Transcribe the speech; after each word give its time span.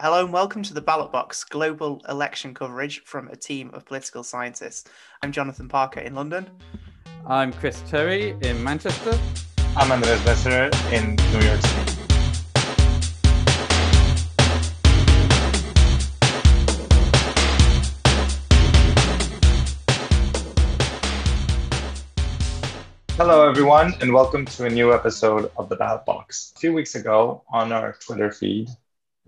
Hello 0.00 0.22
and 0.22 0.32
welcome 0.32 0.62
to 0.62 0.72
the 0.72 0.80
Ballot 0.80 1.10
Box 1.10 1.42
global 1.42 2.00
election 2.08 2.54
coverage 2.54 3.02
from 3.02 3.26
a 3.30 3.34
team 3.34 3.68
of 3.74 3.84
political 3.84 4.22
scientists. 4.22 4.88
I'm 5.24 5.32
Jonathan 5.32 5.68
Parker 5.68 5.98
in 5.98 6.14
London. 6.14 6.48
I'm 7.26 7.52
Chris 7.52 7.82
Terry 7.88 8.36
in 8.42 8.62
Manchester. 8.62 9.18
I'm 9.76 9.90
Andres 9.90 10.24
Besser 10.24 10.70
in 10.92 11.16
New 11.16 11.40
York 11.40 11.60
City. 11.60 11.92
Hello, 23.16 23.48
everyone, 23.48 23.94
and 24.00 24.14
welcome 24.14 24.44
to 24.44 24.66
a 24.66 24.70
new 24.70 24.94
episode 24.94 25.50
of 25.56 25.68
the 25.68 25.74
Ballot 25.74 26.04
Box. 26.04 26.52
A 26.54 26.60
few 26.60 26.72
weeks 26.72 26.94
ago 26.94 27.42
on 27.48 27.72
our 27.72 27.94
Twitter 27.94 28.30
feed, 28.30 28.68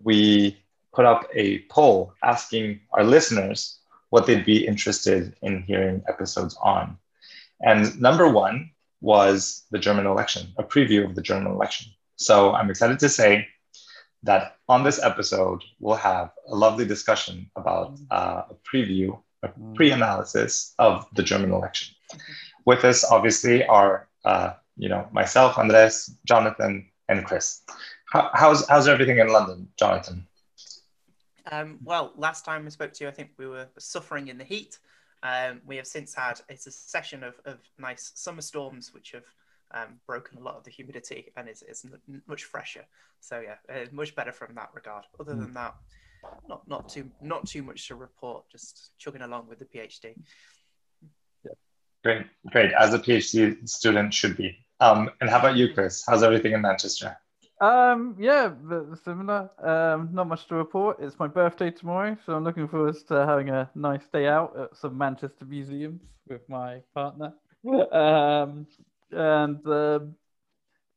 we 0.02 0.58
put 0.92 1.04
up 1.04 1.28
a 1.34 1.60
poll 1.70 2.14
asking 2.22 2.80
our 2.92 3.04
listeners 3.04 3.78
what 4.10 4.26
they'd 4.26 4.44
be 4.44 4.66
interested 4.66 5.34
in 5.42 5.62
hearing 5.62 6.02
episodes 6.08 6.56
on. 6.62 6.96
And 7.60 8.00
number 8.00 8.28
one 8.28 8.70
was 9.00 9.64
the 9.70 9.78
German 9.78 10.06
election, 10.06 10.52
a 10.58 10.62
preview 10.62 11.04
of 11.04 11.14
the 11.14 11.22
German 11.22 11.52
election. 11.52 11.92
So 12.16 12.52
I'm 12.52 12.70
excited 12.70 12.98
to 12.98 13.08
say 13.08 13.46
that 14.24 14.56
on 14.68 14.84
this 14.84 15.02
episode, 15.02 15.62
we'll 15.78 15.96
have 15.96 16.30
a 16.48 16.54
lovely 16.54 16.86
discussion 16.86 17.50
about 17.56 17.98
uh, 18.10 18.42
a 18.50 18.54
preview, 18.68 19.18
a 19.42 19.48
pre 19.74 19.90
analysis 19.90 20.74
of 20.78 21.06
the 21.14 21.22
German 21.22 21.52
election. 21.52 21.94
With 22.66 22.84
us, 22.84 23.04
obviously, 23.04 23.64
are 23.64 24.08
uh, 24.24 24.52
you 24.76 24.88
know 24.88 25.08
myself, 25.12 25.56
Andres, 25.56 26.14
Jonathan, 26.26 26.90
and 27.08 27.24
Chris. 27.24 27.62
How, 28.10 28.30
how's 28.34 28.68
how's 28.68 28.88
everything 28.88 29.18
in 29.18 29.28
London, 29.28 29.68
Jonathan? 29.78 30.26
Um, 31.50 31.78
well, 31.82 32.12
last 32.16 32.44
time 32.44 32.64
we 32.64 32.70
spoke 32.70 32.92
to 32.94 33.04
you, 33.04 33.08
I 33.08 33.12
think 33.12 33.30
we 33.38 33.46
were 33.46 33.68
suffering 33.78 34.28
in 34.28 34.38
the 34.38 34.44
heat. 34.44 34.78
Um, 35.22 35.60
we 35.66 35.76
have 35.76 35.86
since 35.86 36.14
had 36.14 36.40
it's 36.48 36.66
a 36.66 36.70
session 36.70 37.22
of, 37.22 37.34
of 37.44 37.58
nice 37.78 38.12
summer 38.14 38.42
storms, 38.42 38.92
which 38.92 39.12
have 39.12 39.24
um, 39.72 40.00
broken 40.06 40.38
a 40.38 40.40
lot 40.40 40.56
of 40.56 40.64
the 40.64 40.70
humidity 40.70 41.32
and 41.36 41.48
is, 41.48 41.62
is 41.62 41.86
much 42.26 42.44
fresher. 42.44 42.84
So 43.20 43.40
yeah, 43.40 43.56
uh, 43.74 43.86
much 43.92 44.14
better 44.14 44.32
from 44.32 44.54
that 44.54 44.70
regard. 44.74 45.04
Other 45.18 45.34
than 45.34 45.52
that, 45.54 45.74
not 46.48 46.66
not 46.66 46.88
too 46.88 47.10
not 47.20 47.46
too 47.46 47.62
much 47.62 47.86
to 47.88 47.94
report. 47.94 48.44
Just 48.50 48.90
chugging 48.98 49.22
along 49.22 49.46
with 49.48 49.58
the 49.60 49.66
PhD. 49.66 50.14
Yeah. 51.44 51.52
Great, 52.02 52.26
great. 52.50 52.72
As 52.72 52.92
a 52.92 52.98
PhD 52.98 53.68
student 53.68 54.12
should 54.12 54.36
be. 54.36 54.56
Um, 54.80 55.10
and 55.20 55.28
how 55.28 55.38
about 55.38 55.56
you, 55.56 55.74
Chris? 55.74 56.02
How's 56.08 56.22
everything 56.22 56.52
in 56.52 56.62
Manchester? 56.62 57.16
Um, 57.60 58.16
yeah, 58.18 58.54
similar. 59.04 59.50
Um, 59.62 60.08
not 60.12 60.28
much 60.28 60.46
to 60.48 60.54
report. 60.54 60.96
It's 61.00 61.18
my 61.18 61.26
birthday 61.26 61.70
tomorrow, 61.70 62.16
so 62.24 62.34
I'm 62.34 62.44
looking 62.44 62.66
forward 62.66 62.96
to 63.08 63.26
having 63.26 63.50
a 63.50 63.70
nice 63.74 64.06
day 64.08 64.26
out 64.26 64.58
at 64.58 64.76
some 64.76 64.96
Manchester 64.96 65.44
museums 65.44 66.00
with 66.28 66.48
my 66.48 66.80
partner. 66.94 67.34
Um, 67.92 68.66
and 69.12 69.66
uh, 69.66 69.98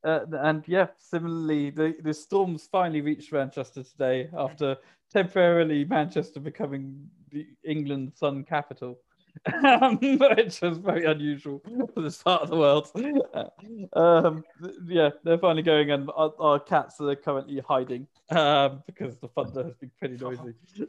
uh, 0.02 0.20
and 0.32 0.64
yeah, 0.66 0.86
similarly, 0.96 1.68
the, 1.68 1.94
the 2.02 2.14
storms 2.14 2.66
finally 2.72 3.02
reached 3.02 3.30
Manchester 3.32 3.82
today 3.82 4.30
after 4.34 4.78
temporarily 5.12 5.84
Manchester 5.84 6.40
becoming 6.40 7.06
the 7.30 7.46
England 7.64 8.12
sun 8.14 8.44
capital. 8.44 8.98
um, 9.64 9.98
which 9.98 10.60
was 10.60 10.78
very 10.78 11.04
unusual 11.04 11.60
for 11.92 12.00
the 12.00 12.10
start 12.10 12.42
of 12.42 12.50
the 12.50 12.56
world. 12.56 12.90
um, 13.92 14.44
yeah, 14.86 15.10
they're 15.22 15.38
finally 15.38 15.62
going, 15.62 15.90
and 15.90 16.10
our, 16.14 16.32
our, 16.38 16.58
cats 16.60 17.00
are 17.00 17.14
currently 17.16 17.60
hiding 17.66 18.06
um, 18.30 18.82
because 18.86 19.18
the 19.18 19.28
thunder 19.28 19.64
has 19.64 19.74
been 19.74 19.90
pretty 19.98 20.16
noisy. 20.16 20.54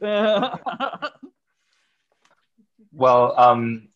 well, 2.92 3.38
um, 3.38 3.88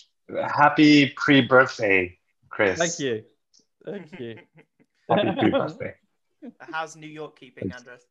happy 0.55 1.11
pre-birthday, 1.17 2.19
Chris. 2.49 2.79
Thank 2.79 2.99
you. 2.99 3.25
Thank 3.85 4.21
you. 4.21 4.39
happy 5.09 5.41
pre-birthday. 5.41 5.95
How's 6.59 6.97
New 6.97 7.07
York 7.07 7.39
keeping, 7.39 7.73
Andres? 7.73 8.03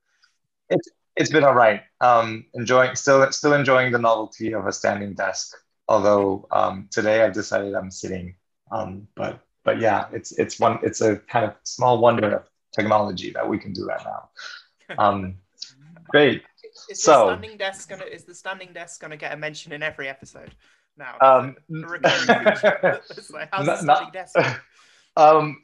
It's 0.70 0.90
it's 1.16 1.30
been 1.30 1.44
all 1.44 1.54
right. 1.54 1.82
Um, 2.02 2.46
enjoying 2.54 2.96
still 2.96 3.32
still 3.32 3.54
enjoying 3.54 3.92
the 3.92 4.00
novelty 4.00 4.54
of 4.54 4.66
a 4.66 4.72
standing 4.72 5.14
desk 5.14 5.56
although 5.90 6.48
um, 6.52 6.88
today 6.92 7.24
I've 7.24 7.34
decided 7.34 7.74
I'm 7.74 7.92
sitting. 7.92 8.36
Um, 8.72 9.08
but 9.16 9.42
but 9.66 9.82
yeah, 9.82 10.06
it's 10.14 10.32
it's 10.34 10.60
one 10.60 10.80
it's 10.84 11.02
a 11.02 11.18
kind 11.18 11.46
of 11.46 11.56
small 11.64 12.00
wonder 12.00 12.38
of 12.38 12.44
technology 12.74 13.32
that 13.32 13.48
we 13.48 13.58
can 13.58 13.74
do 13.74 13.86
that 13.88 14.06
now. 14.06 14.30
Um, 14.98 15.36
great. 16.08 16.42
Is 16.90 17.04
so, 17.04 17.12
the 17.12 17.36
standing 17.36 17.58
desk 17.58 17.90
gonna 17.90 18.06
is 18.06 18.24
the 18.24 18.34
standing 18.34 18.74
desk 18.74 19.00
gonna 19.00 19.18
get 19.18 19.34
a 19.34 19.38
mention 19.38 19.72
in 19.72 19.84
every 19.84 20.10
episode 20.10 20.56
now? 20.98 21.16
Um, 21.22 21.56
like, 21.70 23.50
how's 23.52 23.68
not, 23.68 23.68
the 23.68 23.78
standing 23.78 24.12
desk? 24.12 24.36
Um, 25.18 25.58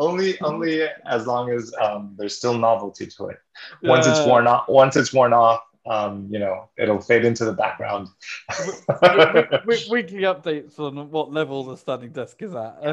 only 0.00 0.40
only 0.40 0.82
as 1.06 1.26
long 1.26 1.50
as 1.50 1.72
um, 1.80 2.16
there's 2.18 2.36
still 2.36 2.58
novelty 2.58 3.06
to 3.06 3.26
it. 3.28 3.38
Once 3.82 4.06
it's 4.06 4.26
worn 4.26 4.48
off, 4.48 4.64
once 4.68 4.96
it's 4.96 5.12
worn 5.12 5.32
off, 5.32 5.60
um, 5.88 6.28
you 6.30 6.38
know, 6.38 6.68
it'll 6.76 7.00
fade 7.00 7.24
into 7.24 7.44
the 7.44 7.52
background. 7.52 8.08
Weekly 9.90 10.22
updates 10.22 10.78
on 10.78 11.10
what 11.10 11.32
level 11.32 11.64
the 11.64 11.76
standing 11.76 12.12
desk 12.12 12.42
is 12.42 12.54
at. 12.54 12.82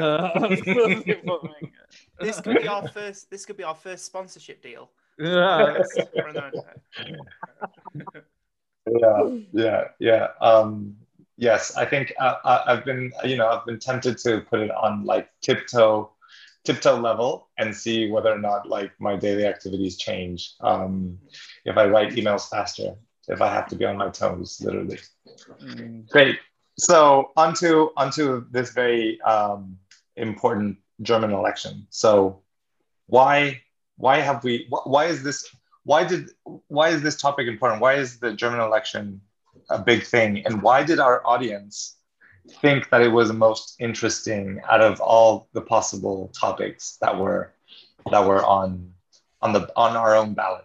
this 2.20 2.40
could 2.40 2.60
be 2.60 2.68
our 2.68 2.88
first. 2.88 3.30
This 3.30 3.44
could 3.44 3.56
be 3.56 3.64
our 3.64 3.74
first 3.74 4.06
sponsorship 4.06 4.62
deal. 4.62 4.90
Yeah. 5.18 5.82
yeah, 8.86 9.30
yeah, 9.52 9.84
yeah. 9.98 10.28
Um, 10.40 10.96
yes, 11.36 11.76
I 11.76 11.86
think 11.86 12.12
uh, 12.18 12.34
I, 12.44 12.72
I've 12.72 12.84
been, 12.84 13.12
you 13.24 13.36
know, 13.36 13.48
I've 13.48 13.64
been 13.64 13.78
tempted 13.78 14.18
to 14.18 14.42
put 14.42 14.60
it 14.60 14.70
on 14.70 15.04
like 15.04 15.30
tiptoe 15.40 16.10
tiptoe 16.66 16.98
level 16.98 17.48
and 17.58 17.74
see 17.74 18.10
whether 18.10 18.30
or 18.30 18.38
not 18.38 18.68
like 18.68 18.90
my 18.98 19.16
daily 19.16 19.46
activities 19.46 19.96
change. 19.96 20.54
Um, 20.60 21.18
if 21.66 21.76
I 21.76 21.86
write 21.86 22.12
emails 22.12 22.48
faster, 22.48 22.94
if 23.28 23.42
I 23.42 23.52
have 23.52 23.66
to 23.68 23.76
be 23.76 23.84
on 23.84 23.96
my 23.96 24.08
toes, 24.08 24.60
literally. 24.64 25.00
Mm. 25.62 26.08
Great. 26.08 26.38
So 26.78 27.32
onto 27.36 27.90
onto 27.96 28.46
this 28.50 28.72
very 28.72 29.20
um, 29.22 29.76
important 30.16 30.78
German 31.02 31.32
election. 31.32 31.86
So 31.90 32.40
why 33.06 33.60
why 33.96 34.20
have 34.20 34.44
we 34.44 34.66
why 34.68 35.06
is 35.06 35.22
this 35.22 35.48
why 35.84 36.04
did 36.04 36.30
why 36.68 36.88
is 36.90 37.02
this 37.02 37.16
topic 37.20 37.46
important? 37.48 37.82
Why 37.82 37.94
is 37.94 38.18
the 38.18 38.32
German 38.32 38.60
election 38.60 39.20
a 39.70 39.78
big 39.78 40.04
thing? 40.04 40.44
And 40.46 40.62
why 40.62 40.84
did 40.84 41.00
our 41.00 41.26
audience 41.26 41.96
think 42.60 42.90
that 42.90 43.02
it 43.02 43.08
was 43.08 43.28
the 43.28 43.34
most 43.34 43.76
interesting 43.80 44.60
out 44.70 44.80
of 44.80 45.00
all 45.00 45.48
the 45.52 45.60
possible 45.60 46.30
topics 46.38 46.96
that 47.00 47.18
were 47.18 47.52
that 48.10 48.24
were 48.24 48.44
on 48.44 48.92
on 49.42 49.52
the 49.52 49.70
on 49.76 49.96
our 49.96 50.14
own 50.14 50.34
ballot. 50.34 50.64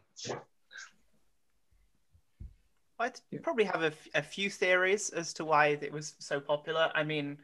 I'd 3.02 3.20
probably 3.44 3.66
have 3.66 3.84
a, 3.84 3.92
a 4.14 4.22
few 4.22 4.50
theories 4.50 5.10
as 5.10 5.34
to 5.34 5.46
why 5.46 5.68
it 5.68 5.92
was 5.92 6.16
so 6.20 6.40
popular. 6.40 6.92
I 6.94 7.04
mean, 7.04 7.40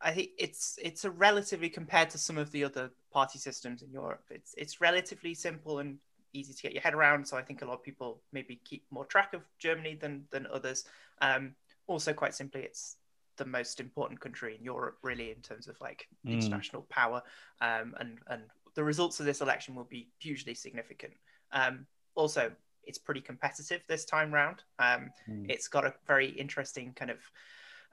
I 0.00 0.12
think 0.12 0.30
it's 0.38 0.78
it's 0.82 1.04
a 1.04 1.10
relatively 1.10 1.68
compared 1.68 2.10
to 2.10 2.18
some 2.18 2.38
of 2.38 2.50
the 2.50 2.64
other 2.64 2.90
party 3.12 3.38
systems 3.38 3.82
in 3.82 3.90
Europe. 3.90 4.24
It's 4.30 4.54
it's 4.56 4.80
relatively 4.80 5.34
simple 5.34 5.78
and 5.78 5.98
easy 6.32 6.52
to 6.52 6.62
get 6.62 6.72
your 6.72 6.82
head 6.82 6.94
around. 6.94 7.26
So 7.26 7.36
I 7.36 7.42
think 7.42 7.62
a 7.62 7.66
lot 7.66 7.74
of 7.74 7.82
people 7.82 8.22
maybe 8.32 8.60
keep 8.64 8.84
more 8.90 9.04
track 9.04 9.34
of 9.34 9.42
Germany 9.58 9.96
than 10.00 10.24
than 10.30 10.46
others. 10.52 10.84
Um, 11.20 11.54
also 11.86 12.12
quite 12.12 12.34
simply 12.34 12.62
it's 12.62 12.96
the 13.36 13.44
most 13.44 13.80
important 13.80 14.20
country 14.20 14.56
in 14.56 14.64
Europe 14.64 14.96
really 15.02 15.30
in 15.30 15.40
terms 15.42 15.68
of 15.68 15.78
like 15.80 16.06
mm. 16.26 16.32
international 16.32 16.82
power 16.88 17.22
um, 17.60 17.94
and 17.98 18.18
and 18.28 18.42
the 18.74 18.84
results 18.84 19.20
of 19.20 19.26
this 19.26 19.40
election 19.40 19.74
will 19.74 19.84
be 19.84 20.08
hugely 20.18 20.54
significant 20.54 21.12
um, 21.52 21.86
also 22.14 22.50
it's 22.86 22.98
pretty 22.98 23.20
competitive 23.20 23.82
this 23.88 24.04
time 24.04 24.32
round 24.32 24.62
um, 24.78 25.10
mm. 25.28 25.46
it's 25.48 25.68
got 25.68 25.84
a 25.84 25.94
very 26.06 26.28
interesting 26.28 26.92
kind 26.94 27.10
of 27.10 27.18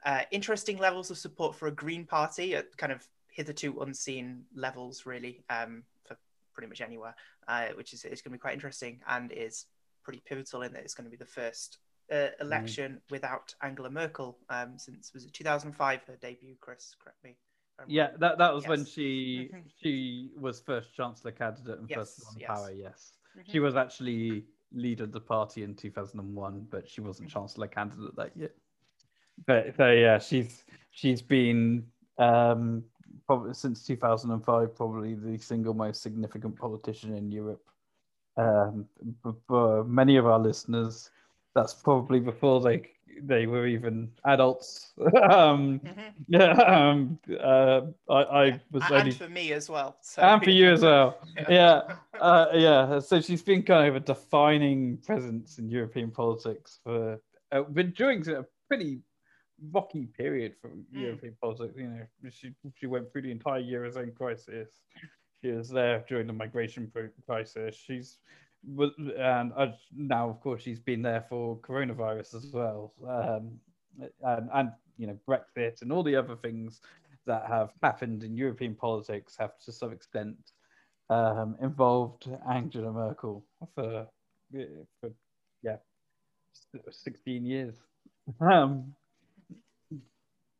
uh, 0.05 0.21
interesting 0.31 0.77
levels 0.77 1.11
of 1.11 1.17
support 1.17 1.55
for 1.55 1.67
a 1.67 1.71
green 1.71 2.05
party 2.05 2.55
at 2.55 2.75
kind 2.77 2.91
of 2.91 3.05
hitherto 3.27 3.79
unseen 3.81 4.43
levels 4.55 5.05
really 5.05 5.43
um, 5.49 5.83
for 6.05 6.17
pretty 6.53 6.67
much 6.67 6.81
anywhere 6.81 7.15
uh, 7.47 7.67
which 7.75 7.93
is, 7.93 8.03
is 8.05 8.21
going 8.21 8.31
to 8.31 8.37
be 8.37 8.37
quite 8.37 8.53
interesting 8.53 8.99
and 9.07 9.31
is 9.31 9.65
pretty 10.03 10.21
pivotal 10.25 10.63
in 10.63 10.73
that 10.73 10.83
it's 10.83 10.93
going 10.93 11.05
to 11.05 11.11
be 11.11 11.17
the 11.17 11.25
first 11.25 11.77
uh, 12.11 12.15
mm. 12.15 12.41
election 12.41 12.93
mm. 12.93 13.11
without 13.11 13.53
Angela 13.61 13.89
Merkel 13.89 14.37
um, 14.49 14.73
since 14.77 15.13
was 15.13 15.25
it 15.25 15.33
2005 15.33 16.01
her 16.07 16.15
debut. 16.21 16.55
Chris, 16.59 16.95
correct 17.01 17.23
me. 17.23 17.37
Yeah, 17.87 18.09
that, 18.19 18.37
that 18.37 18.53
was 18.53 18.63
yes. 18.63 18.69
when 18.69 18.85
she 18.85 19.49
she 19.81 20.29
was 20.39 20.59
first 20.59 20.93
chancellor 20.95 21.31
candidate 21.31 21.79
and 21.79 21.89
yes, 21.89 21.97
first 21.97 22.23
on 22.27 22.35
yes. 22.39 22.47
power. 22.47 22.71
Yes, 22.71 23.11
mm-hmm. 23.37 23.51
she 23.51 23.59
was 23.59 23.75
actually 23.75 24.45
leader 24.73 25.03
of 25.03 25.11
the 25.11 25.19
party 25.19 25.63
in 25.63 25.75
2001, 25.75 26.67
but 26.69 26.87
she 26.87 27.01
wasn't 27.01 27.29
chancellor 27.29 27.67
candidate 27.67 28.15
that 28.15 28.35
year. 28.35 28.51
But 29.45 29.75
so 29.75 29.91
yeah, 29.91 30.19
she's 30.19 30.63
she's 30.91 31.21
been 31.21 31.85
um, 32.17 32.83
probably 33.25 33.53
since 33.53 33.85
2005 33.85 34.75
probably 34.75 35.15
the 35.15 35.37
single 35.37 35.73
most 35.73 36.01
significant 36.01 36.57
politician 36.57 37.15
in 37.15 37.31
Europe 37.31 37.63
Um, 38.37 38.85
for 39.47 39.83
many 39.83 40.17
of 40.17 40.25
our 40.25 40.39
listeners, 40.39 41.11
that's 41.53 41.73
probably 41.73 42.19
before 42.19 42.61
they 42.61 42.89
they 43.23 43.47
were 43.47 43.67
even 43.67 44.09
adults. 44.25 44.93
um, 44.99 45.79
mm-hmm. 45.79 45.99
Yeah, 46.27 46.51
um, 46.51 47.19
uh, 47.39 47.81
I, 48.09 48.15
I 48.15 48.61
was 48.71 48.83
and 48.83 48.93
only 48.93 49.11
for 49.11 49.29
me 49.29 49.53
as 49.53 49.69
well. 49.69 49.97
So. 50.01 50.21
And 50.21 50.43
for 50.43 50.49
you 50.49 50.71
as 50.71 50.81
well. 50.81 51.17
yeah, 51.49 51.81
uh, 52.19 52.47
yeah. 52.53 52.99
So 52.99 53.21
she's 53.21 53.41
been 53.41 53.63
kind 53.63 53.87
of 53.87 53.95
a 53.95 53.99
defining 53.99 54.97
presence 54.97 55.57
in 55.57 55.69
European 55.69 56.11
politics 56.11 56.79
for, 56.83 57.19
uh, 57.51 57.61
but 57.69 57.93
during 57.93 58.27
a 58.29 58.45
pretty 58.67 59.01
rocky 59.71 60.05
period 60.05 60.55
for 60.61 60.69
mm. 60.69 60.83
European 60.91 61.35
politics. 61.41 61.73
You 61.77 61.87
know, 61.87 62.29
she 62.29 62.51
she 62.75 62.87
went 62.87 63.11
through 63.11 63.23
the 63.23 63.31
entire 63.31 63.61
eurozone 63.61 64.15
crisis. 64.15 64.69
She 65.41 65.51
was 65.51 65.69
there 65.69 66.03
during 66.07 66.27
the 66.27 66.33
migration 66.33 66.91
crisis. 67.25 67.75
She's 67.75 68.17
and 68.63 69.53
uh, 69.55 69.67
now, 69.95 70.29
of 70.29 70.39
course, 70.41 70.61
she's 70.61 70.79
been 70.79 71.01
there 71.01 71.25
for 71.29 71.57
coronavirus 71.57 72.35
as 72.35 72.47
well, 72.53 72.93
um, 73.07 73.59
and, 74.23 74.49
and 74.53 74.71
you 74.97 75.07
know 75.07 75.17
Brexit 75.27 75.81
and 75.81 75.91
all 75.91 76.03
the 76.03 76.15
other 76.15 76.35
things 76.35 76.81
that 77.25 77.45
have 77.47 77.71
happened 77.81 78.23
in 78.23 78.35
European 78.35 78.75
politics 78.75 79.35
have 79.39 79.57
to 79.65 79.71
some 79.71 79.91
extent 79.91 80.37
um, 81.09 81.55
involved 81.61 82.29
Angela 82.49 82.91
Merkel 82.91 83.43
for, 83.75 84.07
for 84.51 85.11
yeah, 85.61 85.77
16 86.89 87.45
years. 87.45 87.75
Um, 88.39 88.93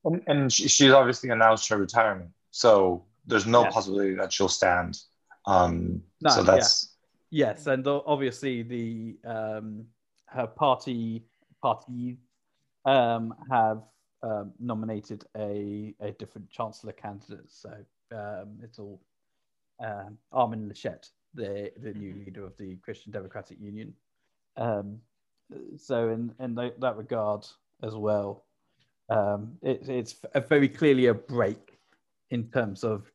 and, 0.03 0.21
and 0.27 0.53
she's 0.53 0.91
obviously 0.91 1.29
announced 1.29 1.69
her 1.69 1.77
retirement, 1.77 2.31
so 2.49 3.05
there's 3.25 3.45
no 3.45 3.63
yes. 3.63 3.73
possibility 3.73 4.15
that 4.15 4.33
she'll 4.33 4.49
stand. 4.49 4.99
Um, 5.45 6.01
no, 6.21 6.31
so 6.31 6.43
that's 6.43 6.85
yeah. 6.85 6.90
Yes, 7.31 7.67
and 7.67 7.87
obviously 7.87 8.61
the 8.61 9.17
um, 9.25 9.85
her 10.27 10.47
party 10.47 11.25
party 11.61 12.17
um, 12.85 13.33
have 13.49 13.81
um, 14.23 14.51
nominated 14.59 15.25
a 15.37 15.93
a 15.99 16.11
different 16.11 16.49
chancellor 16.49 16.93
candidate. 16.93 17.49
So 17.49 17.73
um, 18.11 18.59
it's 18.61 18.79
all 18.79 19.01
um, 19.83 20.17
Armin 20.31 20.69
Laschet, 20.69 21.09
the 21.33 21.71
the 21.81 21.93
new 21.93 22.13
mm-hmm. 22.13 22.25
leader 22.25 22.45
of 22.45 22.57
the 22.57 22.75
Christian 22.77 23.11
Democratic 23.11 23.59
Union. 23.59 23.93
Um, 24.57 24.99
so 25.77 26.09
in 26.09 26.33
in 26.39 26.55
that 26.55 26.97
regard 26.97 27.45
as 27.83 27.95
well, 27.95 28.45
um, 29.09 29.57
it, 29.61 29.89
it's 29.89 30.15
very 30.47 30.69
clearly 30.69 31.07
a 31.07 31.13
break 31.13 31.79
in 32.29 32.49
terms 32.51 32.83
of 32.83 33.11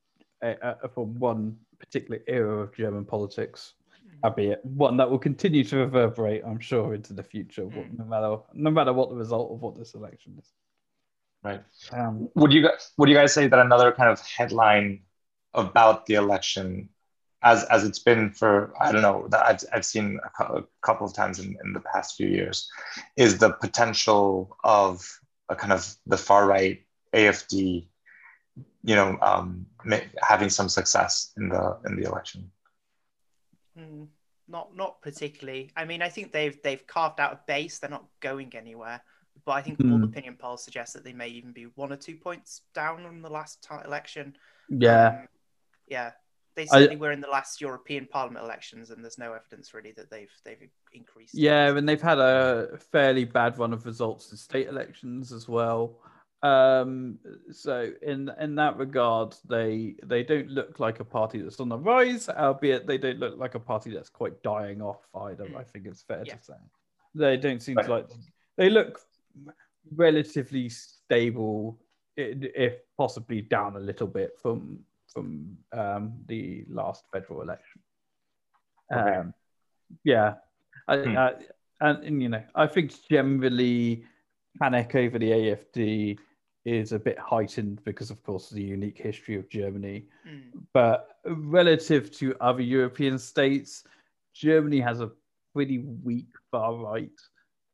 from 0.92 1.18
one 1.18 1.56
particular 1.78 2.20
era 2.26 2.58
of 2.58 2.74
German 2.74 3.04
politics. 3.04 3.74
Albeit 4.24 4.64
one 4.64 4.96
that 4.96 5.10
will 5.10 5.18
continue 5.18 5.64
to 5.64 5.78
reverberate, 5.78 6.42
I'm 6.46 6.60
sure, 6.60 6.94
into 6.94 7.12
the 7.12 7.22
future, 7.22 7.62
mm. 7.62 7.98
no 7.98 8.04
matter 8.04 8.36
no 8.54 8.70
matter 8.70 8.92
what 8.92 9.10
the 9.10 9.16
result 9.16 9.52
of 9.52 9.60
what 9.60 9.76
this 9.76 9.94
election 9.94 10.36
is. 10.38 10.52
Right. 11.42 11.62
Um, 11.92 12.28
would 12.34 12.52
you 12.52 12.62
guys 12.62 12.92
would 12.96 13.08
you 13.08 13.14
guys 13.14 13.32
say 13.32 13.46
that 13.46 13.58
another 13.58 13.92
kind 13.92 14.10
of 14.10 14.20
headline 14.20 15.02
about 15.54 16.06
the 16.06 16.14
election, 16.14 16.88
as 17.42 17.64
as 17.64 17.84
it's 17.84 18.00
been 18.00 18.30
for 18.32 18.72
I 18.80 18.92
don't 18.92 19.02
know 19.02 19.28
that 19.30 19.46
I've 19.46 19.64
I've 19.72 19.84
seen 19.84 20.18
a, 20.40 20.62
couple 20.82 21.06
of 21.06 21.14
times 21.14 21.38
in, 21.38 21.56
in 21.64 21.72
the 21.72 21.80
past 21.80 22.16
few 22.16 22.28
years, 22.28 22.68
is 23.16 23.38
the 23.38 23.52
potential 23.52 24.56
of 24.64 25.06
a 25.48 25.54
kind 25.54 25.72
of 25.72 25.94
the 26.06 26.16
far 26.16 26.46
right 26.46 26.84
AFD, 27.14 27.86
you 28.82 28.94
know, 28.94 29.16
um, 29.22 29.66
having 30.22 30.50
some 30.50 30.68
success 30.68 31.32
in 31.36 31.48
the 31.48 31.78
in 31.86 31.96
the 31.96 32.08
election? 32.08 32.50
Mm, 33.78 34.08
not 34.48 34.74
not 34.76 35.02
particularly. 35.02 35.70
I 35.76 35.84
mean, 35.84 36.02
I 36.02 36.08
think 36.08 36.32
they've 36.32 36.60
they've 36.62 36.86
carved 36.86 37.20
out 37.20 37.32
a 37.32 37.40
base. 37.46 37.78
They're 37.78 37.90
not 37.90 38.06
going 38.20 38.54
anywhere. 38.56 39.02
But 39.44 39.52
I 39.52 39.62
think 39.62 39.78
mm. 39.78 39.92
all 39.92 40.02
opinion 40.02 40.36
polls 40.38 40.64
suggest 40.64 40.94
that 40.94 41.04
they 41.04 41.12
may 41.12 41.28
even 41.28 41.52
be 41.52 41.64
one 41.74 41.92
or 41.92 41.96
two 41.96 42.16
points 42.16 42.62
down 42.74 43.04
on 43.04 43.22
the 43.22 43.28
last 43.28 43.66
t- 43.68 43.84
election. 43.84 44.34
Yeah. 44.68 45.08
Um, 45.08 45.28
yeah. 45.86 46.10
They 46.56 46.64
certainly 46.64 46.96
I, 46.96 46.98
were 46.98 47.12
in 47.12 47.20
the 47.20 47.28
last 47.28 47.60
European 47.60 48.06
Parliament 48.06 48.42
elections, 48.42 48.90
and 48.90 49.04
there's 49.04 49.18
no 49.18 49.34
evidence 49.34 49.74
really 49.74 49.92
that 49.92 50.10
they've 50.10 50.32
they've 50.42 50.70
increased. 50.94 51.34
Yeah, 51.34 51.76
and 51.76 51.86
they've 51.86 52.00
had 52.00 52.18
a 52.18 52.78
fairly 52.90 53.26
bad 53.26 53.58
run 53.58 53.74
of 53.74 53.84
results 53.84 54.30
in 54.32 54.38
state 54.38 54.66
elections 54.66 55.32
as 55.32 55.46
well. 55.48 55.98
Um, 56.42 57.18
so 57.50 57.90
in 58.02 58.30
in 58.40 58.54
that 58.56 58.76
regard, 58.76 59.34
they 59.48 59.96
they 60.04 60.22
don't 60.22 60.48
look 60.48 60.78
like 60.78 61.00
a 61.00 61.04
party 61.04 61.40
that's 61.40 61.60
on 61.60 61.68
the 61.68 61.78
rise, 61.78 62.28
albeit 62.28 62.86
they 62.86 62.98
don't 62.98 63.18
look 63.18 63.38
like 63.38 63.54
a 63.54 63.60
party 63.60 63.90
that's 63.90 64.10
quite 64.10 64.42
dying 64.42 64.82
off 64.82 65.08
either. 65.22 65.44
Mm. 65.44 65.56
I 65.56 65.64
think 65.64 65.86
it's 65.86 66.02
fair 66.02 66.22
yeah. 66.24 66.34
to 66.34 66.44
say 66.44 66.54
they 67.14 67.36
don't 67.36 67.62
seem 67.62 67.76
right. 67.76 67.86
to 67.86 67.92
like. 67.92 68.08
They 68.56 68.70
look 68.70 69.00
relatively 69.94 70.68
stable, 70.68 71.78
if 72.16 72.74
possibly 72.96 73.40
down 73.42 73.76
a 73.76 73.80
little 73.80 74.06
bit 74.06 74.38
from 74.40 74.80
from 75.12 75.56
um, 75.72 76.12
the 76.26 76.64
last 76.68 77.04
federal 77.12 77.40
election. 77.42 77.80
Okay. 78.92 79.16
Um, 79.16 79.34
yeah, 80.04 80.34
I, 80.88 80.96
hmm. 80.96 81.16
I, 81.16 81.32
and, 81.80 82.04
and, 82.04 82.22
you 82.22 82.28
know, 82.28 82.42
I 82.54 82.66
think 82.66 82.92
generally 83.08 84.04
panic 84.58 84.94
over 84.94 85.18
the 85.18 85.30
AFD 85.30 86.18
is 86.64 86.92
a 86.92 86.98
bit 86.98 87.18
heightened 87.18 87.82
because, 87.84 88.10
of 88.10 88.22
course, 88.22 88.50
the 88.50 88.62
unique 88.62 88.98
history 88.98 89.36
of 89.36 89.48
Germany. 89.48 90.06
Mm. 90.28 90.62
But 90.72 91.18
relative 91.24 92.10
to 92.18 92.34
other 92.40 92.62
European 92.62 93.18
states, 93.18 93.84
Germany 94.34 94.80
has 94.80 95.00
a 95.00 95.12
pretty 95.54 95.78
weak 95.78 96.28
far 96.50 96.74
right. 96.74 97.10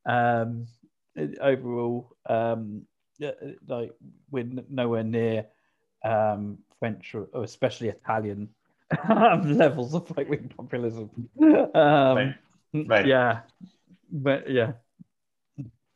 Um, 0.07 0.67
overall, 1.41 2.17
um, 2.29 2.83
like 3.67 3.93
we're 4.31 4.49
nowhere 4.69 5.05
near 5.05 5.47
um, 6.05 6.59
French 6.79 7.15
or, 7.15 7.29
especially 7.43 7.89
Italian 7.89 8.49
levels 9.09 9.95
of 9.95 10.13
right 10.17 10.29
wing 10.29 10.53
populism. 10.57 11.11
Um, 11.75 12.35
right. 12.75 12.87
right. 12.87 13.07
Yeah, 13.07 13.41
but 14.11 14.51
yeah. 14.51 14.73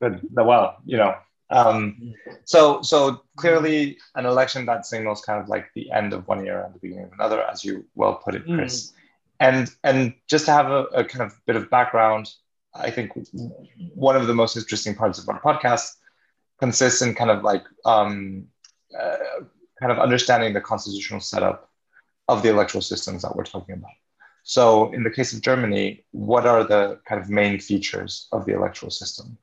Good. 0.01 0.21
Well, 0.33 0.77
you 0.85 0.97
know, 0.99 1.15
um, 1.51 2.15
so 2.45 2.83
so 2.83 3.23
clearly 3.37 3.99
an 4.15 4.27
election 4.27 4.67
that 4.67 4.85
signals 4.85 5.23
kind 5.23 5.41
of 5.41 5.49
like 5.49 5.67
the 5.75 5.91
end 5.93 6.13
of 6.13 6.27
one 6.27 6.45
year 6.45 6.63
and 6.63 6.75
the 6.75 6.79
beginning 6.79 7.05
of 7.05 7.13
another, 7.13 7.43
as 7.43 7.65
you 7.65 7.85
well 7.95 8.15
put 8.15 8.35
it, 8.35 8.45
Chris. 8.45 8.91
Mm. 8.91 8.93
And 9.39 9.71
and 9.85 10.15
just 10.27 10.47
to 10.47 10.53
have 10.53 10.71
a, 10.71 10.85
a 10.85 11.05
kind 11.05 11.23
of 11.23 11.35
bit 11.47 11.57
of 11.57 11.71
background, 11.71 12.33
I 12.75 12.91
think 12.91 13.13
one 13.95 14.17
of 14.17 14.27
the 14.27 14.35
most 14.35 14.57
interesting 14.57 14.95
parts 14.95 15.19
of 15.19 15.29
our 15.29 15.41
podcast 15.41 15.93
consists 16.59 17.03
in 17.03 17.15
kind 17.15 17.31
of 17.31 17.43
like 17.43 17.65
um, 17.85 18.47
uh, 18.99 19.17
kind 19.79 19.93
of 19.93 19.99
understanding 19.99 20.53
the 20.53 20.61
constitutional 20.61 21.21
setup 21.21 21.71
of 22.29 22.43
the 22.43 22.51
electoral 22.51 22.83
systems 22.83 23.23
that 23.23 23.37
we're 23.37 23.45
talking 23.45 23.75
about. 23.75 23.93
So, 24.43 24.93
in 24.93 25.03
the 25.03 25.11
case 25.11 25.33
of 25.33 25.43
Germany, 25.43 26.05
what 26.13 26.47
are 26.47 26.65
the 26.65 27.01
kind 27.07 27.21
of 27.21 27.29
main 27.29 27.59
features 27.59 28.29
of 28.33 28.47
the 28.47 28.55
electoral 28.55 28.91
system? 28.91 29.37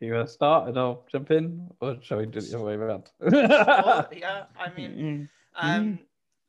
You 0.00 0.14
want 0.14 0.28
to 0.28 0.32
start 0.32 0.68
and 0.68 0.78
I'll 0.78 1.04
jump 1.12 1.30
in, 1.30 1.68
or 1.80 1.98
shall 2.00 2.18
we 2.18 2.26
do 2.26 2.38
it 2.38 2.50
the 2.50 2.56
other 2.56 2.64
way 2.64 2.74
around? 2.74 3.10
yeah, 3.20 4.44
I 4.58 4.70
mean, 4.76 5.28
um, 5.56 5.98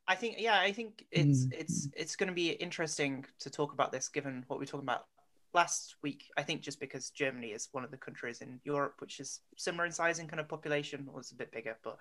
I 0.08 0.16
think 0.16 0.36
yeah, 0.40 0.60
I 0.60 0.72
think 0.72 1.06
it's 1.12 1.48
it's 1.52 1.90
it's 1.96 2.16
going 2.16 2.30
to 2.30 2.34
be 2.34 2.52
interesting 2.52 3.26
to 3.40 3.50
talk 3.50 3.74
about 3.74 3.92
this, 3.92 4.08
given 4.08 4.46
what 4.48 4.58
we 4.58 4.64
are 4.64 4.68
talking 4.68 4.88
about 4.88 5.06
last 5.54 5.96
week, 6.02 6.30
I 6.38 6.44
think 6.44 6.62
just 6.62 6.80
because 6.80 7.10
Germany 7.10 7.50
is 7.50 7.68
one 7.72 7.84
of 7.84 7.92
the 7.92 7.98
countries 7.98 8.42
in 8.42 8.60
Europe 8.64 8.96
which 9.00 9.20
is 9.20 9.42
similar 9.58 9.86
in 9.86 9.92
size 9.92 10.20
and 10.20 10.30
kind 10.30 10.40
of 10.40 10.48
population, 10.48 11.10
or 11.14 11.20
it's 11.20 11.32
a 11.32 11.36
bit 11.36 11.52
bigger, 11.52 11.78
but 11.84 11.98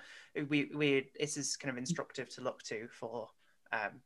we 0.48 0.70
we 0.74 1.10
this 1.18 1.36
is 1.36 1.56
kind 1.56 1.70
of 1.70 1.78
instructive 1.78 2.28
to 2.30 2.42
look 2.42 2.62
to 2.64 2.88
for 2.92 3.28
um, 3.72 4.00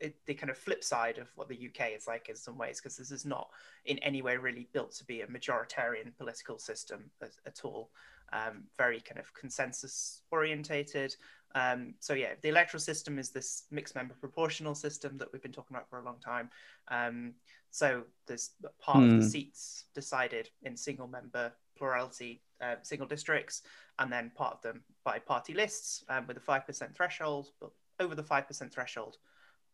it, 0.00 0.16
the 0.26 0.34
kind 0.34 0.50
of 0.50 0.58
flip 0.58 0.84
side 0.84 1.18
of 1.18 1.28
what 1.36 1.48
the 1.48 1.68
UK 1.68 1.92
is 1.96 2.06
like 2.06 2.28
in 2.28 2.36
some 2.36 2.58
ways, 2.58 2.80
because 2.80 2.96
this 2.96 3.10
is 3.10 3.24
not 3.24 3.48
in 3.84 3.98
any 3.98 4.22
way 4.22 4.36
really 4.36 4.68
built 4.72 4.92
to 4.92 5.04
be 5.04 5.20
a 5.20 5.26
majoritarian 5.26 6.16
political 6.18 6.58
system 6.58 7.10
at, 7.22 7.30
at 7.46 7.60
all. 7.64 7.90
Um, 8.32 8.64
very 8.78 9.00
kind 9.00 9.20
of 9.20 9.32
consensus 9.34 10.22
orientated. 10.30 11.14
Um, 11.54 11.94
so 12.00 12.14
yeah, 12.14 12.32
the 12.40 12.48
electoral 12.48 12.80
system 12.80 13.18
is 13.18 13.30
this 13.30 13.64
mixed 13.70 13.94
member 13.94 14.14
proportional 14.14 14.74
system 14.74 15.18
that 15.18 15.28
we've 15.32 15.42
been 15.42 15.52
talking 15.52 15.76
about 15.76 15.88
for 15.88 15.98
a 15.98 16.04
long 16.04 16.18
time. 16.18 16.48
Um, 16.88 17.34
so 17.70 18.04
there's 18.26 18.50
part 18.80 19.02
of 19.02 19.10
the 19.10 19.16
hmm. 19.16 19.22
seats 19.22 19.86
decided 19.94 20.48
in 20.62 20.76
single 20.76 21.08
member 21.08 21.52
plurality, 21.76 22.42
uh, 22.62 22.76
single 22.82 23.06
districts, 23.06 23.62
and 23.98 24.10
then 24.10 24.30
part 24.34 24.54
of 24.54 24.62
them 24.62 24.82
by 25.04 25.18
party 25.18 25.52
lists 25.52 26.04
um, 26.08 26.26
with 26.26 26.36
a 26.36 26.40
5% 26.40 26.94
threshold. 26.94 27.48
But 27.60 27.70
over 28.00 28.14
the 28.14 28.22
5% 28.22 28.72
threshold 28.72 29.16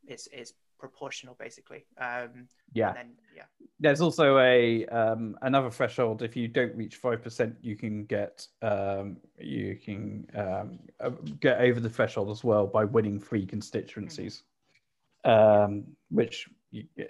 is, 0.09 0.29
is 0.33 0.55
proportional, 0.79 1.37
basically. 1.39 1.85
Um, 1.99 2.49
yeah. 2.73 2.93
Then, 2.93 3.13
yeah. 3.35 3.45
There's 3.81 4.01
also 4.01 4.39
a 4.39 4.87
um, 4.87 5.37
another 5.43 5.71
threshold. 5.71 6.23
If 6.23 6.37
you 6.37 6.49
don't 6.49 6.75
reach 6.77 7.01
5%, 7.01 7.55
you 7.61 7.77
can 7.77 8.05
get 8.05 8.47
um, 8.63 9.19
you 9.39 9.77
can 9.77 10.27
um, 10.35 10.79
uh, 11.01 11.11
get 11.41 11.61
over 11.61 11.81
the 11.81 11.91
threshold 11.91 12.31
as 12.31 12.43
well 12.43 12.67
by 12.67 12.85
winning 12.85 13.21
three 13.21 13.47
constituencies. 13.47 14.43
um, 15.25 15.85
which 16.11 16.49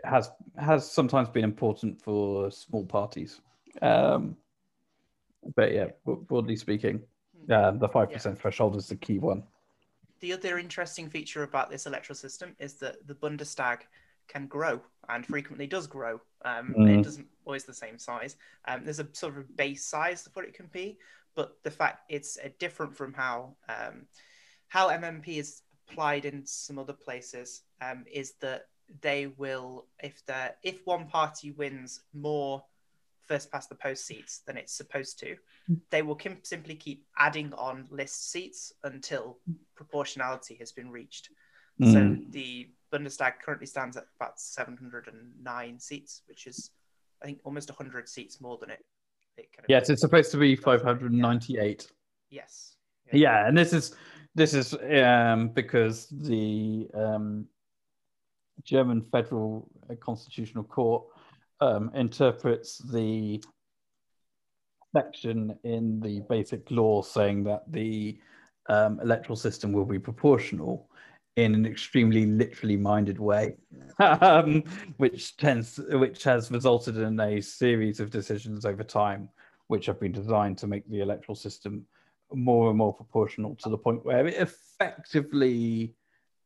has 0.05 0.31
has 0.57 0.91
sometimes 0.91 1.29
been 1.29 1.45
important 1.45 2.01
for 2.01 2.51
small 2.51 2.85
parties. 2.85 3.41
Um, 3.83 4.37
but 5.55 5.73
yeah, 5.73 5.87
broadly 6.05 6.57
speaking, 6.57 7.03
uh, 7.51 7.73
the 7.73 7.89
five 7.89 8.11
percent 8.13 8.37
yeah. 8.37 8.43
threshold 8.43 8.77
is 8.77 8.89
the 8.89 8.97
key 8.97 9.19
one. 9.19 9.43
The 10.21 10.33
other 10.33 10.59
interesting 10.59 11.09
feature 11.09 11.43
about 11.43 11.71
this 11.71 11.87
electoral 11.87 12.17
system 12.17 12.57
is 12.59 12.75
that 12.75 13.07
the 13.07 13.15
Bundestag 13.15 13.81
can 14.27 14.47
grow 14.47 14.81
and 15.09 15.25
frequently 15.25 15.67
does 15.67 15.87
grow. 15.87 16.21
Um, 16.45 16.75
mm. 16.79 16.99
It 16.99 17.03
doesn't 17.03 17.27
always 17.45 17.65
the 17.65 17.75
same 17.75 17.99
size. 17.99 18.37
Um, 18.67 18.85
there's 18.85 19.01
a 19.01 19.09
sort 19.13 19.39
of 19.39 19.57
base 19.57 19.85
size 19.85 20.27
of 20.27 20.37
what 20.37 20.45
it 20.45 20.55
can 20.55 20.67
be, 20.67 20.99
but 21.35 21.57
the 21.63 21.71
fact 21.71 22.11
it's 22.11 22.39
uh, 22.45 22.49
different 22.59 22.97
from 22.97 23.13
how 23.15 23.57
um, 23.69 24.07
how 24.69 24.89
MMP 24.91 25.39
is 25.39 25.63
applied 25.89 26.25
in 26.25 26.45
some 26.45 26.79
other 26.79 26.93
places 26.93 27.63
um, 27.81 28.05
is 28.13 28.35
that 28.41 28.67
they 29.01 29.27
will 29.27 29.87
if 30.03 30.25
the 30.27 30.55
if 30.63 30.87
one 30.87 31.07
party 31.07 31.51
wins 31.53 32.03
more 32.13 32.63
first 33.29 33.53
past 33.53 33.69
the 33.69 33.75
post 33.75 34.07
seats 34.07 34.41
than 34.47 34.57
it's 34.57 34.73
supposed 34.73 35.19
to, 35.21 35.37
they 35.91 36.03
will 36.03 36.15
kim- 36.15 36.41
simply 36.43 36.75
keep 36.75 37.05
adding 37.19 37.53
on 37.55 37.87
list 37.91 38.31
seats 38.33 38.73
until 38.83 39.39
proportionality 39.77 40.57
has 40.57 40.73
been 40.73 40.91
reached. 40.91 41.29
Mm. 41.81 41.93
So 41.93 42.23
the 42.31 42.71
Bundestag 42.93 43.35
currently 43.45 43.67
stands 43.67 43.97
at 43.97 44.05
about 44.19 44.41
709 44.41 45.79
seats, 45.79 46.23
which 46.27 46.47
is, 46.47 46.71
I 47.23 47.27
think, 47.27 47.41
almost 47.45 47.69
100 47.69 48.09
seats 48.09 48.41
more 48.41 48.59
than 48.59 48.71
it. 48.71 48.85
it 49.37 49.53
kind 49.55 49.65
of 49.65 49.71
yes, 49.71 49.91
it's 49.91 50.01
supposed 50.01 50.31
to 50.33 50.39
be 50.39 50.57
598. 50.57 51.87
Yes. 52.31 52.75
Yeah. 53.13 53.17
yeah, 53.17 53.49
and 53.49 53.57
this 53.57 53.73
is 53.73 53.95
this 54.35 54.55
is 54.55 54.75
um, 55.03 55.49
because 55.49 56.09
the 56.11 56.89
um, 56.95 57.47
German 58.65 59.03
Federal 59.11 59.69
Constitutional 60.01 60.65
Court 60.65 61.05
um, 61.61 61.91
interprets 61.95 62.79
the 62.79 63.43
section 64.95 65.57
in 65.65 66.01
the 66.01 66.21
basic 66.29 66.71
law 66.71 67.03
saying 67.03 67.45
that 67.45 67.63
the 67.71 68.19
um, 68.69 69.01
electoral 69.01 69.37
system 69.37 69.73
will 69.73 69.85
be 69.85 69.99
proportional 69.99 70.89
in 71.37 71.55
an 71.55 71.67
extremely 71.67 72.27
literally 72.27 72.77
minded 72.77 73.19
way, 73.19 73.57
um, 74.01 74.65
which 74.97 75.37
tends, 75.37 75.79
which 75.91 76.25
has 76.25 76.51
resulted 76.51 76.97
in 76.97 77.19
a 77.21 77.41
series 77.41 78.01
of 78.01 78.11
decisions 78.11 78.65
over 78.65 78.83
time, 78.83 79.29
which 79.69 79.87
have 79.87 80.01
been 80.01 80.13
designed 80.13 80.59
to 80.59 80.67
make 80.67 80.89
the 80.91 81.01
electoral 81.01 81.37
system 81.37 81.87
more 82.35 82.69
and 82.69 82.79
more 82.79 82.93
proportional 82.93 83.55
to 83.55 83.69
the 83.69 83.79
point 83.79 84.05
where 84.05 84.27
it 84.27 84.35
effectively 84.35 85.95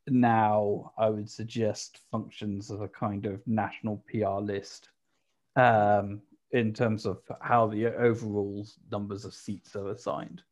now 0.08 0.92
I 0.98 1.08
would 1.08 1.30
suggest 1.30 2.00
functions 2.10 2.70
as 2.70 2.80
a 2.80 2.88
kind 2.88 3.26
of 3.26 3.40
national 3.46 4.04
PR 4.10 4.40
list 4.40 4.90
um, 5.56 6.20
in 6.52 6.72
terms 6.72 7.06
of 7.06 7.20
how 7.40 7.66
the 7.66 7.86
overall 7.86 8.66
numbers 8.90 9.24
of 9.24 9.34
seats 9.34 9.74
are 9.76 9.90
assigned, 9.90 10.42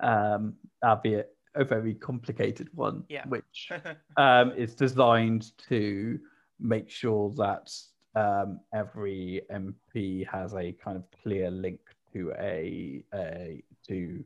um, 0.00 0.54
albeit 0.84 1.36
a 1.54 1.64
very 1.64 1.94
complicated 1.94 2.68
one, 2.74 3.04
yeah. 3.08 3.24
which 3.28 3.70
um, 4.16 4.52
is 4.52 4.74
designed 4.74 5.52
to 5.68 6.18
make 6.60 6.90
sure 6.90 7.30
that 7.36 7.72
um, 8.14 8.60
every 8.74 9.42
MP 9.52 10.26
has 10.26 10.54
a 10.54 10.72
kind 10.72 10.96
of 10.96 11.04
clear 11.22 11.50
link 11.50 11.80
to 12.12 12.32
a, 12.38 13.04
a 13.14 13.62
to 13.86 14.24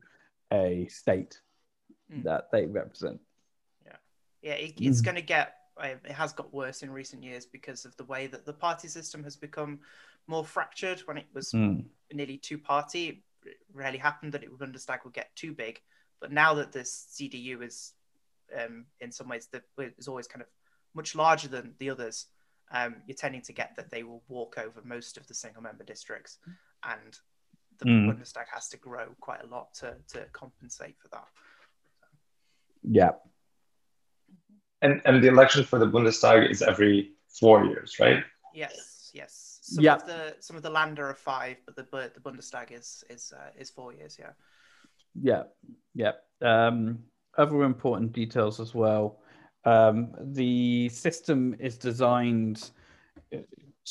a 0.51 0.87
state 0.87 1.39
mm. 2.11 2.23
that 2.23 2.49
they 2.51 2.65
represent. 2.65 3.19
Yeah, 3.85 3.95
yeah, 4.41 4.53
it, 4.53 4.73
it's 4.79 5.01
mm. 5.01 5.05
going 5.05 5.15
to 5.15 5.21
get. 5.21 5.55
It 5.81 6.11
has 6.11 6.33
got 6.33 6.53
worse 6.53 6.83
in 6.83 6.91
recent 6.91 7.23
years 7.23 7.45
because 7.45 7.85
of 7.85 7.95
the 7.97 8.03
way 8.05 8.27
that 8.27 8.45
the 8.45 8.53
party 8.53 8.87
system 8.87 9.23
has 9.23 9.35
become 9.35 9.79
more 10.27 10.45
fractured. 10.45 11.01
When 11.01 11.17
it 11.17 11.27
was 11.33 11.51
mm. 11.51 11.85
nearly 12.13 12.37
two 12.37 12.57
party, 12.57 13.23
it 13.45 13.57
rarely 13.73 13.97
happened 13.97 14.33
that 14.33 14.43
it 14.43 14.51
would 14.51 14.59
Bundestag 14.59 15.03
would 15.03 15.13
get 15.13 15.35
too 15.35 15.53
big. 15.53 15.81
But 16.19 16.31
now 16.31 16.53
that 16.55 16.71
this 16.71 17.07
CDU 17.19 17.63
is, 17.63 17.93
um, 18.57 18.85
in 18.99 19.11
some 19.11 19.27
ways, 19.27 19.47
that 19.51 19.63
is 19.97 20.07
always 20.07 20.27
kind 20.27 20.41
of 20.41 20.47
much 20.93 21.15
larger 21.15 21.47
than 21.47 21.73
the 21.79 21.89
others, 21.89 22.27
um, 22.71 22.97
you're 23.07 23.15
tending 23.15 23.41
to 23.41 23.53
get 23.53 23.75
that 23.75 23.91
they 23.91 24.03
will 24.03 24.23
walk 24.27 24.57
over 24.57 24.81
most 24.83 25.17
of 25.17 25.27
the 25.27 25.33
single 25.33 25.61
member 25.61 25.83
districts, 25.83 26.37
and 26.83 27.19
the 27.79 27.85
mm. 27.85 28.07
Bundestag 28.07 28.45
has 28.53 28.69
to 28.69 28.77
grow 28.77 29.07
quite 29.19 29.43
a 29.43 29.47
lot 29.47 29.73
to 29.75 29.95
to 30.09 30.25
compensate 30.31 30.95
for 30.99 31.09
that. 31.09 31.27
Yeah. 32.83 33.11
And 34.81 35.01
and 35.05 35.23
the 35.23 35.27
election 35.27 35.63
for 35.63 35.79
the 35.79 35.85
Bundestag 35.85 36.49
is 36.49 36.61
every 36.61 37.11
four 37.39 37.65
years, 37.65 37.97
right? 37.99 38.23
Yes, 38.53 39.11
yes. 39.13 39.59
Some 39.61 39.83
yeah. 39.83 39.95
of 39.95 40.05
the 40.05 40.35
some 40.39 40.57
of 40.57 40.63
the 40.63 40.71
Länder 40.71 40.99
are 40.99 41.13
five, 41.13 41.57
but 41.65 41.75
the 41.75 42.11
the 42.13 42.19
Bundestag 42.19 42.71
is 42.71 43.03
is 43.09 43.33
uh, 43.35 43.51
is 43.57 43.69
four 43.69 43.93
years. 43.93 44.17
Yeah. 44.19 44.31
Yeah, 45.13 45.43
yeah. 45.93 46.13
Um, 46.41 46.99
other 47.37 47.63
important 47.63 48.13
details 48.13 48.59
as 48.59 48.73
well. 48.73 49.19
Um, 49.65 50.13
the 50.19 50.89
system 50.89 51.55
is 51.59 51.77
designed 51.77 52.71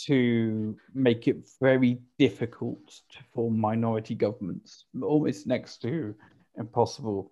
to 0.06 0.76
make 0.94 1.28
it 1.28 1.48
very 1.60 1.98
difficult 2.18 2.86
to 3.10 3.18
form 3.34 3.58
minority 3.58 4.14
governments, 4.14 4.84
almost 5.02 5.46
next 5.46 5.82
to 5.82 6.14
impossible, 6.58 7.30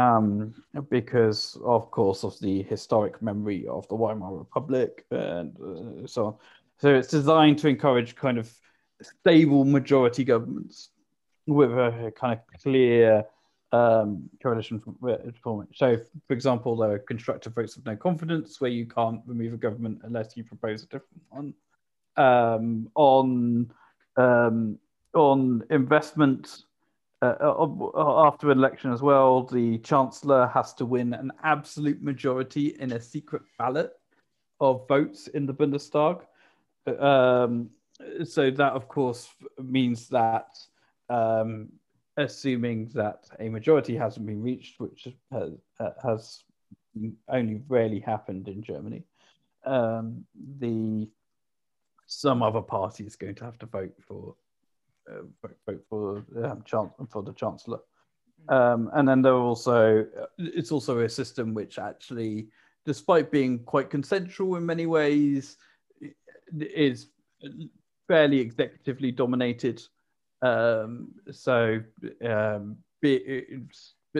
um, 0.00 0.54
because, 0.88 1.58
of 1.64 1.90
course, 1.90 2.24
of 2.24 2.38
the 2.40 2.62
historic 2.62 3.20
memory 3.20 3.66
of 3.66 3.86
the 3.88 3.94
Weimar 3.94 4.34
Republic 4.34 5.04
and 5.10 5.56
uh, 5.60 6.06
so 6.06 6.26
on. 6.26 6.34
So 6.78 6.94
it's 6.94 7.08
designed 7.08 7.58
to 7.58 7.68
encourage 7.68 8.16
kind 8.16 8.38
of 8.38 8.50
stable 9.02 9.64
majority 9.64 10.24
governments 10.24 10.90
with 11.46 11.72
a 11.72 12.12
kind 12.16 12.32
of 12.32 12.60
clear 12.62 13.24
um, 13.72 14.30
coalition 14.42 14.80
format. 14.80 15.68
So, 15.74 15.98
for 16.26 16.32
example, 16.32 16.76
there 16.76 16.92
are 16.92 16.98
constructive 16.98 17.54
votes 17.54 17.76
of 17.76 17.84
no 17.84 17.96
confidence 17.96 18.60
where 18.60 18.70
you 18.70 18.86
can't 18.86 19.20
remove 19.26 19.52
a 19.52 19.58
government 19.58 20.00
unless 20.04 20.36
you 20.36 20.44
propose 20.44 20.82
a 20.82 20.86
different 20.86 21.22
one. 21.28 21.54
Um, 22.16 22.90
on 22.94 23.72
um, 24.16 24.78
on 25.14 25.62
investiture 25.70 26.64
uh, 27.22 27.34
uh, 27.40 28.26
after 28.26 28.50
an 28.50 28.58
election 28.58 28.92
as 28.92 29.02
well, 29.02 29.42
the 29.42 29.78
chancellor 29.78 30.46
has 30.48 30.72
to 30.74 30.86
win 30.86 31.12
an 31.12 31.30
absolute 31.42 32.02
majority 32.02 32.76
in 32.80 32.92
a 32.92 33.00
secret 33.00 33.42
ballot 33.58 33.92
of 34.60 34.86
votes 34.88 35.26
in 35.28 35.46
the 35.46 35.54
Bundestag. 35.54 36.22
Um, 36.98 37.70
so 38.24 38.50
that, 38.50 38.72
of 38.72 38.88
course, 38.88 39.28
means 39.62 40.08
that 40.08 40.58
um, 41.10 41.68
assuming 42.16 42.88
that 42.94 43.28
a 43.38 43.48
majority 43.48 43.96
hasn't 43.96 44.26
been 44.26 44.42
reached, 44.42 44.80
which 44.80 45.08
has, 45.30 45.52
uh, 45.78 45.90
has 46.02 46.44
only 47.28 47.62
rarely 47.68 48.00
happened 48.00 48.48
in 48.48 48.62
Germany, 48.62 49.04
um, 49.66 50.24
the 50.58 51.08
some 52.06 52.42
other 52.42 52.60
party 52.62 53.04
is 53.04 53.14
going 53.14 53.36
to 53.36 53.44
have 53.44 53.58
to 53.58 53.66
vote 53.66 53.94
for 54.00 54.30
uh, 54.30 54.49
vote, 55.42 55.56
vote, 55.66 55.84
for 55.88 56.24
um, 56.44 56.62
chance 56.64 56.92
for 57.10 57.22
the 57.22 57.32
chancellor. 57.32 57.80
Um, 58.48 58.90
and 58.94 59.08
then 59.08 59.22
there 59.22 59.32
are 59.32 59.42
also 59.42 60.06
it's 60.38 60.72
also 60.72 61.00
a 61.00 61.08
system 61.08 61.54
which 61.54 61.78
actually, 61.78 62.48
despite 62.86 63.30
being 63.30 63.60
quite 63.64 63.90
consensual 63.90 64.56
in 64.56 64.64
many 64.64 64.86
ways, 64.86 65.56
is 66.58 67.08
fairly 68.08 68.44
executively 68.44 69.14
dominated. 69.14 69.82
Um, 70.42 71.12
so, 71.30 71.82
um, 72.24 72.76
be, 73.02 73.60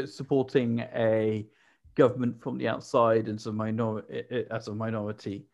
supporting 0.05 0.81
a 0.95 1.47
government 1.95 2.41
from 2.43 2.59
the 2.59 2.69
outside 2.69 3.29
as 3.29 3.47
a 3.47 3.53
minority, 3.53 4.47
as 4.51 4.69
a 4.69 4.75
minority 4.75 5.47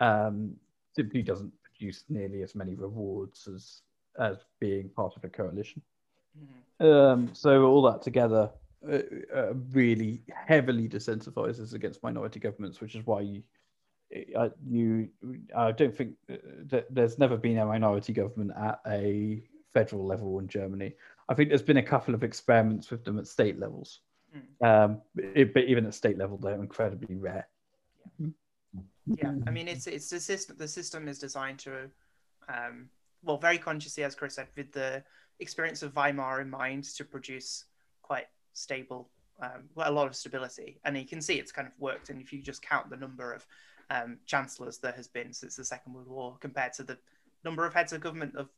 um, 0.00 0.54
simply 0.96 1.22
doesn't 1.22 1.52
produce 1.62 2.04
nearly 2.08 2.42
as 2.42 2.54
many 2.54 2.74
rewards 2.74 3.48
as 3.48 3.82
as 4.18 4.38
being 4.60 4.88
part 4.88 5.16
of 5.16 5.24
a 5.24 5.28
coalition. 5.28 5.82
Mm-hmm. 6.38 6.86
Um, 6.86 7.30
so 7.32 7.64
all 7.64 7.82
that 7.82 8.02
together 8.02 8.50
uh, 8.90 8.98
uh, 9.34 9.54
really 9.72 10.22
heavily 10.28 10.88
disincentivizes 10.88 11.74
against 11.74 12.02
minority 12.02 12.40
governments, 12.40 12.80
which 12.80 12.94
is 12.94 13.06
why 13.06 13.20
you 13.20 13.42
I, 14.38 14.50
you, 14.68 15.08
I 15.56 15.72
don't 15.72 15.96
think 15.96 16.14
uh, 16.30 16.36
that 16.66 16.86
there's 16.94 17.18
never 17.18 17.36
been 17.36 17.58
a 17.58 17.66
minority 17.66 18.12
government 18.12 18.52
at 18.56 18.80
a 18.86 19.42
federal 19.72 20.06
level 20.06 20.38
in 20.38 20.46
Germany. 20.46 20.94
I 21.28 21.34
think 21.34 21.48
there's 21.48 21.62
been 21.62 21.78
a 21.78 21.82
couple 21.82 22.14
of 22.14 22.22
experiments 22.22 22.90
with 22.90 23.04
them 23.04 23.18
at 23.18 23.26
state 23.26 23.58
levels, 23.58 24.00
mm. 24.36 24.66
um, 24.66 25.00
it, 25.16 25.54
but 25.54 25.64
even 25.64 25.86
at 25.86 25.94
state 25.94 26.18
level, 26.18 26.36
they're 26.36 26.62
incredibly 26.62 27.16
rare. 27.16 27.48
Yeah, 28.18 28.28
yeah. 29.06 29.34
I 29.46 29.50
mean, 29.50 29.68
it's 29.68 29.86
it's 29.86 30.10
the 30.10 30.20
system. 30.20 30.56
The 30.58 30.68
system 30.68 31.08
is 31.08 31.18
designed 31.18 31.58
to, 31.60 31.90
um, 32.48 32.88
well, 33.24 33.38
very 33.38 33.58
consciously, 33.58 34.04
as 34.04 34.14
Chris 34.14 34.34
said, 34.34 34.48
with 34.56 34.72
the 34.72 35.02
experience 35.40 35.82
of 35.82 35.94
Weimar 35.94 36.40
in 36.40 36.50
mind, 36.50 36.84
to 36.96 37.04
produce 37.04 37.64
quite 38.02 38.26
stable, 38.52 39.10
um, 39.42 39.68
a 39.76 39.90
lot 39.90 40.06
of 40.06 40.14
stability. 40.14 40.80
And 40.84 40.96
you 40.96 41.06
can 41.06 41.20
see 41.20 41.34
it's 41.34 41.52
kind 41.52 41.66
of 41.66 41.72
worked. 41.78 42.10
And 42.10 42.20
if 42.20 42.32
you 42.32 42.42
just 42.42 42.62
count 42.62 42.90
the 42.90 42.96
number 42.96 43.32
of 43.32 43.46
um, 43.90 44.18
chancellors 44.26 44.78
there 44.78 44.92
has 44.92 45.08
been 45.08 45.32
since 45.32 45.56
the 45.56 45.64
Second 45.64 45.94
World 45.94 46.08
War 46.08 46.36
compared 46.40 46.72
to 46.74 46.82
the 46.82 46.98
number 47.44 47.66
of 47.66 47.74
heads 47.74 47.92
of 47.92 48.00
government 48.00 48.34
of 48.36 48.48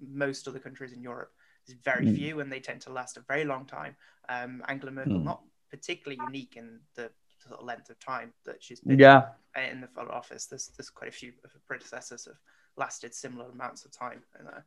most 0.00 0.46
other 0.46 0.58
countries 0.58 0.92
in 0.92 1.02
Europe. 1.02 1.32
There's 1.66 1.78
very 1.82 2.06
mm. 2.06 2.14
few, 2.14 2.40
and 2.40 2.52
they 2.52 2.60
tend 2.60 2.82
to 2.82 2.92
last 2.92 3.16
a 3.16 3.20
very 3.20 3.44
long 3.44 3.64
time. 3.64 3.96
Um, 4.28 4.62
Angela 4.68 4.92
Merkel, 4.92 5.18
mm. 5.18 5.24
not 5.24 5.42
particularly 5.70 6.20
unique 6.26 6.56
in 6.56 6.80
the 6.94 7.10
sort 7.38 7.60
of 7.60 7.66
length 7.66 7.88
of 7.90 7.98
time 7.98 8.32
that 8.44 8.62
she's 8.62 8.80
been 8.80 8.98
yeah. 8.98 9.28
in 9.70 9.80
the 9.80 10.02
office. 10.02 10.46
There's 10.46 10.70
there's 10.76 10.90
quite 10.90 11.08
a 11.08 11.12
few 11.12 11.32
of 11.44 11.52
her 11.52 11.60
predecessors 11.66 12.26
have 12.26 12.36
lasted 12.76 13.14
similar 13.14 13.46
amounts 13.50 13.84
of 13.84 13.92
time. 13.92 14.22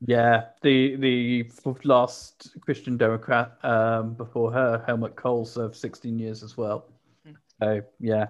Yeah, 0.05 0.45
the 0.61 0.95
the 0.95 1.49
last 1.83 2.57
Christian 2.61 2.97
Democrat 2.97 3.57
um, 3.63 4.13
before 4.13 4.51
her, 4.51 4.83
Helmut 4.85 5.15
Kohl, 5.15 5.45
served 5.45 5.75
16 5.75 6.17
years 6.17 6.43
as 6.43 6.57
well. 6.57 6.85
Hmm. 7.25 7.33
So 7.59 7.81
yeah, 7.99 8.27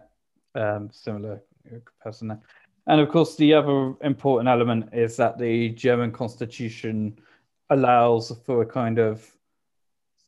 um, 0.55 0.89
similar 0.91 1.41
person 2.01 2.29
there. 2.29 2.41
And 2.87 3.01
of 3.01 3.09
course, 3.09 3.35
the 3.35 3.53
other 3.53 3.93
important 4.01 4.47
element 4.47 4.89
is 4.93 5.17
that 5.17 5.37
the 5.37 5.69
German 5.69 6.11
constitution 6.11 7.19
allows 7.69 8.31
for 8.45 8.61
a 8.61 8.65
kind 8.65 8.97
of 8.97 9.29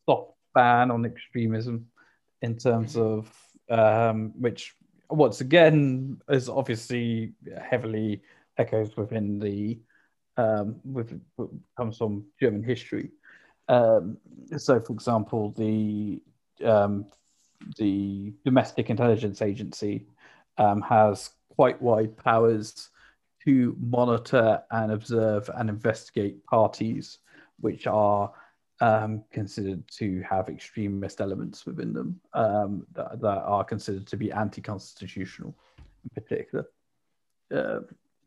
soft 0.05 0.33
ban 0.53 0.91
on 0.91 1.05
extremism 1.05 1.87
in 2.41 2.57
terms 2.57 2.95
mm-hmm. 2.95 3.19
of 3.19 4.09
um, 4.09 4.33
which, 4.39 4.75
once 5.09 5.39
again, 5.39 6.21
is 6.29 6.49
obviously 6.49 7.31
heavily 7.63 8.21
echoes 8.59 8.95
within 8.95 9.39
the 9.39 9.79
um, 10.37 10.79
with 10.85 11.19
comes 11.77 11.97
from 11.97 12.25
German 12.39 12.63
history. 12.63 13.11
Um, 13.67 14.17
so, 14.57 14.79
for 14.79 14.93
example, 14.93 15.53
the 15.57 16.21
um, 16.63 17.05
the 17.77 18.33
Domestic 18.45 18.89
Intelligence 18.89 19.41
Agency 19.41 20.05
um, 20.57 20.81
has 20.81 21.31
quite 21.49 21.81
wide 21.81 22.15
powers 22.17 22.89
to 23.45 23.75
monitor 23.79 24.61
and 24.71 24.91
observe 24.91 25.49
and 25.55 25.69
investigate 25.69 26.45
parties 26.45 27.19
which 27.59 27.87
are 27.87 28.31
um, 28.81 29.23
considered 29.31 29.83
to 29.89 30.21
have 30.21 30.47
extremist 30.47 31.19
elements 31.19 31.65
within 31.65 31.93
them 31.93 32.19
um, 32.33 32.85
that, 32.93 33.19
that, 33.19 33.41
are 33.43 33.63
considered 33.63 34.07
to 34.07 34.17
be 34.17 34.31
anti-constitutional 34.31 35.53
in 36.03 36.21
particular. 36.21 36.65
Uh, 37.53 37.79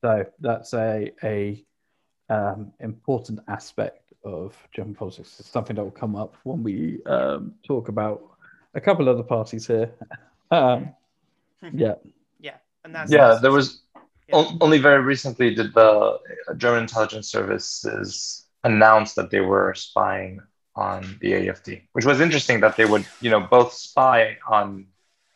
so 0.03 0.27
that's 0.41 0.75
a, 0.75 1.13
a 1.23 1.65
um, 2.29 2.73
important 2.81 3.41
aspect 3.49 4.13
of 4.25 4.57
German 4.73 4.95
politics. 4.95 5.39
It's 5.39 5.49
something 5.49 5.77
that 5.77 5.83
will 5.83 5.91
come 5.91 6.17
up 6.17 6.37
when 6.43 6.63
we 6.63 7.03
um, 7.07 7.55
talk 7.65 7.89
about 7.89 8.23
a 8.75 8.81
couple 8.81 9.09
of 9.09 9.17
the 9.17 9.25
parties 9.25 9.67
here. 9.67 9.91
Um, 10.51 10.95
yeah. 11.73 11.95
Yeah, 12.39 12.57
and 12.85 12.95
that's 12.95 13.11
yeah. 13.11 13.39
There 13.41 13.51
was 13.51 13.85
yeah. 14.29 14.45
only 14.61 14.77
very 14.77 15.01
recently 15.01 15.55
did 15.55 15.73
the 15.73 16.19
German 16.59 16.83
intelligence 16.83 17.29
services 17.31 18.45
announce 18.63 19.15
that 19.15 19.31
they 19.31 19.41
were 19.41 19.73
spying 19.73 20.41
on 20.77 21.17
the 21.23 21.33
AFD, 21.33 21.85
which 21.93 22.05
was 22.05 22.21
interesting 22.21 22.61
that 22.61 22.77
they 22.77 22.85
would, 22.85 23.07
you 23.23 23.31
know, 23.31 23.41
both 23.41 23.73
spy 23.73 24.37
on 24.47 24.89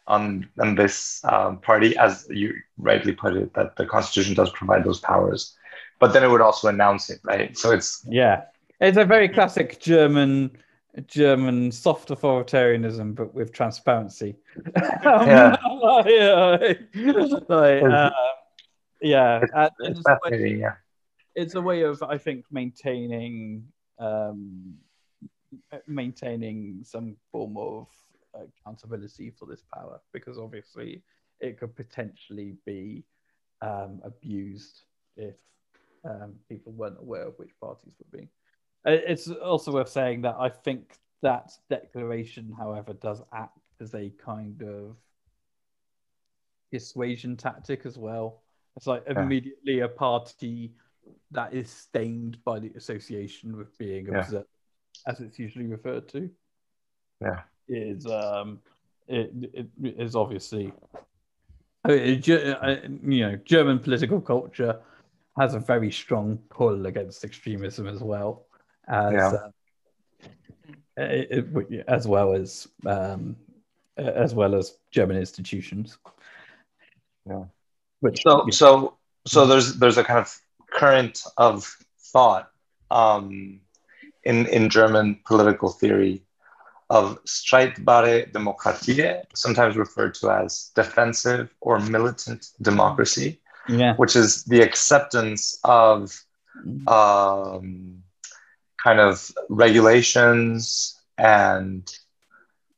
on, 0.08 0.48
on 0.60 0.74
this 0.74 1.20
um, 1.24 1.58
party, 1.58 1.96
as 1.96 2.26
you 2.30 2.54
rightly 2.78 3.12
put 3.12 3.36
it, 3.36 3.52
that 3.54 3.76
the 3.76 3.86
constitution 3.86 4.34
does 4.34 4.50
provide 4.50 4.84
those 4.84 5.00
powers, 5.00 5.56
but 5.98 6.12
then 6.12 6.22
it 6.22 6.28
would 6.28 6.40
also 6.40 6.68
announce 6.68 7.10
it, 7.10 7.20
right? 7.24 7.56
So 7.56 7.72
it's 7.72 8.04
yeah, 8.08 8.44
it's 8.80 8.98
a 8.98 9.04
very 9.04 9.28
classic 9.28 9.80
German 9.80 10.56
German 11.06 11.70
soft 11.72 12.08
authoritarianism, 12.08 13.14
but 13.14 13.34
with 13.34 13.52
transparency. 13.52 14.36
yeah, 14.76 15.56
yeah, 16.06 16.72
like, 17.48 17.82
uh, 17.82 18.10
yeah. 19.02 19.40
It's, 19.42 19.72
it's, 19.80 20.00
fascinating. 20.02 20.60
Yeah, 20.60 20.74
it's 21.34 21.54
a 21.54 21.60
way 21.60 21.82
of 21.82 22.02
I 22.02 22.18
think 22.18 22.44
maintaining 22.50 23.66
um, 23.98 24.74
maintaining 25.86 26.80
some 26.82 27.16
form 27.30 27.56
of 27.56 27.88
accountability 28.44 29.30
for 29.30 29.46
this 29.46 29.62
power 29.74 30.00
because 30.12 30.38
obviously 30.38 31.02
it 31.40 31.58
could 31.58 31.74
potentially 31.76 32.56
be 32.64 33.04
um, 33.62 34.00
abused 34.04 34.82
if 35.16 35.34
um, 36.04 36.34
people 36.48 36.72
weren't 36.72 36.98
aware 37.00 37.26
of 37.26 37.34
which 37.38 37.50
parties 37.60 37.94
were 37.98 38.18
being. 38.18 38.28
It's 38.84 39.28
also 39.28 39.72
worth 39.72 39.88
saying 39.88 40.22
that 40.22 40.36
I 40.38 40.48
think 40.48 40.96
that 41.22 41.52
declaration, 41.68 42.54
however, 42.56 42.92
does 42.92 43.20
act 43.32 43.58
as 43.80 43.94
a 43.94 44.12
kind 44.24 44.62
of 44.62 44.96
dissuasion 46.70 47.36
tactic 47.36 47.84
as 47.84 47.98
well. 47.98 48.42
It's 48.76 48.86
like 48.86 49.02
yeah. 49.10 49.22
immediately 49.22 49.80
a 49.80 49.88
party 49.88 50.74
that 51.32 51.52
is 51.52 51.70
stained 51.70 52.38
by 52.44 52.60
the 52.60 52.70
association 52.76 53.56
with 53.56 53.76
being 53.78 54.06
yeah. 54.06 54.20
observed, 54.20 54.46
as 55.08 55.20
it's 55.20 55.38
usually 55.38 55.66
referred 55.66 56.08
to. 56.10 56.30
Yeah 57.20 57.40
is 57.68 58.06
um, 58.06 58.60
it, 59.08 59.32
it 59.54 59.68
is 59.82 60.16
obviously 60.16 60.72
it, 61.88 62.28
uh, 62.28 62.76
you 63.02 63.26
know 63.26 63.36
German 63.44 63.78
political 63.78 64.20
culture 64.20 64.80
has 65.38 65.54
a 65.54 65.58
very 65.60 65.90
strong 65.90 66.38
pull 66.50 66.86
against 66.86 67.24
extremism 67.24 67.86
as 67.86 68.00
well 68.00 68.46
as 68.88 69.12
yeah. 69.12 69.32
uh, 70.98 71.02
it, 71.02 71.84
as 71.88 72.06
well 72.08 72.32
as 72.32 72.68
um, 72.86 73.36
as 73.96 74.34
well 74.34 74.54
as 74.54 74.76
German 74.90 75.16
institutions. 75.16 75.98
Yeah. 77.28 77.44
Which, 78.00 78.22
so 78.22 78.44
yeah. 78.46 78.50
so 78.50 78.96
so 79.26 79.46
there's 79.46 79.74
there's 79.74 79.98
a 79.98 80.04
kind 80.04 80.20
of 80.20 80.38
current 80.70 81.22
of 81.36 81.76
thought 81.98 82.50
um, 82.90 83.60
in 84.24 84.46
in 84.46 84.68
German 84.68 85.20
political 85.24 85.70
theory 85.70 86.22
of 86.88 87.22
streitbare 87.24 88.30
Demokratie, 88.32 89.22
sometimes 89.34 89.76
referred 89.76 90.14
to 90.14 90.30
as 90.30 90.70
defensive 90.74 91.52
or 91.60 91.80
militant 91.80 92.46
democracy, 92.62 93.40
yeah. 93.68 93.94
which 93.96 94.14
is 94.14 94.44
the 94.44 94.60
acceptance 94.60 95.58
of 95.64 96.24
um, 96.86 98.02
kind 98.82 99.00
of 99.00 99.30
regulations 99.48 100.98
and 101.18 101.92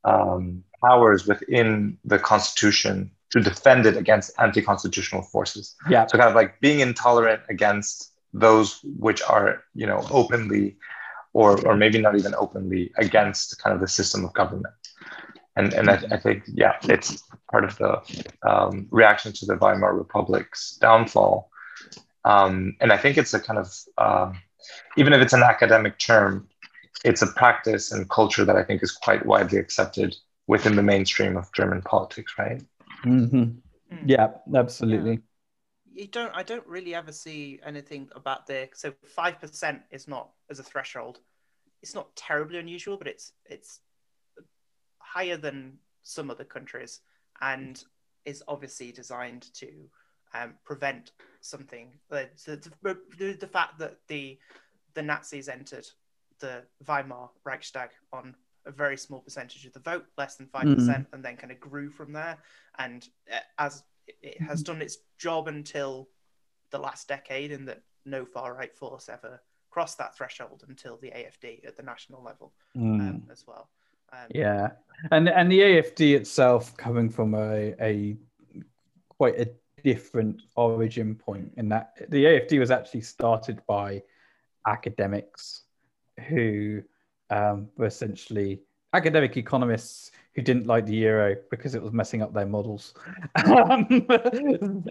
um, 0.05 0.65
powers 0.83 1.27
within 1.27 1.99
the 2.05 2.19
constitution 2.19 3.11
to 3.31 3.41
defend 3.41 3.85
it 3.85 3.97
against 3.97 4.33
anti-constitutional 4.39 5.23
forces. 5.23 5.77
Yeah. 5.91 6.07
So 6.07 6.17
kind 6.17 6.31
of 6.31 6.35
like 6.35 6.61
being 6.61 6.81
intolerant 6.81 7.43
against 7.51 8.13
those 8.33 8.81
which 8.99 9.21
are, 9.23 9.65
you 9.75 9.87
know, 9.87 10.07
openly 10.11 10.77
or 11.39 11.51
or 11.67 11.77
maybe 11.77 12.01
not 12.01 12.17
even 12.17 12.35
openly 12.35 12.91
against 12.99 13.63
kind 13.63 13.73
of 13.73 13.81
the 13.81 13.87
system 13.87 14.25
of 14.25 14.33
government. 14.33 14.75
And 15.55 15.73
and 15.73 15.89
I, 15.89 15.97
I 16.11 16.19
think 16.19 16.43
yeah, 16.63 16.75
it's 16.95 17.23
part 17.53 17.65
of 17.65 17.79
the 17.79 17.93
um, 18.51 18.89
reaction 18.91 19.33
to 19.35 19.47
the 19.47 19.57
Weimar 19.57 19.95
Republic's 19.95 20.77
downfall. 20.81 21.49
Um, 22.25 22.77
and 22.81 22.93
I 22.93 22.97
think 22.97 23.17
it's 23.17 23.35
a 23.35 23.41
kind 23.41 23.59
of 23.61 23.69
uh, 23.99 24.33
even 24.97 25.13
if 25.13 25.21
it's 25.23 25.33
an 25.33 25.45
academic 25.45 25.99
term, 25.99 26.49
it's 27.05 27.23
a 27.23 27.29
practice 27.29 27.93
and 27.93 28.11
culture 28.11 28.45
that 28.45 28.57
I 28.57 28.65
think 28.65 28.83
is 28.83 28.91
quite 28.91 29.25
widely 29.25 29.59
accepted 29.59 30.17
within 30.49 30.75
the 30.75 30.83
mainstream 30.83 31.37
of 31.37 31.53
German 31.53 31.83
politics, 31.83 32.33
right? 32.37 32.63
Mm-hmm. 33.05 33.45
Mm. 33.95 34.05
Yeah, 34.07 34.29
absolutely 34.55 35.21
you 35.99 36.07
don't 36.07 36.33
i 36.35 36.43
don't 36.43 36.67
really 36.67 36.95
ever 36.95 37.13
see 37.13 37.59
anything 37.65 38.09
about 38.15 38.47
the 38.47 38.69
so 38.73 38.93
5% 39.17 39.81
is 39.91 40.09
not 40.09 40.31
as 40.51 40.59
a 40.59 40.63
threshold. 40.63 41.19
It's 41.83 41.95
not 41.95 42.15
terribly 42.17 42.59
unusual 42.59 42.97
but 42.97 43.07
it's 43.07 43.33
it's 43.45 43.81
higher 44.99 45.37
than 45.37 45.79
some 46.03 46.31
other 46.31 46.45
countries 46.45 47.01
and 47.41 47.83
is 48.25 48.43
obviously 48.49 48.93
designed 48.93 49.53
to 49.55 49.69
um, 50.35 50.55
prevent 50.65 51.13
something 51.41 51.95
the, 52.11 52.29
the, 53.19 53.33
the 53.33 53.47
fact 53.47 53.79
that 53.79 53.97
the 54.09 54.39
the 54.95 55.03
nazis 55.03 55.49
entered 55.49 55.87
the 56.41 56.63
weimar 56.87 57.31
reichstag 57.45 57.91
on 58.13 58.35
a 58.67 58.71
very 58.71 58.97
small 58.97 59.21
percentage 59.21 59.65
of 59.65 59.73
the 59.73 59.81
vote 59.81 60.05
less 60.17 60.37
than 60.37 60.47
5% 60.47 60.63
mm. 60.63 60.77
hmm 60.77 61.03
and 61.13 61.25
then 61.25 61.37
kind 61.37 61.51
of 61.51 61.59
grew 61.59 61.91
from 61.91 62.13
there. 62.13 62.37
And 62.79 63.09
uh, 63.33 63.39
as 63.59 63.83
it 64.23 64.41
has 64.41 64.63
done 64.63 64.83
its 64.83 64.99
job 65.19 65.49
until 65.49 66.09
the 66.71 66.79
last 66.79 67.09
decade, 67.09 67.51
in 67.51 67.65
that 67.67 67.83
no 68.05 68.25
far 68.25 68.55
right 68.55 68.75
force 68.75 69.09
ever 69.09 69.41
crossed 69.71 69.99
that 69.99 70.17
threshold 70.17 70.65
until 70.69 70.97
the 70.97 71.09
AFD 71.09 71.67
at 71.67 71.77
the 71.77 71.83
national 71.83 72.23
level 72.23 72.53
mm. 72.77 73.01
um, 73.01 73.23
as 73.31 73.45
well. 73.47 73.69
Um, 74.13 74.27
yeah, 74.35 74.71
and 75.11 75.29
and 75.29 75.53
the 75.53 75.61
AFD 75.61 76.15
itself 76.15 76.77
coming 76.77 77.11
from 77.11 77.35
a, 77.35 77.75
a 77.81 78.17
quite 79.09 79.39
a 79.39 79.51
different 79.83 80.43
origin 80.57 81.15
point 81.15 81.53
in 81.57 81.69
that 81.69 81.93
the 82.09 82.25
AFD 82.25 82.59
was 82.59 82.71
actually 82.71 83.03
started 83.03 83.61
by 83.67 84.03
academics 84.67 85.63
who 86.29 86.83
um, 87.31 87.69
were 87.77 87.87
essentially 87.87 88.61
academic 88.95 89.37
economists 89.37 90.11
who 90.39 90.43
didn't 90.45 90.69
like 90.69 90.87
the 90.87 90.95
euro 90.95 91.35
because 91.51 91.75
it 91.75 91.83
was 91.83 91.93
messing 91.93 92.23
up 92.23 92.33
their 92.33 92.47
models. 92.47 92.95
Um, 93.45 94.07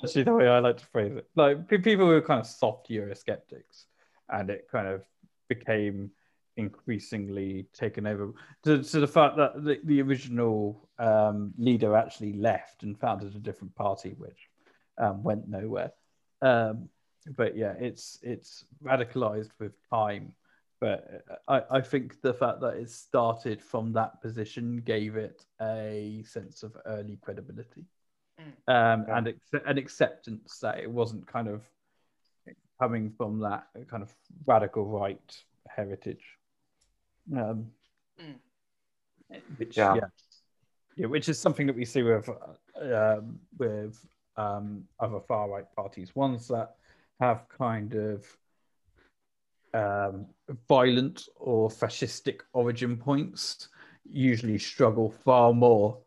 actually, 0.03 0.23
the 0.23 0.33
way 0.33 0.49
I 0.49 0.59
like 0.59 0.77
to 0.77 0.85
phrase 0.87 1.15
it, 1.15 1.25
like 1.35 1.69
people 1.69 2.05
who 2.05 2.07
were 2.07 2.21
kind 2.21 2.41
of 2.41 2.45
soft 2.45 2.89
euro 2.89 3.15
skeptics, 3.15 3.85
and 4.27 4.49
it 4.49 4.67
kind 4.69 4.87
of 4.87 5.03
became 5.47 6.11
increasingly 6.57 7.65
taken 7.73 8.05
over 8.05 8.33
to, 8.63 8.83
to 8.83 8.99
the 8.99 9.07
fact 9.07 9.37
that 9.37 9.63
the, 9.63 9.79
the 9.85 10.01
original 10.01 10.89
um, 10.99 11.53
leader 11.57 11.95
actually 11.95 12.33
left 12.33 12.83
and 12.83 12.99
founded 12.99 13.33
a 13.33 13.39
different 13.39 13.73
party, 13.75 14.15
which 14.17 14.49
um, 14.97 15.23
went 15.23 15.47
nowhere. 15.47 15.93
Um, 16.41 16.89
but 17.37 17.55
yeah, 17.55 17.73
it's 17.79 18.19
it's 18.21 18.65
radicalized 18.83 19.51
with 19.59 19.71
time. 19.89 20.33
But 20.79 21.23
I, 21.47 21.63
I 21.71 21.81
think 21.81 22.21
the 22.21 22.33
fact 22.33 22.61
that 22.61 22.75
it 22.75 22.89
started 22.89 23.63
from 23.63 23.93
that 23.93 24.21
position 24.21 24.77
gave 24.85 25.15
it 25.15 25.43
a 25.61 26.23
sense 26.25 26.63
of 26.63 26.75
early 26.85 27.17
credibility 27.21 27.85
Mm. 28.39 28.43
um, 28.67 29.05
Yeah. 29.07 29.17
and 29.17 29.27
ex- 29.29 29.53
an 29.65 29.79
acceptance 29.79 30.59
that 30.59 30.77
it 30.77 30.91
wasn't 30.91 31.25
kind 31.25 31.47
of 31.47 31.63
coming 32.79 33.09
from 33.09 33.39
that 33.39 33.67
kind 33.87 34.03
of 34.03 34.13
radical 34.45 34.85
right 34.85 35.43
heritage. 35.67 36.37
Um, 37.35 37.71
Mm. 38.21 38.39
Which 39.57 39.75
Yeah. 39.75 39.95
yeah. 39.95 40.07
yeah, 40.95 41.07
which 41.07 41.29
is 41.29 41.39
something 41.39 41.65
that 41.67 41.75
we 41.75 41.83
see 41.85 42.03
with 42.03 42.29
uh, 42.29 43.17
um, 43.17 43.39
with 43.57 44.05
um, 44.35 44.87
other 44.99 45.19
far 45.19 45.49
right 45.49 45.65
parties, 45.75 46.15
ones 46.15 46.47
that 46.49 46.75
have 47.19 47.49
kind 47.49 47.95
of 47.95 48.25
um, 49.73 50.25
violent 50.67 51.27
or 51.35 51.69
fascistic 51.69 52.41
origin 52.53 52.97
points, 52.97 53.69
usually 54.09 54.57
struggle 54.57 55.09
far 55.09 55.53
more, 55.53 55.99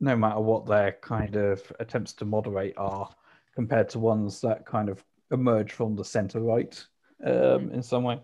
no 0.00 0.16
matter 0.16 0.40
what 0.40 0.66
their 0.66 0.92
kind 1.00 1.36
of 1.36 1.72
attempts 1.80 2.12
to 2.14 2.24
moderate 2.24 2.74
are, 2.76 3.08
compared 3.54 3.88
to 3.90 3.98
ones 3.98 4.40
that 4.40 4.66
kind 4.66 4.88
of 4.88 5.04
emerge 5.30 5.72
from 5.72 5.96
the 5.96 6.04
centre 6.04 6.40
right 6.40 6.84
um, 7.24 7.70
in 7.72 7.82
some 7.82 8.02
way. 8.02 8.18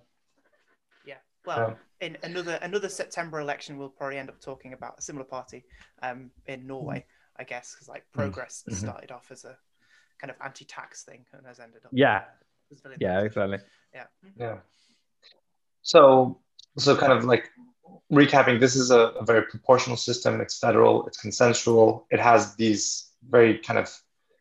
Yeah. 1.05 1.16
Well, 1.46 1.79
in 2.00 2.18
another 2.22 2.59
another 2.62 2.88
September 2.88 3.40
election, 3.40 3.79
we'll 3.79 3.88
probably 3.88 4.18
end 4.18 4.29
up 4.29 4.40
talking 4.40 4.72
about 4.72 4.98
a 4.98 5.03
similar 5.03 5.24
party 5.24 5.64
um, 6.03 6.31
in 6.46 6.66
Norway, 6.66 7.07
I 7.37 7.44
guess, 7.44 7.74
because 7.74 7.88
like 7.88 8.05
Progress 8.12 8.64
Mhm. 8.68 8.76
started 8.76 9.11
off 9.11 9.31
as 9.31 9.44
a 9.44 9.57
kind 10.18 10.31
of 10.31 10.37
anti-tax 10.44 11.05
thing 11.05 11.24
and 11.33 11.46
has 11.46 11.61
ended 11.61 11.85
up. 11.85 11.92
Yeah, 11.94 12.24
as 12.72 12.80
villain. 12.80 12.98
yeah, 13.00 13.20
exactly. 13.20 13.59
Yeah. 13.94 14.04
Yeah. 14.38 14.56
So, 15.83 16.40
so 16.78 16.96
kind 16.96 17.12
of 17.12 17.24
like 17.24 17.50
recapping, 18.12 18.61
this 18.61 18.76
is 18.76 18.90
a, 18.90 19.12
a 19.20 19.24
very 19.24 19.42
proportional 19.42 19.96
system. 19.96 20.40
It's 20.40 20.59
federal. 20.59 21.06
It's 21.06 21.20
consensual. 21.20 22.06
It 22.11 22.20
has 22.20 22.54
these 22.56 23.11
very 23.28 23.59
kind 23.59 23.78
of 23.78 23.94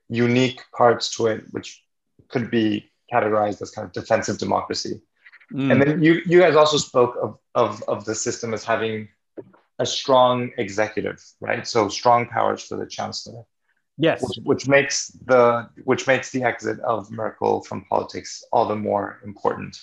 unique 0.09 0.61
parts 0.75 1.15
to 1.17 1.27
it, 1.27 1.43
which 1.51 1.83
could 2.29 2.49
be 2.51 2.91
categorized 3.11 3.61
as 3.61 3.71
kind 3.71 3.85
of 3.85 3.93
defensive 3.93 4.37
democracy. 4.37 5.01
Mm. 5.53 5.71
And 5.71 5.81
then 5.81 6.03
you, 6.03 6.21
you 6.25 6.39
guys 6.39 6.55
also 6.55 6.77
spoke 6.77 7.15
of, 7.21 7.39
of, 7.55 7.83
of 7.87 8.05
the 8.05 8.15
system 8.15 8.53
as 8.53 8.63
having 8.63 9.09
a 9.79 9.85
strong 9.85 10.51
executive, 10.57 11.23
right? 11.39 11.65
So 11.65 11.89
strong 11.89 12.27
powers 12.27 12.61
for 12.63 12.75
the 12.77 12.85
chancellor, 12.85 13.43
yes, 13.99 14.21
which, 14.21 14.39
which 14.43 14.67
makes 14.67 15.09
the 15.25 15.69
which 15.83 16.07
makes 16.07 16.31
the 16.31 16.43
exit 16.43 16.79
of 16.79 17.11
Merkel 17.11 17.61
from 17.61 17.85
politics 17.85 18.43
all 18.51 18.67
the 18.67 18.75
more 18.75 19.19
important. 19.23 19.77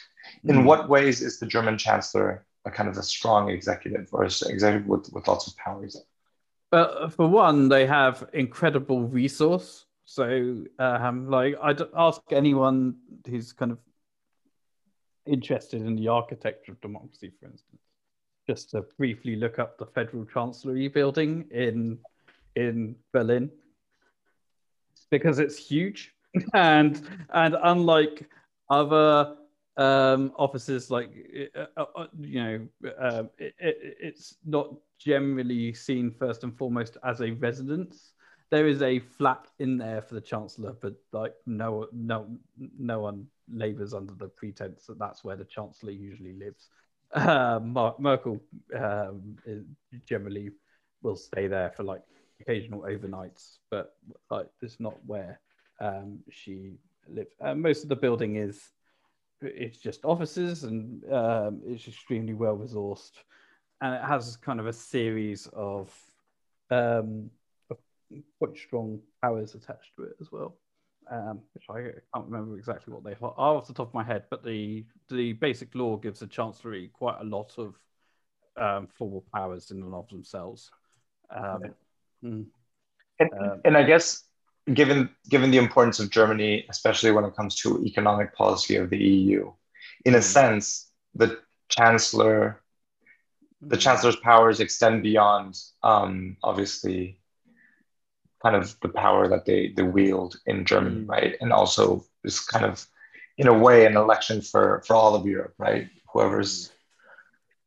In 0.44 0.56
Mm. 0.56 0.64
what 0.64 0.88
ways 0.88 1.22
is 1.22 1.38
the 1.38 1.46
German 1.46 1.78
chancellor 1.78 2.44
a 2.64 2.70
kind 2.70 2.88
of 2.88 2.96
a 2.96 3.02
strong 3.02 3.48
executive 3.48 4.08
or 4.12 4.24
an 4.24 4.30
executive 4.48 4.86
with, 4.88 5.08
with 5.12 5.28
lots 5.28 5.46
of 5.46 5.56
powers? 5.56 6.02
Uh, 6.72 7.08
for 7.08 7.28
one, 7.28 7.68
they 7.68 7.86
have 7.86 8.28
incredible 8.32 9.02
resource. 9.02 9.86
So, 10.04 10.64
um, 10.78 11.30
like, 11.30 11.54
I'd 11.62 11.80
ask 11.96 12.20
anyone 12.32 12.96
who's 13.28 13.52
kind 13.52 13.70
of 13.72 13.78
interested 15.26 15.82
in 15.82 15.96
the 15.96 16.08
architecture 16.08 16.72
of 16.72 16.80
democracy, 16.80 17.32
for 17.38 17.46
instance, 17.46 17.82
just 18.46 18.70
to 18.70 18.82
briefly 18.98 19.36
look 19.36 19.58
up 19.58 19.78
the 19.78 19.86
Federal 19.86 20.24
Chancellery 20.24 20.88
building 20.88 21.46
in 21.50 21.98
in 22.56 22.96
Berlin, 23.12 23.50
because 25.10 25.38
it's 25.38 25.56
huge, 25.56 26.14
and 26.54 27.08
and 27.32 27.56
unlike 27.62 28.28
other 28.70 29.36
um, 29.76 30.32
offices 30.36 30.90
like 30.90 31.10
uh, 31.56 31.66
uh, 31.76 31.84
uh, 31.96 32.06
you 32.18 32.42
know 32.42 32.68
um, 32.98 33.30
it, 33.38 33.54
it, 33.58 33.96
it's 34.00 34.36
not 34.44 34.74
generally 34.98 35.72
seen 35.74 36.10
first 36.10 36.44
and 36.44 36.56
foremost 36.56 36.96
as 37.04 37.20
a 37.20 37.30
residence. 37.32 38.12
There 38.50 38.68
is 38.68 38.80
a 38.80 39.00
flat 39.00 39.48
in 39.58 39.76
there 39.76 40.00
for 40.00 40.14
the 40.14 40.20
chancellor 40.20 40.74
but 40.80 40.94
like 41.12 41.34
no 41.46 41.86
no 41.92 42.26
no 42.78 43.00
one 43.00 43.26
labors 43.52 43.92
under 43.92 44.14
the 44.14 44.28
pretense 44.28 44.86
that 44.86 44.98
that's 44.98 45.24
where 45.24 45.36
the 45.36 45.44
chancellor 45.44 45.92
usually 45.92 46.34
lives. 46.34 46.68
Uh, 47.12 47.60
Mar- 47.62 47.94
merkel 47.98 48.40
um, 48.78 49.36
generally 50.04 50.50
will 51.02 51.16
stay 51.16 51.46
there 51.46 51.70
for 51.70 51.84
like 51.84 52.02
occasional 52.40 52.82
overnights 52.82 53.58
but 53.70 53.96
like 54.30 54.46
it's 54.62 54.80
not 54.80 54.94
where 55.06 55.40
um, 55.80 56.18
she 56.30 56.72
lives 57.08 57.30
uh, 57.40 57.54
most 57.54 57.82
of 57.82 57.88
the 57.88 57.96
building 57.96 58.36
is 58.36 58.72
it's 59.42 59.78
just 59.78 60.04
offices 60.04 60.64
and 60.64 61.02
um, 61.12 61.60
it's 61.66 61.86
extremely 61.86 62.34
well 62.34 62.56
resourced 62.56 63.22
and 63.82 63.94
it 63.94 64.02
has 64.02 64.36
kind 64.36 64.58
of 64.58 64.66
a 64.66 64.72
series 64.72 65.46
of, 65.52 65.92
um, 66.70 67.30
of 67.70 67.76
quite 68.38 68.56
strong 68.56 68.98
powers 69.22 69.54
attached 69.54 69.94
to 69.96 70.04
it 70.04 70.16
as 70.20 70.32
well 70.32 70.56
um, 71.10 71.40
which 71.52 71.64
I 71.70 71.92
can't 72.14 72.26
remember 72.28 72.58
exactly 72.58 72.92
what 72.92 73.04
they 73.04 73.14
are 73.20 73.32
off 73.36 73.66
the 73.66 73.74
top 73.74 73.88
of 73.88 73.94
my 73.94 74.04
head 74.04 74.24
but 74.30 74.42
the 74.42 74.84
the 75.10 75.34
basic 75.34 75.74
law 75.74 75.96
gives 75.96 76.20
the 76.20 76.26
chancellery 76.26 76.90
quite 76.94 77.20
a 77.20 77.24
lot 77.24 77.52
of 77.58 77.78
um, 78.56 78.86
formal 78.86 79.24
powers 79.32 79.70
in 79.70 79.82
and 79.82 79.94
of 79.94 80.08
themselves. 80.08 80.70
Um, 81.30 81.62
mm, 82.22 82.46
And, 83.18 83.30
Um, 83.32 83.60
and 83.64 83.76
I 83.76 83.82
guess 83.84 84.24
given 84.72 85.10
given 85.28 85.50
the 85.50 85.58
importance 85.58 86.00
of 86.00 86.10
Germany, 86.10 86.66
especially 86.68 87.12
when 87.12 87.24
it 87.24 87.36
comes 87.36 87.54
to 87.56 87.82
economic 87.84 88.34
policy 88.34 88.76
of 88.76 88.90
the 88.90 88.98
EU, 88.98 89.52
in 90.04 90.14
a 90.14 90.20
Mm. 90.20 90.22
sense, 90.22 90.90
the 91.14 91.40
chancellor 91.68 92.62
the 93.68 93.76
mm, 93.76 93.80
chancellor's 93.80 94.16
powers 94.16 94.60
extend 94.60 95.02
beyond 95.02 95.56
um, 95.82 96.36
obviously 96.42 97.20
kind 98.42 98.56
of 98.56 98.78
the 98.80 98.88
power 98.88 99.28
that 99.28 99.44
they, 99.46 99.72
they 99.76 99.82
wield 99.82 100.36
in 100.46 100.64
Germany, 100.64 101.04
right? 101.06 101.36
And 101.40 101.52
also 101.52 102.04
is 102.24 102.40
kind 102.40 102.64
of 102.64 102.86
in 103.38 103.46
a 103.48 103.58
way 103.58 103.86
an 103.86 103.96
election 103.96 104.40
for 104.42 104.82
for 104.86 104.94
all 104.96 105.14
of 105.14 105.26
Europe, 105.26 105.54
right? 105.58 105.88
Whoever's 106.12 106.72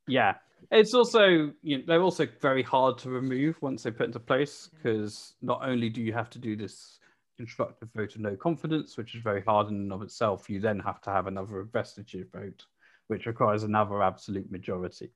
Yeah, 0.07 0.35
it's 0.71 0.93
also 0.93 1.51
you 1.61 1.77
know 1.77 1.83
they're 1.87 2.01
also 2.01 2.27
very 2.41 2.63
hard 2.63 2.97
to 2.99 3.09
remove 3.09 3.61
once 3.61 3.83
they 3.83 3.91
put 3.91 4.07
into 4.07 4.19
place 4.19 4.69
because 4.73 5.33
not 5.41 5.61
only 5.63 5.89
do 5.89 6.01
you 6.01 6.13
have 6.13 6.29
to 6.29 6.39
do 6.39 6.55
this 6.55 6.99
constructive 7.37 7.87
vote 7.95 8.15
of 8.15 8.21
no 8.21 8.35
confidence, 8.35 8.97
which 8.97 9.15
is 9.15 9.21
very 9.21 9.41
hard 9.41 9.69
in 9.69 9.75
and 9.75 9.93
of 9.93 10.01
itself, 10.01 10.49
you 10.49 10.59
then 10.59 10.77
have 10.79 10.99
to 10.99 11.09
have 11.09 11.25
another 11.25 11.61
investiture 11.61 12.25
vote, 12.33 12.65
which 13.07 13.25
requires 13.25 13.63
another 13.63 14.03
absolute 14.03 14.51
majority. 14.51 15.09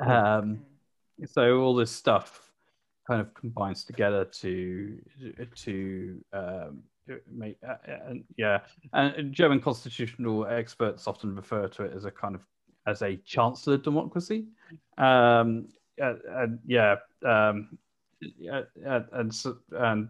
Um, 0.00 0.64
so 1.26 1.60
all 1.60 1.74
this 1.74 1.92
stuff 1.92 2.52
kind 3.06 3.20
of 3.20 3.32
combines 3.34 3.84
together 3.84 4.24
to 4.24 4.98
to 5.54 6.20
um, 6.32 6.82
make 7.30 7.58
uh, 7.68 7.76
and 8.08 8.24
yeah 8.36 8.60
and 8.92 9.32
german 9.32 9.60
constitutional 9.60 10.46
experts 10.46 11.08
often 11.08 11.34
refer 11.34 11.66
to 11.66 11.82
it 11.82 11.92
as 11.94 12.04
a 12.04 12.10
kind 12.10 12.34
of 12.34 12.42
as 12.86 13.02
a 13.02 13.16
chancellor 13.24 13.78
democracy. 13.78 14.46
Um 14.98 15.68
uh, 16.02 16.14
and 16.30 16.58
yeah 16.66 16.96
um 17.24 17.78
and 18.44 18.66
and 19.12 19.32
and, 19.72 20.08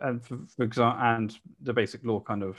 and 0.00 0.24
for, 0.24 0.38
for 0.56 0.62
example 0.62 1.00
and 1.02 1.38
the 1.60 1.72
basic 1.72 2.04
law 2.04 2.20
kind 2.20 2.42
of 2.42 2.56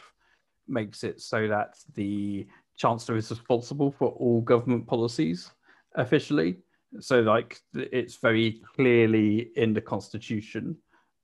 makes 0.68 1.04
it 1.04 1.22
so 1.22 1.48
that 1.48 1.76
the 1.96 2.46
chancellor 2.78 3.18
is 3.18 3.30
responsible 3.30 3.92
for 3.92 4.10
all 4.10 4.42
government 4.42 4.88
policies 4.88 5.52
officially. 5.96 6.58
So 7.00 7.22
like 7.22 7.60
it's 7.74 8.18
very 8.18 8.62
clearly 8.76 9.52
in 9.56 9.74
the 9.74 9.82
constitution 9.82 10.78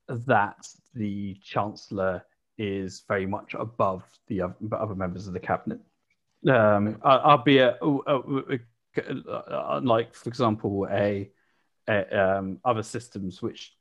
that 0.08 0.66
the 0.94 1.36
chancellor 1.42 2.24
is 2.58 3.04
very 3.08 3.26
much 3.26 3.54
above 3.54 4.02
the 4.28 4.42
other 4.72 4.94
members 4.94 5.26
of 5.26 5.32
the 5.32 5.40
cabinet 5.40 5.80
um 6.48 6.98
albeit 7.04 7.78
uh, 7.82 8.18
unlike 9.70 10.14
for 10.14 10.28
example 10.28 10.86
a, 10.90 11.30
a 11.88 12.38
um, 12.38 12.58
other 12.64 12.82
systems 12.82 13.42
which 13.42 13.76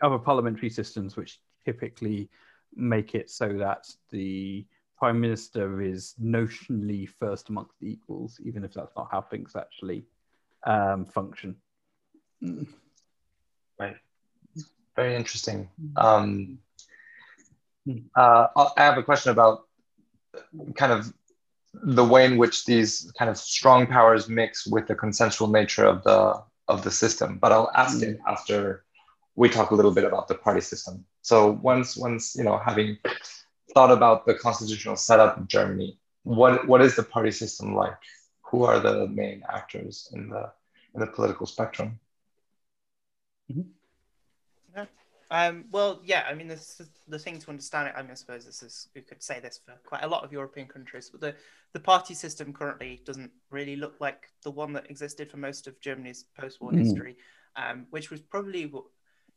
other 0.00 0.18
parliamentary 0.18 0.70
systems 0.70 1.16
which 1.16 1.40
typically 1.64 2.28
make 2.74 3.14
it 3.14 3.30
so 3.30 3.52
that 3.52 3.86
the 4.10 4.66
prime 4.98 5.20
minister 5.20 5.80
is 5.80 6.14
notionally 6.22 7.08
first 7.08 7.48
amongst 7.48 7.78
the 7.80 7.90
equals 7.90 8.40
even 8.44 8.64
if 8.64 8.72
that's 8.72 8.94
not 8.96 9.08
how 9.10 9.20
things 9.20 9.54
actually 9.56 10.04
um, 10.64 11.04
function. 11.04 11.56
Right. 13.78 13.96
Very 14.96 15.16
interesting. 15.16 15.68
Um, 15.96 16.58
uh, 18.16 18.46
I 18.56 18.82
have 18.82 18.98
a 18.98 19.02
question 19.02 19.32
about 19.32 19.66
kind 20.74 20.92
of 20.92 21.12
the 21.82 22.04
way 22.04 22.24
in 22.24 22.36
which 22.36 22.64
these 22.64 23.10
kind 23.18 23.30
of 23.30 23.36
strong 23.36 23.86
powers 23.86 24.28
mix 24.28 24.66
with 24.66 24.86
the 24.86 24.94
consensual 24.94 25.48
nature 25.48 25.84
of 25.84 26.02
the 26.04 26.42
of 26.68 26.82
the 26.82 26.90
system. 26.90 27.38
But 27.38 27.52
I'll 27.52 27.70
ask 27.74 28.02
it 28.02 28.18
after 28.26 28.84
we 29.36 29.48
talk 29.48 29.70
a 29.70 29.74
little 29.74 29.92
bit 29.92 30.04
about 30.04 30.28
the 30.28 30.34
party 30.34 30.60
system. 30.60 31.04
So 31.22 31.52
once 31.62 31.96
once 31.96 32.34
you 32.36 32.44
know 32.44 32.58
having 32.58 32.98
thought 33.74 33.90
about 33.90 34.26
the 34.26 34.34
constitutional 34.34 34.96
setup 34.96 35.36
of 35.36 35.48
Germany, 35.48 35.98
what 36.22 36.66
what 36.68 36.80
is 36.80 36.96
the 36.96 37.02
party 37.02 37.30
system 37.30 37.74
like? 37.74 37.98
Who 38.50 38.64
are 38.64 38.78
the 38.78 39.08
main 39.08 39.42
actors 39.52 40.08
in 40.12 40.28
the 40.28 40.52
in 40.94 41.00
the 41.00 41.06
political 41.06 41.46
spectrum? 41.46 41.98
Mm-hmm. 43.50 43.68
Um, 45.30 45.64
well, 45.70 46.00
yeah. 46.04 46.24
I 46.28 46.34
mean, 46.34 46.48
this 46.48 46.80
is 46.80 46.88
the 47.08 47.18
thing 47.18 47.38
to 47.40 47.50
understand. 47.50 47.88
It, 47.88 47.94
I 47.96 48.02
mean, 48.02 48.10
I 48.10 48.14
suppose 48.14 48.44
this 48.44 48.62
is 48.62 48.88
we 48.94 49.00
could 49.00 49.22
say 49.22 49.40
this 49.40 49.60
for 49.64 49.74
quite 49.84 50.02
a 50.04 50.08
lot 50.08 50.24
of 50.24 50.32
European 50.32 50.66
countries, 50.66 51.10
but 51.10 51.20
the 51.20 51.34
the 51.72 51.80
party 51.80 52.14
system 52.14 52.52
currently 52.52 53.02
doesn't 53.04 53.30
really 53.50 53.76
look 53.76 53.94
like 54.00 54.28
the 54.42 54.50
one 54.50 54.72
that 54.74 54.88
existed 54.90 55.30
for 55.30 55.38
most 55.38 55.66
of 55.66 55.80
Germany's 55.80 56.24
post-war 56.38 56.70
mm. 56.70 56.78
history, 56.78 57.16
um, 57.56 57.86
which 57.90 58.10
was 58.10 58.20
probably 58.20 58.66
what 58.66 58.84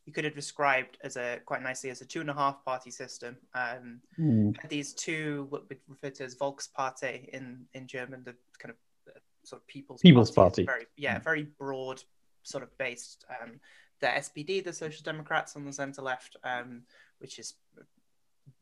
you 0.06 0.12
could 0.12 0.24
have 0.24 0.34
described 0.34 0.96
as 1.02 1.16
a 1.16 1.38
quite 1.44 1.62
nicely 1.62 1.90
as 1.90 2.00
a 2.00 2.06
two 2.06 2.20
and 2.20 2.30
a 2.30 2.34
half 2.34 2.64
party 2.64 2.90
system. 2.90 3.36
Um, 3.54 4.00
mm. 4.18 4.68
These 4.68 4.94
two, 4.94 5.46
what 5.50 5.68
we 5.68 5.76
refer 5.88 6.10
to 6.10 6.24
as 6.24 6.34
Volkspartei 6.34 7.28
in 7.30 7.66
in 7.74 7.86
German, 7.86 8.22
the 8.24 8.34
kind 8.58 8.70
of 8.70 8.76
uh, 9.14 9.18
sort 9.42 9.62
of 9.62 9.66
people's 9.66 10.00
people's 10.00 10.30
party, 10.30 10.64
party. 10.64 10.66
Very, 10.66 10.86
yeah, 10.96 11.18
mm. 11.18 11.24
very 11.24 11.42
broad 11.42 12.02
sort 12.42 12.62
of 12.62 12.76
based. 12.78 13.24
Um, 13.28 13.60
the 14.00 14.06
SPD, 14.06 14.64
the 14.64 14.72
Social 14.72 15.02
Democrats 15.02 15.56
on 15.56 15.64
the 15.64 15.72
centre 15.72 16.02
left, 16.02 16.36
um, 16.44 16.82
which 17.18 17.38
is 17.38 17.54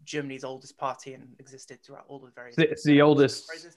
Germany's 0.04 0.44
oldest 0.44 0.78
party 0.78 1.14
and 1.14 1.34
existed 1.38 1.82
throughout 1.82 2.04
all 2.08 2.18
the 2.18 2.30
various. 2.30 2.56
It's 2.58 2.84
the 2.84 3.02
oldest, 3.02 3.46
phrases. 3.46 3.76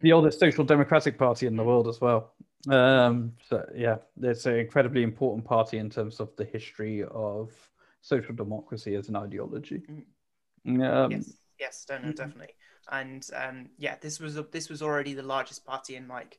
the 0.00 0.12
oldest 0.12 0.40
social 0.40 0.64
democratic 0.64 1.18
party 1.18 1.46
in 1.46 1.56
the 1.56 1.64
world 1.64 1.88
as 1.88 2.00
well. 2.00 2.32
Um, 2.68 3.32
so 3.48 3.64
yeah, 3.74 3.96
it's 4.20 4.46
an 4.46 4.56
incredibly 4.56 5.02
important 5.02 5.44
party 5.44 5.78
in 5.78 5.90
terms 5.90 6.20
of 6.20 6.34
the 6.36 6.44
history 6.44 7.04
of 7.04 7.50
social 8.02 8.34
democracy 8.34 8.94
as 8.94 9.08
an 9.08 9.16
ideology. 9.16 9.82
Mm. 10.66 10.94
Um, 10.94 11.10
yes, 11.10 11.32
yes, 11.58 11.86
no, 11.90 11.98
no, 11.98 12.12
definitely. 12.12 12.54
And 12.90 13.26
um, 13.34 13.70
yeah, 13.78 13.96
this 14.00 14.20
was 14.20 14.36
a, 14.36 14.42
this 14.42 14.68
was 14.68 14.82
already 14.82 15.14
the 15.14 15.22
largest 15.22 15.64
party 15.64 15.96
in 15.96 16.08
like 16.08 16.38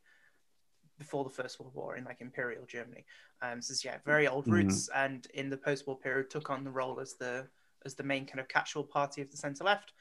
before 0.97 1.23
the 1.23 1.29
First 1.29 1.59
World 1.59 1.73
War 1.75 1.95
in 1.97 2.03
like 2.03 2.21
Imperial 2.21 2.65
Germany. 2.65 3.05
Um, 3.41 3.61
so 3.61 3.73
yeah, 3.83 3.97
very 4.05 4.27
old 4.27 4.45
mm-hmm. 4.45 4.53
roots, 4.53 4.89
mm. 4.89 5.05
and 5.05 5.27
in 5.33 5.49
the 5.49 5.57
post-war 5.57 5.97
period 5.97 6.29
took 6.29 6.49
on 6.49 6.63
the 6.63 6.71
role 6.71 6.99
as 6.99 7.13
the 7.13 7.47
as 7.85 7.95
the 7.95 8.03
main 8.03 8.25
kind 8.25 8.39
of 8.39 8.47
catch-all 8.47 8.83
party 8.83 9.21
of 9.21 9.29
the 9.29 9.37
centre 9.37 9.63
left, 9.63 9.93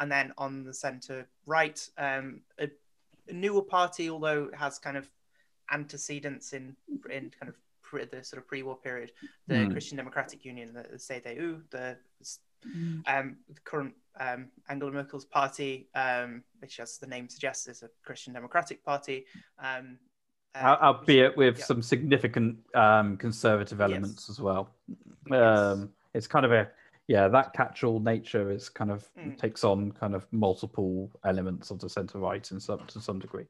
and 0.00 0.10
then 0.10 0.32
on 0.38 0.64
the 0.64 0.74
centre 0.74 1.28
right, 1.46 1.88
um, 1.98 2.40
a, 2.58 2.68
a 3.28 3.32
newer 3.32 3.62
party, 3.62 4.10
although 4.10 4.44
it 4.44 4.54
has 4.54 4.78
kind 4.78 4.96
of 4.96 5.08
antecedents 5.72 6.52
in 6.52 6.74
in 7.10 7.30
kind 7.38 7.48
of 7.48 7.54
pre, 7.82 8.04
the 8.04 8.24
sort 8.24 8.42
of 8.42 8.48
pre-war 8.48 8.76
period. 8.76 9.12
The 9.46 9.54
mm. 9.54 9.70
Christian 9.70 9.96
Democratic 9.96 10.44
Union, 10.44 10.72
the, 10.72 10.82
the 10.82 10.96
CDU, 10.96 11.62
the 11.70 11.96
mm. 12.66 13.02
um, 13.06 13.36
the 13.48 13.60
current 13.64 13.94
um, 14.20 14.48
Angela 14.68 14.92
Merkel's 14.92 15.24
party, 15.24 15.88
um, 15.94 16.42
which 16.58 16.80
as 16.80 16.98
the 16.98 17.06
name 17.06 17.28
suggests 17.28 17.66
is 17.68 17.82
a 17.82 17.90
Christian 18.04 18.32
Democratic 18.32 18.84
Party. 18.84 19.26
Um, 20.54 20.66
uh, 20.66 20.76
albeit 20.82 21.36
with 21.36 21.58
yeah. 21.58 21.64
some 21.64 21.82
significant 21.82 22.58
um, 22.74 23.16
conservative 23.16 23.80
elements 23.80 24.24
yes. 24.24 24.30
as 24.30 24.40
well. 24.40 24.70
Um, 25.30 25.80
yes. 25.80 25.88
It's 26.14 26.26
kind 26.26 26.44
of 26.44 26.52
a 26.52 26.68
yeah 27.06 27.28
that 27.28 27.52
catch-all 27.52 28.00
nature 28.00 28.50
is 28.50 28.68
kind 28.68 28.90
of 28.90 29.06
mm. 29.18 29.36
takes 29.38 29.62
on 29.64 29.92
kind 29.92 30.14
of 30.14 30.26
multiple 30.32 31.10
elements 31.24 31.70
of 31.70 31.78
the 31.78 31.88
centre 31.88 32.18
right 32.18 32.50
in 32.50 32.60
some 32.60 32.80
to 32.86 33.00
some 33.00 33.18
degree. 33.18 33.46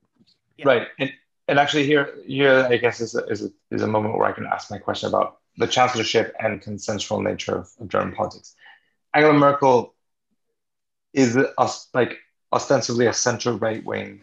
Yeah. 0.56 0.66
Right, 0.66 0.88
and 0.98 1.12
and 1.46 1.58
actually 1.58 1.86
here 1.86 2.14
here 2.26 2.66
I 2.68 2.76
guess 2.76 3.00
is 3.00 3.14
a, 3.14 3.24
is 3.26 3.44
a, 3.44 3.50
is 3.70 3.82
a 3.82 3.86
moment 3.86 4.16
where 4.16 4.26
I 4.26 4.32
can 4.32 4.46
ask 4.46 4.70
my 4.70 4.78
question 4.78 5.08
about 5.08 5.38
the 5.56 5.66
chancellorship 5.66 6.34
and 6.40 6.60
consensual 6.60 7.20
nature 7.20 7.56
of, 7.56 7.70
of 7.80 7.88
German 7.88 8.14
politics. 8.14 8.54
Angela 9.14 9.34
Merkel 9.34 9.94
is 11.12 11.36
a, 11.36 11.68
like 11.94 12.18
ostensibly 12.52 13.06
a 13.06 13.12
center 13.12 13.52
right 13.52 13.84
wing 13.84 14.20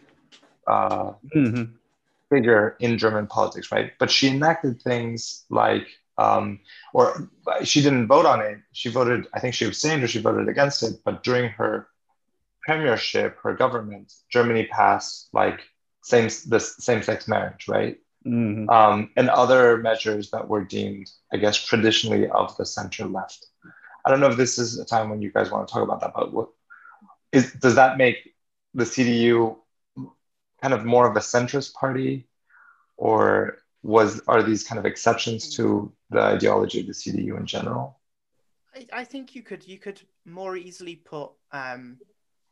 uh, 0.68 1.14
mm-hmm. 1.36 1.64
Figure 2.36 2.76
in 2.80 2.98
German 2.98 3.28
politics, 3.28 3.72
right? 3.72 3.92
But 4.00 4.12
she 4.12 4.28
enacted 4.28 4.82
things 4.82 5.46
like, 5.50 5.88
um, 6.18 6.60
or 6.94 7.30
she 7.64 7.82
didn't 7.82 8.08
vote 8.08 8.26
on 8.26 8.42
it. 8.42 8.60
She 8.74 8.90
voted, 8.90 9.28
I 9.34 9.40
think 9.40 9.54
she 9.54 9.66
abstained 9.66 10.04
or 10.04 10.08
she 10.08 10.22
voted 10.22 10.48
against 10.50 10.84
it. 10.84 11.02
But 11.06 11.24
during 11.24 11.50
her 11.52 11.88
premiership, 12.64 13.38
her 13.44 13.54
government, 13.54 14.14
Germany 14.30 14.66
passed 14.66 15.30
like 15.34 15.60
same 16.02 16.30
the 16.48 16.60
same 16.60 17.02
sex 17.02 17.28
marriage, 17.28 17.68
right? 17.68 17.98
Mm-hmm. 18.26 18.70
Um, 18.70 19.12
and 19.16 19.30
other 19.30 19.78
measures 19.78 20.32
that 20.32 20.48
were 20.48 20.64
deemed, 20.64 21.10
I 21.32 21.38
guess, 21.38 21.64
traditionally 21.64 22.28
of 22.28 22.56
the 22.58 22.66
center 22.66 23.06
left. 23.06 23.46
I 24.06 24.10
don't 24.10 24.20
know 24.20 24.30
if 24.30 24.38
this 24.38 24.58
is 24.58 24.80
a 24.80 24.86
time 24.86 25.10
when 25.10 25.22
you 25.22 25.32
guys 25.32 25.52
want 25.52 25.68
to 25.68 25.74
talk 25.74 25.84
about 25.84 26.02
that, 26.02 26.14
but 26.16 26.34
what 26.34 26.50
is 27.32 27.54
does 27.54 27.76
that 27.76 27.98
make 27.98 28.18
the 28.74 28.84
CDU 28.84 29.58
kind 30.62 30.74
of 30.74 30.86
more 30.86 31.10
of 31.10 31.16
a 31.16 31.20
centrist 31.20 31.74
party, 31.74 32.28
or 32.98 33.58
was 33.84 34.22
are 34.28 34.44
these 34.44 34.64
kind 34.64 34.80
of 34.80 34.86
exceptions 34.86 35.56
to 35.56 35.92
the 36.10 36.22
ideology 36.22 36.82
of 36.82 36.88
the 36.88 36.94
CDU 36.94 37.38
in 37.38 37.46
general? 37.46 38.00
I, 38.76 38.88
I 38.92 39.04
think 39.04 39.36
you 39.36 39.44
could 39.44 39.68
you 39.68 39.78
could 39.78 40.02
more 40.26 40.58
easily 40.58 40.96
put 40.96 41.32
um, 41.52 41.98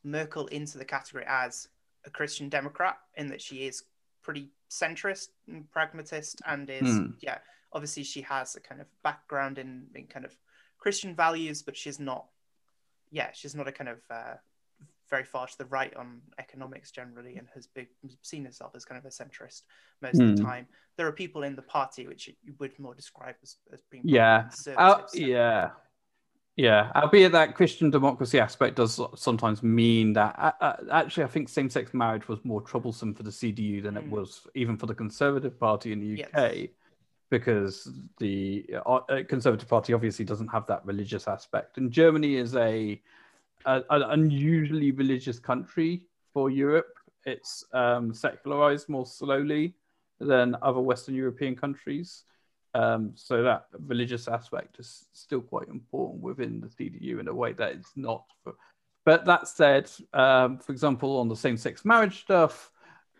Merkel 0.03 0.47
into 0.47 0.77
the 0.77 0.85
category 0.85 1.25
as 1.27 1.67
a 2.05 2.09
Christian 2.09 2.49
Democrat 2.49 2.97
in 3.15 3.27
that 3.29 3.41
she 3.41 3.65
is 3.65 3.83
pretty 4.21 4.49
centrist 4.69 5.29
and 5.47 5.69
pragmatist 5.71 6.41
and 6.47 6.69
is 6.69 6.81
mm. 6.81 7.13
yeah 7.21 7.37
obviously 7.73 8.03
she 8.03 8.21
has 8.21 8.55
a 8.55 8.59
kind 8.59 8.81
of 8.81 8.87
background 9.03 9.59
in, 9.59 9.85
in 9.93 10.07
kind 10.07 10.25
of 10.25 10.35
Christian 10.79 11.15
values 11.15 11.61
but 11.61 11.77
she's 11.77 11.99
not 11.99 12.25
yeah 13.11 13.29
she's 13.33 13.53
not 13.53 13.67
a 13.67 13.71
kind 13.71 13.89
of 13.89 13.99
uh, 14.09 14.33
very 15.09 15.23
far 15.23 15.47
to 15.47 15.57
the 15.57 15.65
right 15.65 15.95
on 15.95 16.21
economics 16.39 16.91
generally 16.91 17.37
and 17.37 17.47
has 17.53 17.67
been, 17.67 17.87
seen 18.21 18.45
herself 18.45 18.73
as 18.75 18.85
kind 18.85 18.97
of 18.99 19.05
a 19.05 19.09
centrist 19.09 19.63
most 20.01 20.15
mm. 20.15 20.31
of 20.31 20.37
the 20.37 20.41
hmm. 20.41 20.49
time. 20.49 20.67
There 20.97 21.07
are 21.07 21.11
people 21.11 21.43
in 21.43 21.55
the 21.55 21.61
party 21.61 22.07
which 22.07 22.27
you 22.27 22.53
would 22.59 22.77
more 22.79 22.95
describe 22.95 23.35
as, 23.41 23.57
as 23.71 23.81
being 23.89 24.03
yeah, 24.05 24.49
uh, 24.77 25.01
yeah, 25.13 25.69
yeah, 26.55 26.91
albeit 26.95 27.31
that 27.31 27.55
Christian 27.55 27.89
democracy 27.89 28.39
aspect 28.39 28.75
does 28.75 28.99
sometimes 29.15 29.63
mean 29.63 30.13
that 30.13 30.55
actually, 30.91 31.23
I 31.23 31.27
think 31.27 31.49
same 31.49 31.69
sex 31.69 31.95
marriage 31.95 32.27
was 32.27 32.45
more 32.45 32.61
troublesome 32.61 33.15
for 33.15 33.23
the 33.23 33.31
CDU 33.31 33.81
than 33.81 33.97
it 33.97 34.05
mm. 34.05 34.11
was 34.11 34.45
even 34.53 34.77
for 34.77 34.85
the 34.85 34.93
Conservative 34.93 35.59
Party 35.59 35.91
in 35.91 35.99
the 35.99 36.23
UK, 36.23 36.55
yes. 36.55 36.67
because 37.31 37.89
the 38.19 38.67
uh, 38.85 38.99
uh, 39.09 39.23
Conservative 39.27 39.67
Party 39.67 39.93
obviously 39.93 40.25
doesn't 40.25 40.49
have 40.49 40.67
that 40.67 40.85
religious 40.85 41.27
aspect. 41.27 41.77
And 41.77 41.91
Germany 41.91 42.35
is 42.35 42.55
a, 42.55 43.01
an 43.65 43.83
unusually 43.89 44.91
religious 44.91 45.39
country 45.39 46.07
for 46.33 46.49
Europe. 46.49 46.93
It's 47.25 47.63
um, 47.73 48.13
secularized 48.13 48.89
more 48.89 49.05
slowly 49.05 49.75
than 50.19 50.55
other 50.61 50.79
Western 50.79 51.15
European 51.15 51.55
countries. 51.55 52.23
Um, 52.75 53.11
so 53.15 53.43
that 53.43 53.65
religious 53.87 54.27
aspect 54.27 54.79
is 54.79 55.05
still 55.13 55.41
quite 55.41 55.67
important 55.67 56.23
within 56.23 56.59
the 56.59 56.67
CDU 56.67 57.19
in 57.19 57.27
a 57.27 57.33
way 57.33 57.53
that 57.53 57.73
it's 57.73 57.91
not. 57.95 58.25
For, 58.43 58.55
but 59.05 59.25
that 59.25 59.47
said, 59.47 59.91
um, 60.13 60.57
for 60.57 60.71
example, 60.71 61.19
on 61.19 61.27
the 61.27 61.35
same-sex 61.35 61.85
marriage 61.85 62.21
stuff, 62.21 62.71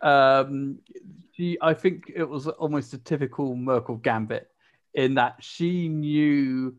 um, 0.01 0.79
she, 1.35 1.57
I 1.61 1.73
think 1.73 2.11
it 2.13 2.27
was 2.27 2.47
almost 2.47 2.93
a 2.93 2.97
typical 2.97 3.55
Merkel 3.55 3.97
gambit 3.97 4.49
in 4.93 5.15
that 5.15 5.35
she 5.39 5.87
knew 5.87 6.75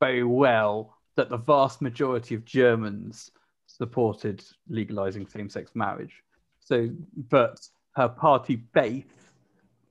very 0.00 0.24
well 0.24 0.95
that 1.16 1.30
the 1.30 1.36
vast 1.36 1.82
majority 1.82 2.34
of 2.34 2.44
Germans 2.44 3.30
supported 3.66 4.44
legalizing 4.68 5.26
same-sex 5.26 5.72
marriage. 5.74 6.22
So, 6.60 6.90
but 7.30 7.58
her 7.92 8.08
party 8.08 8.56
base 8.74 9.04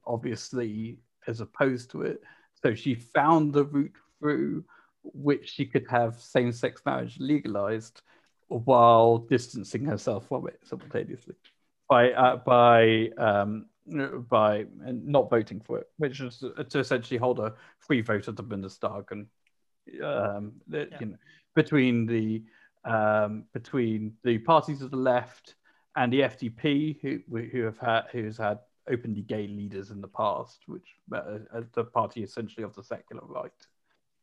obviously 0.05 0.97
as 1.27 1.41
opposed 1.41 1.89
to 1.91 2.03
it. 2.03 2.21
So 2.61 2.75
she 2.75 2.95
found 2.95 3.53
the 3.53 3.65
route 3.65 3.95
through 4.19 4.63
which 5.03 5.49
she 5.49 5.65
could 5.65 5.85
have 5.89 6.19
same 6.19 6.51
sex 6.51 6.81
marriage 6.85 7.17
legalized 7.19 8.01
while 8.47 9.17
distancing 9.17 9.85
herself 9.85 10.27
from 10.27 10.47
it 10.47 10.59
simultaneously 10.63 11.35
by 11.89 12.11
uh, 12.11 12.37
by 12.37 13.09
um, 13.17 13.65
by 14.29 14.65
not 14.85 15.29
voting 15.29 15.59
for 15.59 15.79
it, 15.79 15.87
which 15.97 16.19
is 16.19 16.43
to 16.69 16.79
essentially 16.79 17.19
hold 17.19 17.39
a 17.39 17.53
free 17.79 18.01
vote 18.01 18.27
at 18.27 18.35
the 18.35 18.43
Bundestag 18.43 19.11
and 19.11 19.27
um, 20.03 20.53
the, 20.67 20.87
yeah. 20.91 20.97
you 20.99 21.05
know, 21.07 21.17
between 21.55 22.05
the 22.05 22.43
um, 22.83 23.45
between 23.53 24.13
the 24.23 24.37
parties 24.39 24.81
of 24.81 24.91
the 24.91 24.97
left 24.97 25.55
and 25.95 26.11
the 26.11 26.21
FDP, 26.21 26.99
who 27.01 27.19
who 27.51 27.63
have 27.63 27.77
had 27.77 28.03
who's 28.11 28.37
had 28.37 28.59
openly 28.89 29.21
gay 29.21 29.47
leaders 29.47 29.89
in 29.89 30.01
the 30.01 30.07
past, 30.07 30.63
which 30.67 30.87
uh, 31.13 31.39
uh, 31.53 31.61
the 31.73 31.83
party 31.83 32.23
essentially 32.23 32.63
of 32.63 32.75
the 32.75 32.83
secular 32.83 33.23
right. 33.25 33.51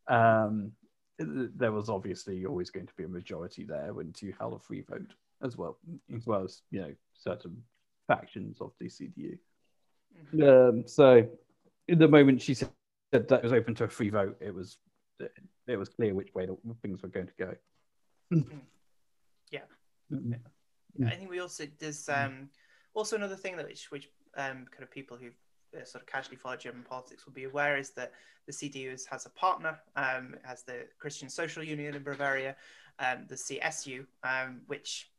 Um, 0.08 0.72
there 1.18 1.72
was 1.72 1.88
obviously 1.88 2.46
always 2.46 2.70
going 2.70 2.86
to 2.86 2.94
be 2.94 3.04
a 3.04 3.08
majority 3.08 3.64
there 3.64 3.92
when 3.92 4.12
you 4.20 4.34
held 4.38 4.54
a 4.54 4.58
free 4.58 4.82
vote 4.82 5.12
as 5.42 5.56
well, 5.56 5.78
as 6.14 6.26
well 6.26 6.44
as 6.44 6.62
you 6.70 6.80
know 6.80 6.94
certain 7.14 7.62
factions 8.06 8.60
of 8.60 8.72
the 8.78 8.86
CDU. 8.86 9.38
Mm-hmm. 10.34 10.42
Um, 10.78 10.86
so, 10.86 11.26
in 11.88 11.98
the 11.98 12.08
moment 12.08 12.40
she 12.40 12.54
said 12.54 12.70
that 13.12 13.30
it 13.30 13.42
was 13.42 13.52
open 13.52 13.74
to 13.76 13.84
a 13.84 13.88
free 13.88 14.10
vote, 14.10 14.36
it 14.40 14.54
was 14.54 14.78
it 15.66 15.76
was 15.76 15.88
clear 15.88 16.14
which 16.14 16.34
way 16.34 16.46
the 16.46 16.56
things 16.82 17.02
were 17.02 17.08
going 17.08 17.26
to 17.28 17.32
go. 17.38 17.54
Yeah. 19.50 19.60
Mm-hmm. 20.12 20.32
yeah. 20.96 21.08
I 21.08 21.14
think 21.14 21.30
we 21.30 21.40
also 21.40 21.64
there's 21.78 22.08
um, 22.08 22.48
also 22.94 23.16
another 23.16 23.36
thing 23.36 23.56
that 23.56 23.66
which 23.66 23.90
which 23.90 24.08
um, 24.36 24.66
kind 24.70 24.82
of 24.82 24.90
people 24.90 25.16
who 25.16 25.28
uh, 25.78 25.84
sort 25.84 26.02
of 26.02 26.06
casually 26.06 26.36
follow 26.36 26.56
German 26.56 26.82
politics 26.82 27.26
will 27.26 27.32
be 27.32 27.44
aware 27.44 27.76
is 27.76 27.90
that 27.90 28.12
the 28.46 28.52
CDU 28.52 28.98
has 29.10 29.26
a 29.26 29.30
partner, 29.30 29.78
um, 29.96 30.34
has 30.42 30.62
the 30.62 30.86
Christian 30.98 31.28
Social 31.28 31.62
Union 31.62 31.94
in 31.94 32.02
Bavaria, 32.02 32.56
um, 32.98 33.26
the 33.28 33.36
CSU, 33.36 34.04
um, 34.24 34.62
which 34.66 35.10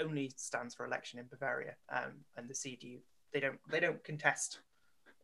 only 0.00 0.30
stands 0.36 0.74
for 0.74 0.84
election 0.84 1.18
in 1.18 1.26
Bavaria, 1.26 1.74
um, 1.90 2.12
and 2.36 2.48
the 2.48 2.54
CDU 2.54 2.98
they 3.32 3.40
don't 3.40 3.58
they 3.70 3.80
don't 3.80 4.02
contest 4.04 4.60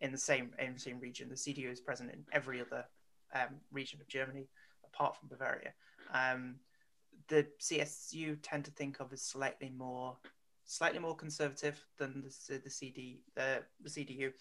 in 0.00 0.12
the 0.12 0.18
same 0.18 0.50
in 0.58 0.74
the 0.74 0.80
same 0.80 0.98
region. 1.00 1.28
The 1.28 1.34
CDU 1.34 1.70
is 1.70 1.80
present 1.80 2.10
in 2.10 2.24
every 2.32 2.60
other 2.60 2.84
um, 3.34 3.56
region 3.70 4.00
of 4.00 4.08
Germany 4.08 4.48
apart 4.92 5.16
from 5.16 5.28
Bavaria. 5.28 5.72
Um, 6.12 6.56
the 7.28 7.46
CSU 7.60 8.38
tend 8.42 8.64
to 8.64 8.70
think 8.72 9.00
of 9.00 9.12
as 9.12 9.22
slightly 9.22 9.70
more 9.70 10.16
slightly 10.64 10.98
more 10.98 11.14
conservative 11.14 11.84
than 11.98 12.22
the, 12.22 12.58
the 12.58 12.70
CD 12.70 13.20
the, 13.34 13.62
the 13.82 13.90
CDU, 13.90 14.32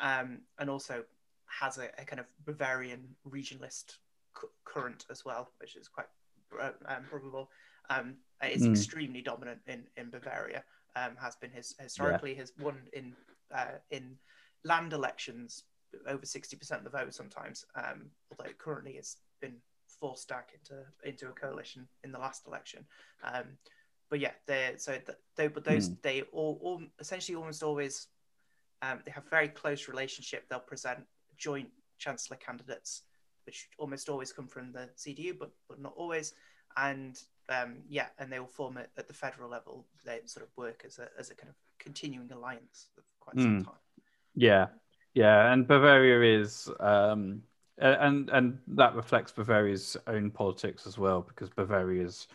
um, 0.00 0.40
and 0.58 0.68
also 0.68 1.04
has 1.46 1.78
a, 1.78 1.88
a, 1.98 2.04
kind 2.04 2.20
of 2.20 2.26
Bavarian 2.44 3.08
regionalist 3.28 3.96
cu- 4.34 4.50
current 4.64 5.06
as 5.10 5.24
well, 5.24 5.50
which 5.58 5.76
is 5.76 5.88
quite 5.88 6.06
uh, 6.60 6.70
um, 6.86 7.04
probable. 7.08 7.50
Um, 7.88 8.16
it's 8.42 8.64
mm. 8.64 8.70
extremely 8.70 9.20
dominant 9.20 9.60
in 9.66 9.84
in 9.96 10.10
Bavaria. 10.10 10.64
Um, 10.96 11.12
has 11.20 11.36
been 11.36 11.50
his 11.50 11.74
historically 11.78 12.32
yeah. 12.32 12.40
has 12.40 12.52
won 12.60 12.76
in 12.92 13.14
uh, 13.54 13.78
in 13.90 14.16
land 14.64 14.92
elections 14.92 15.64
over 16.06 16.26
sixty 16.26 16.56
percent 16.56 16.84
of 16.84 16.92
the 16.92 16.98
vote 16.98 17.14
sometimes. 17.14 17.64
Um, 17.74 18.10
although 18.30 18.52
currently 18.58 18.92
it's 18.92 19.18
been 19.40 19.56
forced 20.00 20.28
back 20.28 20.50
into 20.54 20.82
into 21.04 21.28
a 21.28 21.32
coalition 21.32 21.86
in 22.04 22.12
the 22.12 22.18
last 22.18 22.46
election. 22.46 22.84
Um, 23.22 23.44
but 24.08 24.20
yeah, 24.20 24.32
they 24.46 24.74
so 24.76 24.98
they 25.36 25.48
but 25.48 25.64
those 25.64 25.88
mm. 25.88 26.02
they 26.02 26.22
all, 26.32 26.58
all 26.62 26.82
essentially 26.98 27.36
almost 27.36 27.62
always 27.62 28.08
um, 28.82 29.00
they 29.04 29.10
have 29.12 29.28
very 29.28 29.48
close 29.48 29.88
relationship. 29.88 30.48
They'll 30.48 30.60
present 30.60 31.00
joint 31.36 31.68
chancellor 31.98 32.36
candidates, 32.36 33.02
which 33.46 33.68
almost 33.78 34.08
always 34.08 34.32
come 34.32 34.48
from 34.48 34.72
the 34.72 34.88
CDU, 34.96 35.38
but 35.38 35.50
but 35.68 35.80
not 35.80 35.94
always. 35.96 36.34
And 36.76 37.20
um, 37.48 37.78
yeah, 37.88 38.06
and 38.18 38.32
they 38.32 38.40
will 38.40 38.46
form 38.46 38.78
it 38.78 38.90
at 38.96 39.06
the 39.06 39.14
federal 39.14 39.50
level. 39.50 39.86
They 40.04 40.20
sort 40.24 40.46
of 40.46 40.56
work 40.56 40.82
as 40.86 40.98
a 40.98 41.08
as 41.18 41.30
a 41.30 41.34
kind 41.34 41.50
of 41.50 41.56
continuing 41.78 42.30
alliance 42.32 42.88
for 42.94 43.02
quite 43.20 43.36
mm. 43.36 43.42
some 43.42 43.58
hmm. 43.58 43.64
time. 43.64 43.74
Yeah, 44.34 44.66
yeah, 45.14 45.52
and 45.52 45.66
Bavaria 45.66 46.40
is, 46.40 46.68
um, 46.78 47.42
and 47.80 48.30
and 48.30 48.58
that 48.68 48.94
reflects 48.94 49.32
Bavaria's 49.32 49.96
own 50.06 50.30
politics 50.30 50.86
as 50.86 50.98
well, 50.98 51.22
because 51.22 51.48
Bavaria 51.50 52.04
is 52.04 52.28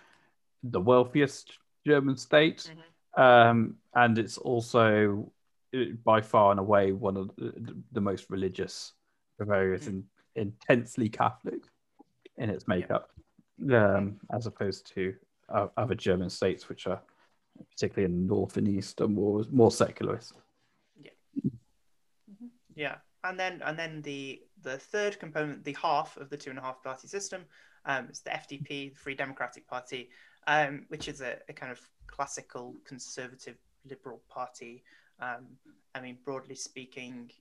the 0.63 0.81
wealthiest 0.81 1.59
German 1.85 2.17
state, 2.17 2.69
mm-hmm. 2.69 3.21
um, 3.21 3.75
and 3.93 4.17
it's 4.17 4.37
also 4.37 5.31
uh, 5.75 5.93
by 6.03 6.21
far 6.21 6.51
and 6.51 6.59
away 6.59 6.91
one 6.91 7.17
of 7.17 7.29
the, 7.37 7.75
the 7.91 8.01
most 8.01 8.29
religious. 8.29 8.93
Bavaria 9.37 9.75
is 9.75 9.83
mm. 9.83 9.87
in, 9.87 10.03
intensely 10.35 11.09
Catholic 11.09 11.61
in 12.37 12.49
its 12.49 12.67
makeup, 12.67 13.11
um, 13.71 14.19
as 14.33 14.47
opposed 14.47 14.91
to 14.95 15.13
uh, 15.49 15.67
other 15.77 15.95
German 15.95 16.29
states, 16.29 16.67
which 16.67 16.87
are 16.87 17.01
particularly 17.71 18.11
in 18.11 18.21
the 18.21 18.33
north 18.33 18.57
and 18.57 18.67
east, 18.67 18.99
are 19.01 19.07
more 19.07 19.45
more 19.51 19.71
secularist. 19.71 20.33
Yeah, 20.99 21.11
mm-hmm. 21.39 22.47
yeah, 22.75 22.95
and 23.23 23.39
then 23.39 23.61
and 23.63 23.77
then 23.77 24.01
the 24.01 24.41
the 24.65 24.77
third 24.77 25.19
component, 25.19 25.63
the 25.63 25.77
half 25.81 26.17
of 26.17 26.29
the 26.29 26.35
two 26.35 26.49
and 26.49 26.59
a 26.59 26.61
half 26.61 26.83
party 26.83 27.07
system, 27.07 27.45
um, 27.85 28.09
is 28.09 28.19
the 28.19 28.31
FDP, 28.31 28.67
the 28.67 28.95
Free 28.95 29.15
Democratic 29.15 29.67
Party, 29.67 30.09
um, 30.47 30.85
which 30.89 31.07
is 31.07 31.21
a, 31.21 31.37
a, 31.47 31.53
kind 31.53 31.71
of 31.71 31.79
classical 32.07 32.75
conservative 32.83 33.57
liberal 33.87 34.21
party. 34.27 34.83
Um, 35.19 35.45
I 35.93 36.01
mean, 36.01 36.17
broadly 36.25 36.55
speaking, 36.55 37.31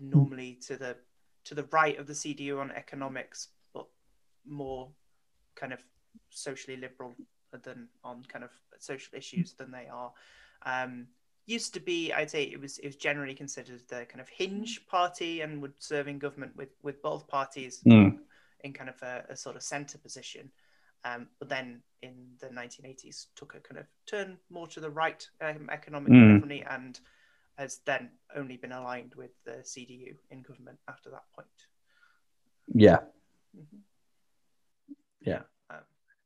normally 0.00 0.58
to 0.66 0.76
the 0.76 0.96
to 1.44 1.54
the 1.54 1.64
right 1.70 1.96
of 1.98 2.08
the 2.08 2.12
CDU 2.12 2.60
on 2.60 2.72
economics, 2.72 3.48
but 3.72 3.86
more 4.44 4.88
kind 5.54 5.72
of 5.72 5.80
socially 6.30 6.76
liberal 6.76 7.14
than 7.62 7.88
on 8.02 8.24
kind 8.24 8.44
of 8.44 8.50
social 8.78 9.16
issues 9.16 9.52
than 9.52 9.70
they 9.70 9.86
are. 9.86 10.12
Um, 10.64 11.06
used 11.46 11.74
to 11.74 11.80
be, 11.80 12.12
I'd 12.12 12.30
say 12.30 12.44
it 12.44 12.60
was 12.60 12.78
it 12.78 12.86
was 12.86 12.96
generally 12.96 13.34
considered 13.34 13.82
the 13.88 14.04
kind 14.06 14.20
of 14.20 14.28
hinge 14.28 14.86
party 14.86 15.40
and 15.40 15.62
would 15.62 15.74
serve 15.78 16.08
in 16.08 16.18
government 16.18 16.56
with 16.56 16.70
with 16.82 17.00
both 17.02 17.26
parties 17.28 17.82
mm. 17.86 18.18
in 18.60 18.72
kind 18.72 18.90
of 18.90 19.00
a, 19.02 19.24
a, 19.30 19.36
sort 19.36 19.56
of 19.56 19.62
centre 19.62 19.98
position. 19.98 20.50
Um, 21.04 21.28
but 21.38 21.48
then 21.48 21.82
in 22.02 22.14
the 22.40 22.48
1980s 22.48 23.26
took 23.36 23.54
a 23.54 23.60
kind 23.60 23.78
of 23.78 23.86
turn 24.06 24.38
more 24.50 24.66
to 24.68 24.80
the 24.80 24.90
right 24.90 25.24
um, 25.40 25.68
economically 25.70 26.64
mm. 26.66 26.74
and 26.74 26.98
has 27.56 27.80
then 27.86 28.10
only 28.34 28.56
been 28.56 28.72
aligned 28.72 29.14
with 29.14 29.30
the 29.44 29.62
CDU 29.62 30.16
in 30.30 30.42
government 30.42 30.78
after 30.88 31.10
that 31.10 31.24
point. 31.34 31.48
Yeah. 32.74 32.98
Mm-hmm. 33.56 33.78
Yeah. 35.20 35.42
Um, 35.70 35.80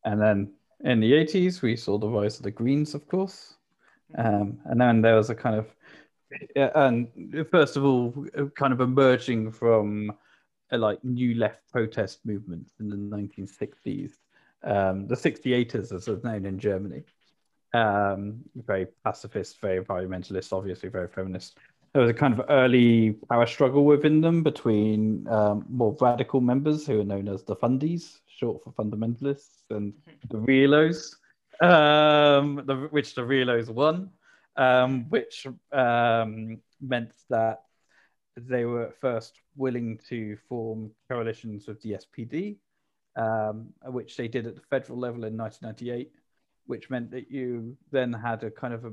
and 0.04 0.20
then 0.20 0.52
in 0.80 1.00
the 1.00 1.12
80s, 1.12 1.62
we 1.62 1.76
saw 1.76 1.98
the 1.98 2.09
rise 2.09 2.38
of 2.38 2.44
the 2.44 2.50
Greens, 2.50 2.94
of 2.94 3.06
course. 3.06 3.56
Um, 4.16 4.59
and 4.64 4.81
then 4.81 5.03
there 5.03 5.16
was 5.16 5.31
a 5.31 5.35
kind 5.35 5.57
of, 5.57 5.66
and 6.57 7.09
first 7.51 7.77
of 7.77 7.85
all, 7.85 8.27
kind 8.57 8.73
of 8.73 8.81
emerging 8.81 9.53
from 9.53 10.12
a 10.73 10.79
like 10.79 11.03
new 11.05 11.35
left 11.35 11.61
protest 11.70 12.20
movement 12.25 12.68
in 12.79 12.88
the 12.88 12.96
1960s, 12.96 14.12
um, 14.62 15.07
the 15.07 15.14
68ers, 15.14 15.92
as 15.92 16.09
it's 16.09 16.25
known 16.25 16.46
in 16.46 16.59
Germany. 16.59 17.03
Um, 17.73 18.40
very 18.57 18.87
pacifist, 19.05 19.61
very 19.61 19.83
environmentalist, 19.83 20.53
obviously 20.53 20.88
very 20.88 21.09
feminist. 21.09 21.59
There 21.92 22.03
was 22.03 22.11
a 22.11 22.14
kind 22.14 22.38
of 22.38 22.46
early 22.49 23.12
power 23.29 23.46
struggle 23.46 23.85
within 23.85 24.20
them 24.20 24.42
between 24.42 25.27
um, 25.29 25.66
more 25.68 25.96
radical 26.01 26.40
members 26.40 26.87
who 26.87 27.01
are 27.01 27.05
known 27.05 27.29
as 27.29 27.42
the 27.42 27.57
Fundies, 27.57 28.18
short 28.29 28.62
for 28.62 28.73
fundamentalists, 28.73 29.64
and 29.70 29.92
the 30.29 30.38
Realos 30.38 31.16
um, 31.61 32.62
the, 32.66 32.88
which 32.90 33.14
the 33.14 33.23
Realos 33.23 33.68
won, 33.68 34.11
um, 34.57 35.09
which 35.09 35.46
um, 35.73 36.59
meant 36.81 37.12
that 37.29 37.62
they 38.37 38.64
were 38.64 38.85
at 38.85 39.01
first 39.01 39.40
willing 39.57 39.99
to 40.09 40.37
form 40.49 40.90
coalitions 41.09 41.66
with 41.66 41.81
the 41.83 41.92
SPD, 41.92 42.57
um, 43.16 43.68
which 43.87 44.16
they 44.16 44.29
did 44.29 44.46
at 44.46 44.55
the 44.55 44.62
federal 44.62 44.99
level 44.99 45.25
in 45.25 45.37
1998, 45.37 46.12
which 46.66 46.90
meant 46.90 47.11
that 47.11 47.31
you 47.31 47.77
then 47.90 48.12
had 48.12 48.42
a 48.44 48.51
kind 48.51 48.73
of 48.73 48.85
a 48.85 48.92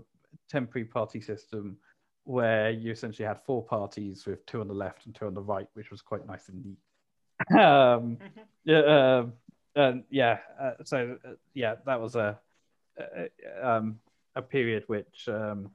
temporary 0.50 0.86
party 0.86 1.22
system 1.22 1.78
where 2.24 2.72
you 2.72 2.92
essentially 2.92 3.26
had 3.26 3.40
four 3.46 3.64
parties 3.64 4.26
with 4.26 4.46
two 4.46 4.60
on 4.60 4.68
the 4.68 4.74
left 4.74 5.06
and 5.06 5.16
two 5.16 5.28
on 5.28 5.34
the 5.34 5.42
right, 5.42 5.68
which 5.76 5.92
was 5.92 6.02
quite 6.02 6.28
nice 6.28 6.50
and 6.50 6.66
neat. 6.66 6.78
um, 7.52 8.18
mm-hmm. 8.18 8.42
yeah, 8.66 8.80
uh, 8.80 9.26
and 9.76 10.04
yeah, 10.10 10.40
uh, 10.60 10.72
so 10.84 11.18
uh, 11.26 11.34
yeah, 11.54 11.76
that 11.86 12.02
was 12.02 12.16
a 12.16 12.38
uh, 13.00 13.68
um, 13.68 14.00
a 14.36 14.42
period 14.42 14.84
which 14.88 15.28
um, 15.28 15.72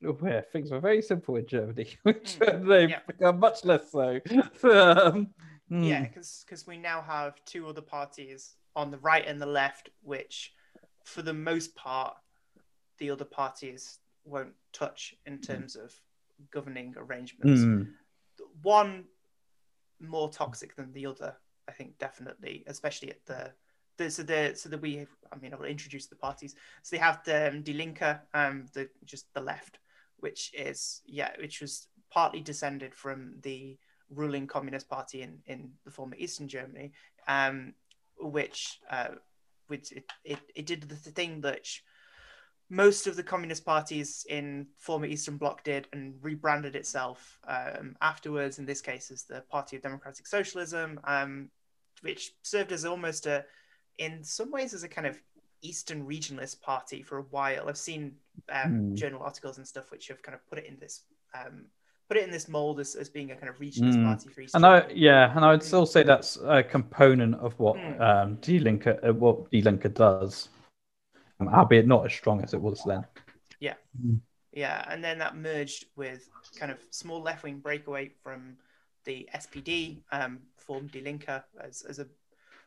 where 0.00 0.42
things 0.52 0.70
were 0.70 0.80
very 0.80 1.02
simple 1.02 1.36
in 1.36 1.46
Germany, 1.46 1.88
which 2.02 2.38
mm. 2.38 2.68
they've 2.68 2.90
yeah. 2.90 3.00
become 3.06 3.38
much 3.38 3.64
less 3.64 3.90
so. 3.90 4.20
um, 4.64 5.28
mm. 5.70 5.88
Yeah, 5.88 6.02
because 6.02 6.44
because 6.46 6.66
we 6.66 6.78
now 6.78 7.02
have 7.02 7.44
two 7.44 7.68
other 7.68 7.82
parties 7.82 8.56
on 8.76 8.90
the 8.90 8.98
right 8.98 9.26
and 9.26 9.40
the 9.40 9.46
left, 9.46 9.90
which, 10.02 10.52
for 11.04 11.22
the 11.22 11.34
most 11.34 11.74
part, 11.74 12.14
the 12.98 13.10
other 13.10 13.24
parties 13.24 13.98
won't 14.24 14.54
touch 14.72 15.14
in 15.26 15.38
mm. 15.38 15.46
terms 15.46 15.76
of 15.76 15.94
governing 16.50 16.94
arrangements. 16.96 17.60
Mm. 17.60 17.88
One 18.62 19.04
more 20.00 20.30
toxic 20.30 20.76
than 20.76 20.92
the 20.92 21.06
other, 21.06 21.36
I 21.68 21.72
think, 21.72 21.98
definitely, 21.98 22.64
especially 22.66 23.10
at 23.10 23.24
the 23.26 23.52
the, 24.00 24.10
so 24.10 24.22
the 24.22 24.52
so 24.54 24.68
that 24.68 24.80
we 24.80 25.06
I 25.32 25.36
mean 25.36 25.52
I'll 25.54 25.64
introduce 25.64 26.06
the 26.06 26.16
parties. 26.16 26.54
So 26.82 26.96
they 26.96 27.02
have 27.02 27.22
the 27.24 27.48
um, 27.48 27.62
Die 27.62 27.72
Linke, 27.72 28.20
um, 28.34 28.66
the 28.74 28.88
just 29.04 29.32
the 29.34 29.40
left, 29.40 29.78
which 30.18 30.52
is 30.54 31.02
yeah, 31.06 31.30
which 31.38 31.60
was 31.60 31.88
partly 32.10 32.40
descended 32.40 32.94
from 32.94 33.34
the 33.42 33.78
ruling 34.10 34.46
Communist 34.46 34.88
Party 34.88 35.22
in 35.22 35.38
in 35.46 35.70
the 35.84 35.90
former 35.90 36.16
Eastern 36.16 36.48
Germany, 36.48 36.92
um, 37.28 37.74
which 38.18 38.80
uh, 38.90 39.08
which 39.68 39.92
it, 39.92 40.04
it, 40.24 40.38
it 40.54 40.66
did 40.66 40.82
the 40.82 40.96
thing 40.96 41.40
that 41.42 41.66
most 42.72 43.08
of 43.08 43.16
the 43.16 43.22
communist 43.22 43.64
parties 43.64 44.24
in 44.28 44.66
former 44.76 45.06
Eastern 45.06 45.36
Bloc 45.36 45.64
did 45.64 45.88
and 45.92 46.14
rebranded 46.22 46.76
itself 46.76 47.38
um, 47.48 47.96
afterwards. 48.00 48.58
In 48.60 48.66
this 48.66 48.80
case, 48.80 49.10
as 49.10 49.24
the 49.24 49.42
Party 49.50 49.76
of 49.76 49.82
Democratic 49.82 50.26
Socialism, 50.26 51.00
um, 51.04 51.50
which 52.02 52.32
served 52.42 52.70
as 52.72 52.84
almost 52.84 53.26
a, 53.26 53.44
in 54.00 54.24
some 54.24 54.50
ways, 54.50 54.74
as 54.74 54.82
a 54.82 54.88
kind 54.88 55.06
of 55.06 55.20
Eastern 55.62 56.06
regionalist 56.06 56.60
party 56.60 57.02
for 57.02 57.18
a 57.18 57.22
while. 57.22 57.68
I've 57.68 57.76
seen 57.76 58.16
um, 58.50 58.72
mm. 58.72 58.94
journal 58.94 59.22
articles 59.22 59.58
and 59.58 59.66
stuff 59.66 59.90
which 59.90 60.08
have 60.08 60.22
kind 60.22 60.34
of 60.34 60.46
put 60.48 60.58
it 60.58 60.66
in 60.66 60.78
this 60.80 61.02
um, 61.34 61.66
put 62.08 62.16
it 62.16 62.24
in 62.24 62.30
this 62.30 62.48
mold 62.48 62.80
as, 62.80 62.96
as 62.96 63.08
being 63.08 63.30
a 63.30 63.36
kind 63.36 63.48
of 63.48 63.58
regionalist 63.60 63.96
mm. 63.96 64.04
party 64.04 64.28
for 64.30 64.40
Eastern. 64.40 64.64
And 64.64 64.74
I, 64.74 64.88
yeah, 64.92 65.32
and 65.36 65.44
I 65.44 65.52
would 65.52 65.62
still 65.62 65.86
say 65.86 66.02
that's 66.02 66.38
a 66.44 66.62
component 66.62 67.36
of 67.36 67.56
what 67.60 67.76
mm. 67.76 68.00
um, 68.00 68.38
Die 68.40 68.58
Linke, 68.58 68.98
uh, 69.02 69.12
what 69.12 69.48
Die 69.52 69.60
Linke 69.60 69.94
does, 69.94 70.48
um, 71.38 71.48
albeit 71.48 71.86
not 71.86 72.04
as 72.04 72.12
strong 72.12 72.42
as 72.42 72.52
it 72.52 72.60
was 72.60 72.82
then. 72.84 73.06
Yeah, 73.60 73.74
mm. 74.04 74.18
yeah, 74.52 74.84
and 74.88 75.04
then 75.04 75.18
that 75.18 75.36
merged 75.36 75.84
with 75.94 76.28
kind 76.58 76.72
of 76.72 76.78
small 76.90 77.22
left 77.22 77.44
wing 77.44 77.58
breakaway 77.58 78.10
from 78.24 78.56
the 79.04 79.28
SPD, 79.34 79.98
um, 80.10 80.40
formed 80.56 80.90
Die 80.90 81.00
Linke 81.00 81.44
as, 81.62 81.82
as 81.82 82.00
a 82.00 82.08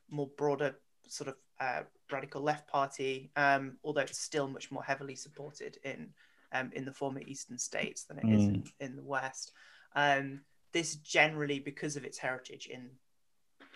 more 0.10 0.30
broader 0.38 0.76
sort 1.08 1.30
of 1.30 1.36
uh, 1.60 1.82
radical 2.12 2.42
left 2.42 2.68
party, 2.68 3.32
um, 3.36 3.78
although 3.84 4.02
it's 4.02 4.20
still 4.20 4.48
much 4.48 4.72
more 4.72 4.84
heavily 4.84 5.16
supported 5.16 5.78
in 5.84 6.10
um, 6.54 6.72
in 6.74 6.86
the 6.86 6.94
former 6.94 7.22
eastern 7.22 7.58
states 7.58 8.04
than 8.04 8.20
it 8.20 8.26
mm. 8.26 8.36
is 8.36 8.44
in, 8.44 8.64
in, 8.80 8.96
the 8.96 9.04
west. 9.04 9.52
Um, 9.96 10.42
this 10.72 10.96
generally, 10.98 11.60
because 11.60 11.96
of 11.96 12.06
its 12.06 12.18
heritage 12.18 12.68
in 12.68 12.90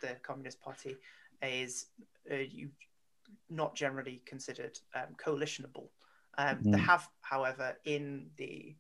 the 0.02 0.16
Communist 0.22 0.62
Party, 0.62 0.96
is 1.42 1.88
uh, 2.32 2.36
you 2.36 2.70
not 3.50 3.76
generally 3.76 4.22
considered 4.26 4.78
um, 4.96 5.16
coalitionable. 5.18 5.88
Um, 6.38 6.58
mm. 6.58 6.72
They 6.72 6.80
have, 6.80 7.08
however, 7.22 7.76
in 7.86 8.30
the 8.38 8.76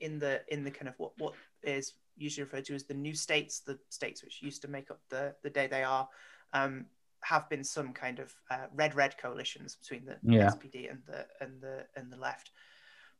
in 0.00 0.18
the 0.18 0.42
in 0.48 0.64
the 0.64 0.70
kind 0.70 0.88
of 0.88 0.94
what 0.98 1.12
what 1.18 1.34
is 1.62 1.94
usually 2.16 2.44
referred 2.44 2.64
to 2.66 2.74
as 2.74 2.84
the 2.84 2.94
new 2.94 3.14
states, 3.14 3.60
the 3.60 3.78
states 3.88 4.22
which 4.22 4.42
used 4.42 4.62
to 4.62 4.68
make 4.68 4.90
up 4.90 5.00
the 5.08 5.34
the 5.42 5.50
DDR, 5.50 6.06
um, 6.52 6.86
have 7.22 7.48
been 7.48 7.64
some 7.64 7.92
kind 7.92 8.18
of 8.18 8.34
uh, 8.50 8.66
red-red 8.74 9.16
coalitions 9.18 9.76
between 9.76 10.04
the 10.04 10.16
yeah. 10.22 10.50
SPD 10.50 10.90
and 10.90 11.00
the 11.06 11.26
and 11.40 11.60
the 11.60 11.86
and 11.96 12.12
the 12.12 12.16
left. 12.16 12.50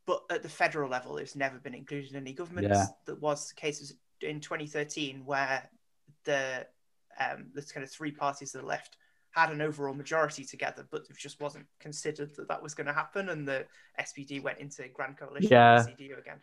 But 0.07 0.23
at 0.31 0.43
the 0.43 0.49
federal 0.49 0.91
level, 0.91 1.19
it's 1.19 1.37
never 1.37 1.59
been 1.59 1.75
included 1.75 2.11
in 2.11 2.17
any 2.17 2.33
government. 2.33 2.69
Yeah. 2.69 2.87
That 3.07 3.21
was 3.21 3.49
the 3.49 3.55
case 3.55 3.93
in 4.23 4.41
2013, 4.41 5.23
where 5.25 5.69
the 6.25 6.67
um, 7.19 7.47
the 7.55 7.63
kind 7.63 7.85
of 7.85 7.91
three 7.91 8.11
parties 8.11 8.53
to 8.53 8.59
the 8.59 8.67
left 8.67 8.97
had 9.33 9.51
an 9.51 9.61
overall 9.61 9.95
majority 9.95 10.45
together, 10.45 10.87
but 10.91 11.03
it 11.09 11.17
just 11.17 11.41
wasn't 11.41 11.67
considered 11.79 12.35
that 12.37 12.49
that 12.49 12.63
was 12.63 12.75
going 12.75 12.87
to 12.87 12.93
happen, 12.93 13.29
and 13.29 13.47
the 13.47 13.65
SPD 14.01 14.43
went 14.43 14.59
into 14.59 14.89
grand 14.89 15.17
coalition 15.17 15.51
yeah. 15.51 15.77
with 15.77 15.97
the 15.97 16.09
CDU 16.09 16.19
again. 16.19 16.39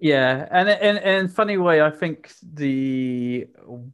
Yeah, 0.00 0.48
and 0.50 0.68
in 0.68 0.96
in 0.98 1.28
funny 1.28 1.56
way, 1.56 1.80
I 1.80 1.90
think 1.90 2.32
the 2.42 3.46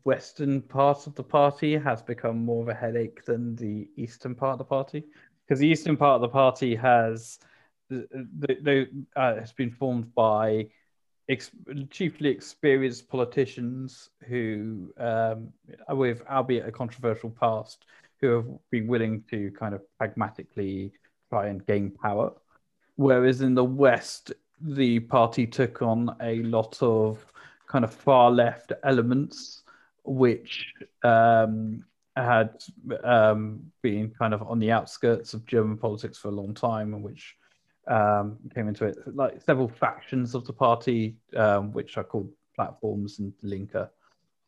western 0.04 0.62
part 0.62 1.06
of 1.06 1.14
the 1.14 1.22
party 1.22 1.76
has 1.76 2.02
become 2.02 2.44
more 2.44 2.62
of 2.62 2.68
a 2.68 2.74
headache 2.74 3.24
than 3.24 3.54
the 3.56 3.88
eastern 3.96 4.34
part 4.34 4.52
of 4.52 4.58
the 4.58 4.64
party, 4.64 5.04
because 5.46 5.60
the 5.60 5.68
eastern 5.68 5.96
part 5.96 6.16
of 6.16 6.20
the 6.22 6.28
party 6.28 6.74
has 6.74 7.38
the, 7.90 8.06
the, 8.62 8.88
uh, 9.14 9.36
has 9.36 9.52
been 9.52 9.70
formed 9.70 10.14
by 10.14 10.66
ex- 11.28 11.50
chiefly 11.90 12.30
experienced 12.30 13.08
politicians 13.08 14.08
who, 14.26 14.90
um, 14.98 15.52
with 15.90 16.22
albeit 16.30 16.66
a 16.66 16.72
controversial 16.72 17.30
past, 17.30 17.84
who 18.22 18.28
have 18.28 18.46
been 18.70 18.86
willing 18.86 19.22
to 19.30 19.50
kind 19.58 19.74
of 19.74 19.82
pragmatically 19.98 20.92
try 21.30 21.48
and 21.48 21.66
gain 21.66 21.90
power. 21.90 22.32
Whereas 22.96 23.42
in 23.42 23.54
the 23.54 23.64
West, 23.64 24.32
the 24.64 25.00
party 25.00 25.46
took 25.46 25.82
on 25.82 26.16
a 26.22 26.42
lot 26.42 26.82
of 26.82 27.24
kind 27.66 27.84
of 27.84 27.92
far 27.92 28.30
left 28.30 28.72
elements, 28.82 29.62
which 30.04 30.72
um, 31.02 31.84
had 32.16 32.50
um, 33.02 33.60
been 33.82 34.10
kind 34.10 34.32
of 34.32 34.42
on 34.42 34.58
the 34.58 34.70
outskirts 34.70 35.34
of 35.34 35.44
German 35.46 35.76
politics 35.76 36.18
for 36.18 36.28
a 36.28 36.32
long 36.32 36.54
time, 36.54 36.94
and 36.94 37.02
which 37.02 37.36
um, 37.88 38.38
came 38.54 38.68
into 38.68 38.86
it. 38.86 38.96
Like 39.06 39.42
several 39.42 39.68
factions 39.68 40.34
of 40.34 40.46
the 40.46 40.52
party, 40.52 41.16
um, 41.36 41.72
which 41.72 41.96
are 41.98 42.04
called 42.04 42.30
platforms 42.54 43.18
and 43.18 43.32
Linke, 43.42 43.90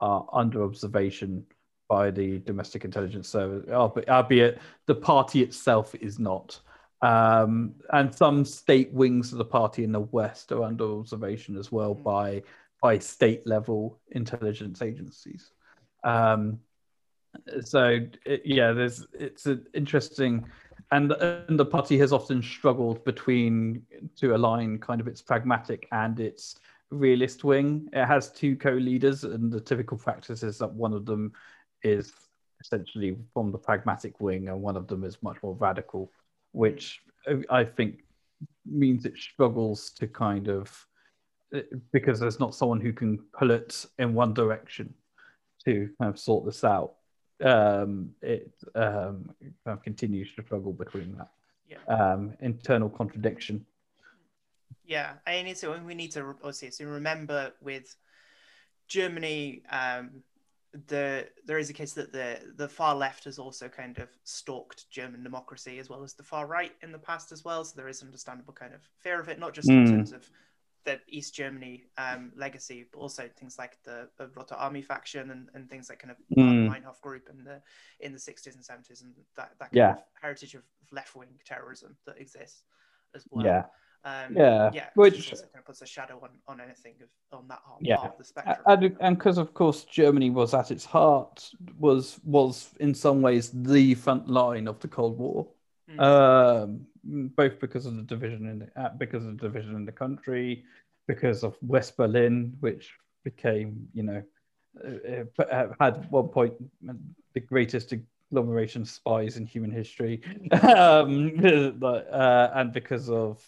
are 0.00 0.26
under 0.32 0.62
observation 0.62 1.44
by 1.88 2.10
the 2.10 2.38
domestic 2.40 2.84
intelligence 2.84 3.28
service, 3.28 3.68
albeit 3.70 4.58
the 4.86 4.94
party 4.94 5.42
itself 5.42 5.94
is 5.96 6.18
not. 6.18 6.60
Um, 7.02 7.74
and 7.92 8.14
some 8.14 8.44
state 8.44 8.92
wings 8.92 9.32
of 9.32 9.38
the 9.38 9.44
party 9.44 9.84
in 9.84 9.92
the 9.92 10.00
West 10.00 10.50
are 10.52 10.62
under 10.62 10.98
observation 10.98 11.56
as 11.56 11.70
well 11.70 11.94
hmm. 11.94 12.02
by 12.02 12.42
by 12.82 12.98
state 12.98 13.46
level 13.46 13.98
intelligence 14.10 14.82
agencies. 14.82 15.50
Um, 16.04 16.60
so 17.62 18.00
it, 18.24 18.42
yeah, 18.44 18.72
there's 18.72 19.06
it's 19.12 19.46
an 19.46 19.66
interesting, 19.74 20.44
and, 20.90 21.12
and 21.12 21.58
the 21.58 21.64
party 21.64 21.98
has 21.98 22.12
often 22.12 22.42
struggled 22.42 23.04
between 23.04 23.82
to 24.16 24.34
align 24.34 24.78
kind 24.78 25.00
of 25.00 25.08
its 25.08 25.22
pragmatic 25.22 25.88
and 25.92 26.20
its 26.20 26.56
realist 26.90 27.44
wing. 27.44 27.88
It 27.92 28.04
has 28.04 28.30
two 28.30 28.56
co-leaders, 28.56 29.24
and 29.24 29.52
the 29.52 29.60
typical 29.60 29.98
practice 29.98 30.42
is 30.42 30.58
that 30.58 30.72
one 30.72 30.92
of 30.92 31.06
them 31.06 31.32
is 31.82 32.12
essentially 32.60 33.16
from 33.32 33.52
the 33.52 33.58
pragmatic 33.58 34.20
wing, 34.20 34.48
and 34.48 34.62
one 34.62 34.76
of 34.76 34.86
them 34.86 35.04
is 35.04 35.22
much 35.22 35.42
more 35.42 35.54
radical 35.54 36.10
which 36.56 37.02
I 37.50 37.64
think 37.64 37.98
means 38.64 39.04
it 39.04 39.18
struggles 39.18 39.90
to 39.90 40.06
kind 40.06 40.48
of 40.48 40.86
because 41.92 42.18
there's 42.18 42.40
not 42.40 42.54
someone 42.54 42.80
who 42.80 42.92
can 42.94 43.18
pull 43.38 43.50
it 43.50 43.84
in 43.98 44.14
one 44.14 44.32
direction 44.32 44.94
to 45.64 45.90
kind 46.00 46.12
of 46.12 46.18
sort 46.18 46.46
this 46.46 46.64
out. 46.64 46.94
Um, 47.44 48.10
it 48.22 48.52
um, 48.74 49.30
kind 49.42 49.76
of 49.76 49.82
continues 49.82 50.34
to 50.34 50.42
struggle 50.42 50.72
between 50.72 51.14
that 51.18 51.28
yeah. 51.68 51.94
um, 51.94 52.32
internal 52.40 52.88
contradiction. 52.88 53.66
Yeah, 54.86 55.12
I 55.26 55.42
need 55.42 55.56
to. 55.56 55.78
We 55.84 55.94
need 55.94 56.12
to 56.12 56.34
obviously 56.42 56.86
remember 56.86 57.52
with 57.60 57.94
Germany. 58.88 59.62
Um, 59.70 60.22
the 60.88 61.28
there 61.44 61.58
is 61.58 61.70
a 61.70 61.72
case 61.72 61.92
that 61.94 62.12
the 62.12 62.38
the 62.56 62.68
far 62.68 62.94
left 62.94 63.24
has 63.24 63.38
also 63.38 63.68
kind 63.68 63.98
of 63.98 64.08
stalked 64.24 64.90
German 64.90 65.22
democracy 65.22 65.78
as 65.78 65.88
well 65.88 66.02
as 66.02 66.14
the 66.14 66.22
far 66.22 66.46
right 66.46 66.72
in 66.82 66.92
the 66.92 66.98
past 66.98 67.32
as 67.32 67.44
well. 67.44 67.64
So 67.64 67.74
there 67.76 67.88
is 67.88 68.02
understandable 68.02 68.52
kind 68.52 68.74
of 68.74 68.80
fear 68.98 69.20
of 69.20 69.28
it, 69.28 69.38
not 69.38 69.54
just 69.54 69.68
mm. 69.68 69.74
in 69.74 69.86
hmm. 69.86 69.96
terms 69.96 70.12
of 70.12 70.28
the 70.84 71.00
East 71.08 71.34
Germany 71.34 71.84
um, 71.98 72.32
legacy, 72.36 72.86
but 72.92 73.00
also 73.00 73.28
things 73.36 73.58
like 73.58 73.76
the, 73.82 74.08
the 74.18 74.28
Rote 74.36 74.52
Army 74.52 74.82
faction 74.82 75.30
and, 75.32 75.48
and 75.52 75.68
things 75.68 75.88
like 75.90 75.98
kind 75.98 76.12
of 76.12 76.38
mm. 76.38 76.68
Meinhof 76.68 77.00
group 77.00 77.28
in 77.28 77.44
the 77.44 77.60
in 78.00 78.12
the 78.12 78.18
sixties 78.18 78.54
and 78.54 78.64
seventies 78.64 79.02
and 79.02 79.12
that, 79.36 79.50
that 79.58 79.72
kind 79.72 79.72
yeah. 79.72 79.90
of 79.92 79.98
heritage 80.20 80.54
of 80.54 80.62
left 80.92 81.16
wing 81.16 81.28
terrorism 81.44 81.96
that 82.06 82.18
exists 82.18 82.62
as 83.14 83.24
well. 83.30 83.44
Yeah. 83.44 83.64
Um, 84.06 84.36
yeah, 84.36 84.70
yeah, 84.72 84.86
which, 84.94 85.32
kind 85.32 85.42
of 85.58 85.64
puts 85.64 85.82
a 85.82 85.86
shadow 85.86 86.20
on, 86.22 86.30
on 86.46 86.60
anything 86.60 86.94
of, 87.02 87.36
on 87.36 87.48
that 87.48 87.58
yeah. 87.80 87.96
part 87.96 88.12
of 88.12 88.18
the 88.18 88.24
spectrum. 88.24 88.96
And 89.00 89.18
because 89.18 89.36
of 89.36 89.52
course 89.52 89.82
Germany 89.82 90.30
was 90.30 90.54
at 90.54 90.70
its 90.70 90.84
heart 90.84 91.50
was 91.80 92.20
was 92.22 92.70
in 92.78 92.94
some 92.94 93.20
ways 93.20 93.50
the 93.52 93.94
front 93.94 94.28
line 94.28 94.68
of 94.68 94.78
the 94.78 94.86
Cold 94.86 95.18
War, 95.18 95.48
mm. 95.90 96.00
um, 96.00 96.86
both 97.34 97.58
because 97.58 97.84
of 97.84 97.96
the 97.96 98.02
division 98.02 98.46
in 98.48 98.58
the, 98.60 98.80
uh, 98.80 98.90
because 98.96 99.26
of 99.26 99.38
the 99.38 99.48
division 99.48 99.74
in 99.74 99.84
the 99.84 99.90
country, 99.90 100.64
because 101.08 101.42
of 101.42 101.56
West 101.60 101.96
Berlin, 101.96 102.56
which 102.60 102.92
became 103.24 103.88
you 103.92 104.04
know 104.04 104.22
uh, 104.86 105.42
uh 105.42 105.66
had 105.80 106.08
one 106.12 106.28
point 106.28 106.54
the 107.34 107.40
greatest 107.40 107.92
agglomeration 108.30 108.82
of 108.82 108.88
spies 108.88 109.36
in 109.36 109.46
human 109.46 109.72
history, 109.72 110.22
um, 110.62 111.32
uh, 111.82 112.50
and 112.54 112.72
because 112.72 113.10
of 113.10 113.44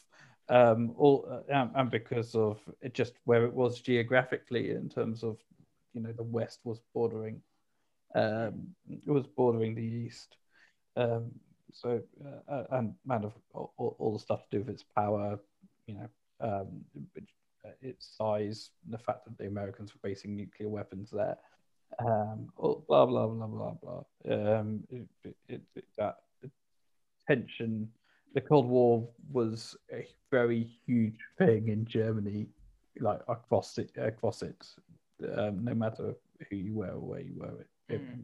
um, 0.48 0.94
all 0.96 1.42
uh, 1.50 1.66
and 1.74 1.90
because 1.90 2.34
of 2.34 2.58
just 2.92 3.14
where 3.24 3.44
it 3.44 3.52
was 3.52 3.80
geographically 3.80 4.70
in 4.70 4.88
terms 4.88 5.22
of 5.22 5.38
you 5.92 6.00
know 6.00 6.12
the 6.12 6.22
west 6.22 6.60
was 6.64 6.80
bordering 6.94 7.40
um, 8.14 8.68
it 8.88 9.10
was 9.10 9.26
bordering 9.26 9.74
the 9.74 9.82
east. 9.82 10.36
Um, 10.96 11.30
so 11.72 12.00
uh, 12.24 12.52
uh 12.52 12.64
and 12.72 12.94
man 13.04 13.24
of 13.24 13.34
all, 13.52 13.96
all, 13.98 14.12
the 14.14 14.18
stuff 14.18 14.40
to 14.44 14.56
do 14.56 14.64
with 14.64 14.70
its 14.70 14.84
power 14.96 15.38
you 15.86 15.94
know 15.94 16.08
um, 16.40 16.84
uh, 17.64 17.70
its 17.82 18.16
size 18.16 18.70
the 18.88 18.98
fact 18.98 19.26
that 19.26 19.36
the 19.36 19.46
Americans 19.46 19.92
were 19.92 20.08
basing 20.08 20.34
nuclear 20.34 20.68
weapons 20.68 21.10
there 21.10 21.36
um, 22.04 22.48
blah 22.56 23.06
blah 23.06 23.26
blah 23.26 23.46
blah 23.46 23.72
blah. 23.82 24.02
Um, 24.30 24.84
it, 24.90 25.06
it, 25.48 25.62
it, 25.74 25.84
that 25.96 26.16
tension 27.26 27.88
the 28.38 28.46
Cold 28.46 28.68
War 28.68 29.04
was 29.32 29.76
a 29.92 30.06
very 30.30 30.70
huge 30.86 31.18
thing 31.38 31.68
in 31.68 31.84
Germany, 31.84 32.46
like 33.00 33.20
across 33.26 33.78
it, 33.78 33.90
across 33.96 34.42
it, 34.42 34.64
um, 35.36 35.64
no 35.64 35.74
matter 35.74 36.14
who 36.48 36.56
you 36.56 36.72
were 36.74 36.92
or 36.92 37.00
where 37.00 37.20
you 37.20 37.34
were. 37.36 37.66
It, 37.88 38.00
mm. 38.00 38.20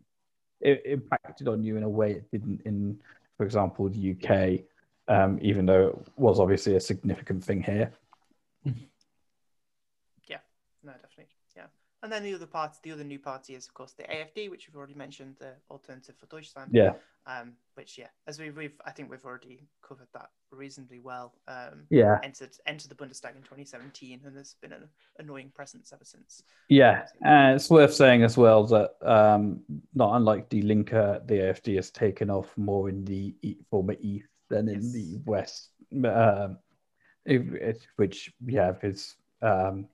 it, 0.61 0.83
it, 0.85 0.93
impacted 0.93 1.49
on 1.49 1.65
you 1.65 1.77
in 1.77 1.83
a 1.83 1.89
way 1.89 2.13
it 2.13 2.31
didn't 2.31 2.61
in, 2.65 2.97
for 3.37 3.45
example, 3.45 3.89
the 3.89 4.15
UK. 4.15 4.61
um, 5.09 5.41
even 5.43 5.67
though 5.67 5.89
it 5.89 6.13
was 6.17 6.39
obviously 6.39 6.77
a 6.77 6.81
significant 6.81 7.43
thing 7.43 7.63
here. 7.63 7.91
Yeah, 10.29 10.39
no, 10.85 10.93
definitely. 10.93 11.35
Yeah. 11.57 11.67
And 12.05 12.13
then 12.13 12.23
the 12.23 12.35
other 12.35 12.47
part, 12.47 12.77
the 12.83 12.93
other 12.93 13.03
new 13.03 13.19
party 13.19 13.55
is, 13.55 13.65
of 13.67 13.73
course, 13.73 13.93
the 13.95 14.03
AFD, 14.03 14.51
which 14.51 14.69
we've 14.69 14.77
already 14.77 14.93
mentioned, 14.93 15.37
the 15.41 15.53
Alternative 15.71 16.15
for 16.21 16.27
Deutschland. 16.27 16.71
Yeah. 16.75 16.93
Um, 17.27 17.55
which, 17.77 17.97
yeah, 17.97 18.09
as 18.27 18.39
we've, 18.39 18.55
we've, 18.55 18.79
I 18.85 18.91
think 18.91 19.11
we've 19.11 19.25
already 19.25 19.67
covered 19.83 20.09
that 20.13 20.29
reasonably 20.53 21.01
well. 21.01 21.33
Um, 21.49 21.87
Yeah. 21.89 22.19
entered 22.23 22.51
entered 22.67 22.91
the 22.91 22.95
Bundestag 22.95 23.35
in 23.37 23.43
2017, 23.43 24.21
and 24.27 24.37
there's 24.37 24.57
been 24.61 24.75
an 24.75 24.87
annoying 25.19 25.51
presence 25.55 25.95
ever 25.95 26.05
since. 26.05 26.43
Yeah, 26.69 27.07
and 27.23 27.57
it's 27.57 27.71
worth 27.71 27.95
saying 27.95 28.23
as 28.23 28.37
well 28.37 28.67
that 28.67 28.91
um, 29.01 29.63
not 29.95 30.15
unlike 30.15 30.51
Die 30.51 30.61
Linke, 30.61 30.91
the 30.91 31.39
AFD 31.41 31.77
has 31.77 31.91
taken 31.91 32.29
off 32.29 32.55
more 32.59 32.91
in 32.91 33.03
the 33.07 33.35
former 33.71 33.97
East 34.01 34.29
than 34.51 34.69
in 34.69 34.83
Yes. 34.83 34.93
the 34.93 35.21
West, 35.25 35.71
um, 36.05 36.59
it- 37.25 37.55
it- 37.63 37.87
which 37.97 38.31
yeah 38.45 38.75
is 38.83 39.17
um, 39.41 39.89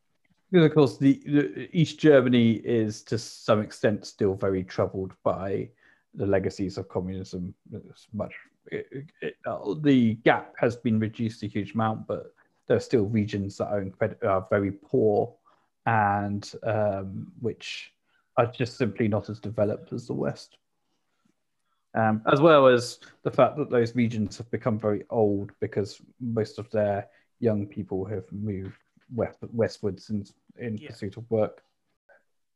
because 0.51 0.67
of 0.67 0.75
course 0.75 0.99
the, 0.99 1.21
the 1.27 1.69
East 1.73 1.99
Germany 1.99 2.53
is 2.53 3.03
to 3.05 3.19
some 3.19 3.61
extent 3.61 4.07
still 4.07 4.35
very 4.35 4.65
troubled 4.65 5.13
by 5.23 5.69
the 6.15 6.27
legacies 6.27 6.77
of 6.77 6.89
communism. 6.89 7.55
It's 7.73 8.09
much 8.13 8.33
it, 8.67 9.07
it, 9.23 9.37
uh, 9.47 9.75
the 9.81 10.15
gap 10.17 10.55
has 10.59 10.77
been 10.77 10.99
reduced 10.99 11.43
a 11.43 11.47
huge 11.47 11.75
amount, 11.75 12.07
but 12.07 12.35
there 12.67 12.77
are 12.77 12.81
still 12.81 13.07
regions 13.07 13.57
that 13.57 13.69
are, 13.69 13.83
incred- 13.83 14.23
are 14.25 14.47
very 14.51 14.73
poor 14.73 15.35
and 15.87 16.53
um, 16.63 17.33
which 17.41 17.93
are 18.37 18.47
just 18.47 18.77
simply 18.77 19.09
not 19.09 19.29
as 19.29 19.41
developed 19.41 19.93
as 19.93 20.07
the 20.07 20.13
West. 20.13 20.59
Um, 21.95 22.23
as 22.31 22.41
well 22.41 22.69
as 22.69 23.01
the 23.25 23.31
fact 23.33 23.57
that 23.57 23.71
those 23.71 23.97
regions 23.97 24.39
have 24.39 24.49
become 24.53 24.79
very 24.79 25.05
old 25.11 25.51
because 25.59 26.01
most 26.21 26.59
of 26.61 26.71
their 26.71 27.09
young 27.41 27.67
people 27.67 28.05
have 28.05 28.25
moved 28.31 28.77
west, 29.13 29.39
westwards 29.53 30.11
in, 30.11 30.25
in 30.59 30.77
Yeah. 30.77 30.89
pursuit 30.91 31.17
of 31.17 31.31
work. 31.31 31.63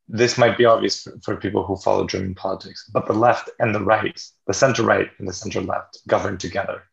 This 0.07 0.37
might 0.37 0.57
be 0.57 0.65
obvious 0.65 1.01
for, 1.03 1.13
for 1.23 1.35
people 1.37 1.65
who 1.65 1.75
follow 1.77 2.05
German 2.05 2.35
politics, 2.35 2.87
but 2.93 3.07
the 3.07 3.13
left 3.13 3.49
and 3.59 3.73
the 3.73 3.79
right, 3.83 4.21
the 4.47 4.53
center 4.53 4.83
right 4.83 5.09
and 5.17 5.27
the 5.27 5.33
center 5.33 5.61
left, 5.61 5.99
govern 6.07 6.37
together 6.37 6.83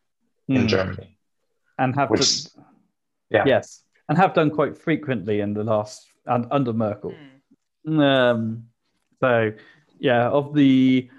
in 0.48 0.62
Mm. 0.64 0.68
Germany. 0.68 1.18
and 1.78 1.94
have 1.94 2.11
Which- 2.11 2.44
to, 2.44 2.50
yeah. 3.30 3.44
yes, 3.46 3.84
and 4.09 4.16
have 4.18 4.34
done 4.34 4.50
quite 4.50 4.76
frequently 4.76 5.40
in 5.40 5.53
the 5.55 5.64
last 5.64 6.07
and 6.26 6.46
under 6.50 6.72
Merkel. 6.72 7.14
Hmm. 7.84 8.00
Um, 8.00 8.68
so, 9.20 9.53
yeah, 9.98 10.28
of 10.28 10.55
the 10.55 11.11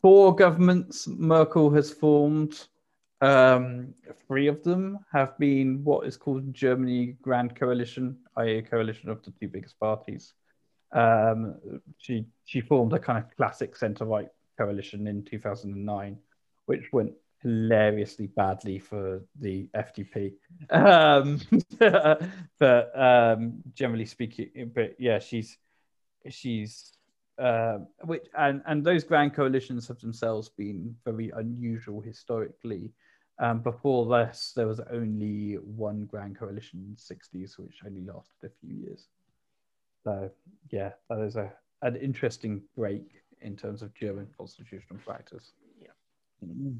four 0.00 0.34
governments 0.34 1.06
Merkel 1.08 1.70
has 1.70 1.92
formed, 1.92 2.66
um, 3.20 3.94
three 4.26 4.46
of 4.46 4.62
them 4.62 4.98
have 5.12 5.36
been 5.38 5.82
what 5.84 6.06
is 6.06 6.16
called 6.16 6.54
Germany 6.54 7.16
Grand 7.20 7.54
Coalition, 7.56 8.16
a 8.38 8.62
coalition 8.62 9.08
of 9.10 9.22
the 9.22 9.30
two 9.32 9.48
biggest 9.48 9.78
parties. 9.78 10.34
Um, 10.92 11.56
she 11.98 12.26
she 12.44 12.60
formed 12.60 12.92
a 12.92 12.98
kind 12.98 13.18
of 13.18 13.36
classic 13.36 13.76
centre-right 13.76 14.28
coalition 14.56 15.06
in 15.06 15.24
2009, 15.24 16.18
which 16.66 16.92
went 16.92 17.12
hilariously 17.42 18.28
badly 18.28 18.78
for 18.78 19.22
the 19.40 19.68
FDP. 19.74 20.32
Um, 20.70 21.40
but 22.58 22.98
um, 22.98 23.62
generally 23.74 24.06
speaking, 24.06 24.72
but 24.74 24.96
yeah, 24.98 25.18
she's 25.18 25.58
she's 26.28 26.92
uh, 27.38 27.78
which 28.04 28.26
and 28.36 28.62
and 28.66 28.84
those 28.84 29.04
grand 29.04 29.34
coalitions 29.34 29.86
have 29.88 30.00
themselves 30.00 30.48
been 30.48 30.96
very 31.04 31.30
unusual 31.36 32.00
historically. 32.00 32.92
Um, 33.38 33.60
before 33.60 34.06
this, 34.06 34.52
there 34.56 34.66
was 34.66 34.80
only 34.90 35.54
one 35.54 36.06
grand 36.06 36.38
coalition 36.38 36.80
in 36.80 36.94
the 36.94 37.14
60s, 37.14 37.58
which 37.58 37.80
only 37.84 38.00
lasted 38.00 38.44
a 38.44 38.48
few 38.60 38.74
years. 38.74 39.08
So 40.04 40.30
yeah, 40.70 40.92
that 41.10 41.20
is 41.20 41.36
a 41.36 41.52
an 41.82 41.96
interesting 41.96 42.62
break 42.76 43.22
in 43.42 43.54
terms 43.56 43.82
of 43.82 43.92
German 43.94 44.26
constitutional 44.36 44.98
practice. 45.04 45.52
Yeah. 45.80 45.88
Mm. 46.44 46.78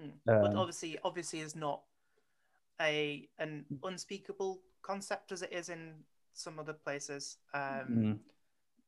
Mm. 0.00 0.12
but 0.24 0.50
Um, 0.50 0.56
obviously, 0.56 0.98
obviously, 1.04 1.40
is 1.40 1.54
not 1.54 1.82
a 2.80 3.28
an 3.38 3.64
unspeakable 3.84 4.60
concept 4.82 5.30
as 5.32 5.42
it 5.42 5.52
is 5.52 5.68
in 5.68 5.94
some 6.32 6.58
other 6.58 6.72
places. 6.72 7.38
Um, 7.54 7.86
Mm. 7.88 8.18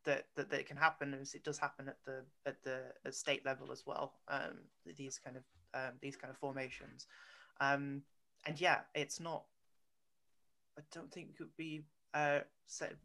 that, 0.05 0.26
that 0.34 0.51
that 0.51 0.66
can 0.66 0.76
happen 0.76 1.14
as 1.14 1.34
it 1.34 1.45
does 1.45 1.59
happen 1.59 1.88
at 1.88 1.99
the 2.05 2.24
at 2.47 2.62
the 2.62 2.93
at 3.05 3.14
state 3.14 3.45
level 3.45 3.70
as 3.70 3.84
well. 3.86 4.14
Um, 4.28 4.59
these 4.97 5.18
kind 5.18 5.36
of 5.36 5.45
um, 5.74 5.92
these 6.00 6.16
kind 6.16 6.30
of 6.30 6.36
formations, 6.38 7.06
um, 7.60 8.02
and 8.46 8.60
yeah, 8.60 8.80
it's 8.94 9.20
not. 9.20 9.44
I 10.78 10.82
don't 10.94 11.12
think 11.12 11.30
it 11.34 11.40
would 11.40 11.56
be 11.56 11.82
uh, 12.14 12.40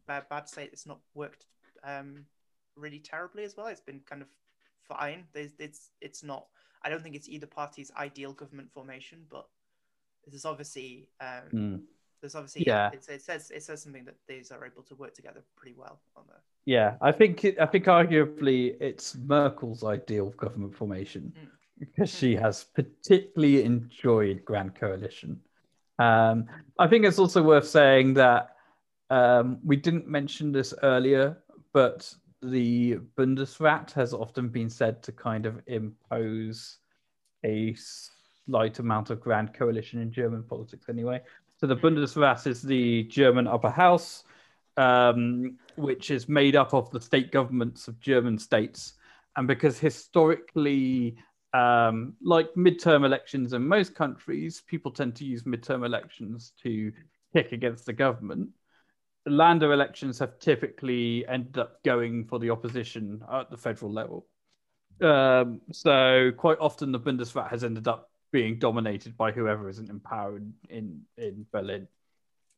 bad, 0.06 0.28
bad 0.30 0.46
to 0.46 0.52
say 0.52 0.64
it's 0.64 0.86
not 0.86 1.00
worked 1.14 1.44
um, 1.84 2.24
really 2.76 2.98
terribly 2.98 3.44
as 3.44 3.56
well. 3.56 3.66
It's 3.66 3.80
been 3.80 4.00
kind 4.08 4.22
of 4.22 4.28
fine. 4.82 5.24
There's 5.32 5.52
it's 5.58 5.90
it's 6.00 6.22
not. 6.22 6.46
I 6.82 6.88
don't 6.88 7.02
think 7.02 7.16
it's 7.16 7.28
either 7.28 7.46
party's 7.46 7.90
ideal 7.96 8.32
government 8.32 8.70
formation, 8.72 9.24
but 9.30 9.46
there's 10.26 10.44
obviously 10.44 11.08
um, 11.20 11.50
Mm. 11.52 11.80
there's 12.20 12.34
obviously 12.34 12.64
Yeah. 12.66 12.90
It, 12.92 13.06
it 13.08 13.22
says 13.22 13.50
it 13.50 13.62
says 13.62 13.82
something 13.82 14.04
that 14.04 14.16
these 14.26 14.50
are 14.50 14.64
able 14.64 14.82
to 14.84 14.94
work 14.94 15.14
together 15.14 15.42
pretty 15.56 15.76
well 15.76 16.00
on 16.16 16.24
the 16.28 16.34
Yeah, 16.64 16.96
I 17.00 17.12
think 17.12 17.44
it, 17.44 17.58
I 17.60 17.66
think 17.66 17.84
arguably 17.86 18.76
it's 18.80 19.16
Merkel's 19.16 19.84
ideal 19.84 20.30
government 20.30 20.74
formation 20.74 21.32
Mm. 21.36 21.48
Because 21.78 22.10
she 22.10 22.34
has 22.36 22.64
particularly 22.64 23.62
enjoyed 23.64 24.44
Grand 24.44 24.74
Coalition. 24.74 25.40
Um, 25.98 26.46
I 26.78 26.86
think 26.86 27.04
it's 27.04 27.18
also 27.18 27.42
worth 27.42 27.66
saying 27.66 28.14
that 28.14 28.56
um, 29.10 29.58
we 29.64 29.76
didn't 29.76 30.08
mention 30.08 30.52
this 30.52 30.74
earlier, 30.82 31.38
but 31.72 32.12
the 32.42 32.98
Bundesrat 33.16 33.92
has 33.92 34.12
often 34.12 34.48
been 34.48 34.68
said 34.68 35.02
to 35.04 35.12
kind 35.12 35.46
of 35.46 35.60
impose 35.66 36.78
a 37.44 37.74
slight 38.46 38.78
amount 38.78 39.10
of 39.10 39.20
Grand 39.20 39.54
Coalition 39.54 40.00
in 40.00 40.12
German 40.12 40.42
politics, 40.42 40.88
anyway. 40.88 41.20
So 41.58 41.66
the 41.66 41.76
Bundesrat 41.76 42.46
is 42.46 42.62
the 42.62 43.04
German 43.04 43.46
upper 43.46 43.70
house 43.70 44.24
um, 44.76 45.56
which 45.76 46.10
is 46.10 46.28
made 46.28 46.56
up 46.56 46.74
of 46.74 46.90
the 46.90 47.00
state 47.00 47.32
governments 47.32 47.88
of 47.88 48.00
German 48.00 48.38
states. 48.38 48.94
And 49.36 49.46
because 49.46 49.78
historically, 49.78 51.16
um, 51.56 52.14
like 52.22 52.52
midterm 52.54 53.04
elections 53.04 53.52
in 53.54 53.66
most 53.66 53.94
countries, 53.94 54.62
people 54.66 54.90
tend 54.90 55.16
to 55.16 55.24
use 55.24 55.44
midterm 55.44 55.86
elections 55.86 56.52
to 56.62 56.92
kick 57.32 57.52
against 57.52 57.86
the 57.86 57.92
government. 57.92 58.50
Lander 59.24 59.72
elections 59.72 60.18
have 60.18 60.38
typically 60.38 61.26
ended 61.26 61.58
up 61.58 61.82
going 61.82 62.26
for 62.26 62.38
the 62.38 62.50
opposition 62.50 63.22
at 63.32 63.50
the 63.50 63.56
federal 63.56 63.92
level. 63.92 64.26
Um, 65.00 65.60
so 65.72 66.30
quite 66.36 66.58
often 66.60 66.92
the 66.92 67.00
Bundesrat 67.00 67.48
has 67.50 67.64
ended 67.64 67.88
up 67.88 68.10
being 68.32 68.58
dominated 68.58 69.16
by 69.16 69.32
whoever 69.32 69.68
isn't 69.68 69.90
in 69.90 70.00
power 70.00 70.36
in, 70.36 70.52
in, 70.68 71.00
in 71.16 71.46
Berlin. 71.52 71.88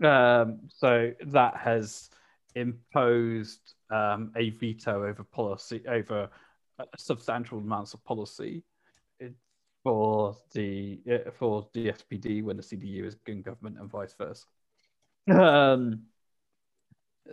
Um, 0.02 0.60
so 0.68 1.12
that 1.26 1.56
has 1.56 2.10
imposed 2.54 3.74
um, 3.90 4.32
a 4.36 4.50
veto 4.50 5.06
over 5.06 5.22
policy, 5.24 5.82
over 5.88 6.30
substantial 6.96 7.58
amounts 7.58 7.94
of 7.94 8.04
policy 8.04 8.64
for 9.82 10.36
the 10.52 10.98
uh, 11.10 11.30
for 11.30 11.68
the 11.72 11.88
SPD 11.88 12.42
when 12.42 12.56
the 12.56 12.62
CDU 12.62 13.04
is 13.04 13.16
in 13.26 13.42
government 13.42 13.78
and 13.78 13.90
vice 13.90 14.14
versa. 14.14 14.46
Um, 15.30 16.02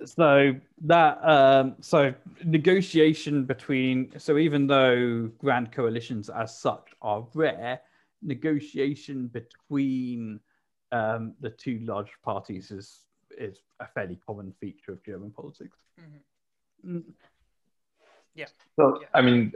so 0.04 0.54
that 0.82 1.18
um, 1.24 1.76
so 1.80 2.14
negotiation 2.44 3.46
between 3.46 4.12
so 4.20 4.38
even 4.38 4.68
though 4.68 5.30
grand 5.38 5.72
coalitions 5.72 6.30
as 6.30 6.58
such 6.58 6.90
are 7.02 7.26
rare, 7.34 7.80
negotiation 8.22 9.28
between 9.28 10.40
um, 10.92 11.34
the 11.40 11.50
two 11.50 11.80
large 11.84 12.12
parties 12.24 12.72
is 12.72 13.02
is 13.38 13.60
a 13.80 13.88
fairly 13.88 14.20
common 14.26 14.54
feature 14.60 14.92
of 14.92 15.04
German 15.04 15.32
politics. 15.32 15.78
Mm. 16.86 17.04
So 18.78 19.00
Yeah. 19.02 19.08
I 19.14 19.22
mean, 19.22 19.54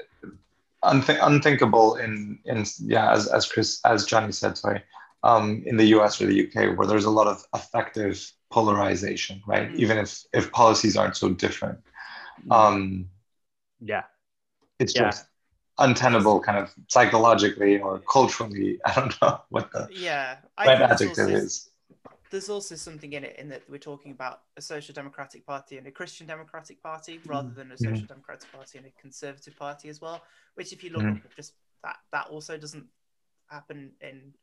unth- 0.84 1.20
unthinkable 1.22 1.96
in 1.96 2.40
in 2.46 2.66
yeah, 2.80 3.12
as 3.12 3.28
as 3.28 3.48
Chris 3.48 3.80
as 3.86 4.06
Johnny 4.06 4.32
said, 4.32 4.58
sorry, 4.58 4.84
um, 5.24 5.64
in 5.66 5.78
the 5.78 5.86
U.S. 5.88 6.22
or 6.22 6.28
the 6.28 6.36
U.K. 6.36 6.70
where 6.70 6.88
there's 6.88 7.06
a 7.06 7.10
lot 7.10 7.28
of 7.28 7.44
affective 7.54 8.32
polarization, 8.52 9.42
right? 9.48 9.70
Mhm. 9.70 9.76
Even 9.76 9.98
if 9.98 10.24
if 10.34 10.52
policies 10.52 10.98
aren't 10.98 11.18
so 11.18 11.30
different, 11.30 11.80
um, 12.52 13.10
Yeah, 13.82 14.04
it's 14.80 14.96
Yeah. 14.96 15.04
just 15.10 15.26
untenable, 15.78 16.40
kind 16.42 16.58
of 16.58 16.74
psychologically 16.88 17.80
or 17.80 18.00
culturally. 18.00 18.80
I 18.86 18.94
don't 18.96 19.22
know 19.22 19.42
what 19.50 19.72
the 19.72 19.88
yeah. 19.92 20.38
Right 20.58 20.82
adjective 20.82 21.10
also, 21.10 21.36
is. 21.36 21.69
There's 22.30 22.50
also 22.50 22.76
something 22.76 23.14
in 23.14 23.24
it 23.24 23.36
in 23.40 23.50
that 23.50 23.64
we're 23.70 23.78
talking 23.78 24.12
about 24.12 24.42
a 24.58 24.62
social 24.62 24.94
democratic 24.94 25.46
party 25.46 25.78
and 25.78 25.88
a 25.88 25.92
Christian 25.92 26.28
democratic 26.28 26.82
party 26.82 27.20
rather 27.26 27.50
than 27.50 27.72
a 27.72 27.78
social 27.78 28.06
democratic 28.08 28.52
party 28.52 28.78
and 28.78 28.88
a 28.88 28.92
conservative 29.02 29.56
party 29.58 29.90
as 29.90 30.00
well. 30.00 30.24
Which, 30.56 30.72
if 30.72 30.84
you 30.84 30.92
look 30.92 31.04
up, 31.26 31.36
just 31.36 31.54
that 31.84 31.98
that 32.12 32.28
also 32.28 32.58
doesn't 32.58 32.86
happen 33.48 33.92
in 34.02 34.34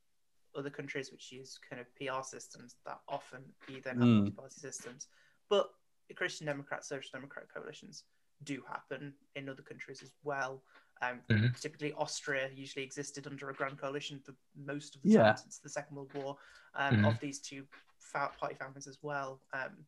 other 0.57 0.71
countries 0.71 1.13
which 1.13 1.31
use 1.31 1.59
kind 1.69 1.81
of 1.81 1.87
PR 1.97 2.23
systems 2.23 2.77
that 2.87 3.01
often 3.09 3.45
either 3.69 3.91
have 3.91 3.99
Mm. 4.01 4.17
multi-party 4.19 4.61
systems, 4.61 5.09
but 5.49 5.71
Christian 6.15 6.47
Democrat, 6.47 6.85
Social 6.85 7.11
Democrat 7.13 7.47
coalitions 7.53 8.05
do 8.43 8.63
happen 8.69 9.15
in 9.35 9.49
other 9.49 9.63
countries 9.63 10.03
as 10.03 10.13
well. 10.23 10.63
Um, 11.03 11.21
Mhm. 11.29 11.61
Typically, 11.61 11.93
Austria 11.93 12.51
usually 12.55 12.85
existed 12.85 13.27
under 13.27 13.51
a 13.51 13.55
grand 13.55 13.79
coalition 13.79 14.19
for 14.21 14.35
most 14.55 14.97
of 14.97 15.03
the 15.03 15.11
Yeah. 15.11 15.23
time 15.25 15.37
since 15.37 15.59
the 15.59 15.69
Second 15.69 15.97
World 15.97 16.15
War. 16.15 16.39
Um, 16.75 16.97
Mhm. 16.97 17.07
Of 17.07 17.21
these 17.21 17.41
two 17.41 17.67
party 18.13 18.55
families 18.55 18.87
as 18.87 19.03
well, 19.03 19.43
um, 19.53 19.87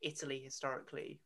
Italy 0.00 0.38
historically 0.38 1.20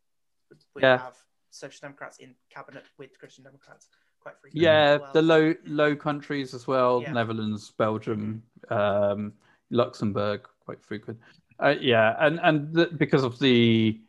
would, 0.49 0.65
would 0.75 0.83
Yeah. 0.83 0.99
have 0.99 1.17
Social 1.51 1.81
Democrats 1.81 2.19
in 2.19 2.35
cabinet 2.49 2.85
with 2.97 3.19
Christian 3.19 3.45
Democrats 3.45 3.89
quite 4.21 4.39
frequently. 4.41 4.63
Yeah, 4.63 4.97
well. 4.97 5.13
the 5.13 5.23
low 5.23 5.55
low 5.65 5.97
countries 5.97 6.55
as 6.55 6.67
well. 6.67 7.03
Yeah. 7.03 7.13
Netherlands, 7.13 7.71
Belgium, 7.73 8.43
um, 8.71 9.35
Luxembourg, 9.71 10.49
quite 10.61 10.83
frequent. 10.83 11.19
Uh, 11.63 11.75
yeah, 11.81 12.17
and 12.21 12.39
and 12.41 12.73
the, 12.73 12.87
because 12.87 13.25
of 13.25 13.39
the 13.39 14.01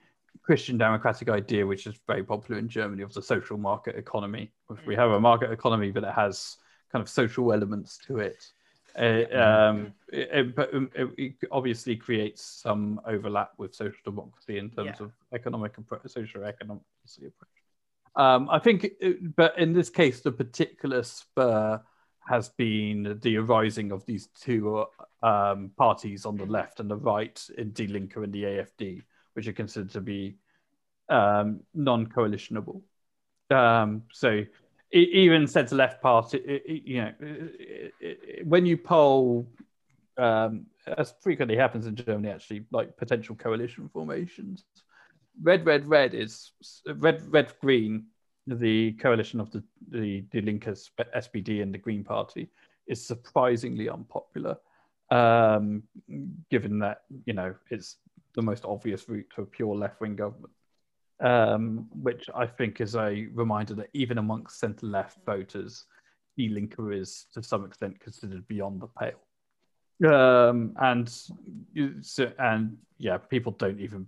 Christian 0.49 0.79
democratic 0.79 1.29
idea, 1.29 1.63
which 1.63 1.85
is 1.85 1.93
very 2.07 2.23
popular 2.23 2.57
in 2.59 2.67
Germany, 2.67 3.03
of 3.03 3.13
the 3.13 3.21
social 3.21 3.55
market 3.55 3.95
economy. 3.95 4.49
If 4.71 4.83
we 4.87 4.95
have 4.95 5.11
a 5.11 5.19
market 5.19 5.51
economy, 5.51 5.91
but 5.91 6.03
it 6.03 6.11
has 6.15 6.57
kind 6.91 7.03
of 7.03 7.07
social 7.07 7.53
elements 7.53 7.99
to 8.07 8.17
it. 8.17 8.47
It, 8.95 9.31
um, 9.35 9.93
it, 10.11 10.57
um, 10.73 10.89
it- 10.95 11.13
it 11.41 11.47
obviously 11.51 11.95
creates 11.95 12.41
some 12.43 12.99
overlap 13.05 13.51
with 13.59 13.75
social 13.75 13.99
democracy 14.03 14.57
in 14.57 14.71
terms 14.71 14.95
Yeah. 14.99 15.05
of 15.05 15.11
economic 15.33 15.77
and 15.77 15.85
pro- 15.87 15.99
social 16.07 16.43
economic 16.43 16.81
approach. 17.15 17.61
Um, 18.15 18.49
I 18.49 18.57
think, 18.57 18.85
it- 18.99 19.35
but 19.35 19.55
in 19.59 19.71
this 19.73 19.91
case, 19.91 20.21
the 20.21 20.31
particular 20.31 21.03
spur 21.03 21.79
has 22.27 22.49
been 22.49 23.19
the 23.21 23.37
arising 23.37 23.91
of 23.91 24.03
these 24.07 24.25
two 24.45 24.83
um, 25.21 25.69
parties 25.77 26.25
on 26.25 26.37
the 26.37 26.45
left 26.45 26.79
and 26.79 26.89
the 26.89 26.95
right 26.95 27.37
in 27.59 27.71
Die 27.73 27.85
Linke 27.85 28.15
and 28.15 28.33
the 28.33 28.45
AFD, 28.45 29.03
which 29.33 29.47
are 29.47 29.53
considered 29.53 29.91
to 29.91 30.01
be 30.01 30.35
um, 31.09 31.61
non-coalitionable. 31.73 32.81
Um, 33.49 34.03
so 34.11 34.43
even 34.91 35.47
centre-left 35.47 36.01
party, 36.01 36.39
i- 36.47 36.71
i- 36.71 36.81
you 36.85 37.01
know, 37.01 37.13
i- 37.21 38.05
i- 38.05 38.43
when 38.43 38.65
you 38.65 38.77
poll, 38.77 39.47
um, 40.17 40.65
as 40.97 41.13
frequently 41.21 41.55
happens 41.55 41.85
in 41.87 41.95
Germany, 41.95 42.29
actually, 42.29 42.65
like 42.71 42.95
potential 42.97 43.35
coalition 43.35 43.89
formations, 43.89 44.65
red, 45.41 45.65
red, 45.65 45.85
red 45.87 46.13
is 46.13 46.51
red, 46.95 47.21
red, 47.31 47.53
green. 47.61 48.05
The 48.47 48.93
coalition 48.93 49.39
of 49.39 49.51
the 49.51 49.63
the, 49.89 50.21
the 50.31 50.41
Linke, 50.41 50.65
SPD, 51.15 51.61
and 51.61 51.73
the 51.73 51.77
Green 51.77 52.03
Party 52.03 52.49
is 52.87 53.05
surprisingly 53.05 53.89
unpopular, 53.89 54.57
um, 55.11 55.83
given 56.49 56.79
that 56.79 57.03
you 57.25 57.33
know 57.33 57.53
it's 57.69 57.97
the 58.35 58.41
most 58.41 58.65
obvious 58.65 59.07
route 59.09 59.27
to 59.35 59.41
a 59.41 59.45
pure 59.45 59.75
left-wing 59.75 60.15
government. 60.15 60.53
Um, 61.21 61.89
which 62.01 62.29
I 62.33 62.45
think 62.45 62.79
is 62.79 62.95
a 62.95 63.27
reminder 63.33 63.73
that 63.73 63.89
even 63.91 64.19
amongst 64.19 64.57
centre-left 64.57 65.17
voters, 65.25 65.83
Die 66.37 66.47
Linke 66.47 66.75
is 66.93 67.25
to 67.33 67.43
some 67.43 67.65
extent 67.65 67.99
considered 67.99 68.47
beyond 68.47 68.81
the 68.81 68.87
pale. 68.87 69.19
Um, 70.09 70.73
and 70.77 71.13
and 72.37 72.77
yeah, 72.97 73.17
people 73.17 73.51
don't 73.51 73.81
even 73.81 74.07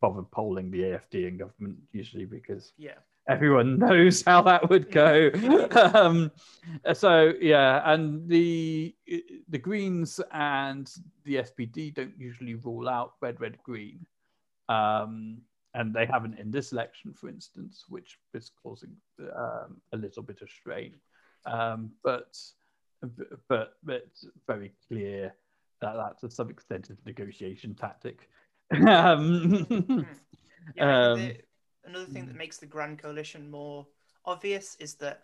bother 0.00 0.22
polling 0.22 0.70
the 0.70 0.82
AFD 0.82 1.26
in 1.26 1.36
government 1.36 1.76
usually 1.92 2.24
because 2.24 2.72
Yeah. 2.76 2.98
Everyone 3.28 3.78
knows 3.78 4.22
how 4.22 4.42
that 4.42 4.68
would 4.70 4.90
go. 4.90 5.30
um, 5.94 6.30
so 6.92 7.32
yeah, 7.40 7.82
and 7.92 8.28
the 8.28 8.94
the 9.48 9.58
Greens 9.58 10.20
and 10.32 10.90
the 11.24 11.36
SPD 11.36 11.94
don't 11.94 12.18
usually 12.18 12.54
rule 12.54 12.88
out 12.88 13.14
red, 13.20 13.40
red, 13.40 13.58
green, 13.62 14.06
um, 14.68 15.38
and 15.74 15.94
they 15.94 16.06
haven't 16.06 16.38
in 16.38 16.50
this 16.50 16.72
election, 16.72 17.12
for 17.12 17.28
instance, 17.28 17.84
which 17.88 18.18
is 18.34 18.50
causing 18.62 18.96
um, 19.36 19.80
a 19.92 19.96
little 19.96 20.22
bit 20.22 20.42
of 20.42 20.50
strain. 20.50 20.94
Um, 21.46 21.90
but 22.02 22.36
but 23.48 23.74
but 23.82 24.02
it's 24.06 24.26
very 24.46 24.72
clear 24.88 25.34
that 25.80 25.94
that 25.96 26.20
to 26.20 26.30
some 26.30 26.50
extent 26.50 26.90
is 26.90 26.98
a 27.04 27.08
negotiation 27.08 27.74
tactic. 27.74 28.28
um, 28.86 30.06
Yeah, 30.76 31.10
Um, 31.10 31.18
the, 31.20 31.36
another 31.84 32.06
thing 32.06 32.26
that 32.26 32.36
makes 32.36 32.58
the 32.58 32.66
Grand 32.66 32.98
Coalition 32.98 33.50
more 33.50 33.86
obvious 34.24 34.76
is 34.80 34.94
that 34.96 35.22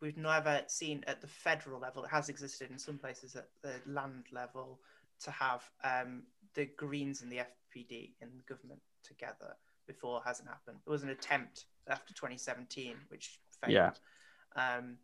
we've 0.00 0.16
never 0.16 0.62
seen 0.66 1.04
at 1.06 1.20
the 1.20 1.26
federal 1.26 1.80
level, 1.80 2.04
it 2.04 2.10
has 2.10 2.28
existed 2.28 2.70
in 2.70 2.78
some 2.78 2.98
places 2.98 3.36
at 3.36 3.48
the 3.62 3.72
land 3.86 4.24
level, 4.32 4.80
to 5.24 5.30
have 5.30 5.62
um, 5.84 6.22
the 6.54 6.66
Greens 6.76 7.20
and 7.22 7.30
the 7.30 7.36
FPD 7.36 8.12
in 8.22 8.28
the 8.36 8.42
government 8.48 8.80
together 9.04 9.54
before 9.86 10.22
hasn't 10.24 10.48
happened. 10.48 10.78
There 10.86 10.92
was 10.92 11.02
an 11.02 11.10
attempt 11.10 11.66
after 11.88 12.14
2017, 12.14 12.96
which 13.08 13.40
failed. 13.60 13.72
Yeah. 13.72 13.90
Um, 14.56 14.96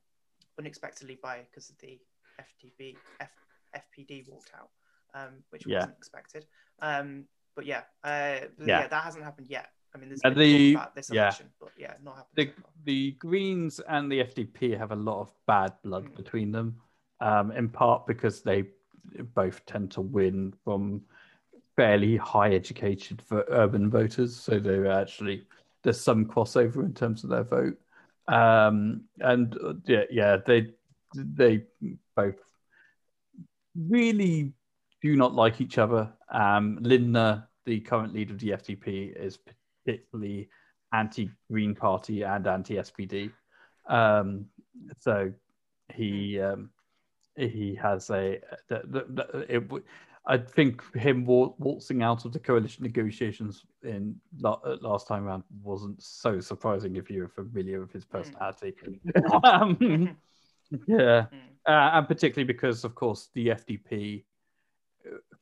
unexpectedly 0.58 1.18
by 1.22 1.40
because 1.50 1.68
of 1.70 1.76
the 1.78 2.00
FDB, 2.40 2.96
F, 3.20 3.30
FPD 3.74 4.26
walked 4.28 4.52
out, 4.58 4.70
um, 5.14 5.44
which 5.50 5.66
Yeah. 5.66 5.80
wasn't 5.80 5.98
expected. 5.98 6.46
Um, 6.80 7.28
but 7.54 7.66
yeah, 7.66 7.82
uh, 8.04 8.48
Yeah. 8.58 8.66
yeah, 8.66 8.86
that 8.88 9.04
hasn't 9.04 9.24
happened 9.24 9.48
yet. 9.48 9.70
I 9.96 9.98
mean, 9.98 10.10
there's 10.10 10.20
And 10.24 10.34
been 10.34 10.74
the- 10.74 10.90
this 10.94 11.10
yeah. 11.10 11.22
election, 11.22 11.46
but 11.58 11.70
yeah, 11.78 11.94
not 12.04 12.16
happened. 12.16 12.34
the 12.36 12.62
so 12.62 12.68
the 12.84 13.10
Greens 13.12 13.80
and 13.80 14.12
the 14.12 14.20
FDP 14.20 14.72
have 14.76 14.92
a 14.92 14.96
lot 14.96 15.20
of 15.22 15.32
bad 15.46 15.72
blood 15.82 16.04
Mm. 16.04 16.16
between 16.16 16.52
them, 16.52 16.76
um, 17.20 17.50
in 17.52 17.70
part 17.70 18.06
because 18.06 18.42
they 18.42 18.64
both 19.34 19.64
tend 19.64 19.90
to 19.92 20.02
win 20.02 20.52
from 20.64 21.02
fairly 21.76 22.16
high 22.18 22.50
educated 22.52 23.22
vo- 23.22 23.44
urban 23.48 23.88
voters. 23.88 24.36
So 24.36 24.58
they're 24.58 24.90
actually 24.92 25.46
there's 25.82 26.00
some 26.00 26.26
crossover 26.26 26.84
in 26.84 26.92
terms 26.92 27.24
of 27.24 27.30
their 27.30 27.44
vote, 27.44 27.78
um, 28.28 29.08
and 29.20 29.56
uh, 29.62 29.74
yeah, 29.86 30.04
yeah, 30.10 30.36
they 30.36 30.74
they 31.14 31.64
both 32.14 32.38
really 33.74 34.52
do 35.00 35.16
not 35.16 35.34
like 35.34 35.60
each 35.62 35.78
other. 35.78 36.12
Um, 36.28 36.78
Lindner, 36.82 37.48
the 37.64 37.80
current 37.80 38.12
leader 38.12 38.34
of 38.34 38.40
the 38.40 38.50
FDP, 38.52 39.16
is 39.16 39.38
particularly 39.86 40.48
anti-Green 40.92 41.74
Party 41.74 42.22
and 42.22 42.46
anti-SPD. 42.46 43.30
Um, 43.88 44.46
so 44.98 45.32
he 45.94 46.40
um, 46.40 46.70
he 47.36 47.78
has 47.80 48.10
a 48.10 48.40
the, 48.68 48.82
the, 48.84 49.06
the, 49.08 49.46
it, 49.48 49.84
I 50.26 50.38
think 50.38 50.82
him 50.96 51.24
waltzing 51.24 52.02
out 52.02 52.24
of 52.24 52.32
the 52.32 52.40
coalition 52.40 52.82
negotiations 52.82 53.64
in 53.84 54.16
last 54.40 55.06
time 55.06 55.24
around 55.24 55.44
wasn't 55.62 56.02
so 56.02 56.40
surprising 56.40 56.96
if 56.96 57.08
you're 57.08 57.28
familiar 57.28 57.80
with 57.80 57.92
his 57.92 58.04
personality. 58.04 58.74
um, 59.44 59.76
yeah, 60.88 61.26
Mm. 61.32 61.38
uh, 61.66 61.90
and 61.96 62.08
particularly 62.08 62.44
because, 62.44 62.82
of 62.82 62.96
course, 62.96 63.28
the 63.34 63.48
FDP 63.48 64.24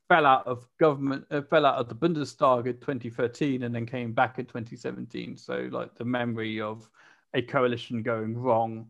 fell 0.08 0.26
out 0.26 0.46
of 0.46 0.66
government, 0.78 1.24
uh, 1.30 1.42
fell 1.42 1.66
out 1.66 1.76
of 1.76 1.88
the 1.88 1.94
Bundestag 1.94 2.66
in 2.66 2.74
2013, 2.74 3.62
and 3.62 3.74
then 3.74 3.86
came 3.86 4.12
back 4.12 4.38
in 4.38 4.46
2017. 4.46 5.36
So, 5.36 5.68
like 5.70 5.94
the 5.94 6.04
memory 6.04 6.60
of 6.60 6.88
a 7.34 7.42
coalition 7.42 8.02
going 8.02 8.36
wrong, 8.36 8.86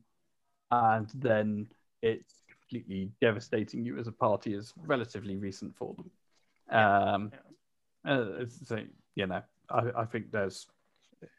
and 0.71 1.11
then 1.15 1.69
it's 2.03 2.45
completely 2.51 3.11
devastating 3.21 3.85
you 3.85 3.99
as 3.99 4.07
a 4.07 4.13
party 4.13 4.55
is 4.55 4.73
relatively 4.87 5.37
recent 5.37 5.77
for 5.77 5.95
them. 5.95 6.11
Um, 6.71 7.33
uh, 8.05 8.47
so, 8.49 8.81
you 9.15 9.27
know, 9.27 9.43
I, 9.71 9.83
I 9.97 10.05
think 10.05 10.31
there's 10.31 10.67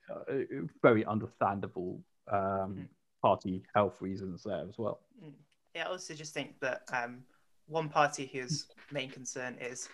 uh, 0.09 0.33
very 0.81 1.05
understandable 1.05 1.99
um, 2.31 2.87
party 3.21 3.63
health 3.73 4.01
reasons 4.01 4.43
there 4.43 4.65
as 4.67 4.77
well. 4.77 5.01
Yeah, 5.75 5.87
I 5.87 5.89
also 5.89 6.13
just 6.13 6.33
think 6.33 6.59
that 6.61 6.83
um, 6.93 7.23
one 7.67 7.89
party 7.89 8.29
whose 8.31 8.67
main 8.91 9.09
concern 9.09 9.57
is 9.59 9.89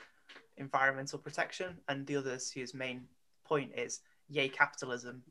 environmental 0.57 1.17
protection, 1.19 1.77
and 1.87 2.05
the 2.05 2.15
others 2.15 2.51
whose 2.51 2.73
main 2.73 3.07
point 3.45 3.71
is 3.75 4.01
yay 4.29 4.49
capitalism, 4.49 5.23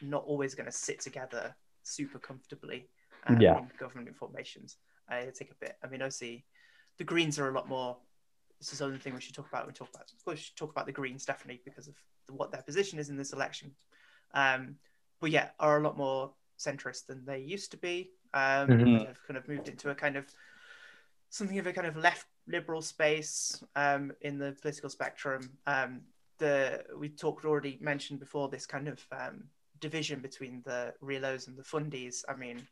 not 0.00 0.24
always 0.24 0.54
going 0.54 0.66
to 0.66 0.72
sit 0.72 1.00
together 1.00 1.54
super 1.82 2.18
comfortably 2.18 2.88
um, 3.26 3.40
Yeah. 3.40 3.58
in 3.58 3.70
government 3.78 4.16
formations. 4.16 4.76
Uh, 5.10 5.16
it'll 5.16 5.32
take 5.32 5.50
a 5.50 5.54
bit. 5.60 5.76
I 5.82 5.86
mean, 5.88 6.02
obviously, 6.02 6.44
the 6.98 7.04
Greens 7.04 7.38
are 7.38 7.48
a 7.48 7.52
lot 7.52 7.68
more. 7.68 7.96
This 8.58 8.72
is 8.72 8.80
another 8.80 8.98
thing 8.98 9.14
we 9.14 9.20
should 9.20 9.34
talk 9.34 9.48
about. 9.48 9.66
We 9.66 9.72
talk 9.72 9.90
about. 9.94 10.10
We 10.26 10.36
should 10.36 10.56
talk 10.56 10.70
about 10.70 10.86
the 10.86 10.92
Greens 10.92 11.24
definitely 11.24 11.60
because 11.64 11.88
of 11.88 11.94
what 12.28 12.50
their 12.50 12.62
position 12.62 12.98
is 12.98 13.10
in 13.10 13.16
this 13.16 13.32
election. 13.32 13.72
Um, 14.32 14.76
but 15.20 15.30
yeah, 15.30 15.50
are 15.60 15.78
a 15.78 15.82
lot 15.82 15.96
more 15.96 16.32
centrist 16.58 17.06
than 17.06 17.24
they 17.24 17.38
used 17.40 17.70
to 17.72 17.76
be. 17.76 18.10
Um, 18.32 18.68
Mhm. 18.68 19.06
They've 19.06 19.22
kind 19.26 19.36
of 19.36 19.48
moved 19.48 19.68
into 19.68 19.90
a 19.90 19.94
kind 19.94 20.16
of 20.16 20.26
something 21.34 21.58
of 21.58 21.66
a 21.66 21.72
kind 21.72 21.88
of 21.88 21.96
left 21.96 22.26
liberal 22.46 22.80
space 22.80 23.60
um, 23.74 24.12
in 24.20 24.38
the 24.38 24.56
political 24.62 24.88
spectrum. 24.88 25.50
Um, 25.66 26.02
the 26.38 26.84
we 26.96 27.08
talked 27.08 27.44
already 27.44 27.76
mentioned 27.80 28.20
before 28.20 28.48
this 28.48 28.66
kind 28.66 28.86
of 28.86 29.04
um, 29.10 29.44
division 29.80 30.20
between 30.20 30.62
the 30.64 30.94
Realos 31.02 31.48
and 31.48 31.56
the 31.56 31.62
fundies. 31.62 32.24
I 32.28 32.36
mean, 32.36 32.64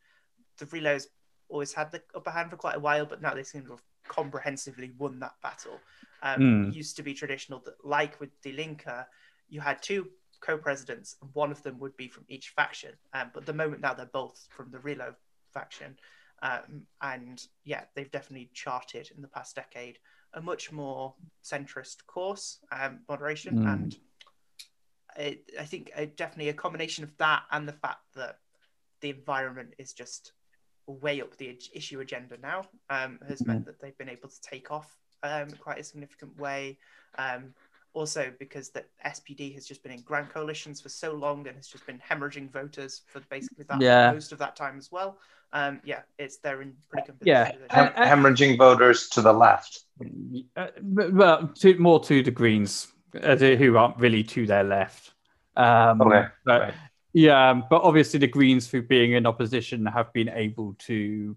the 0.59 0.67
Realos 0.67 1.07
always 1.49 1.73
had 1.73 1.91
the 1.91 2.03
upper 2.15 2.31
hand 2.31 2.51
for 2.51 2.57
quite 2.57 2.77
a 2.77 2.81
while, 2.81 3.05
but 3.05 3.21
now 3.21 3.35
they 3.35 3.43
seem 3.43 3.65
to 3.65 3.71
have 3.71 3.83
comprehensively 4.07 4.93
won 4.97 5.19
that 5.21 5.35
battle. 5.43 5.79
Um, 6.23 6.41
Mm. 6.41 6.69
It 6.69 6.75
used 6.75 6.97
to 6.97 7.03
be 7.03 7.15
traditional 7.15 7.59
that, 7.65 7.75
like 7.85 8.21
with 8.21 8.31
Die 8.43 8.53
Linke, 8.53 9.07
you 9.49 9.61
had 9.61 9.83
two 9.83 10.09
co-presidents, 10.41 11.17
and 11.21 11.31
one 11.35 11.51
of 11.51 11.63
them 11.65 11.79
would 11.81 11.97
be 11.97 12.09
from 12.09 12.25
each 12.29 12.51
faction. 12.51 12.93
Um, 13.13 13.31
but 13.35 13.45
the 13.45 13.53
moment 13.53 13.81
now 13.83 13.95
they're 13.95 14.07
both 14.07 14.47
from 14.51 14.71
the 14.71 14.79
Realo 14.79 15.15
faction, 15.53 15.97
um, 16.43 16.87
and 17.01 17.47
yeah, 17.65 17.85
they've 17.95 18.11
definitely 18.11 18.51
charted 18.53 19.11
in 19.15 19.23
the 19.23 19.29
past 19.29 19.57
decade 19.57 19.99
a 20.35 20.43
much 20.43 20.73
more 20.73 21.15
centrist 21.45 22.07
course, 22.07 22.59
um, 22.73 23.01
moderation, 23.09 23.59
Mm. 23.59 23.73
and 23.73 23.97
it, 25.17 25.51
I 25.61 25.65
think 25.65 25.91
uh, 25.97 26.07
definitely 26.17 26.49
a 26.49 26.55
combination 26.55 27.05
of 27.05 27.17
that 27.19 27.45
and 27.51 27.69
the 27.69 27.73
fact 27.73 28.15
that 28.15 28.39
the 29.01 29.11
environment 29.11 29.75
is 29.79 29.93
just 29.93 30.33
way 30.87 31.21
up 31.21 31.37
the 31.37 31.59
issue 31.75 32.01
agenda 32.01 32.37
now 32.43 32.65
um, 32.91 33.19
has 33.29 33.45
meant 33.47 33.67
that 33.67 33.81
they've 33.81 33.97
been 33.99 34.09
able 34.09 34.29
to 34.29 34.41
take 34.41 34.71
off 34.71 34.97
um, 35.23 35.51
quite 35.61 35.79
a 35.79 35.85
significant 35.85 36.37
way. 36.39 36.79
Um, 37.19 37.55
also, 37.95 38.33
because 38.39 38.71
the 38.71 38.85
SPD 39.07 39.55
has 39.55 39.67
just 39.67 39.83
been 39.83 39.93
in 39.93 40.01
grand 40.01 40.31
coalitions 40.31 40.81
for 40.81 40.89
so 40.89 41.13
long 41.13 41.47
and 41.47 41.57
has 41.57 41.67
just 41.69 41.87
been 41.87 41.99
hemorrhaging 42.11 42.51
voters 42.51 43.03
for 43.07 43.21
basically 43.31 43.65
that 43.69 43.81
Yeah. 43.81 44.13
most 44.13 44.33
of 44.33 44.39
that 44.39 44.57
time 44.57 44.79
as 44.79 44.91
well. 44.91 45.19
Um, 45.53 45.81
yeah, 45.85 46.01
it's 46.19 46.39
they're 46.39 46.63
in 46.63 46.75
pretty 46.89 47.09
good 47.09 47.17
Yeah, 47.27 47.45
position. 47.45 47.67
and- 47.71 47.95
Hem- 47.95 48.19
hemorrhaging 48.25 48.57
voters 48.57 49.09
to 49.11 49.21
the 49.21 49.33
left. 49.33 49.81
Uh, 50.57 50.69
well, 50.83 51.49
to, 51.49 51.79
more 51.79 52.01
to 52.05 52.23
the 52.23 52.31
Greens, 52.31 52.89
uh, 53.23 53.35
the- 53.35 53.57
who 53.57 53.77
aren't 53.77 53.99
really 53.99 54.25
to 54.25 54.47
their 54.47 54.65
left. 54.65 55.13
Um, 55.57 56.01
Okay, 56.01 56.27
but- 56.45 56.61
right. 56.61 56.75
Yeah, 57.15 57.51
um, 57.51 57.65
but 57.69 57.83
obviously 57.83 58.19
the 58.21 58.27
Greens, 58.27 58.69
through 58.69 58.85
being 58.87 59.13
in 59.13 59.27
opposition, 59.27 59.85
have 59.85 60.11
been 60.15 60.31
able 60.31 60.75
to 60.87 61.37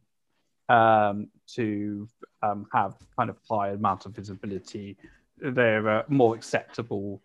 um, 0.67 1.29
to 1.47 2.07
um, 2.41 2.65
have 2.73 2.95
kind 3.15 3.29
of 3.29 3.37
higher 3.47 3.73
amount 3.73 4.07
of 4.07 4.13
visibility. 4.15 4.97
They're 5.38 5.88
a 5.88 6.05
more 6.07 6.36
acceptable 6.36 7.21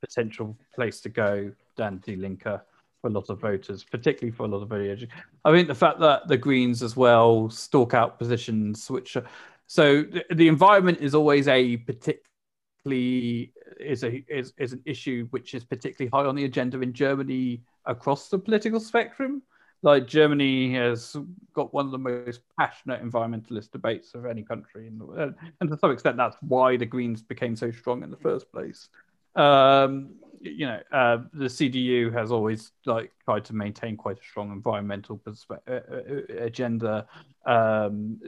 potential 0.00 0.56
place 0.74 1.00
to 1.02 1.08
go 1.08 1.52
than 1.76 2.02
Die 2.06 2.14
Linke 2.14 2.60
for 3.00 3.08
a 3.08 3.10
lot 3.10 3.30
of 3.30 3.40
voters, 3.40 3.84
particularly 3.84 4.34
for 4.34 4.44
a 4.44 4.48
lot 4.48 4.62
of 4.62 4.68
voters. 4.68 5.04
I 5.44 5.52
think 5.52 5.68
the 5.68 5.74
fact 5.74 6.00
that 6.00 6.28
the 6.28 6.36
Greens 6.36 6.82
as 6.82 6.96
well 6.96 7.48
stalk 7.50 7.94
out 7.94 8.18
positions, 8.18 8.90
which 8.90 9.16
are, 9.16 9.24
so 9.66 10.02
the, 10.02 10.24
the 10.34 10.48
environment 10.48 10.98
is 11.00 11.14
always 11.14 11.48
a 11.48 11.76
particularly 11.78 13.52
is 13.78 14.04
a 14.04 14.24
is, 14.28 14.52
is 14.58 14.72
an 14.72 14.82
issue 14.84 15.26
which 15.30 15.54
is 15.54 15.64
particularly 15.64 16.10
high 16.10 16.28
on 16.28 16.34
the 16.34 16.44
agenda 16.44 16.80
in 16.80 16.92
Germany 16.92 17.62
across 17.86 18.28
the 18.28 18.38
political 18.38 18.80
spectrum. 18.80 19.42
Like 19.82 20.06
Germany 20.06 20.74
has 20.74 21.16
got 21.54 21.72
one 21.72 21.86
of 21.86 21.92
the 21.92 21.98
most 21.98 22.40
passionate 22.58 23.02
environmentalist 23.02 23.70
debates 23.70 24.14
of 24.14 24.26
any 24.26 24.42
country, 24.42 24.86
in 24.86 24.98
the, 24.98 25.06
world. 25.06 25.34
and 25.60 25.70
to 25.70 25.78
some 25.78 25.90
extent, 25.90 26.16
that's 26.16 26.36
why 26.42 26.76
the 26.76 26.86
Greens 26.86 27.22
became 27.22 27.56
so 27.56 27.70
strong 27.70 28.02
in 28.02 28.10
the 28.10 28.16
first 28.16 28.50
place. 28.52 28.88
Um, 29.36 30.10
you 30.40 30.66
know, 30.66 30.80
uh, 30.92 31.18
the 31.32 31.46
CDU 31.46 32.12
has 32.12 32.32
always 32.32 32.72
like 32.86 33.12
tried 33.24 33.44
to 33.46 33.54
maintain 33.54 33.96
quite 33.96 34.18
a 34.18 34.22
strong 34.22 34.52
environmental 34.52 35.18
perspe- 35.18 35.60
uh, 35.68 35.72
uh, 35.72 36.44
agenda. 36.44 37.06
Um, 37.46 38.18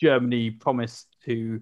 Germany 0.00 0.50
promised 0.50 1.08
to 1.26 1.60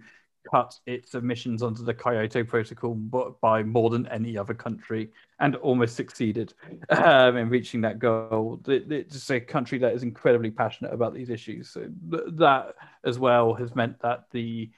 cut 0.50 0.74
its 0.86 1.14
emissions 1.14 1.62
under 1.62 1.82
the 1.82 1.94
Kyoto 1.94 2.44
Protocol 2.44 2.94
by 3.40 3.62
more 3.62 3.90
than 3.90 4.06
any 4.08 4.38
other 4.38 4.54
country, 4.54 5.10
and 5.41 5.57
almost 5.57 5.97
succeeded 5.97 6.53
um, 6.91 7.36
in 7.36 7.49
reaching 7.49 7.80
that 7.80 7.99
goal. 7.99 8.61
It- 8.66 8.93
It's 8.93 9.30
a 9.30 9.41
country 9.41 9.78
that 9.78 9.95
is 9.95 10.03
incredibly 10.03 10.51
passionate 10.51 10.93
about 10.93 11.14
these 11.14 11.30
issues. 11.30 11.70
So 11.70 11.80
th- 12.11 12.22
that 12.34 12.74
as 13.05 13.18
well 13.18 13.55
has 13.55 13.74
meant 13.74 13.99
that 14.01 14.24
the 14.30 14.70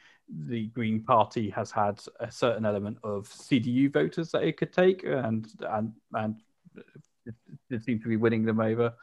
the 0.46 0.68
Green 0.68 1.02
Party 1.02 1.50
has 1.50 1.70
had 1.70 2.00
a 2.20 2.30
certain 2.30 2.64
element 2.64 2.96
of 3.04 3.28
CDU 3.28 3.92
voters 3.92 4.30
that 4.30 4.44
it 4.44 4.56
could 4.56 4.72
take, 4.72 5.04
and 5.04 5.46
and 5.68 5.92
and 6.14 6.36
it, 7.26 7.34
it 7.68 7.84
to 8.02 8.08
be 8.08 8.16
winning 8.16 8.44
them 8.44 8.60
over. 8.60 8.94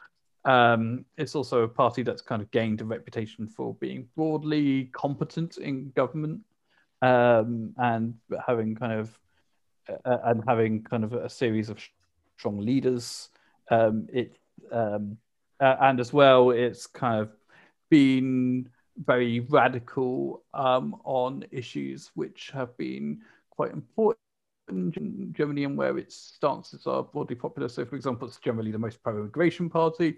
Um, 0.45 1.05
it's 1.18 1.36
also 1.36 1.64
a 1.64 1.68
party 1.68 2.01
that's 2.01 2.22
kind 2.22 2.41
of 2.41 2.49
gained 2.51 2.82
a 2.82 2.86
reputation 2.86 3.47
for 3.47 3.76
being 3.76 4.07
broadly 4.16 4.86
competent 4.86 5.57
in 5.57 5.91
government 5.91 6.41
um, 7.01 7.74
and 7.78 8.16
having 8.47 8.74
kind 8.74 8.93
of 8.93 9.18
uh, 10.05 10.17
and 10.25 10.43
having 10.47 10.83
kind 10.83 11.03
of 11.03 11.13
a 11.13 11.29
series 11.29 11.69
of 11.69 11.79
strong 12.37 12.59
leaders. 12.59 13.29
Um, 13.69 14.07
it 14.11 14.37
um, 14.71 15.17
uh, 15.59 15.75
and 15.81 15.99
as 15.99 16.13
well, 16.13 16.51
it's 16.51 16.87
kind 16.87 17.21
of 17.21 17.31
been 17.89 18.69
very 19.05 19.41
radical 19.41 20.43
um, 20.53 20.95
on 21.03 21.45
issues 21.51 22.11
which 22.15 22.51
have 22.53 22.75
been 22.77 23.21
quite 23.49 23.71
important 23.71 24.19
in 24.69 25.33
Germany 25.33 25.63
and 25.63 25.77
where 25.77 25.97
its 25.97 26.15
stances 26.15 26.85
are 26.85 27.03
broadly 27.03 27.35
popular. 27.35 27.67
So, 27.69 27.85
for 27.85 27.95
example, 27.95 28.27
it's 28.27 28.37
generally 28.37 28.71
the 28.71 28.77
most 28.77 29.01
pro-immigration 29.03 29.69
party, 29.69 30.17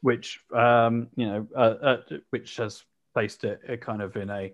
which 0.00 0.40
um, 0.54 1.08
you 1.16 1.26
know, 1.26 1.46
uh, 1.54 1.74
uh, 1.82 2.02
which 2.30 2.56
has 2.56 2.84
placed 3.12 3.44
it 3.44 3.60
uh, 3.68 3.76
kind 3.76 4.02
of 4.02 4.16
in 4.16 4.30
a, 4.30 4.52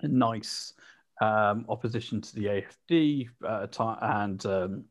a 0.00 0.08
nice 0.08 0.72
um, 1.22 1.64
opposition 1.68 2.20
to 2.20 2.34
the 2.34 2.64
AFD 2.90 3.28
uh, 3.46 3.66
and. 4.02 4.46
Um, 4.46 4.84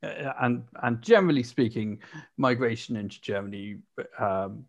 uh, 0.00 0.32
and 0.42 0.62
and 0.84 1.02
generally 1.02 1.42
speaking, 1.42 1.98
migration 2.36 2.94
into 2.94 3.20
Germany, 3.20 3.78
um, 4.20 4.64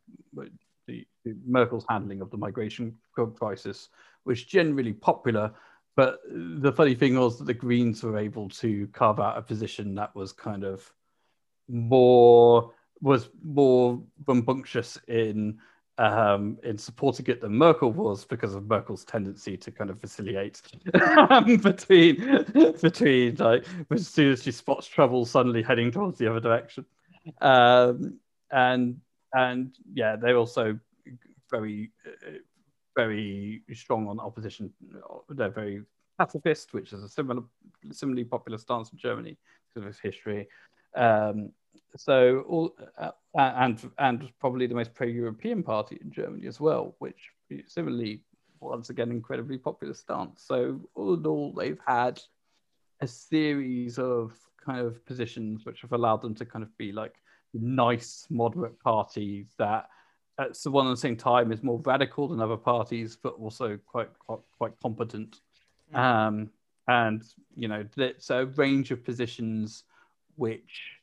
the, 0.88 1.06
the 1.24 1.36
Merkel's 1.46 1.86
handling 1.88 2.22
of 2.22 2.32
the 2.32 2.38
migration 2.38 2.98
crisis 3.36 3.90
was 4.26 4.44
generally 4.44 4.94
popular. 4.94 5.52
But 5.96 6.20
the 6.32 6.72
funny 6.72 6.96
thing 6.96 7.20
was 7.20 7.38
that 7.38 7.46
the 7.46 7.54
Greens 7.54 8.02
were 8.02 8.18
able 8.18 8.50
to 8.50 8.88
carve 8.88 9.20
out 9.20 9.38
a 9.38 9.42
position 9.44 9.94
that 9.96 10.16
was 10.16 10.32
kind 10.32 10.64
of 10.64 10.92
more 11.68 12.74
was 13.02 13.30
more 13.44 14.02
rambunctious 14.28 14.98
in 15.08 15.60
um, 16.00 16.58
in 16.64 16.78
supporting 16.78 17.26
it 17.28 17.42
than 17.42 17.52
Merkel 17.52 17.92
was 17.92 18.24
because 18.24 18.56
of 18.56 18.68
Merkel's 18.68 19.04
tendency 19.04 19.58
to 19.58 19.70
kind 19.70 19.90
of 19.90 20.00
vacillate 20.00 20.62
between 21.62 22.46
between 22.82 23.36
like 23.36 23.66
as 23.92 24.08
soon 24.08 24.32
as 24.32 24.42
she 24.42 24.54
spots 24.54 24.88
trouble, 24.88 25.26
suddenly 25.26 25.62
heading 25.62 25.92
towards 25.92 26.18
the 26.18 26.28
other 26.28 26.40
direction. 26.40 26.86
Um, 27.42 28.18
and 28.50 29.02
and 29.34 29.76
yeah, 29.94 30.16
they're 30.16 30.38
also 30.38 30.80
very 31.52 31.92
very 32.96 33.62
strong 33.74 34.08
on 34.08 34.22
opposition. 34.22 34.72
They're 35.28 35.50
very 35.50 35.84
pacifist, 36.18 36.74
which 36.74 36.94
is 36.94 37.04
a 37.04 37.10
similar 37.10 37.44
similarly 37.92 38.24
popular 38.24 38.58
stance 38.58 38.90
in 38.94 38.98
Germany 38.98 39.38
because 39.68 39.84
of 39.84 39.90
its 39.90 40.00
history. 40.00 40.48
Um, 40.96 41.52
so 41.98 42.44
all 42.48 42.76
uh, 42.98 43.12
and 43.36 43.90
and 43.98 44.32
probably 44.40 44.68
the 44.68 44.76
most 44.76 44.94
pro-European 44.94 45.64
party 45.64 45.98
in 46.02 46.12
Germany 46.12 46.48
as 46.48 46.60
well, 46.60 46.96
which 47.00 47.30
similarly 47.68 48.22
once 48.60 48.90
again 48.90 49.12
incredibly 49.12 49.58
popular 49.58 49.94
stance. 49.94 50.44
So 50.44 50.80
all 50.96 51.14
in 51.14 51.26
all, 51.26 51.54
they've 51.54 51.80
had 51.86 52.22
a 53.02 53.08
series 53.08 53.98
of 53.98 54.34
kind 54.64 54.80
of 54.80 55.04
positions 55.06 55.66
which 55.66 55.82
have 55.82 55.94
allowed 55.94 56.22
them 56.22 56.36
to 56.36 56.46
kind 56.46 56.64
of 56.64 56.78
be 56.78 56.92
like 56.92 57.16
nice 57.54 58.28
moderate 58.30 58.80
parties 58.80 59.54
that 59.58 59.90
at 60.38 60.56
so 60.56 60.72
one 60.72 60.88
at 60.88 60.92
the 60.92 60.98
same 60.98 61.18
time 61.18 61.52
is 61.52 61.64
more 61.64 61.82
radical 61.86 62.28
than 62.28 62.40
other 62.40 62.58
parties, 62.58 63.18
but 63.22 63.34
also 63.34 63.78
quite 63.86 64.10
quite, 64.20 64.40
quite 64.58 64.80
competent. 64.82 65.42
Mm. 65.94 66.00
Um, 66.00 66.50
and 66.88 67.24
you 67.56 67.68
know, 67.68 67.86
it's 67.98 68.30
a 68.30 68.46
range 68.46 68.92
of 68.92 69.04
positions 69.04 69.84
which 70.36 70.99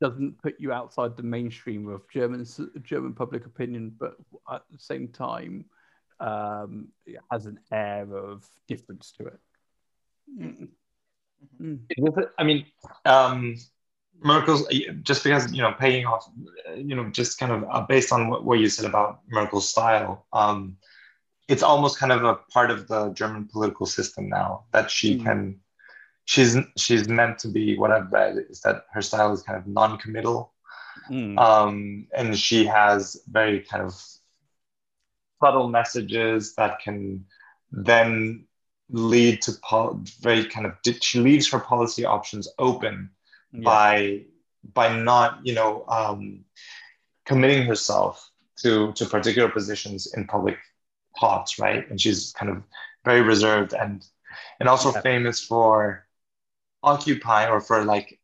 doesn't 0.00 0.40
put 0.42 0.56
you 0.58 0.72
outside 0.72 1.16
the 1.16 1.22
mainstream 1.22 1.88
of 1.88 2.02
German 2.10 2.46
German 2.82 3.14
public 3.14 3.46
opinion, 3.46 3.94
but 3.98 4.16
at 4.52 4.62
the 4.70 4.78
same 4.78 5.08
time 5.08 5.64
um, 6.20 6.88
it 7.06 7.18
has 7.30 7.46
an 7.46 7.58
air 7.72 8.12
of 8.14 8.46
difference 8.66 9.12
to 9.18 9.26
it. 9.26 9.40
Mm. 10.38 10.68
Mm. 11.62 11.78
I 12.38 12.44
mean, 12.44 12.66
um, 13.04 13.56
Merkel's 14.20 14.66
just 15.02 15.22
because 15.22 15.52
you 15.52 15.62
know 15.62 15.72
paying 15.78 16.06
off, 16.06 16.28
you 16.76 16.96
know, 16.96 17.08
just 17.10 17.38
kind 17.38 17.52
of 17.52 17.64
uh, 17.70 17.82
based 17.82 18.12
on 18.12 18.28
what, 18.28 18.44
what 18.44 18.58
you 18.58 18.68
said 18.68 18.86
about 18.86 19.20
Merkel's 19.28 19.68
style. 19.68 20.26
Um, 20.32 20.76
it's 21.46 21.62
almost 21.62 21.98
kind 21.98 22.12
of 22.12 22.24
a 22.24 22.34
part 22.52 22.70
of 22.70 22.88
the 22.88 23.10
German 23.10 23.48
political 23.50 23.86
system 23.86 24.28
now 24.28 24.64
that 24.72 24.90
she 24.90 25.18
Mm. 25.18 25.24
can. 25.24 25.60
She's 26.28 26.56
she's 26.76 27.08
meant 27.08 27.38
to 27.38 27.48
be. 27.48 27.78
What 27.78 27.90
I've 27.90 28.12
read 28.12 28.36
is 28.50 28.60
that 28.60 28.84
her 28.92 29.00
style 29.00 29.32
is 29.32 29.42
kind 29.42 29.58
of 29.58 29.66
non-committal, 29.66 30.52
Mm. 31.10 31.38
um, 31.38 32.06
and 32.14 32.38
she 32.38 32.66
has 32.66 33.16
very 33.30 33.60
kind 33.60 33.82
of 33.82 33.94
subtle 35.42 35.68
messages 35.68 36.54
that 36.56 36.80
can 36.80 37.24
then 37.72 38.44
lead 38.90 39.40
to 39.42 39.52
pol- 39.62 40.00
very 40.20 40.44
kind 40.44 40.66
of. 40.66 40.72
She 41.00 41.18
leaves 41.20 41.48
her 41.52 41.60
policy 41.60 42.04
options 42.04 42.46
open 42.58 43.10
Yeah. 43.52 43.64
by 43.64 44.24
by 44.74 44.88
not 44.98 45.46
you 45.46 45.54
know 45.54 45.84
um, 45.88 46.44
committing 47.24 47.62
herself 47.66 48.30
to 48.62 48.92
to 48.92 49.06
particular 49.06 49.48
positions 49.48 50.12
in 50.14 50.26
public 50.26 50.58
thoughts, 51.18 51.58
right? 51.58 51.88
And 51.88 51.98
she's 51.98 52.32
kind 52.32 52.50
of 52.52 52.62
very 53.04 53.22
reserved 53.22 53.72
and 53.72 54.04
and 54.60 54.68
also 54.68 54.92
Yeah. 54.92 55.00
famous 55.00 55.40
for 55.40 56.04
occupying 56.82 57.50
or 57.50 57.60
for 57.60 57.84
like 57.84 58.18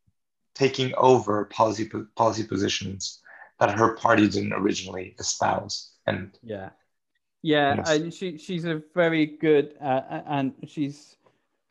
taking 0.53 0.93
over 0.95 1.45
policy 1.45 1.89
policy 2.15 2.43
positions 2.43 3.21
that 3.59 3.77
her 3.77 3.95
party 3.95 4.27
didn't 4.27 4.53
originally 4.53 5.15
espouse. 5.19 5.93
And 6.07 6.37
Yeah, 6.43 6.69
yeah, 7.41 7.75
Yes. 7.77 7.89
and 7.89 8.13
she 8.13 8.37
she's 8.37 8.65
a 8.65 8.81
very 8.93 9.25
good 9.25 9.75
uh, 9.81 10.21
and 10.27 10.53
she's 10.67 11.17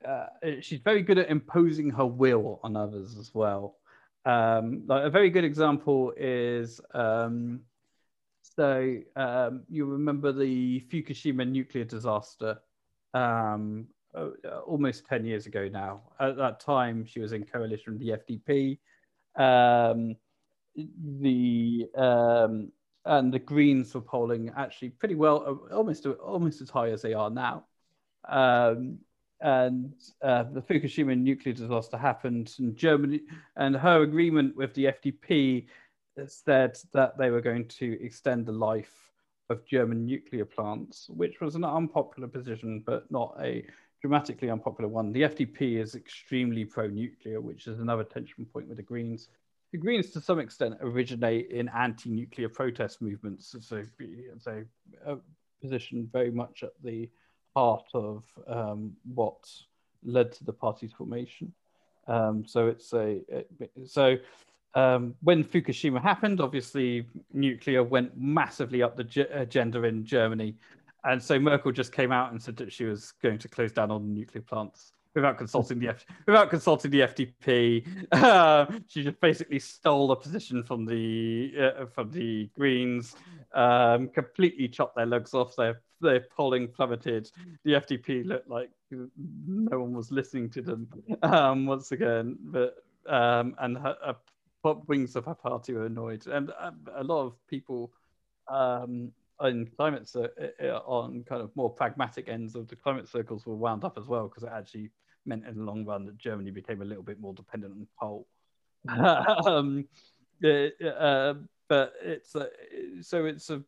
uh, 0.07 0.27
she's 0.61 0.81
very 0.81 1.03
good 1.03 1.19
at 1.19 1.31
imposing 1.31 1.91
her 1.91 2.07
will 2.07 2.61
on 2.63 2.77
others 2.77 3.17
as 3.19 3.35
well. 3.35 3.77
Um, 4.27 4.85
like 4.87 5.05
a 5.05 5.11
very 5.11 5.31
good 5.31 5.45
example 5.45 6.13
is 6.17 6.81
um, 6.95 7.61
so 8.57 8.99
um, 9.17 9.63
you 9.69 9.87
remember 9.87 10.33
the 10.33 10.81
Fukushima 10.89 11.49
nuclear 11.49 11.85
disaster 11.85 12.59
um, 13.15 13.87
uh, 14.15 14.59
almost 14.67 15.07
ten 15.07 15.25
years 15.25 15.47
ago 15.47 15.69
now. 15.69 16.03
At 16.21 16.37
that 16.37 16.61
time, 16.61 17.05
she 17.05 17.21
was 17.21 17.33
in 17.33 17.45
coalition 17.45 17.95
with 17.95 18.03
the 18.03 18.11
FDP. 18.11 18.79
Um, 19.37 20.17
the 20.77 21.89
um, 21.97 22.73
and 23.07 23.33
the 23.33 23.39
Greens 23.39 23.95
were 23.95 24.01
polling 24.01 24.51
actually 24.57 24.91
pretty 24.91 25.15
well, 25.15 25.45
uh, 25.71 25.75
almost 25.75 26.07
almost 26.07 26.61
as 26.61 26.71
high 26.71 26.91
as 26.91 27.03
they 27.03 27.15
are 27.15 27.31
now. 27.31 27.65
Um, 28.29 28.99
and 29.41 29.93
uh, 30.23 30.45
the 30.45 30.63
Fukushima 30.63 31.19
nuclear 31.19 31.55
disaster 31.55 31.99
happened, 31.99 32.55
and 32.59 32.77
Germany 32.77 33.21
and 33.57 33.77
her 33.77 34.03
agreement 34.03 34.57
with 34.57 34.73
the 34.75 34.87
FDP 34.87 35.67
said 36.27 36.79
that 36.93 37.19
they 37.19 37.31
were 37.31 37.41
going 37.41 37.67
to 37.67 37.99
extend 38.03 38.47
the 38.47 38.53
life 38.53 38.93
of 39.51 39.67
German 39.67 40.07
nuclear 40.07 40.45
plants, 40.45 41.09
which 41.11 41.41
was 41.41 41.55
an 41.55 41.65
unpopular 41.65 42.29
position, 42.29 42.83
but 42.87 43.11
not 43.11 43.37
a 43.41 43.67
dramatically 44.05 44.51
unpopular 44.51 44.87
one. 44.87 45.13
The 45.15 45.23
FDP 45.23 45.81
is 45.81 45.95
extremely 45.95 46.63
pro-nuclear, 46.63 47.41
which 47.41 47.67
is 47.67 47.81
another 47.81 48.05
tension 48.05 48.45
point 48.45 48.69
with 48.69 48.77
the 48.77 48.83
Greens 48.83 49.29
the 49.73 49.79
Greens, 49.79 50.11
to 50.11 50.21
some 50.21 50.39
extent, 50.39 50.77
originate 50.83 51.51
in 51.51 51.69
anti-nuclear 51.71 52.49
protest 52.49 53.03
movements. 53.03 53.57
So, 53.63 53.83
so 54.39 54.65
a 55.05 55.17
position 55.61 56.09
very 56.13 56.31
much 56.31 56.63
at 56.63 56.71
the 56.85 57.09
heart 57.57 57.87
of 57.93 58.23
um, 58.47 58.93
what 59.15 59.39
led 60.05 60.31
to 60.33 60.45
the 60.45 60.53
party's 60.53 60.93
formation. 60.93 61.53
Um, 62.07 62.45
so 62.47 62.69
it's 62.69 62.93
a 62.93 63.21
it- 63.27 63.71
so 63.87 64.17
um, 64.75 65.15
when 65.23 65.43
Fukushima 65.43 66.01
happened, 66.01 66.41
obviously 66.41 67.07
nuclear 67.33 67.83
went 67.83 68.17
massively 68.17 68.81
up 68.81 68.97
the 68.97 69.05
ge- 69.05 69.31
agenda 69.33 69.83
in 69.83 70.05
Germany, 70.05 70.55
and 71.05 71.23
so 71.23 71.39
Merkel 71.39 71.73
just 71.73 71.93
came 71.93 72.13
out 72.13 72.33
and 72.33 72.43
said 72.43 72.57
that 72.57 72.73
she 72.73 72.85
was 72.85 73.13
going 73.23 73.39
to 73.39 73.49
close 73.49 73.73
down 73.73 73.91
all 73.91 73.99
the 74.01 74.07
nuclear 74.07 74.43
plants 74.43 74.93
without 75.15 75.39
consulting 75.39 75.79
the 75.79 75.89
F- 75.89 76.05
without 76.27 76.51
consulting 76.51 76.91
the 76.91 77.01
FDP. 77.01 77.87
Uh, 78.13 78.67
she 78.89 79.03
just 79.03 79.21
basically 79.21 79.59
stole 79.59 80.11
a 80.13 80.17
position 80.17 80.63
from 80.63 80.85
the 80.85 81.53
uh, 81.59 81.87
from 81.87 82.11
the 82.11 82.51
Greens, 82.55 83.15
um, 83.55 84.09
completely 84.09 84.69
chopped 84.69 84.97
their 84.97 85.07
legs 85.07 85.35
off. 85.35 85.55
Their 85.57 85.81
their 86.01 86.21
polling 86.21 86.69
plummeted. 86.69 87.31
The 87.65 87.73
FDP 87.73 88.27
looked 88.27 88.49
like 88.49 88.71
no 88.91 89.81
one 89.81 89.93
was 89.93 90.11
listening 90.11 90.51
to 90.51 90.63
them 90.63 90.89
um, 91.23 91.67
once 91.67 91.93
again. 91.93 92.37
But 92.41 92.77
um, 93.07 93.55
and 93.59 93.79
her, 93.79 94.17
what 94.63 94.89
wings 94.89 95.15
of 95.17 95.27
her 95.27 95.35
party 95.35 95.75
were 95.75 95.87
annoyed, 95.87 96.27
and 96.27 96.51
uh, 96.59 96.73
a 96.97 97.05
lot 97.05 97.25
of 97.25 97.35
people 97.49 97.93
um, 98.49 99.13
in 99.43 99.67
climate 99.77 100.09
cir- 100.09 100.53
uh, 100.63 100.79
on 100.87 101.25
kind 101.25 101.43
of 101.43 101.55
more 101.57 101.71
pragmatic 101.71 102.29
ends 102.29 102.55
of 102.55 102.69
the 102.69 102.77
climate 102.77 103.09
circles 103.09 103.47
were 103.47 103.57
wound 103.57 103.85
up 103.85 103.99
as 103.99 104.07
well 104.07 104.29
because 104.29 104.45
it 104.45 104.51
actually 104.55 104.91
meant 105.27 105.47
in 105.47 105.57
the 105.57 105.63
long 105.63 105.85
run 105.85 106.05
that 106.07 106.19
Germany 106.19 106.51
became 106.51 106.83
a 106.83 106.85
little 106.85 107.03
bit 107.03 107.21
more 107.21 107.35
dependent 107.35 107.73
on 107.73 107.87
coal. 107.99 108.27
um, 109.47 109.87
uh, 110.45 110.85
uh, 110.87 111.35
but 111.69 111.95
it's 112.03 112.35
a, 112.35 112.49
so 113.01 113.25
it's 113.25 113.51
a 113.51 113.63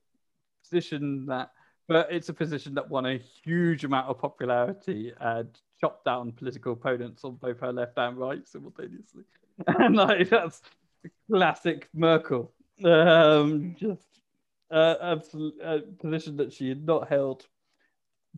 position 0.63 1.27
that, 1.27 1.51
but 1.89 2.09
it's 2.11 2.29
a 2.29 2.35
position 2.35 2.75
that 2.75 2.89
won 2.89 3.07
a 3.07 3.19
huge 3.45 3.85
amount 3.85 4.09
of 4.09 4.19
popularity 4.19 5.13
and 5.21 5.49
chopped 5.81 6.05
down 6.05 6.33
political 6.33 6.73
opponents 6.73 7.25
on 7.25 7.37
both 7.37 7.61
her 7.61 7.73
left 7.73 7.97
and 7.97 8.19
right 8.19 8.47
simultaneously. 8.47 9.25
And 9.67 9.97
like 9.97 10.29
that's 10.29 10.61
classic 11.31 11.89
Merkel. 11.95 12.53
Um, 12.85 13.75
just 13.79 14.07
uh, 14.71 15.17
uh, 15.65 15.79
position 16.01 16.37
that 16.37 16.53
she 16.53 16.69
had 16.69 16.85
not 16.85 17.09
held 17.09 17.47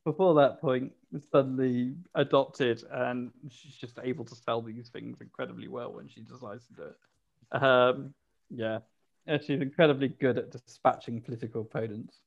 before 0.05 0.35
that 0.35 0.61
point 0.61 0.93
suddenly 1.33 1.95
adopted 2.15 2.85
and 2.93 3.31
she's 3.49 3.75
just 3.75 3.99
able 4.03 4.25
to 4.25 4.35
sell 4.35 4.63
these 4.63 4.91
things 4.91 5.21
incredibly 5.21 5.69
well 5.69 5.93
when 5.93 6.07
she 6.07 6.21
decides 6.21 6.67
to 6.67 6.75
do 6.75 6.83
it. 6.83 7.63
Um 7.63 8.15
yeah. 8.51 8.79
And 9.27 9.43
she's 9.43 9.61
incredibly 9.61 10.09
good 10.09 10.39
at 10.39 10.51
dispatching 10.51 11.21
political 11.23 11.63
opponents. 11.63 12.21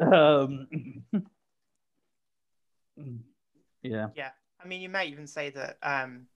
Um 0.00 0.68
yeah. 3.82 4.08
Yeah, 4.14 4.30
I 4.62 4.66
mean, 4.66 4.80
you 4.80 4.88
may 4.88 5.06
even 5.06 5.26
say 5.26 5.50
that 5.50 5.78
um, 5.82 6.26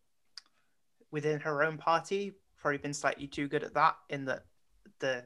within 1.11 1.41
her 1.41 1.63
own 1.63 1.79
party, 1.79 2.33
probably 2.59 2.79
been 2.79 2.95
slightly 2.95 3.27
too 3.27 3.49
good 3.49 3.63
at 3.63 3.75
that. 3.75 3.97
In 4.09 4.25
that 4.27 4.45
the 5.01 5.25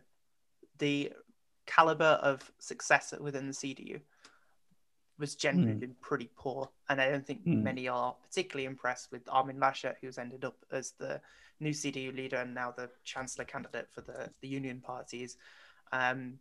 the 0.78 1.12
caliber 1.69 2.19
of 2.23 2.51
success 2.59 3.14
within 3.21 3.47
the 3.47 3.53
CDU 3.53 4.01
was 5.19 5.35
generally 5.35 5.73
Hmm. 5.73 5.79
been 5.81 5.97
pretty 6.01 6.31
poor, 6.37 6.71
and 6.89 7.01
I 7.01 7.11
don't 7.11 7.27
think 7.27 7.43
Hmm. 7.45 7.62
many 7.62 7.89
are 7.89 8.14
particularly 8.14 8.66
impressed 8.66 9.11
with 9.12 9.29
Armin 9.29 9.59
Laschet, 9.59 9.97
who's 10.01 10.19
ended 10.19 10.45
up 10.45 10.57
as 10.71 10.93
the 10.93 11.21
new 11.61 11.73
CDU 11.73 12.12
leader 12.12 12.37
and 12.37 12.55
now 12.55 12.71
the 12.71 12.89
chancellor 13.05 13.45
candidate 13.45 13.89
for 13.91 14.01
the 14.01 14.33
the 14.41 14.49
Union 14.49 14.81
parties. 14.81 15.37
Um, 15.93 16.39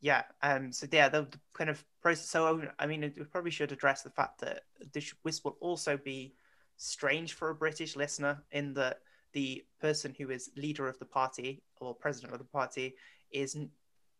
yeah, 0.00 0.22
um, 0.42 0.72
so 0.72 0.86
yeah, 0.92 1.08
the, 1.08 1.22
the 1.22 1.40
kind 1.54 1.70
of 1.70 1.84
process. 2.00 2.28
So 2.28 2.62
I 2.78 2.86
mean, 2.86 3.00
we 3.00 3.24
probably 3.24 3.50
should 3.50 3.72
address 3.72 4.02
the 4.02 4.10
fact 4.10 4.40
that 4.40 4.62
this 4.92 5.12
this 5.24 5.44
will 5.44 5.56
also 5.60 5.96
be 5.96 6.34
strange 6.76 7.34
for 7.34 7.50
a 7.50 7.54
British 7.54 7.96
listener 7.96 8.44
in 8.52 8.74
that 8.74 9.00
the 9.32 9.64
person 9.80 10.14
who 10.16 10.30
is 10.30 10.50
leader 10.56 10.88
of 10.88 10.98
the 10.98 11.04
party 11.04 11.62
or 11.80 11.94
president 11.94 12.32
of 12.32 12.38
the 12.38 12.44
party 12.44 12.94
is 13.32 13.56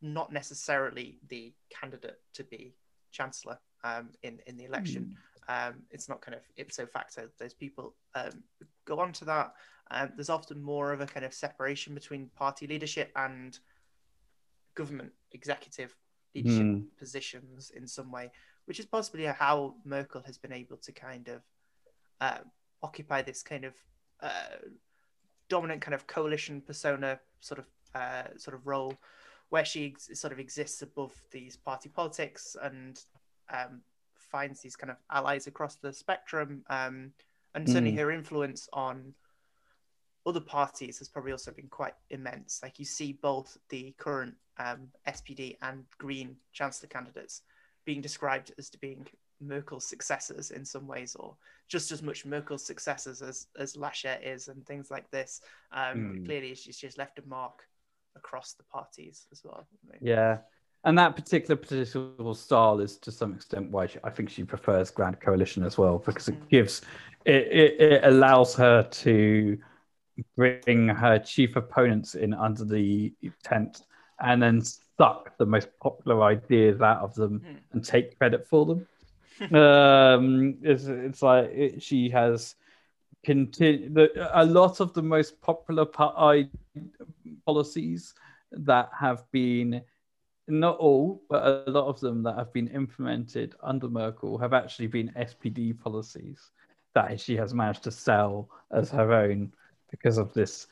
not 0.01 0.33
necessarily 0.33 1.19
the 1.29 1.53
candidate 1.71 2.21
to 2.35 2.45
be 2.45 2.75
chancellor 3.11 3.59
um, 3.85 4.11
in 4.23 4.39
in 4.47 4.57
the 4.57 4.65
election. 4.65 5.17
Um, 5.49 5.83
it's 5.91 6.09
not 6.09 6.21
kind 6.21 6.35
of 6.35 6.43
ipso 6.57 6.85
facto. 6.87 7.29
Those 7.39 7.55
people 7.55 7.95
um, 8.15 8.43
go 8.85 9.01
on 9.01 9.13
to 9.15 9.25
that. 9.25 9.55
Um, 9.91 10.13
there's 10.15 10.29
often 10.29 10.61
more 10.63 10.93
of 10.93 11.01
a 11.01 11.07
kind 11.07 11.25
of 11.25 11.33
separation 11.33 11.95
between 11.95 12.29
party 12.37 12.67
leadership 12.67 13.11
and 13.17 13.59
government 14.75 15.13
executive 15.33 15.97
leadership 16.35 16.67
Hmm. 16.67 16.81
positions 16.99 17.71
in 17.71 17.87
some 17.87 18.13
way, 18.13 18.31
which 18.67 18.79
is 18.79 18.85
possibly 18.87 19.25
how 19.25 19.77
Merkel 19.85 20.23
has 20.27 20.37
been 20.37 20.53
able 20.53 20.77
to 20.77 20.93
kind 20.93 21.29
of 21.29 21.43
uh, 22.21 22.41
occupy 22.83 23.23
this 23.23 23.43
kind 23.43 23.65
of 23.65 23.75
uh, 24.21 24.59
dominant 25.49 25.81
kind 25.81 25.95
of 25.95 26.07
coalition 26.07 26.61
persona 26.61 27.19
sort 27.41 27.59
of 27.59 27.67
uh, 27.95 28.25
sort 28.37 28.55
of 28.55 28.67
role, 28.67 28.93
where 29.51 29.65
she 29.65 29.95
sort 29.99 30.33
of 30.33 30.39
exists 30.39 30.83
above 30.83 31.13
these 31.31 31.57
party 31.57 31.89
politics 31.89 32.57
and 32.63 33.01
um, 33.51 33.81
finds 34.15 34.61
these 34.61 34.77
kind 34.77 34.91
of 34.91 34.97
allies 35.11 35.47
across 35.47 35.77
the 35.77 35.93
spectrum, 35.93 36.63
um, 36.69 37.13
and 37.55 37.67
certainly 37.69 37.93
Mm. 37.93 37.99
her 37.99 38.11
influence 38.11 38.69
on 38.73 39.15
other 40.27 40.41
parties 40.41 40.99
has 40.99 41.09
probably 41.09 41.33
also 41.33 41.51
been 41.51 41.69
quite 41.69 41.95
immense. 42.11 42.61
Like 42.63 42.79
you 42.79 42.85
see 42.85 43.15
both 43.15 43.57
the 43.71 43.93
current 43.97 44.35
um, 44.59 44.89
SPD 45.07 45.57
and 45.63 45.85
Green 45.97 46.37
chancellor 46.53 46.89
candidates 46.89 47.43
being 47.87 48.03
described 48.03 48.53
as 48.59 48.69
to 48.71 48.79
being 48.79 49.07
Merkel's 49.41 49.87
successors 49.87 50.51
in 50.51 50.65
some 50.65 50.87
ways, 50.87 51.15
or 51.15 51.37
just 51.69 51.93
as 51.93 52.03
much 52.03 52.27
Merkel's 52.27 52.67
successors 52.67 53.23
as 53.23 53.47
as 53.57 53.77
Laschet 53.77 54.21
is, 54.23 54.49
and 54.49 54.67
things 54.67 54.91
like 54.91 55.11
this. 55.11 55.41
Um, 55.73 56.17
Hmm. 56.17 56.25
Clearly, 56.27 56.55
she's 56.55 56.77
just 56.77 56.99
left 56.99 57.19
a 57.19 57.27
mark 57.27 57.68
across 58.19 58.55
the 58.55 58.65
parties 58.65 59.27
as 59.33 59.41
well. 59.45 59.67
Yeah, 60.01 60.39
and 60.85 60.99
that 60.99 61.17
particular 61.17 61.57
political 61.57 62.35
style 62.35 62.81
is 62.81 62.99
to 62.99 63.11
some 63.11 63.33
extent 63.35 63.71
why 63.71 63.87
she, 63.87 63.99
I 64.05 64.11
think 64.11 64.31
she 64.31 64.45
prefers 64.45 64.91
Grand 64.91 65.21
Coalition 65.21 65.65
as 65.65 65.79
well 65.79 65.99
because 65.99 66.29
it 66.29 66.41
Mm. 66.41 66.49
gives 66.51 66.83
it, 67.25 67.47
it, 67.63 67.81
it 67.81 68.05
allows 68.05 68.55
her 68.57 68.83
to 69.05 69.59
bring 70.37 70.89
her 70.89 71.19
chief 71.19 71.57
opponents 71.57 72.15
in 72.15 72.35
under 72.35 72.65
the 72.65 73.13
tent 73.43 73.83
and 74.21 74.43
then 74.43 74.63
suck 74.99 75.37
the 75.39 75.47
most 75.47 75.69
popular 75.81 76.23
ideas 76.25 76.81
out 76.81 77.01
of 77.03 77.15
them 77.15 77.41
Mm. 77.45 77.57
and 77.73 77.85
take 77.85 78.19
credit 78.19 78.47
for 78.47 78.67
them. 78.67 78.87
um, 79.55 80.57
it's, 80.63 80.85
it's 80.87 81.23
like 81.23 81.51
it, 81.53 81.83
she 81.83 82.11
has 82.11 82.57
continued 83.25 84.11
a 84.33 84.45
lot 84.45 84.81
of 84.81 84.93
the 84.95 85.03
most 85.03 85.41
popular 85.41 85.85
po- 85.85 86.45
policies 87.45 88.15
that 88.53 88.91
have 88.99 89.25
been 89.33 89.83
not 90.49 90.79
all, 90.79 91.23
but 91.29 91.67
a 91.67 91.71
lot 91.71 91.87
of 91.87 92.01
them 92.01 92.23
that 92.23 92.37
have 92.37 92.53
been 92.53 92.69
implemented 92.69 93.55
under 93.63 93.89
Merkel 93.89 94.39
have 94.39 94.55
actually 94.55 94.87
been 94.87 95.13
SPD 95.17 95.79
policies 95.79 96.51
that 96.95 97.21
she 97.21 97.37
has 97.37 97.53
managed 97.53 97.85
to 97.85 97.91
sell 97.91 98.49
as 98.71 98.91
her 98.91 99.13
own 99.13 99.53
because 99.91 100.17
of 100.17 100.33
this 100.33 100.67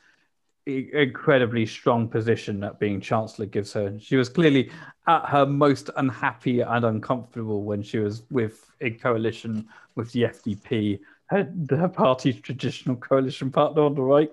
incredibly 0.65 1.65
strong 1.65 2.09
position 2.09 2.59
that 2.59 2.79
being 2.79 2.99
chancellor 2.99 3.45
gives 3.45 3.71
her. 3.73 3.97
She 3.99 4.17
was 4.17 4.27
clearly 4.27 4.69
at 5.07 5.25
her 5.25 5.45
most 5.45 5.89
unhappy 5.95 6.61
and 6.61 6.83
uncomfortable 6.83 7.63
when 7.63 7.81
she 7.81 7.99
was 7.99 8.23
with 8.29 8.69
a 8.81 8.91
coalition 8.91 9.67
with 9.95 10.11
the 10.11 10.23
FDP, 10.23 10.99
her, 11.27 11.89
party's 11.93 12.39
traditional 12.41 12.95
coalition 12.95 13.51
partner 13.51 13.83
on 13.83 13.95
the 13.95 14.01
right. 14.01 14.31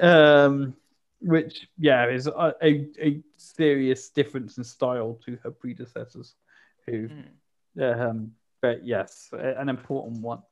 Um, 0.00 0.74
which 1.20 1.68
yeah 1.78 2.08
is 2.08 2.26
a, 2.26 2.54
a, 2.62 2.88
a, 3.00 3.22
serious 3.36 4.08
difference 4.08 4.58
in 4.58 4.64
style 4.64 5.18
to 5.24 5.38
her 5.42 5.50
predecessors 5.50 6.34
who 6.86 7.08
mm. 7.76 8.00
um, 8.00 8.32
but 8.62 8.84
yes 8.84 9.28
an 9.32 9.68
important 9.68 10.20
one 10.20 10.42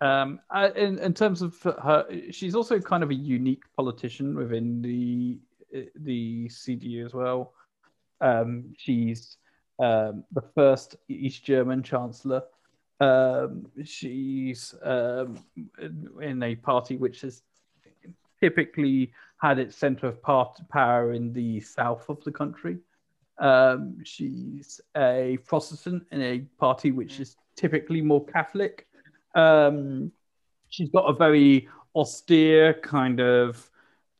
um, 0.00 0.40
in, 0.76 0.98
in 0.98 1.14
terms 1.14 1.42
of 1.42 1.60
her 1.62 2.06
she's 2.30 2.54
also 2.54 2.80
kind 2.80 3.02
of 3.02 3.10
a 3.10 3.14
unique 3.14 3.62
politician 3.76 4.34
within 4.34 4.82
the 4.82 5.38
the 6.02 6.48
cdu 6.48 7.04
as 7.04 7.14
well 7.14 7.52
um, 8.20 8.74
she's 8.76 9.36
um, 9.78 10.24
the 10.32 10.42
first 10.54 10.96
east 11.08 11.44
german 11.44 11.82
chancellor 11.82 12.42
um, 13.00 13.66
she's 13.84 14.74
um, 14.82 15.38
in 16.20 16.42
a 16.42 16.54
party 16.56 16.96
which 16.96 17.22
has 17.22 17.42
typically 18.40 19.12
had 19.38 19.58
its 19.58 19.76
center 19.76 20.06
of 20.06 20.22
power 20.22 21.12
in 21.12 21.32
the 21.32 21.60
south 21.60 22.08
of 22.08 22.22
the 22.24 22.32
country. 22.32 22.78
Um, 23.38 23.98
she's 24.04 24.80
a 24.96 25.38
Protestant 25.46 26.06
in 26.12 26.22
a 26.22 26.38
party 26.58 26.92
which 26.92 27.20
is 27.20 27.36
typically 27.56 28.00
more 28.00 28.24
Catholic. 28.24 28.86
Um, 29.34 30.12
she's 30.68 30.88
got 30.90 31.06
a 31.06 31.12
very 31.12 31.68
austere 31.96 32.74
kind 32.74 33.20
of 33.20 33.68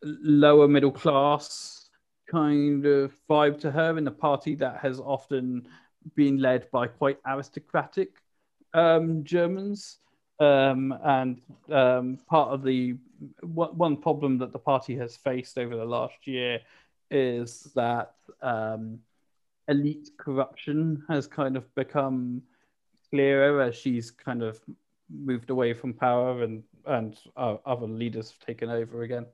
lower 0.02 0.68
middle 0.68 0.92
class 0.92 1.88
kind 2.30 2.84
of 2.86 3.14
vibe 3.28 3.60
to 3.60 3.70
her 3.70 3.96
in 3.96 4.06
a 4.06 4.10
party 4.10 4.54
that 4.56 4.78
has 4.78 4.98
often 4.98 5.66
been 6.14 6.38
led 6.38 6.70
by 6.70 6.86
quite 6.86 7.18
aristocratic 7.26 8.23
um, 8.74 9.24
Germans. 9.24 9.98
Um, 10.40 10.92
and 11.04 11.40
um, 11.70 12.18
part 12.28 12.50
of 12.50 12.64
the 12.64 12.96
one 13.40 13.96
problem 13.96 14.38
that 14.38 14.52
the 14.52 14.58
party 14.58 14.96
has 14.96 15.16
faced 15.16 15.58
over 15.58 15.76
the 15.76 15.84
last 15.84 16.26
year 16.26 16.60
is 17.10 17.70
that 17.76 18.14
um, 18.42 18.98
elite 19.68 20.10
corruption 20.18 21.02
has 21.08 21.26
kind 21.26 21.56
of 21.56 21.72
become 21.76 22.42
clearer 23.10 23.62
as 23.62 23.76
she's 23.76 24.10
kind 24.10 24.42
of 24.42 24.60
moved 25.08 25.50
away 25.50 25.72
from 25.72 25.92
power 25.92 26.42
and 26.42 26.62
and 26.86 27.16
other 27.36 27.86
leaders 27.86 28.30
have 28.30 28.46
taken 28.46 28.68
over 28.68 29.04
again, 29.04 29.24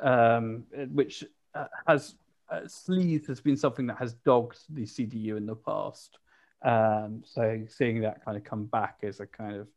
um, 0.00 0.64
which 0.92 1.24
uh, 1.54 1.66
has 1.86 2.14
uh, 2.50 2.60
sleaze 2.66 3.26
has 3.26 3.40
been 3.40 3.56
something 3.56 3.86
that 3.86 3.96
has 3.96 4.14
dogged 4.14 4.58
the 4.68 4.82
CDU 4.82 5.36
in 5.36 5.46
the 5.46 5.56
past. 5.56 6.18
Um, 6.62 7.22
so 7.24 7.62
seeing 7.68 8.00
that 8.02 8.24
kind 8.24 8.36
of 8.36 8.44
come 8.44 8.66
back 8.66 8.98
is 9.02 9.20
a 9.20 9.26
kind 9.26 9.56
of 9.56 9.68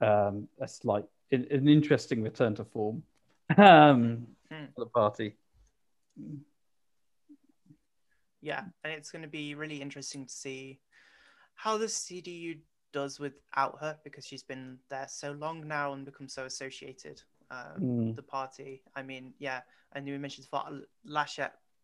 um, 0.00 0.48
a 0.60 0.68
slight, 0.68 1.04
an 1.32 1.68
interesting 1.68 2.22
return 2.22 2.54
to 2.56 2.64
form 2.64 3.02
um, 3.56 4.26
mm. 4.52 4.68
for 4.74 4.84
the 4.84 4.86
party. 4.86 5.34
Yeah, 8.40 8.62
and 8.84 8.92
it's 8.92 9.10
going 9.10 9.22
to 9.22 9.28
be 9.28 9.54
really 9.54 9.80
interesting 9.80 10.26
to 10.26 10.32
see 10.32 10.80
how 11.54 11.78
the 11.78 11.86
CDU 11.86 12.58
does 12.92 13.18
without 13.18 13.78
her 13.80 13.98
because 14.04 14.26
she's 14.26 14.42
been 14.42 14.78
there 14.90 15.06
so 15.08 15.32
long 15.32 15.66
now 15.66 15.92
and 15.94 16.04
become 16.04 16.28
so 16.28 16.44
associated 16.44 17.22
um, 17.50 17.80
mm. 17.80 18.16
the 18.16 18.22
party. 18.22 18.82
I 18.94 19.02
mean, 19.02 19.32
yeah, 19.38 19.62
and 19.92 20.06
you 20.06 20.18
mentioned 20.18 20.46
before, 20.50 20.82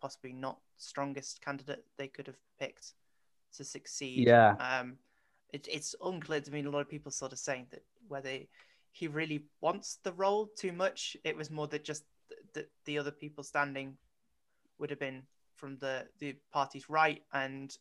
possibly 0.01 0.33
not 0.33 0.59
strongest 0.77 1.43
candidate 1.43 1.85
they 1.99 2.09
could 2.09 2.27
have 2.27 2.39
picked 2.59 2.95
to 3.57 3.65
succeed. 3.65 4.27
Yeah. 4.27 4.55
Um, 4.59 4.97
it, 5.53 5.67
it's 5.71 5.95
unclear 6.05 6.41
to 6.41 6.51
me. 6.51 6.65
A 6.65 6.71
lot 6.71 6.81
of 6.81 6.89
people 6.89 7.11
sort 7.11 7.33
of 7.33 7.39
saying 7.39 7.67
that 7.71 7.83
whether 8.09 8.39
he 8.93 9.09
really 9.09 9.45
wants 9.61 9.99
the 10.03 10.13
role 10.13 10.51
too 10.59 10.73
much. 10.73 11.17
It 11.25 11.37
was 11.37 11.51
more 11.51 11.67
that 11.69 11.85
just 11.85 12.05
the, 12.55 12.67
the 12.85 12.99
other 12.99 13.11
people 13.11 13.45
standing 13.45 13.97
would 14.79 14.91
have 14.91 14.99
been 15.01 15.23
from 15.57 15.77
the 15.79 16.07
the 16.19 16.37
party's 16.53 16.89
right, 16.89 17.23
and 17.33 17.77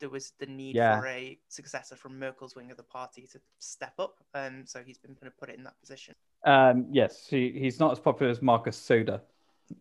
there 0.00 0.08
was 0.08 0.32
the 0.38 0.46
need 0.46 0.76
yeah. 0.76 0.98
for 0.98 1.06
a 1.06 1.38
successor 1.48 1.96
from 1.96 2.18
Merkel's 2.18 2.56
wing 2.56 2.70
of 2.70 2.76
the 2.76 2.82
party 2.82 3.28
to 3.32 3.40
step 3.58 3.94
up, 3.98 4.16
and 4.34 4.68
so 4.68 4.82
he's 4.84 4.98
been 4.98 5.14
going 5.14 5.30
to 5.30 5.36
put 5.38 5.48
it 5.48 5.56
in 5.56 5.64
that 5.64 5.78
position. 5.80 6.14
Um, 6.44 6.86
yes, 6.90 7.26
he, 7.28 7.50
he's 7.50 7.78
not 7.78 7.92
as 7.92 8.00
popular 8.00 8.30
as 8.30 8.42
Markus 8.42 8.78
Söder, 8.78 9.20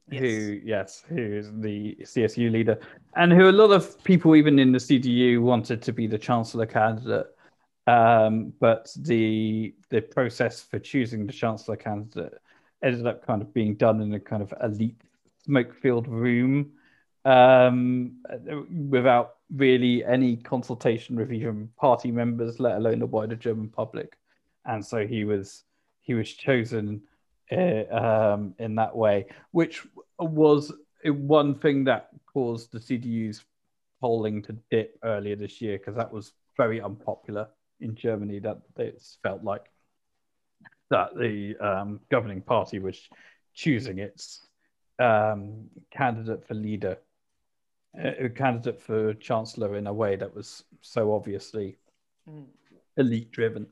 yes. 0.10 0.20
who 0.20 0.60
yes, 0.64 1.04
who 1.08 1.18
is 1.18 1.52
the 1.60 1.98
CSU 2.02 2.52
leader, 2.52 2.80
and 3.16 3.32
who 3.32 3.50
a 3.50 3.52
lot 3.52 3.72
of 3.72 4.04
people 4.04 4.36
even 4.36 4.60
in 4.60 4.72
the 4.72 4.80
CDU 4.80 5.42
wanted 5.42 5.82
to 5.84 5.94
be 5.94 6.08
the 6.08 6.18
chancellor 6.18 6.66
candidate. 6.66 7.28
Um, 7.86 8.54
but 8.60 8.92
the 8.98 9.76
the 9.90 10.02
process 10.02 10.62
for 10.62 10.80
choosing 10.80 11.28
the 11.28 11.34
chancellor 11.34 11.76
candidate 11.76 12.34
ended 12.82 13.08
up 13.08 13.26
kind 13.26 13.42
of 13.42 13.54
being 13.54 13.76
done 13.76 14.02
in 14.02 14.14
a 14.14 14.20
kind 14.20 14.42
of 14.42 14.54
elite 14.62 15.02
smoke-filled 15.46 16.08
room 16.08 16.72
um, 17.26 18.22
without 18.90 19.36
really 19.54 20.04
any 20.04 20.38
consultation 20.38 21.16
with 21.16 21.32
even 21.32 21.70
party 21.78 22.12
members, 22.12 22.60
let 22.60 22.78
alone 22.78 23.00
the 23.00 23.06
wider 23.06 23.36
German 23.36 23.70
public. 23.70 24.18
And 24.66 24.86
so 24.86 25.06
he 25.06 25.26
was 25.26 25.64
he 26.02 26.14
was 26.14 26.32
chosen 26.32 27.02
uh, 27.54 28.34
um, 28.34 28.56
in 28.60 28.76
that 28.76 28.96
way, 28.96 29.26
which 29.52 29.86
was 30.20 30.72
one 31.06 31.56
thing 31.56 31.84
that 31.84 32.10
caused 32.32 32.72
the 32.72 32.80
CDU's 32.80 33.44
polling 34.02 34.42
to 34.42 34.54
dip 34.70 34.98
earlier 35.04 35.36
this 35.36 35.62
year 35.62 35.78
because 35.78 35.96
that 35.96 36.12
was 36.12 36.34
very 36.58 36.82
unpopular 36.82 37.48
in 37.80 37.96
Germany 37.96 38.40
that 38.40 38.60
it 38.78 39.02
felt 39.22 39.44
like 39.44 39.66
that 40.90 41.16
the 41.16 41.56
um, 41.58 42.00
governing 42.12 42.42
party 42.42 42.80
was 42.80 43.00
choosing 43.54 44.00
its 44.00 44.48
um, 45.00 45.70
candidate 45.92 46.46
for 46.46 46.54
leader, 46.54 46.98
a 47.98 48.30
candidate 48.30 48.82
for 48.82 49.14
chancellor 49.16 49.76
in 49.76 49.88
a 49.88 49.94
way 49.94 50.16
that 50.16 50.34
was 50.36 50.64
so 50.82 51.14
obviously 51.14 51.78
mm. 52.30 52.46
elite 52.98 53.32
driven 53.32 53.68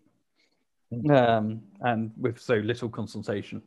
um, 1.09 1.61
and 1.81 2.11
with 2.17 2.39
so 2.39 2.55
little 2.55 2.89
consultation. 2.89 3.61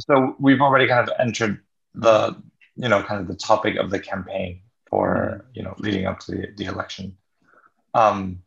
So 0.00 0.36
we've 0.38 0.60
already 0.60 0.86
kind 0.88 1.08
of 1.08 1.14
entered 1.18 1.60
the, 1.94 2.36
you 2.76 2.88
know, 2.88 3.02
kind 3.02 3.20
of 3.20 3.28
the 3.28 3.36
topic 3.36 3.76
of 3.76 3.90
the 3.90 3.98
campaign 3.98 4.60
for, 4.88 5.46
you 5.54 5.62
know, 5.62 5.74
leading 5.78 6.06
up 6.06 6.20
to 6.20 6.32
the, 6.32 6.48
the 6.56 6.64
election. 6.64 7.16
Um, 7.94 8.42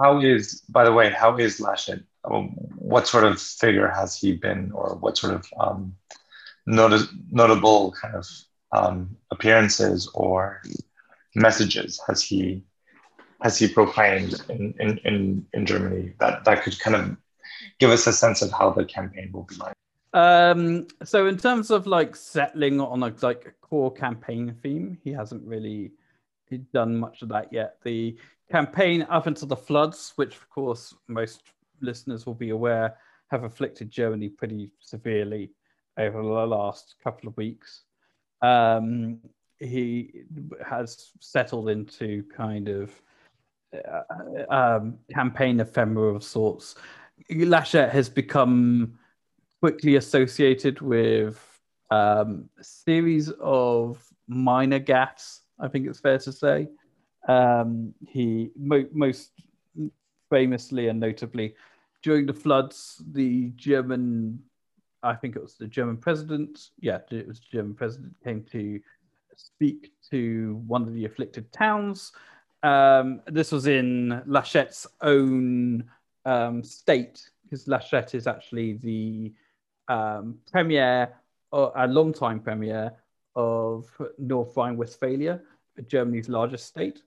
how 0.00 0.20
is, 0.20 0.60
by 0.68 0.84
the 0.84 0.92
way, 0.92 1.10
how 1.10 1.36
is 1.36 1.60
Laschet? 1.60 2.02
Um, 2.24 2.56
what 2.76 3.06
sort 3.06 3.24
of 3.24 3.40
figure 3.40 3.88
has 3.88 4.16
he 4.16 4.32
been, 4.32 4.72
or 4.72 4.96
what 4.96 5.16
sort 5.16 5.34
of 5.34 5.46
um, 5.60 5.94
not- 6.66 7.08
notable 7.30 7.92
kind 7.92 8.14
of 8.14 8.26
um, 8.72 9.16
appearances 9.30 10.10
or 10.14 10.62
messages 11.34 12.00
has 12.06 12.22
he 12.22 12.62
has 13.42 13.58
he 13.58 13.68
proclaimed 13.68 14.42
in, 14.48 14.74
in, 14.80 14.98
in, 15.04 15.46
in 15.52 15.66
Germany 15.66 16.14
that, 16.18 16.44
that 16.44 16.62
could 16.62 16.78
kind 16.80 16.96
of 16.96 17.16
give 17.78 17.90
us 17.90 18.06
a 18.06 18.12
sense 18.12 18.42
of 18.42 18.52
how 18.52 18.70
the 18.70 18.84
campaign 18.84 19.30
will 19.32 19.42
be 19.42 19.56
like? 19.56 19.74
Um, 20.12 20.86
so 21.02 21.26
in 21.26 21.36
terms 21.36 21.70
of 21.70 21.86
like 21.86 22.14
settling 22.14 22.80
on 22.80 23.02
a 23.02 23.14
like 23.20 23.46
a 23.46 23.66
core 23.66 23.92
campaign 23.92 24.54
theme, 24.62 24.98
he 25.02 25.10
hasn't 25.10 25.44
really 25.46 25.92
done 26.72 26.96
much 26.96 27.22
of 27.22 27.28
that 27.30 27.52
yet. 27.52 27.78
The 27.82 28.16
campaign 28.50 29.06
up 29.10 29.26
until 29.26 29.48
the 29.48 29.56
floods, 29.56 30.12
which 30.16 30.36
of 30.36 30.48
course 30.50 30.94
most 31.08 31.42
listeners 31.80 32.26
will 32.26 32.34
be 32.34 32.50
aware 32.50 32.96
have 33.30 33.44
afflicted 33.44 33.90
Germany 33.90 34.28
pretty 34.28 34.70
severely 34.78 35.50
over 35.98 36.22
the 36.22 36.28
last 36.28 36.94
couple 37.02 37.28
of 37.28 37.36
weeks. 37.36 37.82
Um, 38.42 39.18
he 39.58 40.22
has 40.64 41.10
settled 41.20 41.68
into 41.68 42.24
kind 42.34 42.68
of 42.68 42.92
uh, 43.74 44.52
um, 44.54 44.98
campaign 45.12 45.60
ephemera 45.60 46.14
of 46.14 46.22
sorts. 46.22 46.76
Laschet 47.30 47.90
has 47.90 48.08
become 48.08 48.98
quickly 49.60 49.96
associated 49.96 50.80
with 50.80 51.42
um, 51.90 52.48
a 52.58 52.64
series 52.64 53.30
of 53.40 54.04
minor 54.26 54.80
gaffes, 54.80 55.40
I 55.58 55.68
think 55.68 55.86
it's 55.86 56.00
fair 56.00 56.18
to 56.18 56.32
say. 56.32 56.68
Um, 57.28 57.94
he 58.06 58.50
mo- 58.56 58.88
most 58.92 59.30
famously 60.30 60.88
and 60.88 61.00
notably 61.00 61.54
during 62.04 62.26
the 62.26 62.34
floods, 62.34 63.02
the 63.12 63.50
German, 63.56 64.38
I 65.02 65.14
think 65.14 65.36
it 65.36 65.42
was 65.42 65.54
the 65.54 65.66
German 65.66 65.96
president, 65.96 66.70
yeah, 66.78 66.98
it 67.10 67.26
was 67.26 67.40
the 67.40 67.46
German 67.50 67.74
president 67.74 68.12
came 68.22 68.44
to 68.52 68.78
speak 69.36 69.92
to 70.10 70.62
one 70.66 70.82
of 70.82 70.92
the 70.92 71.06
afflicted 71.06 71.50
towns. 71.50 72.12
Um, 72.62 73.22
this 73.26 73.50
was 73.50 73.66
in 73.66 74.22
Laschet's 74.26 74.86
own 75.00 75.84
um, 76.24 76.62
state, 76.62 77.28
because 77.42 77.66
Laschet 77.66 78.14
is 78.14 78.26
actually 78.26 78.74
the 78.74 79.32
um, 79.88 80.38
premier, 80.50 81.14
uh, 81.52 81.70
a 81.76 81.86
long-time 81.86 82.40
premier 82.40 82.92
of 83.36 83.86
North 84.18 84.56
Rhine-Westphalia, 84.56 85.40
Germany's 85.86 86.28
largest 86.28 86.66
state, 86.66 87.02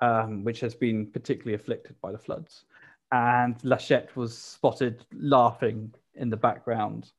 um, 0.00 0.44
which 0.44 0.60
has 0.60 0.74
been 0.74 1.06
particularly 1.06 1.54
afflicted 1.54 1.96
by 2.00 2.12
the 2.12 2.18
floods. 2.18 2.64
And 3.10 3.58
Laschet 3.58 4.14
was 4.16 4.36
spotted 4.36 5.04
laughing 5.12 5.92
in 6.14 6.30
the 6.30 6.36
background. 6.36 7.10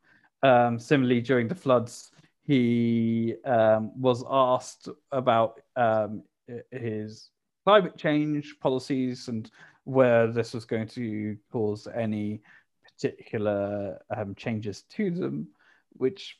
Um, 0.41 0.79
similarly, 0.79 1.21
during 1.21 1.47
the 1.47 1.55
floods, 1.55 2.11
he 2.45 3.35
um, 3.45 3.91
was 3.99 4.23
asked 4.29 4.89
about 5.11 5.61
um, 5.75 6.23
his 6.71 7.29
climate 7.65 7.97
change 7.97 8.55
policies 8.59 9.27
and 9.27 9.49
where 9.85 10.27
this 10.27 10.53
was 10.53 10.65
going 10.65 10.87
to 10.87 11.37
cause 11.51 11.87
any 11.93 12.41
particular 12.83 14.01
um, 14.15 14.35
changes 14.35 14.83
to 14.83 15.11
them, 15.11 15.47
which 15.93 16.37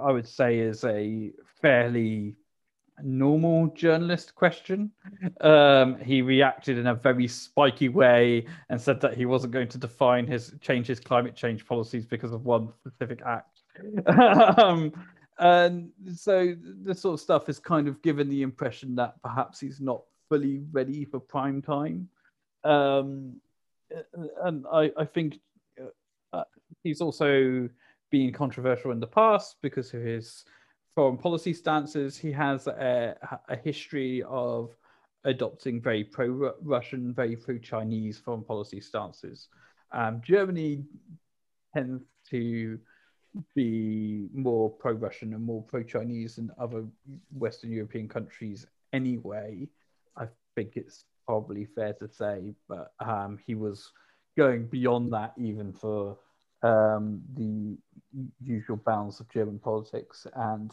I 0.00 0.12
would 0.12 0.28
say 0.28 0.58
is 0.58 0.84
a 0.84 1.32
fairly 1.60 2.36
normal 3.02 3.68
journalist 3.68 4.34
question. 4.34 4.90
Um, 5.40 5.98
he 6.00 6.22
reacted 6.22 6.78
in 6.78 6.88
a 6.88 6.94
very 6.94 7.28
spiky 7.28 7.88
way 7.88 8.46
and 8.68 8.80
said 8.80 9.00
that 9.00 9.16
he 9.16 9.26
wasn't 9.26 9.52
going 9.52 9.68
to 9.68 9.78
define 9.78 10.26
his 10.26 10.54
change 10.60 10.86
his 10.86 11.00
climate 11.00 11.34
change 11.34 11.66
policies 11.66 12.06
because 12.06 12.32
of 12.32 12.44
one 12.44 12.68
specific 12.80 13.20
act. 13.24 13.62
um, 14.58 14.92
and 15.38 15.90
so 16.14 16.54
this 16.82 17.00
sort 17.00 17.14
of 17.14 17.20
stuff 17.20 17.46
has 17.46 17.58
kind 17.58 17.86
of 17.86 18.02
given 18.02 18.28
the 18.28 18.42
impression 18.42 18.96
that 18.96 19.22
perhaps 19.22 19.60
he's 19.60 19.80
not 19.80 20.02
fully 20.28 20.60
ready 20.72 21.04
for 21.04 21.20
prime 21.20 21.62
time. 21.62 22.08
Um, 22.68 23.40
and 24.44 24.66
I, 24.70 24.90
I 24.98 25.04
think 25.06 25.38
uh, 26.32 26.44
he's 26.82 27.00
also 27.00 27.68
been 28.10 28.32
controversial 28.32 28.90
in 28.90 29.00
the 29.00 29.06
past 29.06 29.56
because 29.62 29.94
of 29.94 30.02
his 30.02 30.44
foreign 30.94 31.16
policy 31.16 31.54
stances. 31.54 32.18
He 32.18 32.30
has 32.32 32.66
a, 32.66 33.16
a 33.48 33.56
history 33.56 34.22
of 34.28 34.76
adopting 35.24 35.80
very 35.80 36.04
pro 36.04 36.52
Russian, 36.62 37.14
very 37.14 37.36
pro 37.36 37.58
Chinese 37.58 38.18
foreign 38.18 38.44
policy 38.44 38.80
stances. 38.80 39.48
Um, 39.92 40.20
Germany 40.22 40.84
tends 41.74 42.02
to 42.30 42.78
be 43.54 44.28
more 44.34 44.68
pro 44.68 44.92
Russian 44.92 45.32
and 45.32 45.42
more 45.42 45.62
pro 45.62 45.82
Chinese 45.82 46.36
than 46.36 46.50
other 46.58 46.84
Western 47.32 47.70
European 47.70 48.08
countries 48.08 48.66
anyway. 48.92 49.68
I 50.16 50.26
think 50.54 50.76
it's 50.76 51.04
probably 51.28 51.66
fair 51.66 51.92
to 51.92 52.08
say, 52.08 52.54
but 52.70 52.94
um, 53.00 53.38
he 53.46 53.54
was 53.54 53.92
going 54.34 54.66
beyond 54.66 55.12
that 55.12 55.34
even 55.36 55.74
for 55.74 56.16
um, 56.62 57.20
the 57.34 57.76
usual 58.42 58.78
bounds 58.78 59.20
of 59.20 59.28
German 59.28 59.58
politics, 59.58 60.26
and 60.34 60.72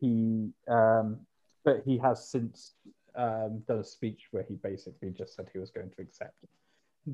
he, 0.00 0.50
um, 0.68 1.18
but 1.64 1.82
he 1.84 1.98
has 1.98 2.24
since 2.24 2.74
um, 3.16 3.64
done 3.66 3.80
a 3.80 3.84
speech 3.84 4.28
where 4.30 4.44
he 4.48 4.54
basically 4.54 5.10
just 5.10 5.34
said 5.34 5.48
he 5.52 5.58
was 5.58 5.72
going 5.72 5.90
to 5.90 6.02
accept 6.02 6.36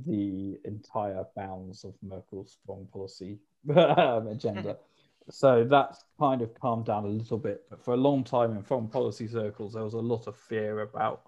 the 0.07 0.59
entire 0.67 1.25
bounds 1.35 1.83
of 1.83 1.95
Merkel's 2.03 2.59
foreign 2.67 2.87
policy 2.89 3.39
um, 3.75 4.29
agenda. 4.29 4.77
so 5.31 5.65
that's 5.65 6.05
kind 6.21 6.43
of 6.43 6.53
calmed 6.61 6.85
down 6.85 7.07
a 7.07 7.09
little 7.09 7.39
bit. 7.39 7.65
But 7.71 7.83
for 7.83 7.95
a 7.95 7.97
long 7.97 8.23
time 8.23 8.55
in 8.55 8.63
foreign 8.63 8.89
policy 8.89 9.29
circles, 9.29 9.73
there 9.73 9.83
was 9.83 9.95
a 9.95 9.99
lot 9.99 10.27
of 10.27 10.37
fear 10.37 10.81
about 10.81 11.23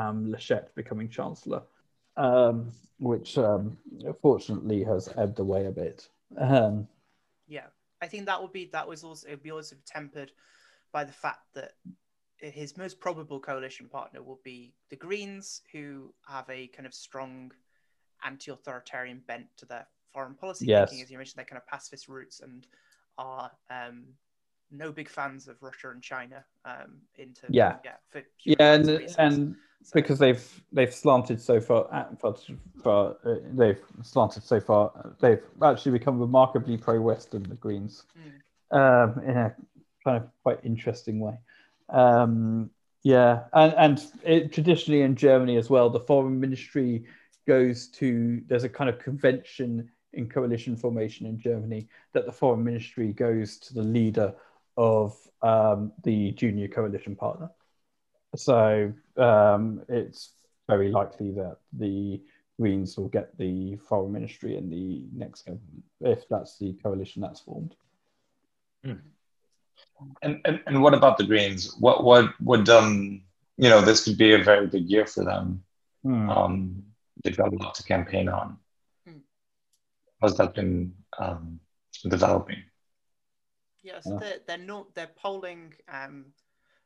um, 0.00 0.26
Laschet 0.32 0.74
becoming 0.74 1.08
chancellor, 1.08 1.62
um, 2.16 2.70
which 2.98 3.38
um, 3.38 3.76
fortunately 4.22 4.82
has 4.84 5.08
ebbed 5.16 5.38
away 5.38 5.66
a 5.66 5.70
bit. 5.70 6.08
Um, 6.38 6.86
yeah, 7.46 7.66
I 8.02 8.06
think 8.06 8.26
that 8.26 8.40
would 8.40 8.52
be 8.52 8.70
that 8.72 8.88
was 8.88 9.04
also 9.04 9.26
it 9.28 9.32
would 9.32 9.42
be 9.42 9.52
also 9.52 9.76
tempered 9.86 10.32
by 10.92 11.04
the 11.04 11.12
fact 11.12 11.40
that 11.54 11.72
his 12.36 12.76
most 12.76 13.00
probable 13.00 13.38
coalition 13.38 13.88
partner 13.88 14.22
will 14.22 14.40
be 14.44 14.72
the 14.88 14.96
Greens, 14.96 15.62
who 15.72 16.12
have 16.26 16.48
a 16.48 16.68
kind 16.68 16.86
of 16.86 16.94
strong 16.94 17.52
anti-authoritarian 18.24 19.22
bent 19.26 19.46
to 19.56 19.66
their 19.66 19.86
foreign 20.12 20.34
policy 20.34 20.66
yes. 20.66 20.90
thinking, 20.90 21.02
as 21.02 21.10
you 21.10 21.18
mentioned, 21.18 21.38
their 21.38 21.44
kind 21.44 21.58
of 21.58 21.66
pacifist 21.66 22.08
roots 22.08 22.40
and 22.40 22.66
are 23.18 23.50
um, 23.70 24.04
no 24.70 24.90
big 24.92 25.08
fans 25.08 25.48
of 25.48 25.62
Russia 25.62 25.90
and 25.90 26.02
China. 26.02 26.44
Um, 26.64 27.00
into 27.18 27.46
yeah, 27.50 27.76
yeah, 27.84 27.96
for 28.08 28.22
yeah, 28.44 28.74
and 28.74 28.88
and 29.18 29.34
so. 29.34 29.54
Because 29.92 30.18
they've 30.18 30.62
they've 30.72 30.94
slanted 30.94 31.40
so 31.40 31.60
far, 31.60 32.08
for, 32.20 32.36
for 32.82 33.16
uh, 33.24 33.36
they've 33.52 33.80
slanted 34.02 34.42
so 34.42 34.60
far, 34.60 35.14
they've 35.20 35.42
actually 35.62 35.92
become 35.92 36.18
remarkably 36.18 36.76
pro-Western. 36.76 37.42
The 37.42 37.54
Greens, 37.54 38.04
mm. 38.72 38.76
um, 38.76 39.22
in 39.24 39.36
a 39.36 39.54
kind 40.04 40.16
of 40.16 40.28
quite 40.42 40.60
interesting 40.64 41.20
way. 41.20 41.38
Um, 41.88 42.70
yeah, 43.02 43.44
and 43.52 43.74
and 43.74 44.06
it, 44.24 44.52
traditionally 44.52 45.02
in 45.02 45.16
Germany 45.16 45.56
as 45.56 45.70
well, 45.70 45.88
the 45.90 46.00
foreign 46.00 46.38
ministry 46.38 47.04
goes 47.46 47.88
to 47.88 48.42
there's 48.46 48.64
a 48.64 48.68
kind 48.68 48.90
of 48.90 48.98
convention 48.98 49.90
in 50.12 50.28
coalition 50.28 50.76
formation 50.76 51.26
in 51.26 51.38
Germany 51.38 51.88
that 52.12 52.26
the 52.26 52.32
foreign 52.32 52.62
ministry 52.64 53.12
goes 53.12 53.58
to 53.58 53.74
the 53.74 53.82
leader 53.82 54.34
of 54.76 55.16
um, 55.42 55.92
the 56.04 56.32
junior 56.32 56.68
coalition 56.68 57.16
partner. 57.16 57.50
So 58.36 58.92
um, 59.16 59.82
it's 59.88 60.30
very 60.68 60.90
likely 60.90 61.32
that 61.32 61.58
the 61.72 62.20
Greens 62.60 62.96
will 62.96 63.08
get 63.08 63.36
the 63.38 63.76
foreign 63.88 64.12
ministry 64.12 64.56
in 64.56 64.68
the 64.70 65.04
next 65.12 65.42
government 65.42 65.82
if 66.00 66.28
that's 66.28 66.58
the 66.58 66.74
coalition 66.82 67.22
that's 67.22 67.40
formed. 67.40 67.74
Hmm. 68.84 68.92
And, 70.22 70.40
and 70.44 70.60
and 70.66 70.82
what 70.82 70.94
about 70.94 71.18
the 71.18 71.24
Greens? 71.24 71.74
What 71.78 72.04
what 72.04 72.26
would 72.40 72.68
um 72.68 73.22
you 73.56 73.68
know 73.68 73.80
this 73.80 74.04
could 74.04 74.18
be 74.18 74.34
a 74.34 74.42
very 74.42 74.66
big 74.66 74.88
year 74.88 75.06
for 75.06 75.24
them. 75.24 75.62
Hmm. 76.02 76.30
Um, 76.30 76.82
they've 77.22 77.36
got 77.36 77.52
a 77.52 77.56
lot 77.56 77.74
to 77.76 77.82
campaign 77.82 78.28
on. 78.28 78.58
Hmm. 79.06 79.18
How's 80.20 80.36
that 80.36 80.54
been 80.54 80.94
um, 81.18 81.60
developing? 82.08 82.62
Yeah, 83.82 84.00
so 84.00 84.18
they're 84.18 84.40
they're 84.46 84.58
not 84.58 84.94
they're 84.94 85.14
polling 85.16 85.74
um, 85.88 86.26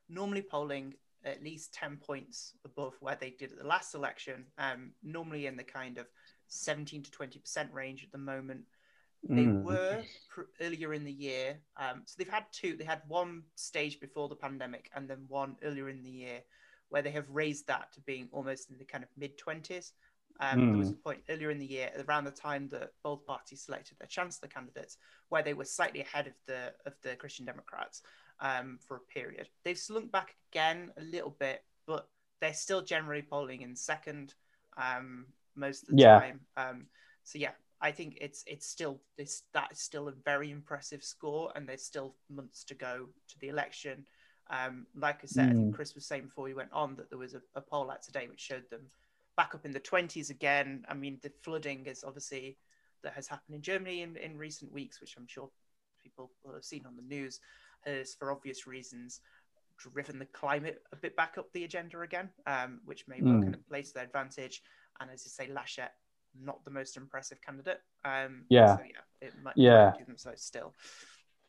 normally 0.08 0.42
polling 0.42 0.94
at 1.24 1.42
least 1.42 1.74
10 1.74 1.98
points 1.98 2.54
above 2.64 2.94
where 3.00 3.16
they 3.20 3.30
did 3.30 3.52
at 3.52 3.58
the 3.58 3.66
last 3.66 3.94
election, 3.94 4.44
um, 4.58 4.92
normally 5.02 5.46
in 5.46 5.56
the 5.56 5.64
kind 5.64 5.98
of 5.98 6.06
17 6.48 7.02
to 7.02 7.10
20% 7.10 7.72
range 7.72 8.04
at 8.04 8.12
the 8.12 8.18
moment. 8.18 8.62
They 9.26 9.44
mm. 9.44 9.62
were 9.62 10.02
pr- 10.28 10.42
earlier 10.60 10.92
in 10.92 11.04
the 11.04 11.12
year. 11.12 11.56
Um, 11.78 12.02
so 12.04 12.16
they've 12.18 12.28
had 12.28 12.44
two. 12.52 12.76
They 12.76 12.84
had 12.84 13.00
one 13.08 13.44
stage 13.54 13.98
before 13.98 14.28
the 14.28 14.36
pandemic 14.36 14.90
and 14.94 15.08
then 15.08 15.24
one 15.28 15.56
earlier 15.62 15.88
in 15.88 16.02
the 16.02 16.10
year 16.10 16.40
where 16.90 17.00
they 17.00 17.10
have 17.10 17.28
raised 17.30 17.66
that 17.66 17.90
to 17.92 18.00
being 18.02 18.28
almost 18.32 18.70
in 18.70 18.78
the 18.78 18.84
kind 18.84 19.02
of 19.02 19.08
mid 19.16 19.38
20s. 19.38 19.92
Um, 20.40 20.60
mm. 20.60 20.68
There 20.68 20.78
was 20.78 20.90
a 20.90 20.94
point 20.94 21.20
earlier 21.30 21.50
in 21.50 21.58
the 21.58 21.66
year, 21.66 21.90
around 22.06 22.24
the 22.24 22.32
time 22.32 22.68
that 22.68 22.90
both 23.02 23.24
parties 23.24 23.62
selected 23.62 23.98
their 23.98 24.08
chancellor 24.08 24.48
candidates, 24.48 24.98
where 25.28 25.42
they 25.42 25.54
were 25.54 25.64
slightly 25.64 26.00
ahead 26.00 26.26
of 26.26 26.34
the 26.46 26.74
of 26.86 26.94
the 27.02 27.16
Christian 27.16 27.46
Democrats 27.46 28.02
um, 28.40 28.78
for 28.86 28.96
a 28.96 29.12
period. 29.12 29.48
They've 29.64 29.78
slunk 29.78 30.12
back 30.12 30.36
again 30.52 30.92
a 30.96 31.02
little 31.02 31.34
bit, 31.38 31.62
but 31.86 32.08
they're 32.40 32.54
still 32.54 32.82
generally 32.82 33.22
polling 33.22 33.62
in 33.62 33.76
second 33.76 34.34
um, 34.76 35.26
most 35.56 35.84
of 35.84 35.96
the 35.96 36.02
yeah. 36.02 36.18
time. 36.18 36.40
Um, 36.56 36.86
so 37.22 37.38
yeah, 37.38 37.52
I 37.80 37.90
think 37.90 38.18
it's 38.20 38.44
it's 38.46 38.66
still 38.66 39.00
this 39.16 39.42
that 39.52 39.72
is 39.72 39.78
still 39.78 40.08
a 40.08 40.12
very 40.24 40.50
impressive 40.50 41.02
score, 41.02 41.52
and 41.54 41.68
there's 41.68 41.84
still 41.84 42.14
months 42.30 42.64
to 42.64 42.74
go 42.74 43.06
to 43.28 43.38
the 43.40 43.48
election. 43.48 44.06
Um, 44.50 44.86
like 44.94 45.20
I 45.22 45.26
said, 45.26 45.48
mm. 45.48 45.50
I 45.50 45.54
think 45.54 45.72
mm. 45.72 45.74
Chris 45.74 45.94
was 45.94 46.06
saying 46.06 46.24
before 46.24 46.44
we 46.44 46.54
went 46.54 46.72
on 46.72 46.96
that 46.96 47.08
there 47.08 47.18
was 47.18 47.34
a, 47.34 47.40
a 47.54 47.60
poll 47.60 47.90
out 47.90 48.02
today 48.02 48.26
which 48.28 48.40
showed 48.40 48.68
them 48.70 48.82
back 49.36 49.54
up 49.54 49.64
in 49.64 49.72
the 49.72 49.80
20s 49.80 50.30
again. 50.30 50.84
I 50.88 50.94
mean, 50.94 51.18
the 51.22 51.32
flooding 51.42 51.86
is 51.86 52.04
obviously 52.04 52.58
that 53.02 53.14
has 53.14 53.26
happened 53.26 53.56
in 53.56 53.62
Germany 53.62 54.02
in, 54.02 54.16
in 54.16 54.36
recent 54.36 54.72
weeks, 54.72 55.00
which 55.00 55.16
I'm 55.16 55.26
sure 55.26 55.48
people 56.02 56.30
will 56.44 56.54
have 56.54 56.64
seen 56.64 56.84
on 56.86 56.96
the 56.96 57.02
news 57.02 57.40
has, 57.86 58.14
for 58.14 58.32
obvious 58.32 58.66
reasons, 58.66 59.20
driven 59.78 60.18
the 60.18 60.26
climate 60.26 60.82
a 60.92 60.96
bit 60.96 61.16
back 61.16 61.34
up 61.38 61.46
the 61.52 61.64
agenda 61.64 62.00
again, 62.00 62.30
um, 62.46 62.80
which 62.84 63.04
may 63.08 63.20
mm. 63.20 63.42
kind 63.42 63.54
of 63.54 63.68
play 63.68 63.82
to 63.82 63.94
their 63.94 64.04
advantage. 64.04 64.62
And 65.00 65.10
as 65.10 65.24
you 65.24 65.30
say, 65.30 65.50
Laschet, 65.52 65.90
not 66.40 66.64
the 66.64 66.70
most 66.70 66.96
impressive 66.96 67.40
candidate. 67.42 67.80
Um, 68.04 68.44
yeah. 68.48 68.76
So 68.76 68.82
yeah, 68.82 69.26
it 69.26 69.32
might, 69.42 69.54
yeah. 69.56 69.92
do 69.98 70.04
them 70.04 70.16
so 70.16 70.32
still. 70.36 70.72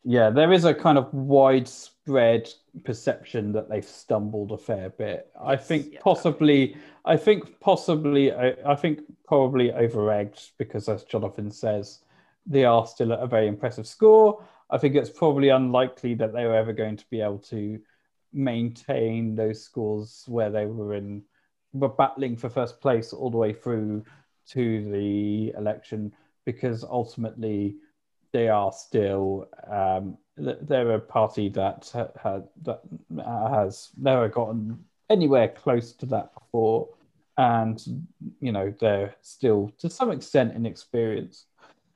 Yeah, 0.07 0.30
there 0.30 0.53
is 0.53 0.66
a 0.66 0.74
kind 0.74 0.99
of 0.99 1.12
widespread 1.14 2.48
perception 2.84 3.52
that 3.53 3.70
they've 3.70 3.84
stumbled 3.84 4.52
a 4.52 4.57
fair 4.57 4.91
bit. 4.91 5.32
Yes, 5.34 5.44
I 5.44 5.56
think 5.56 5.94
yeah, 5.94 5.99
possibly, 6.02 6.68
definitely. 6.68 6.91
I 7.06 7.18
think 7.18 7.60
possibly, 7.60 8.32
I, 8.32 8.53
I 8.68 8.76
think 8.76 8.99
probably 9.26 9.72
overegged 9.72 10.52
because, 10.60 10.90
as 10.90 11.06
Jonathan 11.06 11.49
says, 11.49 12.02
they 12.45 12.66
are 12.66 12.86
still 12.86 13.14
at 13.14 13.20
a 13.20 13.26
very 13.26 13.48
impressive 13.48 13.88
score. 13.88 14.44
I 14.69 14.77
think 14.77 14.95
it's 14.95 15.09
probably 15.09 15.49
unlikely 15.49 16.15
that 16.15 16.33
they 16.33 16.45
were 16.45 16.55
ever 16.55 16.73
going 16.73 16.97
to 16.97 17.05
be 17.09 17.21
able 17.21 17.39
to 17.39 17.79
maintain 18.33 19.35
those 19.35 19.63
scores 19.63 20.25
where 20.27 20.49
they 20.49 20.65
were 20.65 20.95
in 20.95 21.23
were 21.73 21.89
battling 21.89 22.37
for 22.37 22.49
first 22.49 22.79
place 22.79 23.11
all 23.11 23.29
the 23.29 23.37
way 23.37 23.53
through 23.53 24.03
to 24.47 24.89
the 24.91 25.53
election 25.57 26.13
because 26.45 26.83
ultimately 26.83 27.75
they 28.31 28.47
are 28.47 28.71
still 28.71 29.47
um, 29.71 30.17
they're 30.37 30.91
a 30.91 30.99
party 30.99 31.49
that 31.49 31.89
ha- 31.93 32.41
that 32.63 32.81
has 33.25 33.89
never 33.97 34.27
gotten 34.27 34.83
anywhere 35.09 35.47
close 35.47 35.93
to 35.93 36.05
that 36.07 36.33
before, 36.33 36.89
and 37.37 37.81
you 38.41 38.51
know 38.51 38.73
they're 38.79 39.15
still 39.21 39.71
to 39.77 39.89
some 39.89 40.11
extent 40.11 40.53
inexperienced 40.53 41.47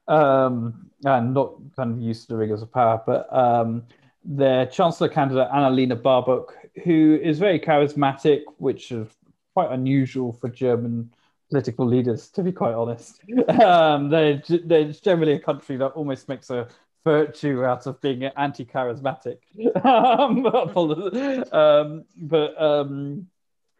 um, 0.09 0.89
and 1.05 1.33
not 1.33 1.53
kind 1.75 1.91
of 1.91 1.99
used 1.99 2.23
to 2.23 2.27
the 2.29 2.35
rigors 2.35 2.61
of 2.61 2.71
power. 2.71 3.01
But 3.05 3.31
um, 3.33 3.83
their 4.23 4.65
chancellor 4.65 5.09
candidate 5.09 5.47
Annalena 5.49 5.95
Baerbock, 5.95 6.51
who 6.83 7.19
is 7.21 7.39
very 7.39 7.59
charismatic, 7.59 8.41
which 8.57 8.91
is 8.91 9.07
quite 9.53 9.71
unusual 9.71 10.33
for 10.33 10.49
German 10.49 11.13
political 11.49 11.85
leaders, 11.85 12.29
to 12.29 12.43
be 12.43 12.51
quite 12.51 12.73
honest. 12.73 13.21
Um, 13.49 14.09
they're, 14.09 14.41
they're 14.65 14.91
generally 14.93 15.33
a 15.33 15.39
country 15.39 15.75
that 15.77 15.87
almost 15.87 16.29
makes 16.29 16.49
a 16.49 16.67
virtue 17.03 17.63
out 17.63 17.87
of 17.87 17.99
being 18.01 18.23
anti-charismatic. 18.23 19.39
um, 19.85 20.45
um, 21.53 22.05
but 22.17 22.61
um, 22.61 23.27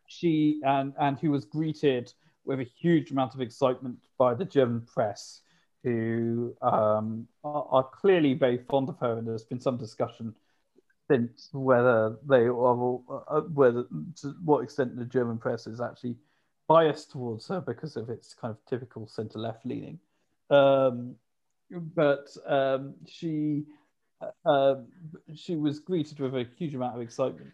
she 0.08 0.62
and 0.66 0.94
and 1.00 1.20
who 1.20 1.32
was 1.32 1.46
greeted 1.46 2.12
with 2.46 2.60
a 2.60 2.64
huge 2.64 3.12
amount 3.12 3.36
of 3.36 3.42
excitement 3.42 3.98
by 4.18 4.34
the 4.34 4.46
German 4.46 4.82
press, 4.82 5.42
who 5.84 6.56
um, 6.62 7.28
are, 7.44 7.66
are, 7.70 7.84
clearly 7.84 8.34
very 8.34 8.58
fond 8.70 8.90
of 8.90 8.98
her, 9.00 9.18
and 9.18 9.28
there's 9.28 9.44
been 9.44 9.62
some 9.62 9.78
discussion 9.78 10.36
since 11.10 11.50
whether 11.54 12.18
they 12.28 12.46
are 12.46 13.00
uh, 13.30 13.42
whether 13.42 13.86
to 14.22 14.36
what 14.44 14.64
extent 14.64 14.96
the 14.96 15.06
German 15.06 15.38
press 15.38 15.68
is 15.68 15.82
actually 15.82 16.16
biased 16.68 17.12
towards 17.12 17.48
her 17.48 17.62
because 17.62 17.96
of 17.96 18.10
its 18.10 18.34
kind 18.34 18.52
of 18.52 18.58
typical 18.70 19.08
centre 19.08 19.40
left 19.40 19.66
leaning. 19.66 20.00
Um, 20.50 21.16
but 21.72 22.28
um, 22.46 22.96
she 23.08 23.64
uh, 24.46 24.76
she 25.34 25.56
was 25.56 25.80
greeted 25.80 26.20
with 26.20 26.36
a 26.36 26.46
huge 26.58 26.76
amount 26.76 26.96
of 26.96 27.02
excitement. 27.02 27.54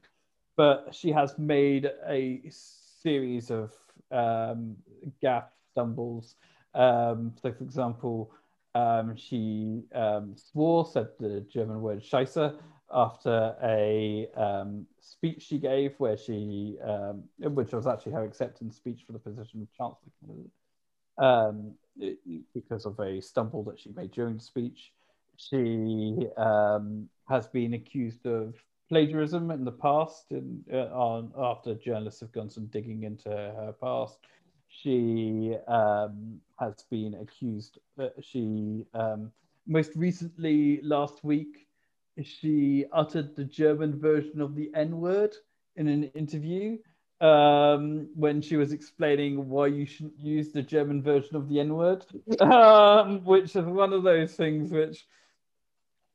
But 0.57 0.93
she 0.93 1.11
has 1.11 1.38
made 1.38 1.91
a 2.07 2.41
series 2.49 3.52
of 3.52 3.73
um, 4.11 4.76
gaffe 5.22 5.49
stumbles. 5.72 6.35
Um, 6.76 7.34
so, 7.41 7.52
for 7.53 7.64
example, 7.64 8.31
um, 8.76 9.15
she 9.15 9.84
um, 9.93 10.35
swore, 10.35 10.85
said 10.85 11.07
the 11.19 11.45
German 11.49 11.81
word 11.81 12.03
Scheiße 12.03 12.57
after 12.93 13.56
a 13.64 14.27
um, 14.35 14.85
speech 14.99 15.41
she 15.41 15.57
gave, 15.57 15.95
where 15.97 16.18
she, 16.18 16.77
um, 16.84 17.23
which 17.39 17.72
was 17.72 17.88
actually 17.88 18.11
her 18.11 18.26
acceptance 18.26 18.76
speech 18.76 19.03
for 19.07 19.14
the 19.14 19.19
position 19.19 19.61
of 19.61 19.72
chancellor, 19.72 20.43
um, 21.18 21.73
because 22.53 22.85
of 22.85 22.99
a 22.99 23.22
stumble 23.22 23.64
that 23.64 23.80
she 23.80 23.89
made 23.95 24.11
during 24.11 24.35
the 24.35 24.43
speech. 24.43 24.91
She 25.38 26.27
has 26.38 27.47
been 27.47 27.73
accused 27.73 28.26
of 28.26 28.56
plagiarism 28.89 29.52
in 29.52 29.64
the 29.64 29.72
past, 29.72 30.26
and 30.31 30.64
uh, 30.72 31.23
after 31.38 31.73
journalists 31.76 32.19
have 32.19 32.31
gone 32.31 32.49
some 32.49 32.68
digging 32.68 33.03
into 33.03 33.30
her 33.30 33.73
past. 33.81 34.19
She 34.81 35.56
um, 35.68 36.39
has 36.60 36.85
been 36.89 37.15
accused. 37.15 37.80
Uh, 37.99 38.10
she 38.22 38.85
um, 38.93 39.31
most 39.68 39.91
recently 39.95 40.80
last 40.81 41.23
week 41.23 41.68
she 42.23 42.85
uttered 42.91 43.35
the 43.35 43.43
German 43.43 43.99
version 43.99 44.41
of 44.41 44.56
the 44.56 44.72
N 44.73 44.99
word 44.99 45.35
in 45.76 45.88
an 45.88 46.06
interview 46.15 46.77
um, 47.22 48.07
when 48.15 48.41
she 48.41 48.57
was 48.57 48.72
explaining 48.72 49.49
why 49.49 49.68
you 49.68 49.85
shouldn't 49.85 50.19
use 50.19 50.52
the 50.52 50.61
German 50.61 51.02
version 51.02 51.35
of 51.35 51.49
the 51.49 51.60
N 51.60 51.76
word, 51.76 52.06
um, 52.41 53.23
which 53.23 53.56
is 53.56 53.65
one 53.65 53.93
of 53.93 54.03
those 54.03 54.34
things 54.34 54.72
which 54.72 55.06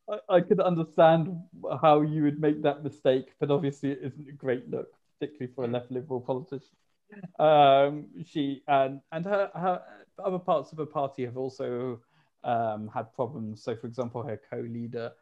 I, 0.08 0.36
I 0.36 0.40
could 0.40 0.60
understand 0.60 1.36
how 1.82 2.02
you 2.02 2.22
would 2.24 2.40
make 2.40 2.62
that 2.62 2.82
mistake, 2.84 3.32
but 3.38 3.50
obviously 3.50 3.92
it 3.92 4.00
isn't 4.02 4.28
a 4.28 4.32
great 4.32 4.68
look, 4.70 4.88
particularly 5.18 5.52
for 5.54 5.64
a 5.64 5.68
left 5.68 5.90
liberal 5.90 6.20
politician. 6.20 6.76
Um, 7.38 8.06
she 8.24 8.62
and 8.68 9.00
and 9.12 9.24
her, 9.24 9.50
her 9.54 9.82
other 10.24 10.38
parts 10.38 10.72
of 10.72 10.78
her 10.78 10.86
party 10.86 11.24
have 11.24 11.36
also 11.36 12.00
um, 12.44 12.90
had 12.92 13.12
problems. 13.14 13.62
So, 13.62 13.76
for 13.76 13.86
example, 13.86 14.22
her 14.22 14.40
co-leader 14.50 15.12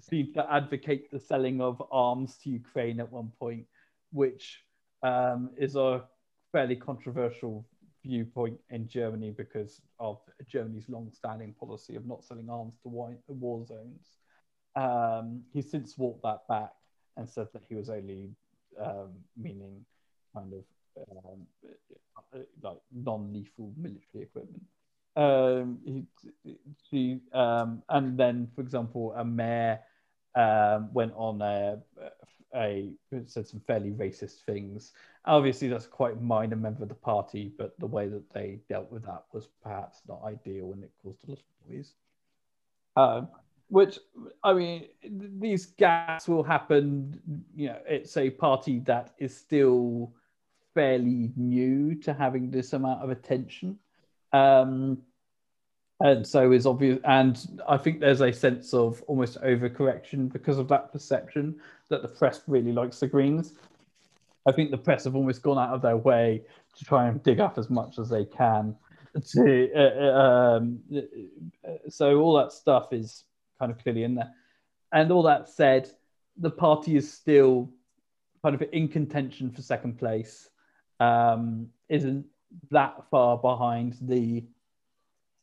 seemed 0.00 0.34
to 0.34 0.52
advocate 0.52 1.10
the 1.10 1.18
selling 1.20 1.60
of 1.60 1.82
arms 1.90 2.36
to 2.44 2.50
Ukraine 2.50 3.00
at 3.00 3.10
one 3.10 3.32
point, 3.38 3.66
which 4.12 4.62
um, 5.02 5.50
is 5.56 5.76
a 5.76 6.04
fairly 6.52 6.76
controversial 6.76 7.66
viewpoint 8.04 8.58
in 8.70 8.88
Germany 8.88 9.30
because 9.30 9.80
of 9.98 10.20
Germany's 10.46 10.88
long-standing 10.88 11.52
policy 11.54 11.96
of 11.96 12.06
not 12.06 12.24
selling 12.24 12.48
arms 12.48 12.76
to 12.82 12.88
war 12.88 13.64
zones. 13.66 14.18
Um, 14.76 15.42
he's 15.52 15.70
since 15.70 15.98
walked 15.98 16.22
that 16.22 16.46
back 16.48 16.70
and 17.16 17.28
said 17.28 17.48
that 17.52 17.62
he 17.68 17.74
was 17.74 17.90
only 17.90 18.30
um, 18.80 19.10
meaning 19.36 19.84
kind 20.34 20.52
of 20.52 20.64
um, 21.10 22.44
like 22.62 22.78
non-lethal 22.92 23.72
military 23.76 24.24
equipment. 24.24 24.62
Um, 25.16 25.78
he, 25.84 26.56
she, 26.88 27.20
um, 27.32 27.82
and 27.88 28.18
then, 28.18 28.48
for 28.54 28.60
example, 28.60 29.12
a 29.16 29.24
mayor 29.24 29.80
um, 30.34 30.92
went 30.92 31.12
on 31.16 31.42
a, 31.42 31.78
a 32.54 32.92
said 33.26 33.46
some 33.46 33.60
fairly 33.66 33.90
racist 33.90 34.42
things. 34.46 34.92
Obviously, 35.24 35.68
that's 35.68 35.86
quite 35.86 36.22
minor 36.22 36.56
member 36.56 36.82
of 36.82 36.88
the 36.88 36.94
party, 36.94 37.52
but 37.58 37.78
the 37.78 37.86
way 37.86 38.08
that 38.08 38.30
they 38.32 38.60
dealt 38.68 38.90
with 38.92 39.04
that 39.06 39.24
was 39.32 39.48
perhaps 39.62 40.02
not 40.08 40.22
ideal, 40.24 40.72
and 40.72 40.84
it 40.84 40.90
caused 41.02 41.26
a 41.26 41.30
lot 41.30 41.38
of 41.38 41.70
noise. 41.70 41.92
Um, 42.96 43.28
which 43.68 43.98
I 44.42 44.54
mean, 44.54 44.86
these 45.02 45.66
gaps 45.66 46.26
will 46.26 46.42
happen. 46.42 47.20
You 47.54 47.68
know, 47.68 47.78
it's 47.86 48.16
a 48.16 48.30
party 48.30 48.78
that 48.80 49.14
is 49.18 49.36
still 49.36 50.12
fairly 50.78 51.32
new 51.36 51.96
to 51.96 52.14
having 52.14 52.52
this 52.52 52.72
amount 52.72 53.02
of 53.02 53.10
attention. 53.10 53.76
Um, 54.32 54.98
and 56.00 56.24
so 56.24 56.52
is 56.52 56.64
obvious 56.64 57.00
and 57.04 57.60
i 57.68 57.76
think 57.76 57.98
there's 57.98 58.20
a 58.20 58.32
sense 58.32 58.72
of 58.72 59.02
almost 59.08 59.36
overcorrection 59.42 60.32
because 60.32 60.56
of 60.56 60.68
that 60.68 60.92
perception 60.92 61.58
that 61.88 62.02
the 62.02 62.08
press 62.08 62.42
really 62.46 62.70
likes 62.72 63.00
the 63.00 63.08
greens. 63.08 63.54
I 64.46 64.52
think 64.52 64.70
the 64.70 64.78
press 64.78 65.04
have 65.04 65.16
almost 65.16 65.42
gone 65.42 65.58
out 65.58 65.74
of 65.74 65.82
their 65.82 65.96
way 65.96 66.42
to 66.76 66.84
try 66.84 67.08
and 67.08 67.20
dig 67.22 67.40
up 67.40 67.58
as 67.58 67.68
much 67.68 67.98
as 67.98 68.08
they 68.08 68.24
can 68.24 68.76
to 69.32 69.72
uh, 69.74 69.78
uh 69.78 70.56
um, 70.56 70.80
so 71.88 72.20
all 72.20 72.36
that 72.36 72.52
stuff 72.52 72.92
is 72.92 73.24
kind 73.58 73.72
of 73.72 73.78
clearly 73.78 74.04
in 74.04 74.14
there. 74.14 74.32
And 74.92 75.10
all 75.10 75.24
that 75.24 75.48
said 75.48 75.90
the 76.36 76.50
party 76.50 76.96
is 76.96 77.12
still 77.12 77.70
kind 78.42 78.54
of 78.54 78.62
in 78.72 78.86
contention 78.88 79.50
for 79.50 79.62
second 79.62 79.98
place 79.98 80.48
um, 81.00 81.68
isn't 81.88 82.26
that 82.70 83.04
far 83.10 83.36
behind 83.36 83.96
the 84.00 84.44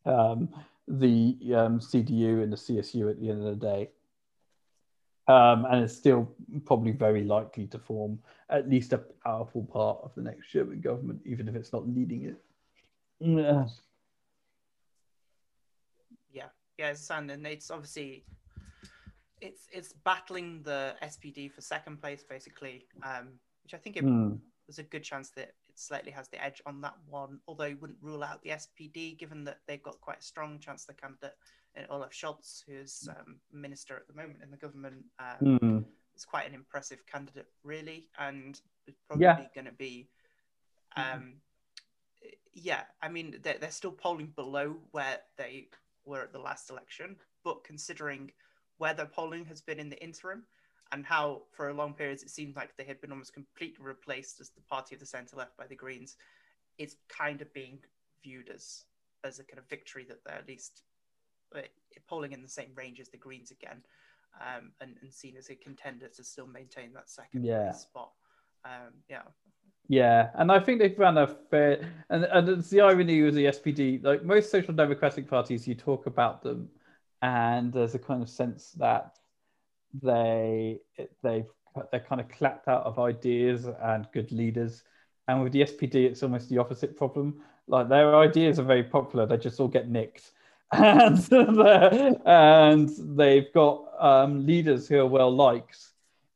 um, 0.05 0.49
the 0.87 1.37
um, 1.55 1.79
CDU 1.79 2.43
and 2.43 2.51
the 2.51 2.57
CSU 2.57 3.09
at 3.09 3.19
the 3.19 3.29
end 3.29 3.45
of 3.45 3.59
the 3.59 3.65
day. 3.65 3.89
Um, 5.27 5.65
and 5.65 5.83
it's 5.83 5.95
still 5.95 6.31
probably 6.65 6.91
very 6.91 7.23
likely 7.23 7.65
to 7.67 7.79
form 7.79 8.19
at 8.49 8.69
least 8.69 8.93
a 8.93 8.99
powerful 8.99 9.63
part 9.63 9.97
of 10.03 10.13
the 10.15 10.21
next 10.21 10.51
German 10.51 10.81
government, 10.81 11.21
even 11.25 11.47
if 11.49 11.55
it's 11.55 11.73
not 11.73 11.87
leading 11.87 12.25
it. 12.25 12.35
Yeah, 13.19 13.65
yeah, 16.31 16.43
yeah 16.77 16.89
it's 16.89 17.09
and 17.09 17.31
it's 17.31 17.71
obviously 17.71 18.23
it's 19.41 19.67
it's 19.71 19.93
battling 19.93 20.61
the 20.61 20.95
SPD 21.01 21.51
for 21.51 21.61
second 21.61 21.99
place 22.01 22.23
basically, 22.23 22.85
um, 23.01 23.29
which 23.63 23.73
I 23.73 23.77
think 23.77 23.97
it, 23.97 24.05
mm. 24.05 24.37
There's 24.67 24.79
a 24.79 24.83
good 24.83 25.03
chance 25.03 25.29
that 25.31 25.49
it 25.49 25.55
slightly 25.75 26.11
has 26.11 26.27
the 26.29 26.43
edge 26.43 26.61
on 26.65 26.81
that 26.81 26.95
one, 27.07 27.39
although 27.47 27.65
you 27.65 27.77
wouldn't 27.77 27.99
rule 28.01 28.23
out 28.23 28.41
the 28.43 28.51
SPD, 28.51 29.17
given 29.17 29.43
that 29.45 29.59
they've 29.67 29.83
got 29.83 30.01
quite 30.01 30.19
a 30.19 30.23
strong 30.23 30.59
chancellor 30.59 30.95
candidate 30.95 31.35
in 31.75 31.85
Olaf 31.89 32.11
Scholz, 32.11 32.63
who's 32.67 33.07
um, 33.09 33.37
minister 33.51 33.95
at 33.95 34.07
the 34.07 34.13
moment 34.13 34.39
in 34.43 34.51
the 34.51 34.57
government. 34.57 35.03
Um, 35.19 35.59
mm. 35.59 35.83
It's 36.13 36.25
quite 36.25 36.47
an 36.47 36.53
impressive 36.53 37.05
candidate, 37.05 37.47
really, 37.63 38.09
and 38.17 38.59
it's 38.87 39.01
probably 39.07 39.25
yeah. 39.25 39.45
going 39.53 39.65
to 39.65 39.73
be. 39.73 40.07
Um, 40.95 41.35
yeah, 42.53 42.83
I 43.01 43.09
mean, 43.09 43.39
they're, 43.43 43.57
they're 43.59 43.71
still 43.71 43.91
polling 43.91 44.31
below 44.35 44.77
where 44.91 45.19
they 45.37 45.67
were 46.05 46.21
at 46.21 46.31
the 46.31 46.39
last 46.39 46.69
election, 46.69 47.17
but 47.43 47.65
considering 47.65 48.31
where 48.77 48.93
their 48.93 49.05
polling 49.05 49.45
has 49.45 49.61
been 49.61 49.79
in 49.79 49.89
the 49.89 50.01
interim, 50.01 50.43
and 50.95 51.05
how 51.05 51.43
for 51.51 51.69
a 51.69 51.73
long 51.73 51.93
periods 51.93 52.23
it 52.23 52.29
seemed 52.31 52.55
like 52.55 52.75
they 52.77 52.85
had 52.85 53.01
been 53.01 53.11
almost 53.11 53.33
completely 53.33 53.85
replaced 53.85 54.39
as 54.41 54.49
the 54.51 54.61
party 54.61 54.95
of 54.95 54.99
the 55.01 55.05
centre 55.05 55.35
left 55.37 55.57
by 55.57 55.67
the 55.67 55.75
Greens, 55.75 56.15
it's 56.77 56.95
kind 57.09 57.41
of 57.41 57.53
being 57.53 57.79
viewed 58.23 58.49
as 58.49 58.85
as 59.23 59.39
a 59.39 59.43
kind 59.43 59.59
of 59.59 59.69
victory 59.69 60.05
that 60.07 60.23
they're 60.25 60.39
at 60.39 60.47
least 60.47 60.83
uh, 61.55 61.61
polling 62.07 62.31
in 62.31 62.41
the 62.41 62.49
same 62.49 62.71
range 62.75 62.99
as 63.01 63.09
the 63.09 63.17
Greens 63.17 63.51
again. 63.51 63.83
um, 64.41 64.71
and, 64.81 64.97
and 65.01 65.13
seen 65.13 65.37
as 65.37 65.49
a 65.49 65.55
contender 65.55 66.07
to 66.09 66.23
still 66.23 66.47
maintain 66.47 66.93
that 66.93 67.09
second 67.09 67.43
Yeah. 67.43 67.71
spot. 67.71 68.11
Um, 68.65 69.03
yeah. 69.09 69.23
Yeah, 69.87 70.31
and 70.35 70.51
I 70.51 70.59
think 70.59 70.79
they've 70.79 70.97
run 70.97 71.17
a 71.17 71.27
fair, 71.27 72.03
and 72.09 72.25
and 72.25 72.49
it's 72.49 72.69
the 72.69 72.81
irony 72.81 73.21
with 73.21 73.35
the 73.35 73.45
SPD. 73.47 73.99
Like 74.03 74.23
most 74.23 74.49
social 74.51 74.73
democratic 74.73 75.27
parties, 75.29 75.67
you 75.67 75.75
talk 75.75 76.07
about 76.07 76.41
them, 76.41 76.69
and 77.21 77.71
there's 77.71 77.95
a 77.95 77.99
kind 77.99 78.21
of 78.23 78.29
sense 78.29 78.71
that 78.73 79.17
they 80.01 80.79
they've 81.23 81.45
they're 81.91 81.99
kind 81.99 82.21
of 82.21 82.29
clapped 82.29 82.67
out 82.67 82.83
of 82.85 82.99
ideas 82.99 83.67
and 83.81 84.07
good 84.13 84.31
leaders. 84.31 84.83
And 85.27 85.43
with 85.43 85.51
the 85.53 85.61
SPD, 85.61 86.05
it's 86.05 86.23
almost 86.23 86.49
the 86.49 86.57
opposite 86.57 86.95
problem. 86.95 87.41
Like 87.67 87.89
their 87.89 88.15
ideas 88.15 88.59
are 88.59 88.63
very 88.63 88.83
popular, 88.83 89.25
they 89.25 89.37
just 89.37 89.59
all 89.59 89.67
get 89.67 89.89
nicked, 89.89 90.31
and 90.71 91.17
and 92.25 92.89
they've 93.17 93.51
got 93.53 93.83
um, 93.99 94.45
leaders 94.45 94.87
who 94.87 94.99
are 94.99 95.07
well 95.07 95.35
liked, 95.35 95.79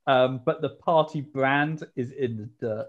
um, 0.07 0.41
but 0.43 0.61
the 0.61 0.69
party 0.69 1.21
brand 1.21 1.83
is 1.95 2.11
in 2.11 2.37
the 2.37 2.49
dirt 2.67 2.87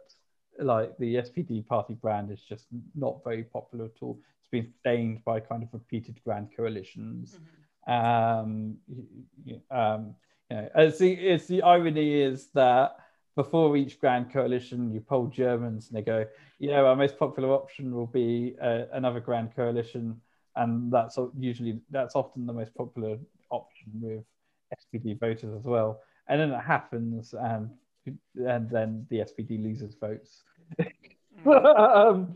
like 0.58 0.96
the 0.98 1.16
SPD 1.16 1.66
party 1.66 1.94
brand 1.94 2.30
is 2.30 2.40
just 2.40 2.66
not 2.94 3.22
very 3.24 3.44
popular 3.44 3.86
at 3.86 4.02
all. 4.02 4.18
It's 4.40 4.48
been 4.50 4.72
stained 4.80 5.24
by 5.24 5.40
kind 5.40 5.62
of 5.62 5.68
repeated 5.72 6.20
grand 6.24 6.48
coalitions. 6.56 7.38
Um, 7.86 8.76
y- 8.88 9.04
y- 9.46 9.76
um, 9.76 10.14
you 10.50 10.56
know, 10.56 10.68
it's 10.74 10.98
the 10.98 11.12
it's 11.12 11.46
the 11.46 11.62
irony 11.62 12.14
is 12.20 12.48
that 12.54 12.96
before 13.36 13.76
each 13.76 14.00
grand 14.00 14.32
coalition, 14.32 14.92
you 14.92 15.00
poll 15.00 15.28
Germans 15.28 15.88
and 15.88 15.96
they 15.96 16.02
go, 16.02 16.26
"Yeah, 16.58 16.80
our 16.80 16.96
most 16.96 17.18
popular 17.18 17.50
option 17.50 17.94
will 17.94 18.06
be 18.06 18.56
uh, 18.60 18.84
another 18.92 19.20
grand 19.20 19.54
coalition," 19.54 20.20
and 20.56 20.92
that's 20.92 21.18
usually 21.38 21.80
that's 21.90 22.16
often 22.16 22.46
the 22.46 22.52
most 22.52 22.74
popular 22.74 23.18
option 23.50 23.92
with 23.94 24.24
SPD 24.78 25.18
voters 25.18 25.54
as 25.56 25.64
well. 25.64 26.00
And 26.28 26.40
then 26.40 26.50
it 26.50 26.60
happens, 26.62 27.34
and 27.34 27.70
and 28.36 28.68
then 28.70 29.06
the 29.10 29.20
SPD 29.20 29.62
loses 29.62 29.94
votes 29.94 30.42
um, 31.46 32.34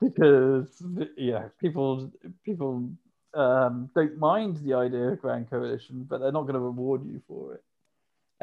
because 0.00 0.82
yeah, 1.16 1.48
people 1.60 2.10
people 2.44 2.90
um, 3.34 3.90
don't 3.94 4.18
mind 4.18 4.58
the 4.58 4.74
idea 4.74 5.08
of 5.08 5.20
grand 5.20 5.50
coalition, 5.50 6.06
but 6.08 6.18
they're 6.20 6.32
not 6.32 6.42
going 6.42 6.54
to 6.54 6.60
reward 6.60 7.04
you 7.04 7.20
for 7.26 7.54
it, 7.54 7.64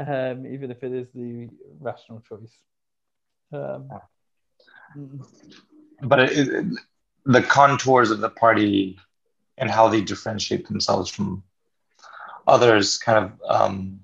um, 0.08 0.46
even 0.46 0.72
if 0.72 0.84
it 0.84 0.92
is 0.92 1.08
the 1.14 1.50
rational 1.80 2.22
choice. 2.22 2.54
Um, 3.54 3.90
but 6.04 6.20
it, 6.20 6.48
it, 6.48 6.66
the 7.26 7.42
contours 7.42 8.12
of 8.12 8.20
the 8.20 8.30
party 8.30 8.98
and 9.58 9.70
how 9.70 9.88
they 9.88 10.02
differentiate 10.02 10.68
themselves 10.68 11.10
from 11.10 11.44
others 12.48 12.98
kind 12.98 13.26
of 13.26 13.32
um, 13.48 14.00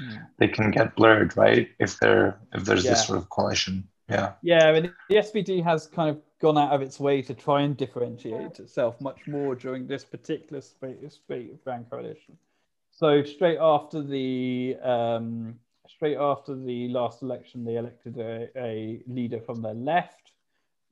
mm. 0.00 0.26
they 0.38 0.48
can 0.48 0.70
get 0.70 0.94
blurred 0.94 1.36
right 1.36 1.70
if 1.78 1.98
they're 1.98 2.38
if 2.52 2.64
there's 2.64 2.84
Yeah. 2.84 2.90
this 2.90 3.06
sort 3.06 3.18
of 3.18 3.30
coalition 3.30 3.88
yeah 4.08 4.32
Yeah, 4.42 4.66
I 4.68 4.72
mean, 4.72 4.92
the 5.08 5.16
SPD 5.16 5.62
has 5.64 5.86
kind 5.86 6.10
of 6.10 6.20
gone 6.40 6.56
out 6.56 6.72
of 6.72 6.82
its 6.82 6.98
way 6.98 7.20
to 7.22 7.34
try 7.34 7.62
and 7.62 7.76
differentiate 7.76 8.58
itself 8.58 9.00
much 9.00 9.26
more 9.26 9.54
during 9.54 9.86
this 9.86 10.04
particular 10.04 10.60
spate, 10.62 11.12
spate 11.12 11.52
of 11.52 11.62
Grand 11.64 11.88
Coalition. 11.90 12.36
So 12.90 13.22
straight 13.22 13.58
after 13.60 14.02
the 14.02 14.76
um, 14.82 15.54
straight 15.88 16.16
after 16.16 16.56
the 16.56 16.88
last 16.88 17.22
election, 17.22 17.64
they 17.64 17.76
elected 17.76 18.18
a, 18.18 18.48
a 18.56 19.02
leader 19.06 19.40
from 19.40 19.62
the 19.62 19.74
left. 19.74 20.32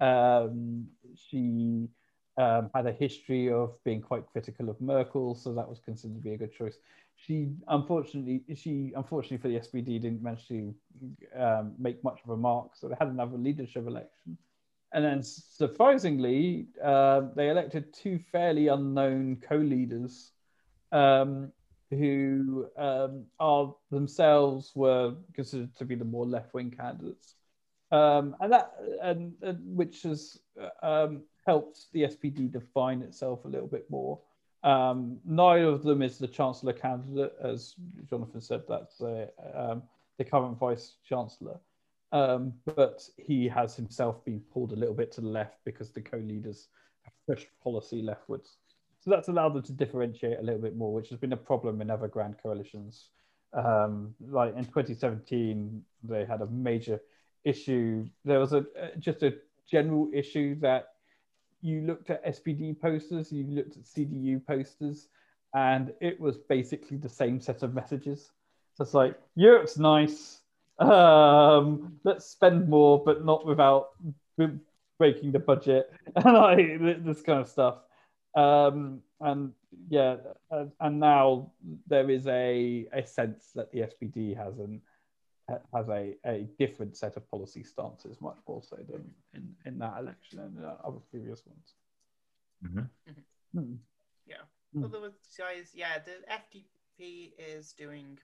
Um, 0.01 0.87
she 1.16 1.89
um, 2.37 2.70
had 2.75 2.87
a 2.87 2.93
history 2.93 3.51
of 3.51 3.73
being 3.85 4.01
quite 4.01 4.27
critical 4.27 4.69
of 4.69 4.81
Merkel, 4.81 5.35
so 5.35 5.53
that 5.55 5.69
was 5.69 5.81
considered 5.81 6.16
to 6.16 6.20
be 6.20 6.35
a 6.35 6.39
good 6.39 6.53
choice. 6.53 6.77
She 7.16 7.49
unfortunately, 7.66 8.43
she 8.55 8.93
unfortunately 8.95 9.39
for 9.39 9.49
the 9.49 9.59
SPD 9.59 10.01
didn't 10.01 10.23
manage 10.23 10.47
to 10.49 10.75
um, 11.37 11.75
make 11.79 12.05
much 12.05 12.20
of 12.23 12.31
a 12.31 12.37
mark, 12.37 12.77
so 12.77 12.89
they 12.89 12.95
had 12.99 13.09
another 13.09 13.37
leadership 13.37 13.87
election. 13.87 14.39
And 14.93 15.05
then, 15.05 15.23
surprisingly, 15.23 16.66
uh, 16.82 17.23
they 17.36 17.51
elected 17.51 17.93
two 17.93 18.19
fairly 18.32 18.69
unknown 18.69 19.43
co-leaders, 19.47 20.32
um, 20.93 21.52
who 21.90 22.66
um, 22.77 23.24
are 23.40 23.74
themselves 23.90 24.73
were 24.74 25.15
considered 25.35 25.74
to 25.77 25.85
be 25.85 25.94
the 25.94 26.05
more 26.05 26.27
left-wing 26.27 26.70
candidates, 26.70 27.35
um, 27.93 28.36
and 28.40 28.52
that 28.52 28.73
and, 29.02 29.32
and 29.43 29.77
which 29.77 30.02
has 30.02 30.39
um, 30.82 31.23
helped 31.47 31.86
the 31.93 32.02
SPD 32.02 32.51
define 32.51 33.02
itself 33.02 33.44
a 33.44 33.48
little 33.48 33.69
bit 33.69 33.90
more. 33.90 34.20
Um, 34.65 35.19
neither 35.24 35.69
of 35.69 35.82
them 35.82 36.02
is 36.02 36.19
the 36.19 36.28
chancellor 36.28 36.73
candidate, 36.73 37.32
as 37.43 37.74
Jonathan 38.10 38.40
said. 38.40 38.62
That's 38.69 39.01
uh, 39.01 39.27
um, 39.55 39.82
the 40.19 40.24
current 40.24 40.59
vice 40.59 40.97
chancellor, 41.09 41.59
um, 42.12 42.52
but 42.64 43.02
he 43.16 43.48
has 43.48 43.74
himself 43.74 44.24
been 44.24 44.40
pulled 44.52 44.72
a 44.72 44.76
little 44.76 44.94
bit 44.94 45.12
to 45.12 45.20
the 45.20 45.28
left 45.28 45.59
because 45.64 45.90
the 45.90 46.01
co-leaders 46.01 46.68
have 47.02 47.12
pushed 47.26 47.48
policy 47.62 48.02
leftwards. 48.02 48.56
So 49.01 49.10
that's 49.10 49.28
allowed 49.28 49.55
them 49.55 49.62
to 49.62 49.72
differentiate 49.72 50.39
a 50.39 50.43
little 50.43 50.60
bit 50.60 50.76
more, 50.76 50.93
which 50.93 51.09
has 51.10 51.18
been 51.18 51.32
a 51.32 51.36
problem 51.36 51.80
in 51.80 51.90
other 51.90 52.09
grand 52.09 52.36
coalitions. 52.43 53.10
Um, 53.52 54.14
like 54.20 54.56
in 54.56 54.64
2017, 54.64 55.82
they 56.02 56.24
had 56.24 56.40
a 56.40 56.47
major 56.47 57.01
issue. 57.44 58.06
There 58.24 58.40
was 58.40 58.52
a 58.52 58.59
uh, 58.59 58.89
just 58.98 59.22
a 59.22 59.36
general 59.70 60.09
issue 60.12 60.59
that 60.60 60.89
you 61.60 61.82
looked 61.82 62.10
at 62.10 62.24
SPD 62.24 62.78
posters, 62.80 63.32
you 63.32 63.44
looked 63.44 63.76
at 63.76 63.85
CDU 63.85 64.44
posters, 64.44 65.09
and 65.55 65.93
it 66.01 66.20
was 66.20 66.36
basically 66.36 66.97
the 66.97 67.09
same 67.09 67.40
set 67.40 67.62
of 67.62 67.74
messages. 67.74 68.30
So 68.74 68.85
it's 68.85 68.94
like 68.94 69.18
Europe's 69.35 69.78
nice. 69.78 70.40
Um, 70.78 71.98
let's 72.05 72.26
spend 72.26 72.68
more, 72.68 73.02
but 73.05 73.24
not 73.24 73.46
without 73.46 73.90
breaking 74.98 75.32
the 75.32 75.38
budget, 75.38 75.92
and 76.16 76.34
like 76.34 77.05
this 77.05 77.22
kind 77.22 77.40
of 77.40 77.48
stuff. 77.48 77.78
Um, 78.34 79.02
and 79.20 79.52
yeah, 79.88 80.16
and, 80.50 80.70
and 80.80 81.00
now 81.00 81.50
there 81.86 82.09
is 82.10 82.26
a 82.26 82.86
a 82.92 83.05
sense 83.05 83.50
that 83.55 83.72
the 83.72 83.80
SPD 83.80 84.36
has 84.36 84.59
an 84.59 84.80
has 85.74 85.88
a, 85.88 86.14
a 86.26 86.46
different 86.59 86.96
set 86.96 87.16
of 87.16 87.28
policy 87.30 87.62
stances, 87.62 88.20
much 88.20 88.36
more 88.46 88.62
so 88.62 88.76
than 88.76 89.10
in, 89.34 89.55
in 89.64 89.78
that 89.78 89.98
election 89.98 90.38
and 90.40 90.64
uh, 90.64 90.74
other 90.84 90.98
previous 91.10 91.42
ones. 91.46 91.74
Mhm. 92.64 92.88
Hmm. 93.55 93.74
Hmm. 94.74 94.84
Other 94.84 95.12
guys, 95.38 95.70
yeah, 95.74 95.98
the 95.98 96.16
FDP 96.30 97.32
is 97.38 97.72
doing 97.72 98.18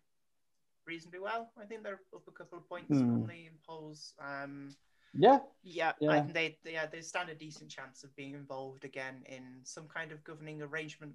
reasonably 0.86 1.20
well. 1.20 1.50
I 1.60 1.64
think 1.64 1.82
they're 1.82 2.00
up 2.14 2.26
a 2.28 2.30
couple 2.32 2.58
of 2.58 2.68
points 2.68 2.88
Hmm. 2.88 3.22
only 3.22 3.46
in 3.46 3.52
polls. 3.66 4.14
Um, 4.18 4.74
Yeah, 5.16 5.38
yeah, 5.62 5.92
Yeah. 6.00 6.10
I 6.10 6.20
think 6.20 6.34
they, 6.34 6.58
they, 6.64 6.72
yeah, 6.72 6.86
they 6.86 7.00
stand 7.00 7.28
a 7.28 7.34
decent 7.36 7.70
chance 7.70 8.02
of 8.02 8.14
being 8.16 8.34
involved 8.34 8.84
again 8.84 9.22
in 9.26 9.60
some 9.62 9.86
kind 9.86 10.10
of 10.10 10.24
governing 10.24 10.60
arrangement. 10.60 11.14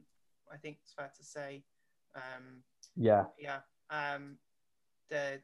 I 0.51 0.55
think 0.57 0.77
it's 0.81 0.93
fair 0.93 1.11
to 1.15 1.23
say. 1.23 1.63
Um, 2.15 2.63
yeah, 2.95 3.25
yeah. 3.37 3.59
Um, 3.89 4.37
the 5.09 5.41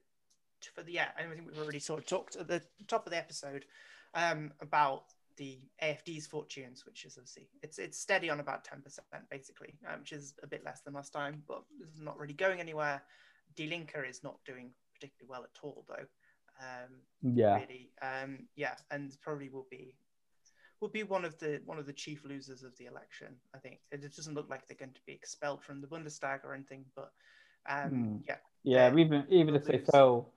for 0.73 0.83
the 0.83 0.93
yeah, 0.93 1.09
I 1.17 1.23
think 1.23 1.45
we've 1.45 1.59
already 1.59 1.79
sort 1.79 1.99
of 1.99 2.05
talked 2.05 2.37
at 2.37 2.47
the 2.47 2.61
top 2.87 3.05
of 3.05 3.11
the 3.11 3.17
episode 3.17 3.65
um, 4.13 4.53
about 4.61 5.03
the 5.37 5.59
AFD's 5.83 6.25
fortunes, 6.25 6.85
which 6.85 7.03
is 7.03 7.17
obviously 7.17 7.49
it's 7.61 7.77
it's 7.77 7.99
steady 7.99 8.29
on 8.29 8.39
about 8.39 8.63
ten 8.63 8.81
percent 8.81 9.05
basically, 9.29 9.77
um, 9.87 9.99
which 9.99 10.13
is 10.13 10.33
a 10.43 10.47
bit 10.47 10.63
less 10.63 10.79
than 10.81 10.93
last 10.93 11.11
time, 11.11 11.43
but 11.45 11.63
it's 11.81 11.99
not 11.99 12.17
really 12.17 12.33
going 12.33 12.59
anywhere. 12.61 13.03
Die 13.57 13.67
Linke 13.67 14.03
is 14.07 14.23
not 14.23 14.37
doing 14.45 14.71
particularly 14.93 15.29
well 15.29 15.43
at 15.43 15.59
all, 15.63 15.85
though. 15.87 16.05
Um, 16.59 17.01
yeah, 17.21 17.55
really, 17.55 17.91
um, 18.01 18.47
yeah, 18.55 18.75
and 18.91 19.15
probably 19.21 19.49
will 19.49 19.67
be 19.69 19.95
will 20.81 20.89
be 20.89 21.03
one 21.03 21.25
of 21.25 21.37
the 21.39 21.61
one 21.65 21.77
of 21.79 21.85
the 21.85 21.93
chief 21.93 22.23
losers 22.25 22.63
of 22.63 22.77
the 22.77 22.85
election. 22.85 23.35
I 23.53 23.59
think 23.59 23.79
it 23.91 24.15
doesn't 24.15 24.35
look 24.35 24.49
like 24.49 24.67
they're 24.67 24.77
going 24.77 24.93
to 24.93 25.05
be 25.05 25.13
expelled 25.13 25.63
from 25.63 25.81
the 25.81 25.87
Bundestag 25.87 26.43
or 26.43 26.53
anything, 26.53 26.85
but 26.95 27.11
um, 27.69 27.89
Hmm. 27.89 28.17
yeah, 28.27 28.37
yeah. 28.63 28.95
Even 28.95 29.25
even 29.29 29.55
if 29.55 29.65
they 29.65 29.79
fell, 29.79 30.29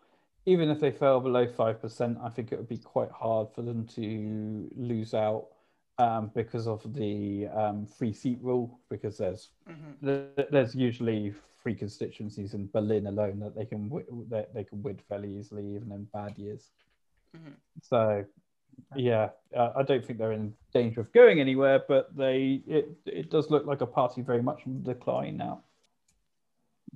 even 0.47 0.70
if 0.70 0.81
they 0.81 0.90
fell 0.90 1.20
below 1.20 1.47
five 1.47 1.81
percent, 1.81 2.19
I 2.23 2.31
think 2.31 2.53
it 2.53 2.57
would 2.57 2.69
be 2.69 2.78
quite 2.78 3.11
hard 3.11 3.49
for 3.55 3.62
them 3.62 3.86
to 3.95 4.70
lose 4.77 5.15
out 5.15 5.49
um, 5.99 6.31
because 6.35 6.66
of 6.66 6.83
the 6.95 7.49
um, 7.49 7.87
three 7.87 8.12
seat 8.12 8.39
rule. 8.43 8.81
Because 8.91 9.19
there's 9.19 9.51
Mhm. 9.69 10.51
there's 10.51 10.75
usually 10.75 11.35
three 11.62 11.75
constituencies 11.75 12.55
in 12.55 12.69
Berlin 12.73 13.07
alone 13.07 13.41
that 13.41 13.55
they 13.55 13.66
can 13.66 13.89
wi- 13.89 14.07
that 14.31 14.55
they 14.55 14.65
can 14.65 14.83
win 14.83 14.99
fairly 15.09 15.37
easily, 15.37 15.75
even 15.75 15.93
in 15.93 16.05
bad 16.12 16.39
years. 16.39 16.70
Mhm. 17.37 17.55
So, 17.83 18.25
yeah, 18.97 19.31
uh, 19.55 19.73
I 19.77 19.83
don't 19.83 20.05
think 20.05 20.19
they're 20.19 20.33
in 20.33 20.55
danger 20.73 21.01
of 21.01 21.12
going 21.12 21.41
anywhere, 21.41 21.85
but 21.89 22.15
they 22.16 22.62
it 22.66 22.97
it 23.07 23.31
does 23.31 23.51
look 23.51 23.66
like 23.66 23.81
a 23.81 23.87
party 23.87 24.23
very 24.23 24.43
much 24.43 24.66
in 24.66 24.83
decline 24.83 25.37
now. 25.37 25.65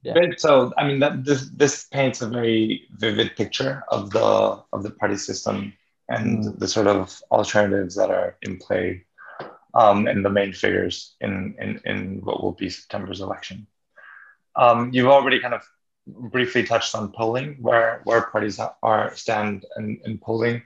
Yeah. 0.02 0.14
Right. 0.14 0.40
So 0.40 0.72
I 0.76 0.86
mean 0.86 1.00
that 1.00 1.24
this 1.24 1.48
this 1.50 1.84
paints 1.84 2.22
a 2.22 2.28
very 2.28 2.88
vivid 2.92 3.36
picture 3.36 3.84
of 3.88 4.10
the 4.10 4.62
of 4.72 4.82
the 4.82 4.90
party 4.90 5.16
system 5.16 5.72
and 6.08 6.44
Mm. 6.44 6.58
the 6.58 6.68
sort 6.68 6.86
of 6.86 7.20
alternatives 7.30 7.94
that 7.96 8.10
are 8.10 8.36
in 8.42 8.58
play 8.58 9.04
um, 9.74 10.06
and 10.06 10.24
the 10.24 10.30
main 10.30 10.52
figures 10.52 11.16
in, 11.20 11.54
in 11.58 11.80
in 11.84 12.20
what 12.24 12.42
will 12.42 12.52
be 12.52 12.68
September's 12.68 13.20
election. 13.20 13.66
Um, 14.56 14.90
you've 14.92 15.08
already 15.08 15.40
kind 15.40 15.54
of 15.54 15.62
briefly 16.06 16.64
touched 16.64 16.94
on 16.94 17.12
polling, 17.12 17.56
where 17.60 18.00
where 18.04 18.22
parties 18.22 18.60
are 18.82 19.14
stand 19.14 19.64
in, 19.76 20.00
in 20.04 20.18
polling. 20.18 20.62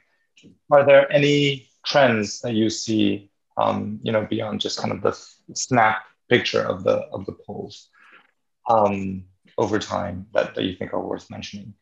Are 0.70 0.84
there 0.84 1.10
any 1.12 1.68
trends 1.84 2.40
that 2.40 2.54
you 2.54 2.68
see, 2.70 3.30
um, 3.56 4.00
you 4.02 4.12
know, 4.12 4.26
beyond 4.26 4.60
just 4.60 4.78
kind 4.80 4.92
of 4.92 5.02
the 5.02 5.12
snap 5.54 6.02
picture 6.28 6.62
of 6.62 6.82
the 6.82 6.96
of 7.12 7.26
the 7.26 7.36
polls 7.46 7.88
um, 8.68 9.24
over 9.56 9.78
time 9.78 10.26
that, 10.34 10.54
that 10.54 10.64
you 10.64 10.74
think 10.74 10.92
are 10.92 11.06
worth 11.06 11.30
mentioning? 11.30 11.74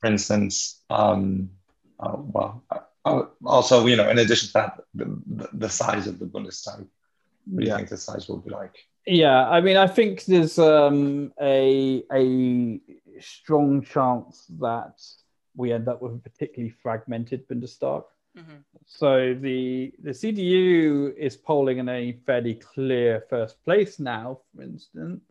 For 0.00 0.08
instance, 0.08 0.82
um, 0.90 1.50
uh, 2.00 2.16
well, 2.16 2.62
uh, 3.04 3.22
also, 3.44 3.86
you 3.86 3.96
know, 3.96 4.08
in 4.08 4.18
addition 4.18 4.48
to 4.48 4.52
that, 4.54 4.80
the, 4.94 5.48
the 5.52 5.68
size 5.68 6.06
of 6.06 6.18
the 6.18 6.26
Bundestag. 6.26 6.86
What 7.46 7.60
do 7.60 7.66
you 7.66 7.76
think 7.76 7.88
the 7.88 7.96
size 7.96 8.28
will 8.28 8.38
be 8.38 8.50
like? 8.50 8.74
Yeah, 9.06 9.48
I 9.48 9.62
mean, 9.62 9.78
I 9.78 9.86
think 9.86 10.24
there's 10.26 10.58
um, 10.58 11.32
a 11.40 12.04
a 12.12 12.80
strong 13.20 13.82
chance 13.82 14.44
that 14.60 15.00
we 15.56 15.72
end 15.72 15.88
up 15.88 16.02
with 16.02 16.14
a 16.14 16.18
particularly 16.18 16.74
fragmented 16.82 17.48
Bundestag. 17.48 18.04
Mm-hmm. 18.36 18.56
So 18.84 19.34
the 19.34 19.94
the 20.02 20.10
CDU 20.10 21.16
is 21.16 21.36
polling 21.36 21.78
in 21.78 21.88
a 21.88 22.12
fairly 22.26 22.54
clear 22.54 23.24
first 23.30 23.64
place 23.64 23.98
now, 23.98 24.40
for 24.54 24.62
instance, 24.62 25.22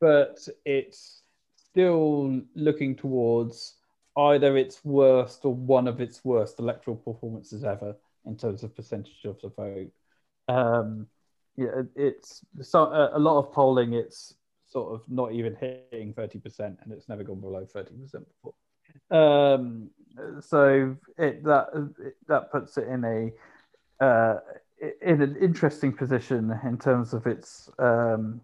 but 0.00 0.48
it's 0.64 1.20
still 1.54 2.40
looking 2.54 2.96
towards 2.96 3.73
either 4.16 4.56
its 4.56 4.84
worst 4.84 5.44
or 5.44 5.54
one 5.54 5.88
of 5.88 6.00
its 6.00 6.24
worst 6.24 6.58
electoral 6.58 6.96
performances 6.96 7.64
ever 7.64 7.96
in 8.26 8.36
terms 8.36 8.62
of 8.62 8.74
percentage 8.74 9.24
of 9.24 9.40
the 9.40 9.48
vote. 9.48 9.90
Um, 10.48 11.06
yeah, 11.56 11.82
it's 11.94 12.44
so 12.62 13.10
a 13.12 13.18
lot 13.18 13.38
of 13.38 13.52
polling. 13.52 13.92
It's 13.92 14.34
sort 14.66 14.94
of 14.94 15.08
not 15.08 15.32
even 15.32 15.54
hitting 15.54 16.12
thirty 16.12 16.38
percent, 16.38 16.78
and 16.82 16.92
it's 16.92 17.08
never 17.08 17.22
gone 17.22 17.40
below 17.40 17.64
thirty 17.64 17.94
percent 17.94 18.26
before. 18.28 18.54
Um, 19.10 19.90
so 20.40 20.96
it, 21.18 21.44
that 21.44 21.68
it, 22.00 22.16
that 22.28 22.50
puts 22.50 22.76
it 22.76 22.88
in 22.88 23.04
a 23.04 24.04
uh, 24.04 24.40
in 25.00 25.22
an 25.22 25.36
interesting 25.40 25.92
position 25.92 26.58
in 26.64 26.78
terms 26.78 27.14
of 27.14 27.26
its 27.26 27.70
um, 27.78 28.40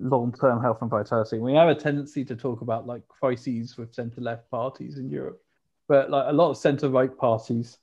long-term 0.00 0.60
health 0.60 0.78
and 0.80 0.90
vitality. 0.90 1.38
We 1.38 1.54
have 1.54 1.68
a 1.68 1.74
tendency 1.74 2.24
to 2.24 2.36
talk 2.36 2.62
about 2.62 2.86
like 2.86 3.06
crises 3.08 3.76
with 3.76 3.94
centre-left 3.94 4.50
parties 4.50 4.98
in 4.98 5.10
Europe, 5.10 5.42
but 5.88 6.10
like 6.10 6.26
a 6.28 6.32
lot 6.32 6.50
of 6.50 6.56
centre-right 6.56 7.16
parties 7.16 7.78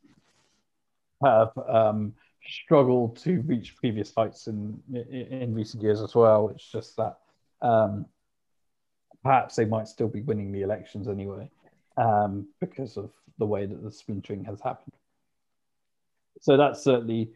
have 1.24 1.52
um, 1.70 2.14
struggled 2.46 3.18
to 3.18 3.42
reach 3.42 3.76
previous 3.76 4.14
heights 4.16 4.48
in, 4.48 4.80
in, 4.94 5.28
in 5.42 5.54
recent 5.54 5.84
years 5.84 6.02
as 6.02 6.16
well. 6.16 6.50
It's 6.50 6.70
just 6.70 6.98
that 6.98 7.18
um, 7.62 8.06
perhaps 9.24 9.56
they 9.56 9.66
might 9.66 9.88
still 9.88 10.08
be 10.08 10.22
winning 10.22 10.52
the 10.52 10.62
elections 10.62 11.08
anyway 11.08 11.50
um, 11.98 12.48
because 12.60 12.98
of 12.98 13.12
the 13.38 13.46
way 13.46 13.66
that 13.66 13.84
the 13.84 13.92
splintering 13.92 14.44
has 14.46 14.60
happened. 14.62 14.94
So 16.42 16.58
that's 16.58 16.84
certainly 16.84 17.32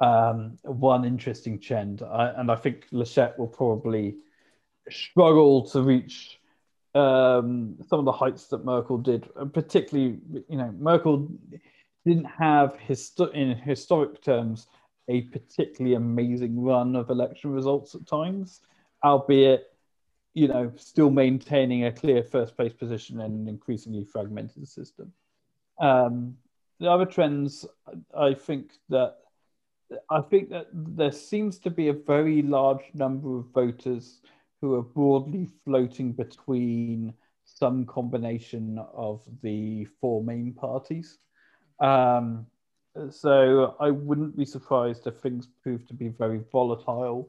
um, 0.00 0.58
one 0.62 1.04
interesting 1.04 1.58
trend, 1.58 2.02
I, 2.02 2.28
and 2.36 2.50
I 2.50 2.56
think 2.56 2.86
Laschet 2.92 3.38
will 3.38 3.48
probably 3.48 4.16
struggle 4.90 5.68
to 5.68 5.82
reach 5.82 6.40
um, 6.94 7.76
some 7.88 7.98
of 7.98 8.04
the 8.04 8.12
heights 8.12 8.46
that 8.48 8.64
Merkel 8.64 8.98
did, 8.98 9.28
particularly, 9.52 10.18
you 10.48 10.56
know, 10.56 10.72
Merkel 10.78 11.28
didn't 12.04 12.26
have 12.26 12.76
histo- 12.76 13.32
in 13.32 13.56
historic 13.56 14.22
terms 14.22 14.68
a 15.08 15.22
particularly 15.22 15.96
amazing 15.96 16.62
run 16.62 16.96
of 16.96 17.10
election 17.10 17.50
results 17.50 17.94
at 17.94 18.06
times, 18.06 18.60
albeit 19.04 19.72
you 20.34 20.48
know 20.48 20.72
still 20.76 21.10
maintaining 21.10 21.84
a 21.84 21.92
clear 21.92 22.22
first 22.22 22.56
place 22.56 22.72
position 22.72 23.20
in 23.20 23.32
an 23.32 23.48
increasingly 23.48 24.04
fragmented 24.04 24.66
system. 24.66 25.12
Um, 25.80 26.36
the 26.80 26.90
other 26.90 27.06
trends, 27.06 27.66
I 28.16 28.34
think 28.34 28.72
that 28.88 29.16
I 30.10 30.20
think 30.20 30.50
that 30.50 30.68
there 30.72 31.12
seems 31.12 31.58
to 31.60 31.70
be 31.70 31.88
a 31.88 31.92
very 31.92 32.42
large 32.42 32.84
number 32.94 33.38
of 33.38 33.46
voters 33.46 34.20
who 34.64 34.76
are 34.76 34.82
broadly 34.82 35.46
floating 35.62 36.10
between 36.10 37.12
some 37.44 37.84
combination 37.84 38.82
of 38.94 39.20
the 39.42 39.84
four 40.00 40.24
main 40.24 40.54
parties. 40.54 41.18
Um, 41.80 42.46
so 43.10 43.76
I 43.78 43.90
wouldn't 43.90 44.38
be 44.38 44.46
surprised 44.46 45.06
if 45.06 45.18
things 45.18 45.48
prove 45.62 45.86
to 45.88 45.92
be 45.92 46.08
very 46.08 46.40
volatile 46.50 47.28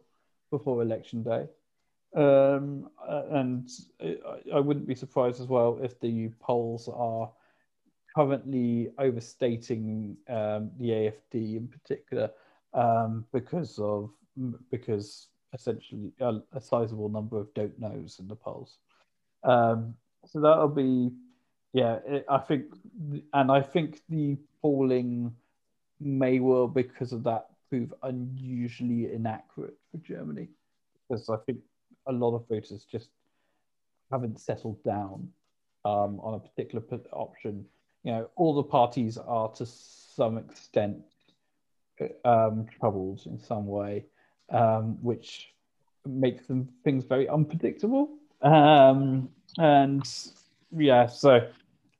before 0.49 0.81
election 0.81 1.23
day. 1.23 1.45
Um, 2.15 2.89
and 3.05 3.69
I 4.53 4.61
wouldn't 4.61 4.87
be 4.87 4.95
surprised 4.95 5.41
as 5.41 5.47
well 5.47 5.77
if 5.83 5.99
the 5.99 6.29
polls 6.39 6.87
are 6.87 7.29
currently 8.15 8.91
overstating 8.97 10.15
um, 10.29 10.71
the 10.79 10.89
AFD 10.91 11.57
in 11.57 11.67
particular 11.67 12.31
um, 12.73 13.25
because 13.33 13.77
of 13.77 14.09
because 14.71 15.27
essentially 15.53 16.11
a, 16.19 16.39
a, 16.53 16.61
sizable 16.61 17.09
number 17.09 17.37
of 17.39 17.53
don't 17.53 17.79
knows 17.79 18.17
in 18.19 18.27
the 18.27 18.35
polls. 18.35 18.77
Um, 19.43 19.95
so 20.25 20.39
that'll 20.41 20.67
be 20.67 21.11
yeah, 21.75 21.99
it, 22.07 22.25
I 22.29 22.37
think, 22.37 22.67
and 23.33 23.51
I 23.51 23.61
think 23.61 23.99
the 24.07 24.37
polling 24.61 25.35
may 25.99 26.39
well, 26.39 26.69
because 26.69 27.11
of 27.11 27.25
that, 27.25 27.47
prove 27.69 27.93
unusually 28.03 29.11
inaccurate 29.11 29.77
for 29.91 29.97
Germany, 29.97 30.47
because 31.09 31.29
I 31.29 31.35
think 31.45 31.59
a 32.07 32.13
lot 32.13 32.33
of 32.33 32.47
voters 32.47 32.85
just 32.89 33.09
haven't 34.09 34.39
settled 34.39 34.81
down 34.85 35.27
um, 35.83 36.21
on 36.21 36.35
a 36.35 36.39
particular 36.39 36.81
option. 37.11 37.65
You 38.05 38.11
know, 38.13 38.29
all 38.37 38.53
the 38.53 38.63
parties 38.63 39.17
are 39.17 39.49
to 39.55 39.65
some 39.65 40.37
extent 40.37 40.99
um, 42.23 42.67
troubled 42.79 43.23
in 43.25 43.37
some 43.37 43.67
way, 43.67 44.05
um, 44.49 44.97
which 45.01 45.49
makes 46.05 46.45
them 46.47 46.69
things 46.83 47.03
very 47.03 47.27
unpredictable. 47.27 48.09
Um, 48.41 49.29
and 49.57 50.03
yeah, 50.75 51.07
so 51.07 51.47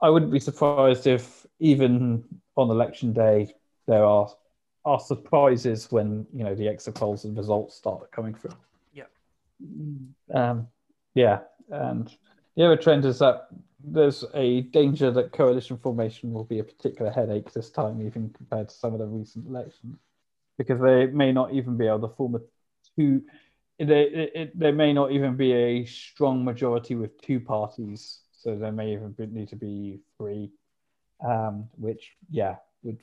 I 0.02 0.10
wouldn't 0.10 0.32
be 0.32 0.40
surprised 0.40 1.08
if 1.08 1.46
even 1.60 2.24
on 2.56 2.70
election 2.70 3.14
day 3.14 3.54
there 3.88 4.04
are 4.04 4.30
are 4.84 5.00
surprises 5.00 5.92
when 5.92 6.28
you 6.32 6.44
know 6.44 6.54
the 6.54 6.68
exit 6.68 6.94
polls 6.94 7.26
and 7.26 7.36
results 7.36 7.76
start 7.76 8.12
coming 8.12 8.36
through. 8.36 8.56
Yeah. 8.94 9.06
Um, 10.34 10.68
yeah, 11.16 11.40
and 11.70 12.16
the 12.56 12.66
other 12.66 12.78
trend 12.78 13.06
is 13.06 13.20
that 13.20 13.48
there's 13.84 14.24
a 14.34 14.62
danger 14.62 15.12
that 15.12 15.32
coalition 15.32 15.78
formation 15.78 16.34
will 16.34 16.44
be 16.44 16.60
a 16.60 16.64
particular 16.64 17.12
headache 17.12 17.52
this 17.54 17.70
time, 17.70 18.02
even 18.06 18.30
compared 18.30 18.70
to 18.70 18.76
some 18.76 18.94
of 18.94 19.00
the 19.00 19.06
recent 19.06 19.48
elections, 19.48 19.98
because 20.58 20.80
they 20.82 21.08
may 21.08 21.32
not 21.32 21.54
even 21.54 21.78
be 21.78 21.88
able 21.88 22.08
to 22.08 22.16
form 22.16 22.36
a 22.36 22.40
two. 22.98 23.22
They, 23.78 24.30
it, 24.34 24.58
there 24.58 24.72
may 24.72 24.94
not 24.94 25.12
even 25.12 25.36
be 25.36 25.52
a 25.52 25.86
strong 25.86 26.46
majority 26.46 26.96
with 26.96 27.22
two 27.22 27.42
parties 27.42 28.22
so 28.46 28.56
there 28.56 28.72
may 28.72 28.94
even 28.94 29.12
be, 29.14 29.26
need 29.26 29.50
to 29.50 29.56
be 29.56 30.00
three, 30.18 30.52
um, 31.28 31.68
which 31.78 32.12
yeah 32.30 32.58
would 32.84 33.02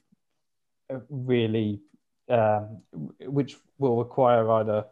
uh, 0.88 1.00
really 1.10 1.82
um, 2.28 2.80
which 3.20 3.56
will 3.78 3.98
require 3.98 4.48
either 4.52 4.84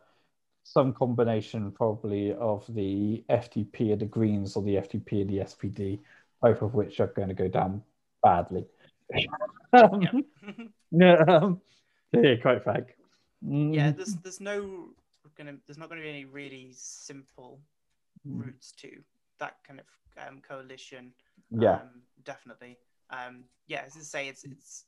some 0.65 0.93
combination 0.93 1.71
probably 1.71 2.35
of 2.35 2.65
the 2.75 3.25
FDP 3.31 3.93
and 3.93 4.01
the 4.01 4.07
Greens 4.07 4.57
or 4.57 4.65
the 4.65 4.75
FDP 4.75 5.21
and 5.23 5.31
the 5.31 5.39
SPD, 5.39 6.01
both 6.43 6.63
of 6.63 6.75
which 6.75 6.99
are 6.99 7.07
going 7.07 7.29
to 7.29 7.35
go 7.35 7.47
down 7.47 7.83
badly. 8.21 8.65
um, 9.73 10.25
yeah, 10.91 11.25
um, 11.29 11.61
yeah, 12.13 12.37
quite 12.37 12.63
frank. 12.63 12.97
Mm. 13.45 13.75
Yeah, 13.75 13.93
there's 13.93 14.17
there's 14.17 14.41
no 14.41 14.91
gonna 15.37 15.57
there's 15.67 15.79
not 15.79 15.89
going 15.89 16.01
to 16.01 16.05
be 16.05 16.11
any 16.11 16.25
really 16.25 16.71
simple 16.75 17.61
mm. 18.27 18.45
routes 18.45 18.73
to 18.73 18.91
that 19.39 19.57
kind 19.67 19.81
of 19.81 19.87
um, 20.27 20.41
coalition. 20.47 21.13
Yeah, 21.51 21.75
um, 21.75 22.03
definitely. 22.25 22.79
Um, 23.11 23.45
yeah, 23.67 23.83
as 23.87 23.97
I 23.97 24.01
say, 24.01 24.29
it's 24.29 24.45
it's 24.45 24.85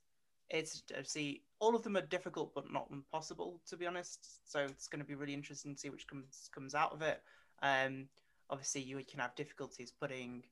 it's 0.51 0.83
see 1.13 1.43
all 1.59 1.75
of 1.75 1.83
them 1.83 1.97
are 1.97 2.03
difficult 2.03 2.55
but 2.55 2.71
not 2.71 2.89
impossible 2.91 3.61
to 3.69 3.77
be 3.77 3.87
honest. 3.87 4.51
So 4.51 4.61
it's 4.61 4.89
going 4.89 5.01
to 5.01 5.07
be 5.07 5.15
really 5.15 5.35
interesting 5.35 5.75
to 5.75 5.81
see 5.81 5.91
which 5.91 6.07
comes 6.07 6.51
comes 6.55 6.75
out 6.75 6.93
of 6.93 7.03
it. 7.03 7.21
Um, 7.63 8.09
obviously, 8.51 8.83
you 8.83 9.01
can 9.09 9.21
have 9.21 9.35
difficulties 9.35 9.93
putting 9.99 10.43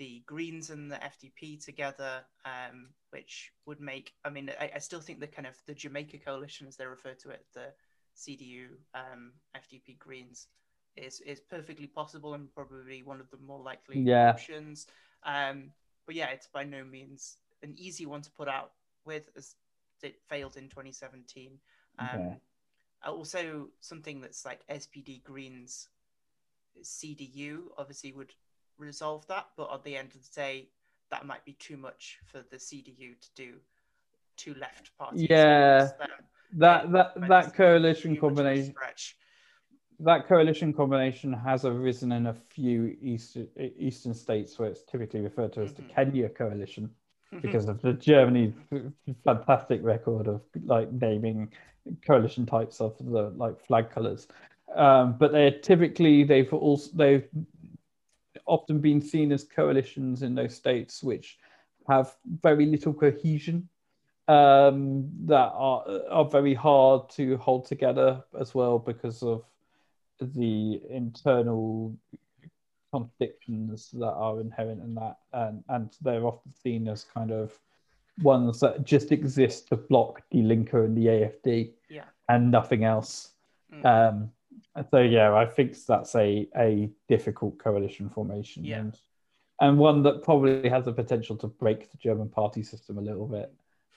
the 0.00 0.22
Greens 0.24 0.70
and 0.70 0.90
the 0.90 0.96
FDP 0.96 1.62
together, 1.62 2.22
um, 2.46 2.88
which 3.10 3.52
would 3.66 3.80
make. 3.80 4.14
I 4.24 4.30
mean, 4.30 4.50
I, 4.58 4.70
I, 4.76 4.78
still 4.78 5.00
think 5.00 5.20
the 5.20 5.26
kind 5.26 5.46
of 5.46 5.54
the 5.66 5.74
Jamaica 5.74 6.16
coalition, 6.24 6.66
as 6.66 6.76
they 6.76 6.86
refer 6.86 7.12
to 7.12 7.28
it, 7.28 7.44
the 7.52 7.66
CDU, 8.16 8.68
um, 8.94 9.32
FDP, 9.54 9.98
Greens, 9.98 10.46
is 10.96 11.20
is 11.20 11.38
perfectly 11.38 11.86
possible 11.86 12.32
and 12.32 12.52
probably 12.54 13.02
one 13.02 13.20
of 13.20 13.30
the 13.30 13.36
more 13.46 13.60
likely 13.60 14.00
yeah. 14.00 14.30
options. 14.30 14.86
Um, 15.22 15.70
but 16.06 16.14
yeah, 16.14 16.30
it's 16.30 16.46
by 16.46 16.64
no 16.64 16.82
means 16.82 17.36
an 17.62 17.74
easy 17.76 18.06
one 18.06 18.22
to 18.22 18.30
put 18.30 18.48
out 18.48 18.72
with, 19.04 19.28
as 19.36 19.54
it 20.02 20.16
failed 20.30 20.56
in 20.56 20.70
2017. 20.70 21.58
Um, 21.98 22.36
Also, 23.06 23.68
something 23.80 24.22
that's 24.22 24.46
like 24.46 24.66
SPD 24.68 25.22
Greens 25.24 25.88
CDU 26.82 27.64
obviously 27.76 28.12
would 28.12 28.32
resolve 28.80 29.26
that, 29.28 29.46
but 29.56 29.72
at 29.72 29.84
the 29.84 29.96
end 29.96 30.08
of 30.14 30.22
the 30.22 30.34
day, 30.34 30.68
that 31.10 31.26
might 31.26 31.44
be 31.44 31.52
too 31.54 31.76
much 31.76 32.18
for 32.24 32.42
the 32.50 32.56
CDU 32.56 33.20
to 33.20 33.28
do 33.34 33.54
two 34.36 34.54
left 34.54 34.96
parties. 34.98 35.26
Yeah, 35.28 35.90
that 36.54 36.90
that 36.92 37.28
that 37.28 37.54
coalition 37.54 38.16
combination. 38.16 38.74
That 40.02 40.26
coalition 40.26 40.72
combination 40.72 41.32
has 41.32 41.66
arisen 41.66 42.12
in 42.12 42.28
a 42.28 42.34
few 42.34 42.96
eastern 43.02 43.48
eastern 43.78 44.14
states 44.14 44.58
where 44.58 44.68
it's 44.68 44.82
typically 44.82 45.20
referred 45.20 45.52
to 45.54 45.62
as 45.62 45.74
the 45.74 45.82
mm-hmm. 45.82 45.94
Kenya 45.94 46.28
coalition 46.30 46.90
because 47.42 47.68
of 47.68 47.80
the 47.82 47.92
Germany 47.92 48.52
fantastic 49.24 49.80
record 49.84 50.26
of 50.26 50.42
like 50.64 50.90
naming 50.92 51.52
coalition 52.06 52.46
types 52.46 52.80
of 52.80 52.96
the 52.98 53.30
like 53.36 53.60
flag 53.60 53.90
colors. 53.90 54.26
Um, 54.74 55.16
but 55.18 55.32
they're 55.32 55.50
typically 55.50 56.24
they've 56.24 56.52
also 56.52 56.90
they've 56.94 57.28
often 58.50 58.80
been 58.80 59.00
seen 59.00 59.32
as 59.32 59.44
coalitions 59.44 60.22
in 60.22 60.34
those 60.34 60.54
states 60.54 61.02
which 61.02 61.38
have 61.88 62.14
very 62.42 62.66
little 62.66 62.92
cohesion 62.92 63.68
um, 64.28 65.08
that 65.26 65.50
are 65.54 65.84
are 66.10 66.24
very 66.24 66.54
hard 66.54 67.08
to 67.10 67.36
hold 67.38 67.66
together 67.66 68.22
as 68.38 68.54
well 68.54 68.78
because 68.78 69.22
of 69.22 69.44
the 70.20 70.80
internal 70.88 71.96
contradictions 72.92 73.90
that 73.92 74.12
are 74.12 74.40
inherent 74.40 74.82
in 74.82 74.94
that, 74.94 75.16
and 75.32 75.64
and 75.68 75.96
they're 76.00 76.26
often 76.26 76.52
seen 76.52 76.88
as 76.88 77.04
kind 77.04 77.32
of 77.32 77.58
ones 78.22 78.60
that 78.60 78.84
just 78.84 79.12
exist 79.12 79.68
to 79.68 79.76
block 79.76 80.22
the 80.30 80.42
Linke 80.42 80.74
and 80.74 80.96
the 80.96 81.06
AFD, 81.06 81.72
yeah. 81.88 82.04
and 82.28 82.50
nothing 82.50 82.84
else. 82.84 83.30
Mm. 83.72 83.84
Um, 83.84 84.30
so 84.90 85.00
yeah, 85.00 85.34
I 85.34 85.46
think 85.46 85.76
that's 85.86 86.14
a 86.14 86.48
a 86.56 86.90
difficult 87.08 87.58
coalition 87.58 88.08
formation, 88.08 88.64
yeah. 88.64 88.78
and 88.78 88.98
and 89.60 89.78
one 89.78 90.02
that 90.02 90.22
probably 90.22 90.68
has 90.68 90.84
the 90.84 90.92
potential 90.92 91.36
to 91.36 91.46
break 91.46 91.90
the 91.90 91.98
German 91.98 92.28
party 92.28 92.62
system 92.62 92.98
a 92.98 93.02
little 93.02 93.26
bit. 93.26 93.52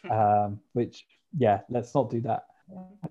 um, 0.09 0.59
which 0.73 1.05
yeah, 1.37 1.61
let's 1.69 1.93
not 1.95 2.09
do 2.09 2.21
that. 2.21 2.45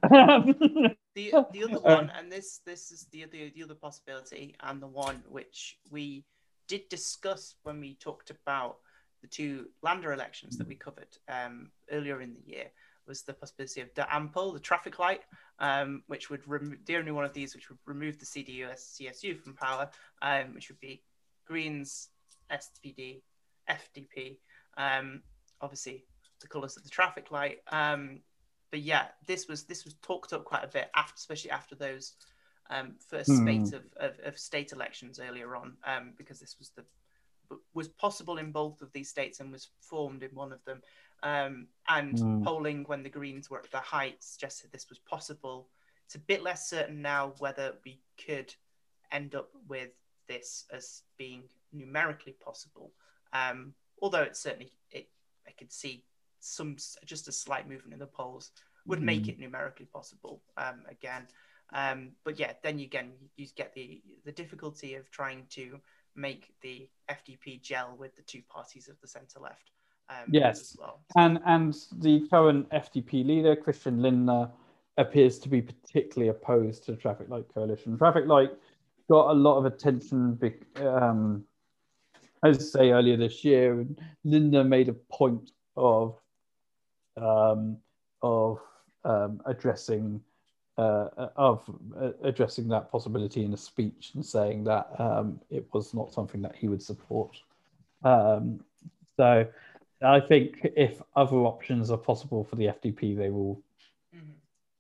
the 1.15 1.47
the 1.53 1.65
other 1.65 1.81
one, 1.81 2.11
and 2.17 2.31
this 2.31 2.61
this 2.65 2.91
is 2.91 3.07
the 3.13 3.25
other 3.25 3.51
the 3.55 3.63
other 3.63 3.75
possibility, 3.75 4.55
and 4.61 4.81
the 4.81 4.87
one 4.87 5.23
which 5.29 5.79
we 5.91 6.25
did 6.69 6.89
discuss 6.89 7.57
when 7.63 7.81
we 7.81 7.95
talked 7.95 8.31
about 8.31 8.79
the 9.21 9.29
two 9.29 9.69
Lander 9.83 10.13
elections 10.13 10.57
that 10.59 10.67
we 10.67 10.75
covered 10.75 11.17
um, 11.29 11.71
earlier 11.91 12.21
in 12.21 12.35
the 12.35 12.51
year 12.51 12.67
was 13.07 13.23
the 13.23 13.33
possibility 13.33 13.81
of 13.81 13.93
the 13.95 14.03
Ampel, 14.03 14.53
the 14.53 14.61
traffic 14.61 14.99
light, 14.99 15.23
um, 15.59 16.03
which 16.07 16.31
would 16.31 16.47
remove 16.47 16.79
the 16.87 16.97
only 16.97 17.13
one 17.13 17.25
of 17.25 17.33
these 17.33 17.55
which 17.55 17.69
would 17.69 17.79
remove 17.87 18.19
the 18.19 18.27
CDU 18.27 18.73
CSU 18.75 19.39
from 19.39 19.55
power, 19.55 19.91
um, 20.21 20.55
which 20.55 20.69
would 20.69 20.81
be 20.81 21.03
Greens, 21.47 22.09
SPD, 22.51 23.23
FDP. 23.69 24.39
Um, 24.77 25.23
obviously, 25.61 26.05
the 26.41 26.49
colours 26.49 26.77
of 26.77 26.85
the 26.85 26.91
traffic 26.91 27.31
light. 27.31 27.59
Um, 27.71 28.21
but 28.71 28.81
yeah, 28.81 29.09
this 29.27 29.49
was 29.49 29.65
this 29.65 29.85
was 29.85 29.95
talked 30.03 30.33
up 30.33 30.45
quite 30.45 30.65
a 30.65 30.69
bit 30.69 30.91
after, 30.97 31.15
especially 31.17 31.51
after 31.51 31.75
those 31.75 32.15
um, 32.71 32.95
first 33.07 33.29
hmm. 33.29 33.43
spate 33.43 33.75
of, 33.75 33.83
of, 33.99 34.19
of, 34.25 34.39
state 34.39 34.73
elections 34.73 35.21
earlier 35.21 35.57
on, 35.57 35.75
um, 35.85 36.15
because 36.17 36.41
this 36.41 36.57
was 36.59 36.71
the 36.71 36.85
was 37.75 37.89
possible 37.89 38.39
in 38.39 38.51
both 38.51 38.81
of 38.81 38.91
these 38.93 39.11
states 39.11 39.41
and 39.41 39.53
was 39.53 39.69
formed 39.81 40.23
in 40.23 40.31
one 40.31 40.53
of 40.53 40.65
them. 40.65 40.81
Um, 41.23 41.69
and 41.89 42.17
mm. 42.17 42.45
polling 42.45 42.85
when 42.85 43.03
the 43.03 43.09
Greens 43.09 43.49
were 43.49 43.61
at 43.61 43.71
their 43.71 43.81
height 43.81 44.17
suggested 44.23 44.73
this 44.73 44.89
was 44.89 44.99
possible. 44.99 45.69
It's 46.07 46.17
a 46.17 46.21
bit 46.21 46.43
less 46.43 46.69
certain 46.69 47.01
now 47.01 47.35
whether 47.39 47.75
we 47.85 48.01
could 48.25 48.55
end 49.13 49.35
up 49.35 49.51
with 49.69 49.91
this 50.29 50.65
as 50.73 51.03
being 51.19 51.45
numerically 51.73 52.33
possible. 52.33 52.93
Um, 53.33 53.75
although 54.01 54.23
it 54.23 54.37
certainly 54.37 54.73
it 54.91 55.09
I 55.47 55.53
could 55.53 55.73
see 55.73 56.05
some 56.41 56.77
just 57.05 57.29
a 57.29 57.33
slight 57.33 57.69
movement 57.69 57.93
in 57.93 57.99
the 58.01 58.07
polls 58.07 58.51
would 58.87 59.01
mm. 59.01 59.05
make 59.05 59.29
it 59.29 59.39
numerically 59.39 59.87
possible 59.87 60.43
um, 60.57 60.83
again. 60.89 61.27
Um, 61.73 62.11
but 62.25 62.39
yeah, 62.39 62.53
then 62.63 62.79
you 62.79 62.87
again 62.87 63.13
you 63.37 63.47
get 63.57 63.73
the 63.75 64.03
the 64.25 64.33
difficulty 64.33 64.95
of 64.95 65.11
trying 65.11 65.47
to 65.51 65.81
make 66.15 66.53
the 66.61 66.89
FDP 67.11 67.63
gel 67.63 67.97
with 67.99 68.15
the 68.17 68.23
two 68.23 68.43
parties 68.49 68.89
of 68.89 69.01
the 69.01 69.09
centre 69.09 69.41
left. 69.41 69.71
Um, 70.09 70.17
yes, 70.29 70.77
well. 70.79 71.01
and 71.17 71.39
and 71.47 71.75
the 71.99 72.27
current 72.29 72.69
FDP 72.71 73.27
leader 73.27 73.57
Christian 73.57 74.03
Lindner 74.03 74.51
appears 74.99 75.39
to 75.41 75.49
be 75.49 75.63
particularly 75.63 76.29
opposed 76.29 76.85
to 76.85 76.93
the 76.93 76.99
traffic 76.99 77.29
light 77.29 77.47
coalition. 77.53 77.97
Traffic 77.97 78.27
light 78.27 78.51
got 79.09 79.31
a 79.31 79.33
lot 79.33 79.59
of 79.59 79.65
attention. 79.65 80.39
Um, 80.77 81.45
as 82.45 82.59
I 82.59 82.79
say 82.79 82.91
earlier 82.91 83.17
this 83.17 83.45
year, 83.45 83.81
and 83.81 84.01
Lindner 84.25 84.65
made 84.65 84.89
a 84.89 84.93
point 84.93 85.53
of 85.77 86.17
um, 87.17 87.79
of 88.23 88.59
um, 89.05 89.41
addressing 89.47 90.21
uh, 90.79 91.09
of 91.37 91.63
uh, 92.01 92.11
addressing 92.23 92.69
that 92.69 92.91
possibility 92.91 93.45
in 93.45 93.53
a 93.53 93.57
speech 93.57 94.13
and 94.15 94.25
saying 94.25 94.65
that 94.65 94.89
um, 94.99 95.41
it 95.51 95.67
was 95.73 95.95
not 95.95 96.13
something 96.13 96.43
that 96.43 96.57
he 96.57 96.69
would 96.69 96.83
support. 96.83 97.37
Um, 98.05 98.65
so 99.17 99.47
I 100.05 100.21
think 100.21 100.67
if 100.77 101.01
other 101.17 101.37
options 101.37 101.91
are 101.91 101.99
possible 101.99 102.45
for 102.45 102.57
the 102.57 102.67
FDP, 102.67 103.17
they 103.17 103.31
will 103.31 103.63
mm-hmm. 104.15 104.33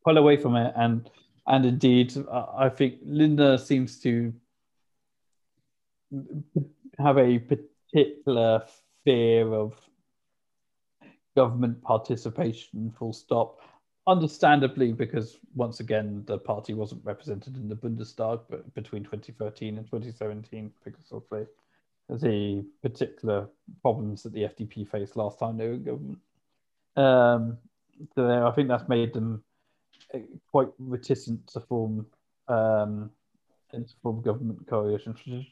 pull 0.05 0.19
away 0.19 0.36
from 0.36 0.57
it. 0.57 0.73
And 0.77 1.09
and 1.47 1.66
indeed, 1.66 2.12
I 2.31 2.69
think 2.69 2.99
Lindner 3.05 3.59
seems 3.59 3.99
to 4.01 4.32
have 6.99 7.19
a 7.19 7.39
particular 7.39 8.65
fear 9.05 9.53
of 9.53 9.74
government 11.36 11.82
participation, 11.82 12.93
full 12.99 13.12
stop. 13.12 13.61
Understandably, 14.07 14.93
because 14.93 15.39
once 15.55 15.81
again, 15.81 16.24
the 16.27 16.39
party 16.39 16.74
wasn't 16.74 17.05
represented 17.05 17.57
in 17.57 17.69
the 17.69 17.77
Bundestag 17.77 18.40
but 18.51 18.73
between 18.74 19.05
2013 19.05 19.78
and 19.78 19.86
2017 19.86 20.73
because 20.85 21.12
of 21.12 21.23
the, 21.31 21.47
the 22.08 22.64
particular 22.82 23.48
problems 23.80 24.22
that 24.22 24.32
the 24.32 24.42
FDP 24.42 24.88
faced 24.88 25.16
last 25.16 25.38
time 25.38 25.56
they 25.56 25.68
were 25.68 25.74
in 25.74 25.84
government. 25.84 26.18
Um, 26.96 27.58
so 28.14 28.46
I 28.46 28.50
think 28.52 28.68
that's 28.68 28.88
made 28.88 29.12
them 29.14 29.42
uh, 30.14 30.18
quite 30.50 30.68
reticent 30.78 31.46
to 31.48 31.60
form 31.60 32.06
um, 32.48 33.10
to 33.72 33.84
form 34.02 34.20
government 34.20 34.68
is 34.68 35.44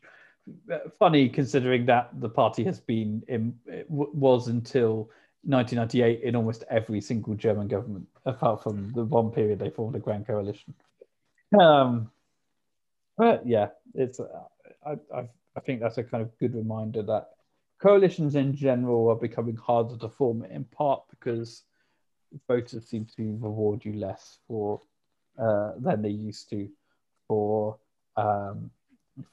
uh, 0.70 0.78
funny 0.98 1.28
considering 1.28 1.86
that 1.86 2.10
the 2.20 2.28
party 2.28 2.64
has 2.64 2.80
been 2.80 3.22
in 3.28 3.54
was 3.88 4.48
until 4.48 5.10
1998 5.44 6.22
in 6.22 6.36
almost 6.36 6.64
every 6.68 7.00
single 7.00 7.34
German 7.34 7.68
government, 7.68 8.06
apart 8.26 8.62
from 8.62 8.92
the 8.92 9.04
one 9.04 9.30
period 9.30 9.58
they 9.58 9.70
formed 9.70 9.96
a 9.96 9.98
grand 9.98 10.26
coalition. 10.26 10.74
Um, 11.58 12.10
but 13.16 13.46
yeah, 13.46 13.68
it's 13.94 14.20
I, 14.86 14.96
I, 15.14 15.28
I 15.56 15.60
think 15.60 15.80
that's 15.80 15.98
a 15.98 16.04
kind 16.04 16.22
of 16.22 16.36
good 16.38 16.54
reminder 16.54 17.02
that 17.02 17.30
coalitions 17.80 18.34
in 18.34 18.54
general 18.54 19.08
are 19.08 19.16
becoming 19.16 19.56
harder 19.56 19.96
to 19.98 20.08
form, 20.08 20.44
in 20.44 20.64
part 20.64 21.02
because 21.10 21.64
voters 22.46 22.86
seem 22.86 23.06
to 23.16 23.38
reward 23.40 23.84
you 23.84 23.94
less 23.94 24.38
for 24.46 24.80
uh, 25.38 25.72
than 25.78 26.02
they 26.02 26.10
used 26.10 26.48
to 26.50 26.68
for 27.26 27.78
um, 28.16 28.70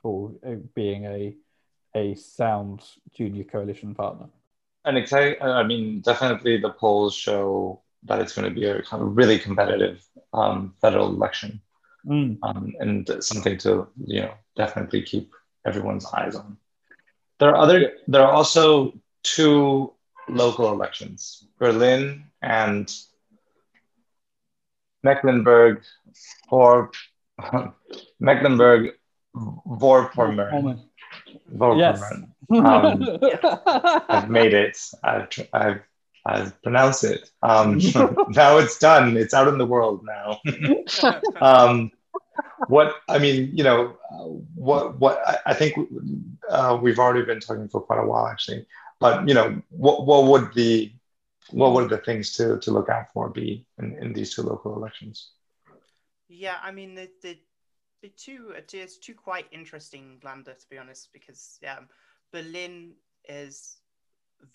for 0.01 0.31
uh, 0.45 0.55
being 0.75 1.05
a 1.05 1.35
a 1.95 2.15
sound 2.15 2.83
junior 3.13 3.43
coalition 3.43 3.95
partner 3.95 4.27
and. 4.87 4.97
I 5.41 5.63
mean, 5.63 6.01
definitely 6.01 6.57
the 6.57 6.69
polls 6.69 7.13
show 7.13 7.81
that 8.03 8.19
it's 8.21 8.33
going 8.33 8.47
to 8.47 8.59
be 8.59 8.65
a 8.65 8.81
kind 8.81 9.03
of 9.03 9.17
really 9.17 9.37
competitive 9.37 10.05
um, 10.33 10.73
federal 10.81 11.07
election, 11.07 11.61
mm. 12.05 12.37
um, 12.43 12.73
and 12.79 13.09
something 13.19 13.57
to 13.59 13.87
you 14.05 14.21
know 14.21 14.33
definitely 14.55 15.01
keep 15.01 15.31
everyone's 15.67 16.05
eyes 16.13 16.35
on. 16.35 16.57
There 17.39 17.49
are 17.49 17.57
other. 17.57 17.93
There 18.07 18.23
are 18.23 18.31
also 18.31 18.93
two 19.23 19.93
local 20.29 20.71
elections: 20.71 21.45
Berlin 21.59 22.25
and 22.41 22.91
Mecklenburg, 25.03 25.83
or 26.49 26.91
Mecklenburg 28.19 28.93
Vorpommern. 29.35 30.79
Yes. 31.77 32.01
Um, 32.11 32.33
I've 34.09 34.29
made 34.29 34.53
it. 34.53 34.77
I've, 35.03 35.29
I've, 35.53 35.81
I've 36.25 36.61
pronounced 36.63 37.03
it. 37.03 37.29
Um, 37.43 37.77
now 38.29 38.57
it's 38.57 38.77
done. 38.79 39.17
It's 39.17 39.33
out 39.33 39.47
in 39.47 39.57
the 39.57 39.65
world 39.65 40.05
now. 40.05 40.39
um, 41.41 41.91
what 42.67 42.95
I 43.07 43.19
mean, 43.19 43.51
you 43.53 43.63
know, 43.63 43.97
what 44.55 44.99
what 44.99 45.19
I, 45.27 45.37
I 45.47 45.53
think 45.53 45.77
uh, 46.49 46.77
we've 46.81 46.99
already 46.99 47.25
been 47.25 47.39
talking 47.39 47.67
for 47.67 47.81
quite 47.81 47.99
a 47.99 48.05
while, 48.05 48.27
actually. 48.27 48.65
But 48.99 49.27
you 49.27 49.33
know, 49.33 49.61
what 49.69 50.05
what 50.05 50.25
would 50.25 50.53
the 50.53 50.91
what 51.51 51.73
would 51.73 51.89
the 51.89 51.97
things 51.99 52.33
to 52.33 52.59
to 52.59 52.71
look 52.71 52.89
out 52.89 53.11
for 53.13 53.29
be 53.29 53.65
in, 53.79 53.97
in 54.01 54.13
these 54.13 54.33
two 54.33 54.41
local 54.43 54.75
elections? 54.75 55.31
Yeah, 56.29 56.57
I 56.61 56.71
mean, 56.71 56.95
the, 56.95 57.09
the 57.21 57.37
the 58.01 58.09
two 58.09 58.53
it's 58.73 58.97
two 58.97 59.13
quite 59.13 59.47
interesting 59.51 60.19
Länder 60.23 60.57
to 60.57 60.69
be 60.69 60.77
honest 60.77 61.09
because 61.13 61.59
um, 61.67 61.87
Berlin 62.31 62.93
is 63.27 63.77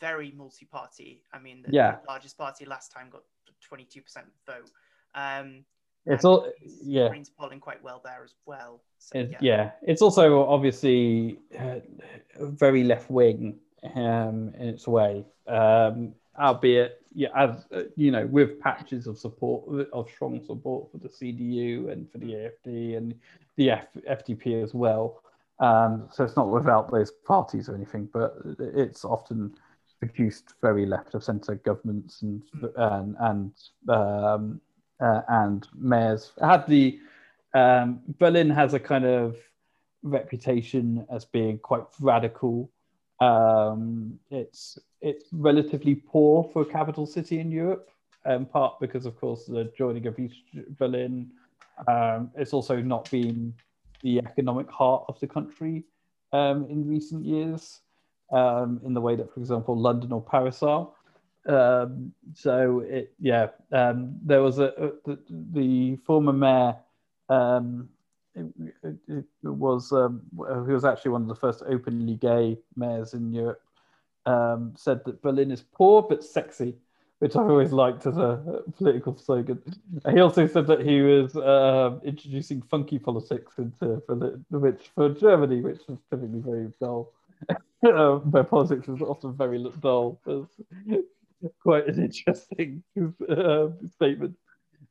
very 0.01 0.33
multi-party. 0.33 1.23
I 1.33 1.39
mean, 1.39 1.63
the, 1.63 1.73
Yeah. 1.73 1.97
the 1.97 2.07
largest 2.09 2.39
party 2.39 2.65
last 2.65 2.93
time 2.93 3.11
got 3.11 3.23
22% 3.73 4.03
vote. 4.47 4.71
Um, 5.15 5.65
It's 6.07 6.25
all 6.25 6.51
yeah. 6.83 7.09
Greens 7.09 7.31
polling 7.31 7.61
quite 7.61 7.83
well 7.83 8.01
there 8.05 8.23
as 8.25 8.35
well. 8.47 8.81
So, 8.99 9.19
It, 9.19 9.31
yeah. 9.31 9.39
yeah. 9.41 9.71
it's 9.83 10.03
also 10.03 10.45
obviously 10.47 11.39
uh, 11.59 11.77
very 12.41 12.85
left 12.85 13.11
wing 13.11 13.59
um, 13.95 14.53
in 14.59 14.69
its 14.69 14.89
way, 14.89 15.25
um, 15.47 16.15
albeit 16.39 17.03
yeah, 17.15 17.29
as 17.37 17.67
uh, 17.75 17.83
you 17.97 18.11
know, 18.11 18.27
with 18.27 18.59
patches 18.61 19.07
of 19.07 19.19
support 19.19 19.89
of 19.93 20.09
strong 20.11 20.43
support 20.45 20.91
for 20.91 20.99
the 20.99 21.09
CDU 21.09 21.93
and 21.93 22.11
for 22.11 22.19
the 22.19 22.33
AFD 22.67 22.97
and 22.97 23.15
the 23.57 23.71
F- 23.71 23.87
FDP 24.09 24.63
as 24.63 24.73
well. 24.75 25.23
Um, 25.59 26.09
so 26.11 26.25
it's 26.25 26.37
not 26.37 26.49
without 26.49 26.91
those 26.91 27.11
parties 27.11 27.69
or 27.69 27.75
anything, 27.75 28.09
but 28.13 28.37
it's 28.59 29.05
often 29.05 29.55
produced 30.01 30.55
very 30.61 30.87
left 30.87 31.15
of 31.15 31.23
centre 31.23 31.55
governments 31.57 32.23
and 32.23 32.43
and 32.77 33.17
and 33.21 33.53
um, 33.89 34.61
uh, 35.03 35.23
and 35.29 35.67
mayors. 35.75 36.33
Had 36.41 36.67
the 36.67 36.99
um, 37.55 38.01
Berlin 38.19 38.49
has 38.51 38.75
a 38.75 38.81
kind 38.81 39.05
of 39.05 39.37
reputation 40.03 41.07
as 41.11 41.25
being 41.25 41.59
quite 41.59 41.85
radical. 42.01 42.71
Um, 43.21 44.19
it's 44.31 44.79
it's 45.01 45.27
relatively 45.33 45.95
poor 45.95 46.49
for 46.53 46.63
a 46.63 46.65
capital 46.65 47.07
city 47.07 47.41
in 47.41 47.51
Europe, 47.51 47.91
in 48.27 48.47
part 48.47 48.81
because, 48.81 49.05
of 49.05 49.19
course, 49.19 49.45
the 49.47 49.71
joining 49.77 50.07
of 50.07 50.19
East 50.19 50.43
Berlin. 50.79 51.31
Um, 51.89 52.31
it's 52.37 52.53
also 52.53 52.81
not 52.81 53.11
been 53.11 53.55
the 54.03 54.19
economic 54.19 54.71
heart 54.71 55.05
of 55.09 55.19
the 55.21 55.27
country 55.27 55.85
um, 56.33 56.67
in 56.69 56.87
recent 56.87 57.25
years, 57.25 57.81
um, 58.33 58.81
in 58.85 58.95
the 58.95 59.01
way 59.01 59.17
that, 59.17 59.33
for 59.33 59.41
example, 59.41 59.77
London 59.77 60.13
or 60.13 60.23
Paris 60.23 60.63
are. 60.63 60.89
Um, 61.47 62.13
so 62.35 62.81
it, 62.81 63.13
yeah, 63.19 63.49
um, 63.73 64.17
there 64.23 64.43
was 64.43 64.59
a, 64.59 64.73
a 64.79 64.91
the, 65.05 65.19
the 65.53 65.97
former 66.05 66.33
mayor. 66.33 66.77
Um, 67.29 67.89
it, 68.35 68.47
it, 68.83 68.97
it 69.09 69.25
was 69.43 69.93
um, 69.93 70.23
who 70.37 70.73
was 70.73 70.85
actually 70.85 71.11
one 71.11 71.23
of 71.23 71.29
the 71.29 71.35
first 71.35 71.63
openly 71.69 72.15
gay 72.15 72.59
mayors 72.77 73.15
in 73.15 73.33
Europe. 73.33 73.63
Um, 74.25 74.75
said 74.77 75.05
that 75.05 75.21
Berlin 75.21 75.51
is 75.51 75.63
poor 75.63 76.01
but 76.03 76.23
sexy, 76.23 76.77
which 77.19 77.35
I've 77.35 77.51
always 77.51 77.73
liked 77.73 78.07
as 78.07 78.17
a 78.17 78.63
political 78.77 79.19
slogan. 79.19 79.61
He 80.09 80.21
also 80.21 80.47
said 80.47 80.69
that 80.69 80.81
he 80.81 81.03
was 81.03 81.35
um 81.37 82.01
introducing 82.05 82.63
funky 82.63 83.01
politics 83.01 83.55
into 83.59 84.01
Berlin, 84.07 84.45
which 84.51 84.91
for 84.95 85.09
Germany, 85.09 85.61
which 85.61 85.81
is 85.89 85.99
typically 86.09 86.39
very 86.39 86.73
dull, 86.81 87.13
uh, 87.51 88.17
where 88.19 88.45
politics 88.45 88.89
is 88.89 89.03
often 89.03 89.35
very 89.35 89.59
dull. 89.81 90.21
was 90.25 90.47
quite 91.63 91.87
an 91.87 92.03
interesting 92.03 92.83
uh, 93.29 93.69
statement. 93.95 94.37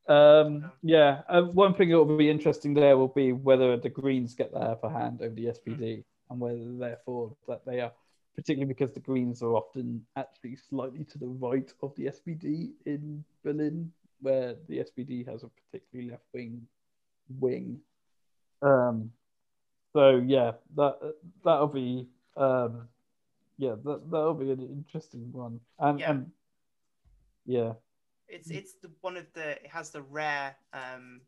Um, 0.07 0.71
yeah, 0.81 1.21
uh, 1.29 1.43
one 1.43 1.73
thing 1.73 1.89
that 1.89 1.97
will 2.03 2.17
be 2.17 2.29
interesting 2.29 2.73
there 2.73 2.97
will 2.97 3.07
be 3.07 3.33
whether 3.33 3.77
the 3.77 3.89
Greens 3.89 4.33
get 4.33 4.51
the 4.51 4.59
upper 4.59 4.89
hand 4.89 5.21
over 5.21 5.33
the 5.33 5.45
SPD 5.45 6.03
and 6.29 6.39
whether, 6.39 6.59
therefore, 6.77 7.35
that 7.47 7.65
they 7.65 7.79
are, 7.81 7.91
particularly 8.35 8.73
because 8.73 8.91
the 8.93 8.99
Greens 8.99 9.41
are 9.41 9.53
often 9.53 10.05
actually 10.15 10.55
slightly 10.55 11.03
to 11.05 11.17
the 11.17 11.27
right 11.27 11.71
of 11.81 11.95
the 11.95 12.05
SPD 12.05 12.71
in 12.85 13.23
Berlin, 13.43 13.91
where 14.21 14.55
the 14.67 14.79
SPD 14.79 15.27
has 15.27 15.43
a 15.43 15.49
particularly 15.71 16.11
left 16.11 16.23
wing 16.33 16.67
wing. 17.39 17.79
Um, 18.61 19.11
so 19.93 20.21
yeah, 20.25 20.53
that 20.75 20.97
that'll 21.43 21.67
be 21.67 22.07
um, 22.37 22.87
yeah, 23.57 23.75
that 23.83 24.09
that'll 24.09 24.33
be 24.33 24.51
an 24.51 24.61
interesting 24.61 25.31
one, 25.31 25.59
and 25.79 25.99
Yeah. 25.99 26.11
and 26.11 26.31
yeah. 27.45 27.73
It's 28.27 28.49
it's 28.49 28.73
the 28.81 28.89
one 29.01 29.17
of 29.17 29.25
the 29.33 29.51
it 29.63 29.67
has 29.67 29.89
the 29.89 30.01
rare 30.03 30.55
um, 30.73 31.21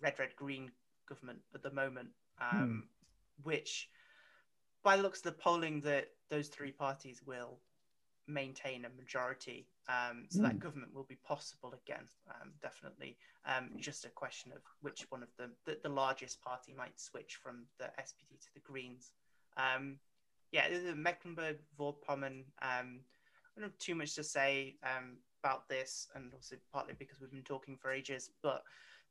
red 0.00 0.18
red 0.18 0.34
green 0.36 0.70
government 1.06 1.40
at 1.54 1.62
the 1.62 1.70
moment, 1.70 2.08
um, 2.40 2.84
which 3.42 3.90
by 4.82 4.96
the 4.96 5.02
looks 5.02 5.18
of 5.20 5.24
the 5.24 5.32
polling 5.32 5.80
that 5.82 6.08
those 6.30 6.48
three 6.48 6.72
parties 6.72 7.22
will 7.26 7.58
maintain 8.26 8.86
a 8.86 8.88
majority, 8.90 9.66
um, 9.88 10.24
so 10.30 10.40
that 10.40 10.52
Hmm. 10.52 10.58
government 10.58 10.94
will 10.94 11.04
be 11.04 11.16
possible 11.16 11.74
again, 11.74 12.08
um, 12.30 12.52
definitely. 12.62 13.18
Um, 13.44 13.70
just 13.78 14.06
a 14.06 14.08
question 14.08 14.52
of 14.52 14.62
which 14.80 15.04
one 15.10 15.22
of 15.22 15.28
them 15.36 15.52
the, 15.66 15.78
the 15.82 15.90
largest 15.90 16.40
party 16.40 16.72
might 16.72 16.98
switch 16.98 17.36
from 17.36 17.66
the 17.78 17.92
SPD 17.98 18.40
to 18.40 18.54
the 18.54 18.60
Greens. 18.60 19.12
Um, 19.58 19.98
yeah, 20.52 20.68
the 20.70 20.94
Mecklenburg-Vorpommern. 20.94 22.44
I 23.56 23.60
don't 23.60 23.70
have 23.70 23.78
too 23.78 23.94
much 23.94 24.14
to 24.14 24.24
say 24.24 24.76
um, 24.82 25.18
about 25.42 25.68
this, 25.68 26.08
and 26.14 26.32
also 26.34 26.56
partly 26.72 26.94
because 26.98 27.20
we've 27.20 27.30
been 27.30 27.42
talking 27.42 27.76
for 27.76 27.90
ages. 27.92 28.30
But 28.42 28.62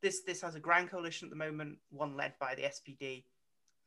this 0.02 0.22
this 0.24 0.42
has 0.42 0.56
a 0.56 0.60
grand 0.60 0.90
coalition 0.90 1.28
at 1.28 1.30
the 1.30 1.36
moment, 1.36 1.78
one 1.90 2.16
led 2.18 2.34
by 2.40 2.56
the 2.56 2.64
SPD. 2.64 3.24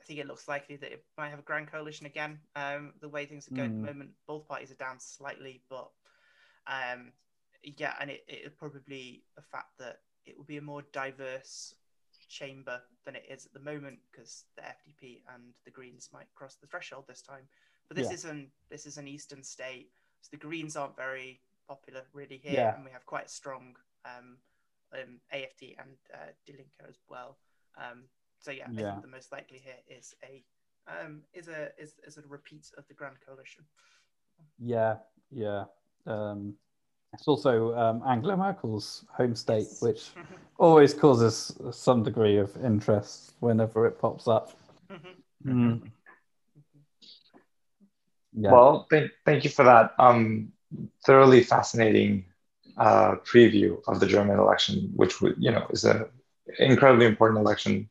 I 0.00 0.04
think 0.04 0.18
it 0.18 0.26
looks 0.26 0.48
likely 0.48 0.76
that 0.76 0.92
it 0.92 1.04
might 1.16 1.30
have 1.30 1.38
a 1.38 1.42
grand 1.42 1.70
coalition 1.70 2.06
again. 2.06 2.38
Um, 2.54 2.92
the 3.00 3.08
way 3.08 3.26
things 3.26 3.48
are 3.48 3.54
going 3.54 3.70
at 3.70 3.76
Mm. 3.76 3.80
the 3.80 3.86
moment, 3.86 4.10
both 4.26 4.46
parties 4.46 4.70
are 4.70 4.74
down 4.76 5.00
slightly, 5.00 5.62
but 5.68 5.90
um, 6.66 7.12
yeah, 7.62 7.94
and 8.00 8.10
it 8.10 8.24
it'll 8.28 8.50
probably 8.50 9.24
the 9.36 9.42
fact 9.42 9.78
that 9.78 10.00
it 10.24 10.36
will 10.36 10.44
be 10.44 10.56
a 10.56 10.62
more 10.62 10.82
diverse 10.92 11.74
chamber 12.28 12.80
than 13.04 13.14
it 13.14 13.24
is 13.28 13.46
at 13.46 13.52
the 13.52 13.60
moment 13.60 13.98
because 14.10 14.44
the 14.56 14.62
FDP 14.62 15.22
and 15.34 15.54
the 15.64 15.70
Greens 15.70 16.08
might 16.12 16.26
cross 16.34 16.56
the 16.56 16.66
threshold 16.66 17.04
this 17.06 17.22
time. 17.22 17.48
But 17.88 17.96
this 17.96 18.08
Yeah. 18.08 18.14
isn't 18.14 18.50
this 18.70 18.86
is 18.86 18.96
an 18.98 19.06
eastern 19.06 19.42
state, 19.42 19.90
so 20.26 20.30
the 20.36 20.44
Greens 20.44 20.74
aren't 20.76 20.96
very 20.96 21.40
popular 21.68 22.02
really 22.12 22.38
here, 22.38 22.54
Yeah. 22.54 22.74
and 22.74 22.84
we 22.84 22.90
have 22.90 23.06
quite 23.06 23.30
strong 23.30 23.76
um, 24.04 24.38
um, 24.92 25.20
AFD 25.32 25.76
and 25.78 25.96
uh, 26.12 26.88
as 26.88 26.96
well. 27.08 27.38
Um, 27.76 28.04
so 28.40 28.50
yeah, 28.50 28.64
I 28.64 28.72
think 28.74 29.02
the 29.02 29.08
most 29.08 29.30
likely 29.30 29.58
here 29.58 29.78
is 29.88 30.14
a 30.24 30.44
um, 30.88 31.22
is 31.32 31.46
a 31.48 31.70
is, 31.78 31.94
is 32.04 32.16
a 32.16 32.22
repeat 32.28 32.70
of 32.76 32.86
the 32.88 32.94
Grand 32.94 33.16
Coalition. 33.24 33.64
Yeah, 34.58 34.96
yeah. 35.30 35.64
Um, 36.06 36.54
it's 37.12 37.28
also 37.28 37.74
um, 37.76 38.02
Angela 38.06 38.36
Merkel's 38.36 39.04
home 39.10 39.34
state, 39.36 39.68
Yes. 39.70 39.82
which 39.82 40.10
always 40.58 40.92
causes 40.92 41.56
some 41.70 42.02
degree 42.02 42.36
of 42.36 42.56
interest 42.64 43.34
whenever 43.40 43.86
it 43.86 43.98
pops 44.00 44.26
up. 44.28 44.56
Mm. 45.44 45.90
Yeah. 48.36 48.52
Well, 48.52 48.86
thank, 48.90 49.10
thank 49.24 49.44
you 49.44 49.50
for 49.50 49.64
that 49.64 49.92
um, 49.98 50.52
thoroughly 51.06 51.42
fascinating 51.42 52.26
uh, 52.76 53.16
preview 53.24 53.78
of 53.88 54.00
the 54.00 54.06
German 54.06 54.38
election, 54.38 54.92
which 54.94 55.20
would, 55.20 55.34
you 55.38 55.50
know 55.50 55.66
is 55.70 55.84
an 55.84 56.04
incredibly 56.58 57.06
important 57.06 57.40
election, 57.40 57.88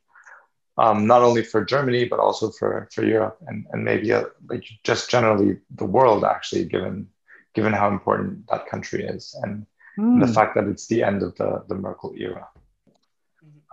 um, 0.78 1.08
not 1.08 1.22
only 1.22 1.44
for 1.44 1.66
Germany 1.66 2.06
but 2.06 2.20
also 2.20 2.52
for 2.52 2.88
for 2.94 3.04
Europe 3.04 3.38
and 3.48 3.66
and 3.72 3.84
maybe 3.84 4.14
uh 4.14 4.26
like 4.50 4.64
just 4.84 5.10
generally 5.10 5.58
the 5.76 5.86
world 5.86 6.24
actually, 6.24 6.66
given 6.66 7.08
given 7.56 7.74
how 7.74 7.88
important 7.88 8.48
that 8.50 8.68
country 8.68 9.04
is 9.04 9.36
and 9.44 9.66
Mm. 9.98 10.20
the 10.20 10.28
fact 10.28 10.56
that 10.56 10.68
it's 10.68 10.88
the 10.88 11.02
end 11.04 11.24
of 11.24 11.36
the 11.38 11.64
the 11.70 11.76
Merkel 11.76 12.14
era. 12.18 12.48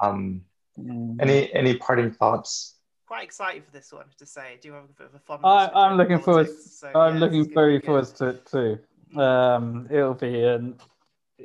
Um, 0.03 0.43
Mm. 0.79 1.21
any 1.21 1.53
any 1.53 1.77
parting 1.77 2.13
thoughts? 2.13 2.77
Quite 3.13 3.25
excited 3.25 3.63
for 3.63 3.71
this 3.73 3.93
one 3.93 4.07
to 4.17 4.25
say. 4.25 4.55
I 4.55 4.57
do 4.57 4.73
have 4.73 4.85
a 4.85 4.87
bit 4.87 5.07
of 5.09 5.15
a 5.15 5.19
fondness. 5.19 5.45
I, 5.45 5.69
I'm 5.75 5.99
looking 5.99 6.19
forward. 6.19 6.49
so, 6.49 6.91
I'm 6.95 7.17
yeah, 7.17 7.21
looking 7.21 7.53
very 7.53 7.79
forward 7.79 8.07
to 8.07 8.29
it 8.29 8.47
too. 8.47 8.79
Um, 9.21 9.87
it'll 9.91 10.15
be 10.15 10.43
an 10.43 10.77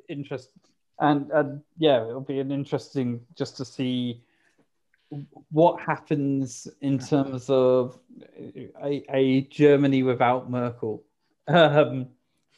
interest, 0.08 0.52
and 1.02 1.30
and 1.32 1.62
yeah, 1.78 2.08
it'll 2.08 2.22
be 2.22 2.40
an 2.40 2.54
interesting 2.54 3.20
just 3.36 3.58
to 3.58 3.66
see 3.66 4.24
what 5.52 5.82
happens 5.82 6.70
in 6.80 7.00
terms 7.00 7.50
of 7.50 8.00
a, 8.82 9.04
a 9.14 9.42
Germany 9.52 10.04
without 10.04 10.50
Merkel, 10.50 11.04
um, 11.50 12.08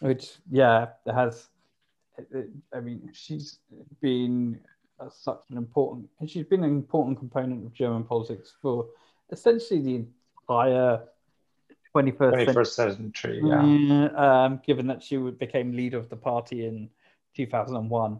which 0.01 0.33
yeah 0.51 0.85
has. 1.11 1.47
I 2.75 2.79
mean, 2.79 3.09
she's 3.13 3.57
been 4.01 4.59
uh, 4.99 5.09
such 5.09 5.41
an 5.49 5.57
important, 5.57 6.09
and 6.19 6.29
she's 6.29 6.45
been 6.45 6.63
an 6.63 6.69
important 6.69 7.17
component 7.17 7.65
of 7.65 7.73
German 7.73 8.03
politics 8.03 8.53
for 8.61 8.87
essentially 9.31 9.81
the 9.81 10.05
entire 10.49 11.01
21st, 11.95 12.17
Twenty 12.17 12.45
century. 12.45 12.65
century, 12.65 13.41
yeah. 13.43 13.61
Mm, 13.61 14.19
um, 14.19 14.61
given 14.65 14.87
that 14.87 15.01
she 15.01 15.17
became 15.17 15.71
leader 15.75 15.97
of 15.97 16.09
the 16.09 16.15
party 16.15 16.65
in 16.65 16.89
2001. 17.35 18.19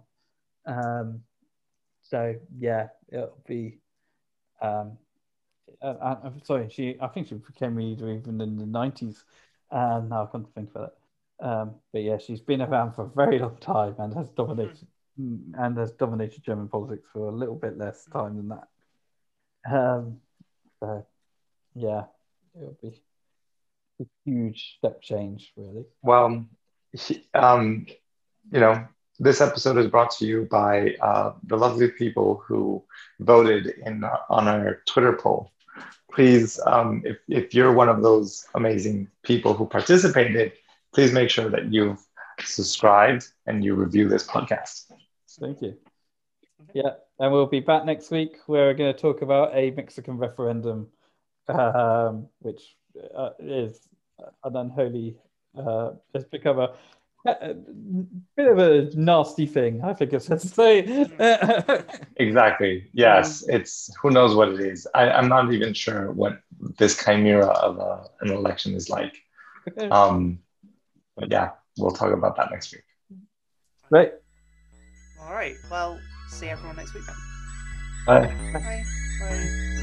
Um, 0.65 1.21
so 2.01 2.35
yeah, 2.57 2.87
it'll 3.09 3.37
be. 3.47 3.79
Um, 4.61 4.97
uh, 5.81 6.15
I'm 6.23 6.43
sorry, 6.43 6.67
she. 6.69 6.97
I 6.99 7.07
think 7.07 7.27
she 7.27 7.35
became 7.35 7.75
leader 7.75 8.09
even 8.11 8.41
in 8.41 8.57
the 8.57 8.65
90s. 8.65 9.23
Um, 9.71 10.09
now 10.09 10.23
I 10.23 10.31
can't 10.31 10.53
think 10.55 10.71
about 10.71 10.93
it. 10.93 11.45
Um, 11.45 11.75
but 11.93 12.01
yeah, 12.01 12.17
she's 12.17 12.41
been 12.41 12.61
around 12.61 12.93
for 12.93 13.03
a 13.03 13.09
very 13.09 13.39
long 13.39 13.57
time 13.61 13.95
and 13.99 14.13
has 14.15 14.29
dominated 14.29 14.87
and 15.19 15.77
has 15.77 15.91
dominated 15.91 16.43
German 16.43 16.67
politics 16.67 17.07
for 17.11 17.27
a 17.27 17.35
little 17.35 17.55
bit 17.55 17.77
less 17.77 18.05
time 18.05 18.37
than 18.37 18.49
that. 18.49 18.67
Um, 19.69 20.17
so, 20.79 21.05
yeah, 21.75 22.03
it 22.55 22.61
would 22.61 22.81
be 22.81 23.01
a 24.01 24.05
huge 24.25 24.75
step 24.77 25.01
change, 25.01 25.51
really. 25.57 25.85
Well, 26.01 26.45
um, 27.33 27.85
you 28.51 28.59
know, 28.59 28.87
this 29.19 29.41
episode 29.41 29.77
is 29.77 29.87
brought 29.87 30.11
to 30.11 30.25
you 30.25 30.47
by 30.49 30.95
uh, 31.01 31.33
the 31.43 31.57
lovely 31.57 31.89
people 31.89 32.41
who 32.45 32.83
voted 33.19 33.67
in 33.85 34.03
on 34.29 34.47
our 34.47 34.81
Twitter 34.85 35.13
poll. 35.13 35.51
Please, 36.11 36.59
um, 36.65 37.03
if, 37.05 37.17
if 37.27 37.53
you're 37.53 37.73
one 37.73 37.89
of 37.89 38.01
those 38.01 38.45
amazing 38.55 39.09
people 39.23 39.53
who 39.53 39.65
participated, 39.65 40.53
please 40.93 41.11
make 41.11 41.29
sure 41.29 41.49
that 41.49 41.71
you've 41.71 41.99
subscribed 42.39 43.27
and 43.45 43.63
you 43.63 43.75
review 43.75 44.07
this 44.07 44.25
podcast. 44.25 44.88
Thank 45.39 45.61
you. 45.61 45.77
Yeah, 46.73 46.91
and 47.19 47.31
we'll 47.31 47.45
be 47.45 47.59
back 47.59 47.85
next 47.85 48.11
week. 48.11 48.37
We're 48.47 48.73
going 48.73 48.93
to 48.93 48.99
talk 48.99 49.21
about 49.21 49.55
a 49.55 49.71
Mexican 49.71 50.17
referendum, 50.17 50.87
um, 51.47 52.27
which 52.39 52.75
uh, 53.15 53.31
is 53.39 53.87
an 54.43 54.55
unholy, 54.55 55.17
uh, 55.57 55.91
has 56.13 56.25
become 56.25 56.59
a, 56.59 56.75
a, 57.25 57.53
bit 58.35 58.47
of 58.47 58.59
a 58.59 58.89
nasty 58.95 59.45
thing, 59.45 59.81
I 59.83 59.93
think 59.93 60.13
it's 60.13 60.27
fair 60.27 60.37
to 60.37 60.47
say. 60.47 61.07
exactly. 62.17 62.89
Yes, 62.93 63.43
it's 63.47 63.93
who 64.01 64.11
knows 64.11 64.35
what 64.35 64.49
it 64.49 64.59
is. 64.59 64.87
I, 64.93 65.09
I'm 65.09 65.29
not 65.29 65.53
even 65.53 65.73
sure 65.73 66.11
what 66.11 66.41
this 66.77 67.01
chimera 67.03 67.47
of 67.47 67.77
a, 67.77 68.05
an 68.21 68.31
election 68.31 68.73
is 68.73 68.89
like. 68.89 69.15
Um, 69.91 70.39
but 71.15 71.31
yeah, 71.31 71.51
we'll 71.77 71.91
talk 71.91 72.13
about 72.13 72.35
that 72.37 72.51
next 72.51 72.73
week. 72.73 72.83
Right. 73.89 74.13
All 75.21 75.33
right. 75.33 75.57
Well, 75.69 75.99
see 76.27 76.47
everyone 76.47 76.75
next 76.77 76.93
week 76.93 77.03
then. 77.05 77.15
Bye. 78.05 78.27
Bye. 78.53 78.83
Bye. 79.19 79.75